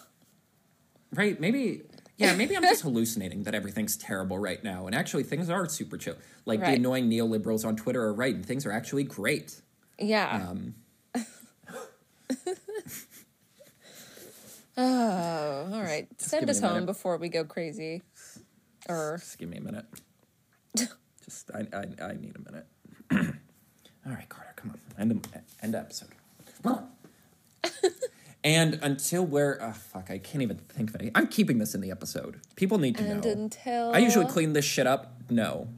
Right? 1.15 1.39
Maybe 1.39 1.83
yeah, 2.17 2.35
maybe 2.35 2.57
I'm 2.57 2.63
just 2.63 2.83
hallucinating 2.83 3.43
that 3.45 3.55
everything's 3.55 3.97
terrible 3.97 4.39
right 4.39 4.63
now. 4.63 4.87
And 4.87 4.95
actually 4.95 5.25
things 5.25 5.51
are 5.51 5.69
super 5.69 5.99
chill. 5.99 6.17
Like 6.47 6.61
the 6.61 6.75
annoying 6.75 7.11
neoliberals 7.11 7.67
on 7.67 7.77
Twitter 7.77 8.03
are 8.03 8.15
right 8.15 8.35
and 8.35 8.47
things 8.47 8.65
are 8.65 8.73
actually 8.73 9.05
great. 9.05 9.61
Yeah. 9.99 10.49
Um 10.49 10.75
oh, 14.77 15.69
all 15.73 15.83
right. 15.83 16.09
Send 16.19 16.43
give 16.43 16.49
us 16.49 16.61
home 16.61 16.73
minute. 16.73 16.87
before 16.87 17.19
we 17.19 17.29
go 17.29 17.45
crazy. 17.45 18.03
Or 18.89 19.19
just 19.19 19.39
give 19.39 19.51
me 19.51 19.59
a 19.59 19.61
minute. 19.61 19.85
just 20.77 21.51
I, 21.55 21.67
I 21.73 21.85
I 22.03 22.13
need 22.15 22.37
a 22.37 22.41
minute. 22.51 22.67
All 24.05 24.13
right, 24.13 24.29
Carter, 24.29 24.53
come 24.57 24.71
on. 24.71 24.81
End 24.99 25.11
the, 25.13 25.41
end 25.63 25.75
the 25.75 25.79
episode. 25.79 26.09
and 28.45 28.79
until 28.83 29.25
we're 29.25 29.59
oh 29.61 29.73
fuck, 29.73 30.11
I 30.11 30.19
can't 30.19 30.43
even 30.43 30.57
think 30.59 30.91
of 30.91 30.97
any. 31.01 31.11
I'm 31.15 31.27
keeping 31.29 31.59
this 31.59 31.75
in 31.75 31.81
the 31.81 31.91
episode. 31.91 32.41
People 32.57 32.79
need 32.79 32.97
to 32.99 33.05
and 33.05 33.25
know. 33.25 33.31
until 33.31 33.93
I 33.93 33.99
usually 33.99 34.27
clean 34.27 34.53
this 34.53 34.65
shit 34.65 34.87
up. 34.87 35.21
No. 35.31 35.69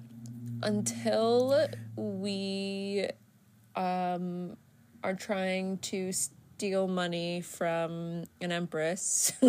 until 0.62 1.68
we 1.96 3.08
um 3.76 4.56
are 5.02 5.14
trying 5.14 5.78
to 5.78 6.10
steal 6.12 6.88
money 6.88 7.40
from 7.42 8.24
an 8.40 8.52
empress. 8.52 9.32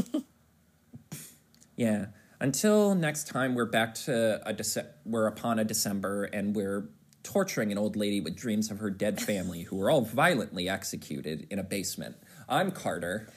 Yeah. 1.77 2.07
Until 2.39 2.95
next 2.95 3.27
time, 3.27 3.55
we're 3.55 3.65
back 3.65 3.95
to 3.95 4.41
a 4.47 4.53
Dece- 4.53 4.87
we're 5.05 5.27
upon 5.27 5.59
a 5.59 5.63
December, 5.63 6.23
and 6.25 6.55
we're 6.55 6.89
torturing 7.23 7.71
an 7.71 7.77
old 7.77 7.95
lady 7.95 8.21
with 8.21 8.35
dreams 8.35 8.69
of 8.69 8.79
her 8.79 8.89
dead 8.89 9.21
family, 9.21 9.63
who 9.63 9.77
were 9.77 9.89
all 9.89 10.01
violently 10.01 10.69
executed 10.69 11.47
in 11.49 11.59
a 11.59 11.63
basement. 11.63 12.15
I'm 12.47 12.71
Carter. 12.71 13.27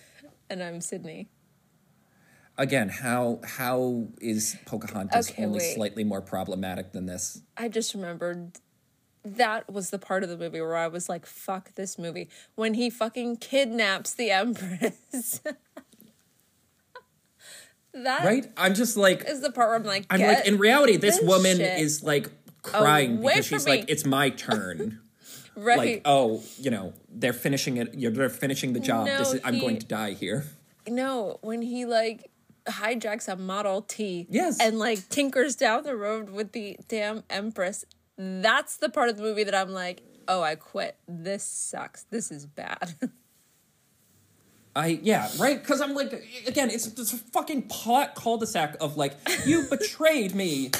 and 0.50 0.62
I'm 0.62 0.80
Sydney. 0.80 1.28
Again, 2.56 2.88
how 2.88 3.40
how 3.44 4.08
is 4.20 4.56
Pocahontas 4.66 5.30
Okay, 5.30 5.44
only 5.44 5.58
wait. 5.58 5.74
slightly 5.74 6.04
more 6.04 6.20
problematic 6.20 6.92
than 6.92 7.06
this? 7.06 7.40
I 7.56 7.68
just 7.68 7.94
remembered 7.94 8.58
that 9.24 9.72
was 9.72 9.90
the 9.90 9.98
part 9.98 10.22
of 10.24 10.28
the 10.28 10.36
movie 10.36 10.60
where 10.60 10.76
I 10.76 10.88
was 10.88 11.08
like, 11.08 11.24
fuck 11.26 11.74
this 11.74 11.98
movie. 11.98 12.28
When 12.56 12.74
he 12.74 12.90
fucking 12.90 13.36
kidnaps 13.36 14.14
the 14.14 14.30
Empress. 14.30 15.40
that 17.94 18.24
Right? 18.24 18.46
I'm 18.56 18.74
just 18.74 18.96
like 18.96 19.24
is 19.28 19.40
the 19.40 19.52
part 19.52 19.68
where 19.68 19.76
I'm 19.76 19.84
like, 19.84 20.06
I'm 20.10 20.20
like 20.20 20.46
in 20.46 20.58
reality 20.58 20.96
this 20.96 21.18
this 21.18 21.28
woman 21.28 21.56
shit 21.58 21.80
is 21.80 22.02
like 22.02 22.30
crying 22.62 23.18
away 23.18 23.34
because 23.34 23.46
she's 23.46 23.66
me. 23.66 23.72
like 23.78 23.84
it's 23.88 24.04
my 24.04 24.30
turn. 24.30 25.00
right. 25.58 25.78
like 25.78 26.02
oh, 26.04 26.42
you 26.58 26.70
know, 26.70 26.92
they're 27.08 27.32
finishing 27.32 27.76
it 27.76 27.94
you're 27.94 28.10
they're 28.12 28.28
finishing 28.30 28.72
the 28.72 28.80
job. 28.80 29.06
this 29.06 29.30
No, 29.32 29.36
is 29.36 29.40
I'm 29.44 29.54
he- 29.54 29.60
going 29.60 29.78
to 29.78 29.86
die 29.86 30.12
here. 30.12 30.44
no, 30.88 31.38
when 31.42 31.62
he 31.62 31.84
like 31.84 32.30
hijacks 32.66 33.28
a 33.28 33.36
Model 33.36 33.82
T 33.82 34.26
Yes. 34.30 34.58
and 34.60 34.78
like 34.78 35.08
tinkers 35.08 35.56
down 35.56 35.82
the 35.84 35.96
road 35.96 36.30
with 36.30 36.52
the 36.52 36.76
damn 36.88 37.22
Empress, 37.30 37.84
that's 38.16 38.76
the 38.76 38.88
part 38.88 39.08
of 39.08 39.16
the 39.16 39.22
movie 39.22 39.44
that 39.44 39.54
I'm 39.54 39.70
like, 39.70 40.02
oh, 40.28 40.42
I 40.42 40.54
quit. 40.54 40.96
This 41.08 41.42
sucks. 41.44 42.02
This 42.04 42.30
is 42.30 42.44
bad. 42.46 42.94
I 44.76 45.00
yeah 45.02 45.28
right 45.40 45.60
because 45.60 45.80
I'm 45.80 45.94
like 45.94 46.12
again 46.46 46.70
it's 46.70 46.86
this 46.88 47.10
fucking 47.32 47.62
plot 47.62 48.14
cul-de-sac 48.14 48.76
of 48.80 48.96
like 48.96 49.14
you 49.44 49.62
betrayed 49.70 50.34
me, 50.34 50.70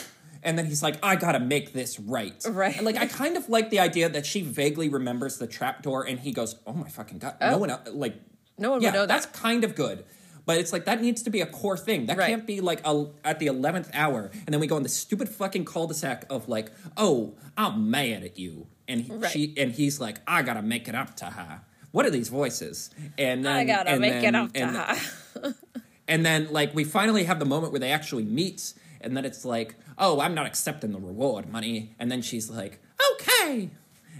and 0.43 0.59
then 0.59 0.67
he's 0.67 0.83
like 0.83 0.97
I 1.03 1.17
gotta 1.17 1.41
make 1.41 1.73
this 1.73 1.99
right 2.01 2.43
Right. 2.49 2.77
and 2.77 2.85
like 2.87 2.97
I 2.97 3.07
kind 3.07 3.37
of 3.37 3.49
like 3.49 3.71
the 3.71 3.81
idea 3.81 4.09
that 4.09 4.25
she 4.27 4.43
vaguely 4.43 4.89
remembers 4.89 5.39
the 5.39 5.47
trapdoor 5.47 6.05
and 6.07 6.19
he 6.21 6.33
goes 6.33 6.57
oh 6.67 6.73
my 6.73 6.89
fucking 6.89 7.19
god 7.19 7.37
no 7.41 7.55
Oh. 7.55 7.59
one 7.59 7.71
el- 7.71 7.83
like 7.93 8.15
no 8.59 8.71
one 8.73 8.81
yeah 8.83 8.91
would 8.91 8.95
know 8.99 9.07
that's 9.07 9.27
kind 9.27 9.65
of 9.65 9.75
good. 9.75 10.05
But 10.47 10.57
it's 10.57 10.73
like 10.73 10.87
that 10.87 11.03
needs 11.03 11.23
to 11.25 11.31
be 11.31 11.43
a 11.43 11.47
core 11.47 11.77
thing. 11.77 12.07
That 12.07 12.17
Right. 12.17 12.29
can't 12.31 12.47
be 12.47 12.63
like 12.63 12.81
a, 12.87 13.09
at 13.23 13.39
the 13.39 13.49
eleventh 13.49 13.91
hour, 13.93 14.31
and 14.47 14.47
then 14.55 14.61
we 14.61 14.67
go 14.67 14.77
on 14.77 14.83
the 14.83 14.89
stupid 14.89 15.29
fucking 15.29 15.67
cul-de-sac 15.67 16.25
of 16.31 16.49
like, 16.49 16.71
"Oh, 16.97 17.35
I'm 17.59 17.91
mad 17.91 18.23
at 18.25 18.39
you," 18.39 18.67
and 18.89 19.03
he, 19.03 19.13
Right. 19.13 19.31
she 19.31 19.53
and 19.59 19.73
he's 19.73 20.01
like, 20.01 20.21
"I 20.27 20.41
gotta 20.41 20.63
make 20.63 20.89
it 20.89 20.95
up 20.95 21.15
to 21.17 21.27
her." 21.27 21.61
What 21.93 22.07
are 22.07 22.11
these 22.11 22.31
voices? 22.31 22.89
And 23.19 23.45
then, 23.45 23.55
I 23.57 23.65
gotta 23.65 23.91
and 23.91 24.01
make 24.01 24.23
then, 24.23 24.35
it 24.35 24.39
up 24.39 24.53
to 24.55 24.61
and, 24.63 24.77
her. 24.77 25.55
And 26.09 26.25
then 26.25 26.49
like 26.51 26.75
we 26.75 26.85
finally 26.85 27.25
have 27.25 27.39
the 27.39 27.45
moment 27.45 27.71
where 27.73 27.81
they 27.81 27.93
actually 27.93 28.25
meet, 28.25 28.73
and 29.03 29.15
then 29.15 29.27
it's 29.27 29.45
like, 29.45 29.75
"Oh, 29.99 30.21
I'm 30.21 30.35
not 30.35 30.47
accepting 30.47 30.93
the 30.93 30.99
reward 31.01 31.51
money," 31.51 31.95
and 31.99 32.11
then 32.11 32.23
she's 32.23 32.49
like, 32.51 32.81
"Okay," 33.13 33.71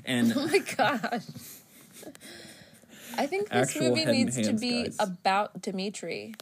and 0.05 0.33
Oh 0.37 0.47
my 0.47 0.59
gosh. 0.59 1.25
I 3.17 3.27
think 3.27 3.49
this 3.49 3.75
movie 3.79 4.05
needs 4.05 4.37
to 4.37 4.53
be 4.53 4.85
guys. 4.85 4.97
about 5.01 5.61
Dimitri. 5.63 6.35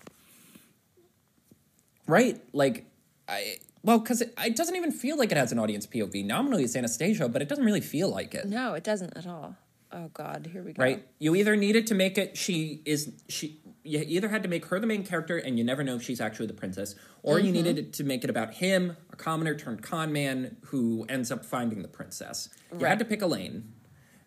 right, 2.07 2.41
like 2.53 2.87
I. 3.28 3.57
Well, 3.82 4.01
because 4.01 4.20
it, 4.20 4.34
it 4.45 4.57
doesn't 4.57 4.74
even 4.74 4.91
feel 4.91 5.16
like 5.16 5.30
it 5.30 5.39
has 5.39 5.53
an 5.53 5.61
audience 5.61 5.87
POV. 5.87 6.24
Nominally, 6.26 6.64
it's 6.64 6.74
Anastasia, 6.74 7.28
but 7.28 7.41
it 7.41 7.49
doesn't 7.49 7.64
really 7.64 7.80
feel 7.80 8.09
like 8.11 8.34
it. 8.34 8.47
No, 8.47 8.74
it 8.74 8.82
doesn't 8.82 9.16
at 9.16 9.26
all. 9.26 9.57
Oh 9.93 10.11
God, 10.12 10.49
here 10.53 10.62
we 10.62 10.72
go. 10.72 10.82
right? 10.82 11.07
You 11.20 11.37
either 11.37 11.55
needed 11.57 11.87
to 11.89 11.95
make 11.95 12.18
it 12.18 12.37
she 12.37 12.82
is 12.84 13.12
she 13.28 13.61
you 13.87 14.05
either 14.07 14.28
had 14.28 14.43
to 14.43 14.49
make 14.49 14.66
her 14.66 14.78
the 14.80 14.87
main 14.87 15.05
character 15.05 15.37
and 15.39 15.57
you 15.59 15.64
never 15.64 15.82
know 15.84 15.97
if 15.97 16.03
she's 16.03 16.20
actually 16.20 16.47
the 16.47 16.55
princess, 16.55 16.95
or 17.22 17.37
Mm-hmm. 17.37 17.47
you 17.47 17.53
needed 17.53 17.78
it 17.78 17.93
to 17.95 18.05
make 18.05 18.24
it 18.24 18.30
about 18.30 18.55
him, 18.55 18.97
a 19.12 19.16
commoner 19.16 19.55
turned 19.55 19.82
con 19.82 20.12
man 20.12 20.57
who 20.66 21.07
ends 21.09 21.30
up 21.30 21.45
finding 21.45 21.82
the 21.82 21.89
princess. 21.89 22.49
You 22.78 22.84
had 22.87 22.99
to 22.99 23.05
pick 23.05 23.22
a 23.22 23.26
lane. 23.26 23.72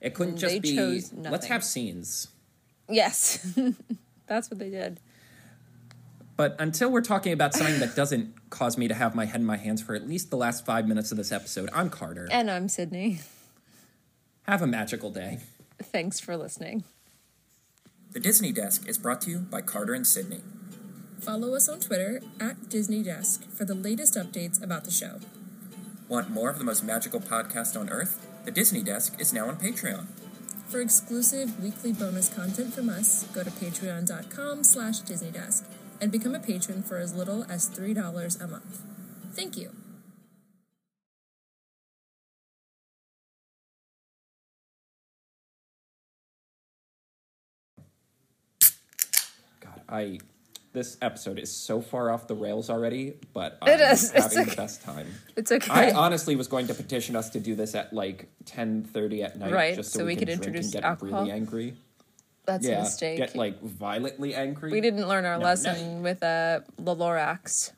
It 0.02 0.14
couldn't 0.14 0.38
just 0.38 0.54
They 0.54 0.60
be 0.60 1.02
let's 1.18 1.48
have 1.48 1.64
scenes. 1.64 2.30
Yes, 2.90 3.54
that's 4.28 4.50
what 4.50 4.58
they 4.60 4.70
did. 4.70 5.00
But 6.38 6.56
until 6.58 6.90
we're 6.90 7.02
talking 7.02 7.34
about 7.34 7.54
something 7.54 7.80
that 7.82 7.98
doesn't 7.98 8.50
cause 8.50 8.78
me 8.78 8.88
to 8.88 8.94
have 8.94 9.14
my 9.14 9.26
head 9.26 9.42
in 9.42 9.46
my 9.46 9.58
hands 9.58 9.82
for 9.82 9.94
at 9.94 10.08
least 10.08 10.30
the 10.30 10.38
last 10.38 10.66
five 10.66 10.88
minutes 10.88 11.12
of 11.12 11.18
this 11.18 11.34
episode, 11.34 11.70
I'm 11.74 11.90
Carter. 11.90 12.30
And 12.32 12.50
I'm 12.50 12.70
Sydney. 12.70 13.20
Have 14.44 14.62
a 14.62 14.68
magical 14.68 15.12
day. 15.12 15.40
Thanks 15.84 16.20
for 16.22 16.38
listening. 16.38 16.86
The 18.12 18.20
Disney 18.20 18.52
Desk 18.52 18.90
is 18.90 18.98
brought 18.98 19.22
to 19.22 19.30
you 19.30 19.38
by 19.40 19.62
Carter 19.62 19.94
and 19.94 20.06
Sydney. 20.06 20.42
Follow 21.20 21.54
us 21.54 21.70
on 21.70 21.80
Twitter 21.80 22.22
at 22.40 22.68
Disney 22.68 23.04
Desk 23.04 23.48
for 23.52 23.66
the 23.66 23.76
latest 23.76 24.16
updates 24.16 24.62
about 24.64 24.84
the 24.84 24.90
show. 24.90 25.20
Want 26.08 26.32
more 26.32 26.50
of 26.50 26.58
the 26.58 26.64
most 26.64 26.84
magical 26.84 27.20
podcast 27.20 27.80
on 27.80 27.88
earth? 27.90 28.26
The 28.46 28.52
Disney 28.52 28.82
Desk 28.82 29.14
is 29.20 29.32
now 29.32 29.48
on 29.48 29.58
Patreon. 29.58 30.08
For 30.70 30.82
exclusive 30.82 31.62
weekly 31.62 31.94
bonus 31.94 32.34
content 32.34 32.74
from 32.74 32.90
us, 32.90 33.26
go 33.26 33.44
to 33.44 33.52
patreon.com 33.52 34.64
slash 34.64 35.02
disneydesk 35.02 35.66
and 36.02 36.12
become 36.12 36.34
a 36.34 36.40
patron 36.40 36.82
for 36.82 36.98
as 36.98 37.14
little 37.14 37.46
as 37.48 37.70
$3 37.70 38.42
a 38.42 38.48
month. 38.48 38.82
Thank 39.34 39.56
you. 39.56 39.70
I 49.90 50.20
this 50.72 50.98
episode 51.02 51.40
is 51.40 51.52
so 51.52 51.82
far 51.82 52.12
off 52.12 52.28
the 52.28 52.36
rails 52.36 52.70
already, 52.70 53.16
but 53.34 53.58
I'm. 53.62 53.80
It's 53.80 54.12
having 54.12 54.40
okay. 54.40 54.50
the 54.52 54.56
best 54.56 54.84
time. 54.84 55.08
It's 55.36 55.52
okay. 55.52 55.72
I 55.72 55.92
honestly 55.92 56.36
was 56.36 56.48
going 56.48 56.68
to 56.68 56.74
petition 56.74 57.16
us 57.16 57.30
to 57.32 57.40
do 57.40 57.56
this 57.56 57.74
at 57.76 57.92
like 57.92 58.30
ten 58.46 58.84
thirty 58.84 59.24
at 59.24 59.38
night, 59.38 59.52
Right, 59.52 59.76
just 59.76 59.92
so, 59.92 60.00
so 60.00 60.06
we, 60.06 60.14
we 60.14 60.16
could, 60.18 60.30
introduce 60.30 60.66
and 60.66 60.74
get 60.74 60.84
alcohol. 60.84 61.22
really 61.22 61.32
angry. 61.32 61.74
that's 62.46 62.68
a 62.68 62.80
mistake. 62.80 63.18
get 63.18 63.36
like 63.36 63.60
violently 63.62 64.36
angry. 64.36 64.72
we 64.72 64.82
didn't 64.82 65.08
learn 65.08 65.26
our 65.26 65.38
No, 65.40 65.44
lesson 65.46 66.04
with 66.04 66.22
uh, 66.24 66.62
the 66.78 66.96
Lorax. 66.96 67.72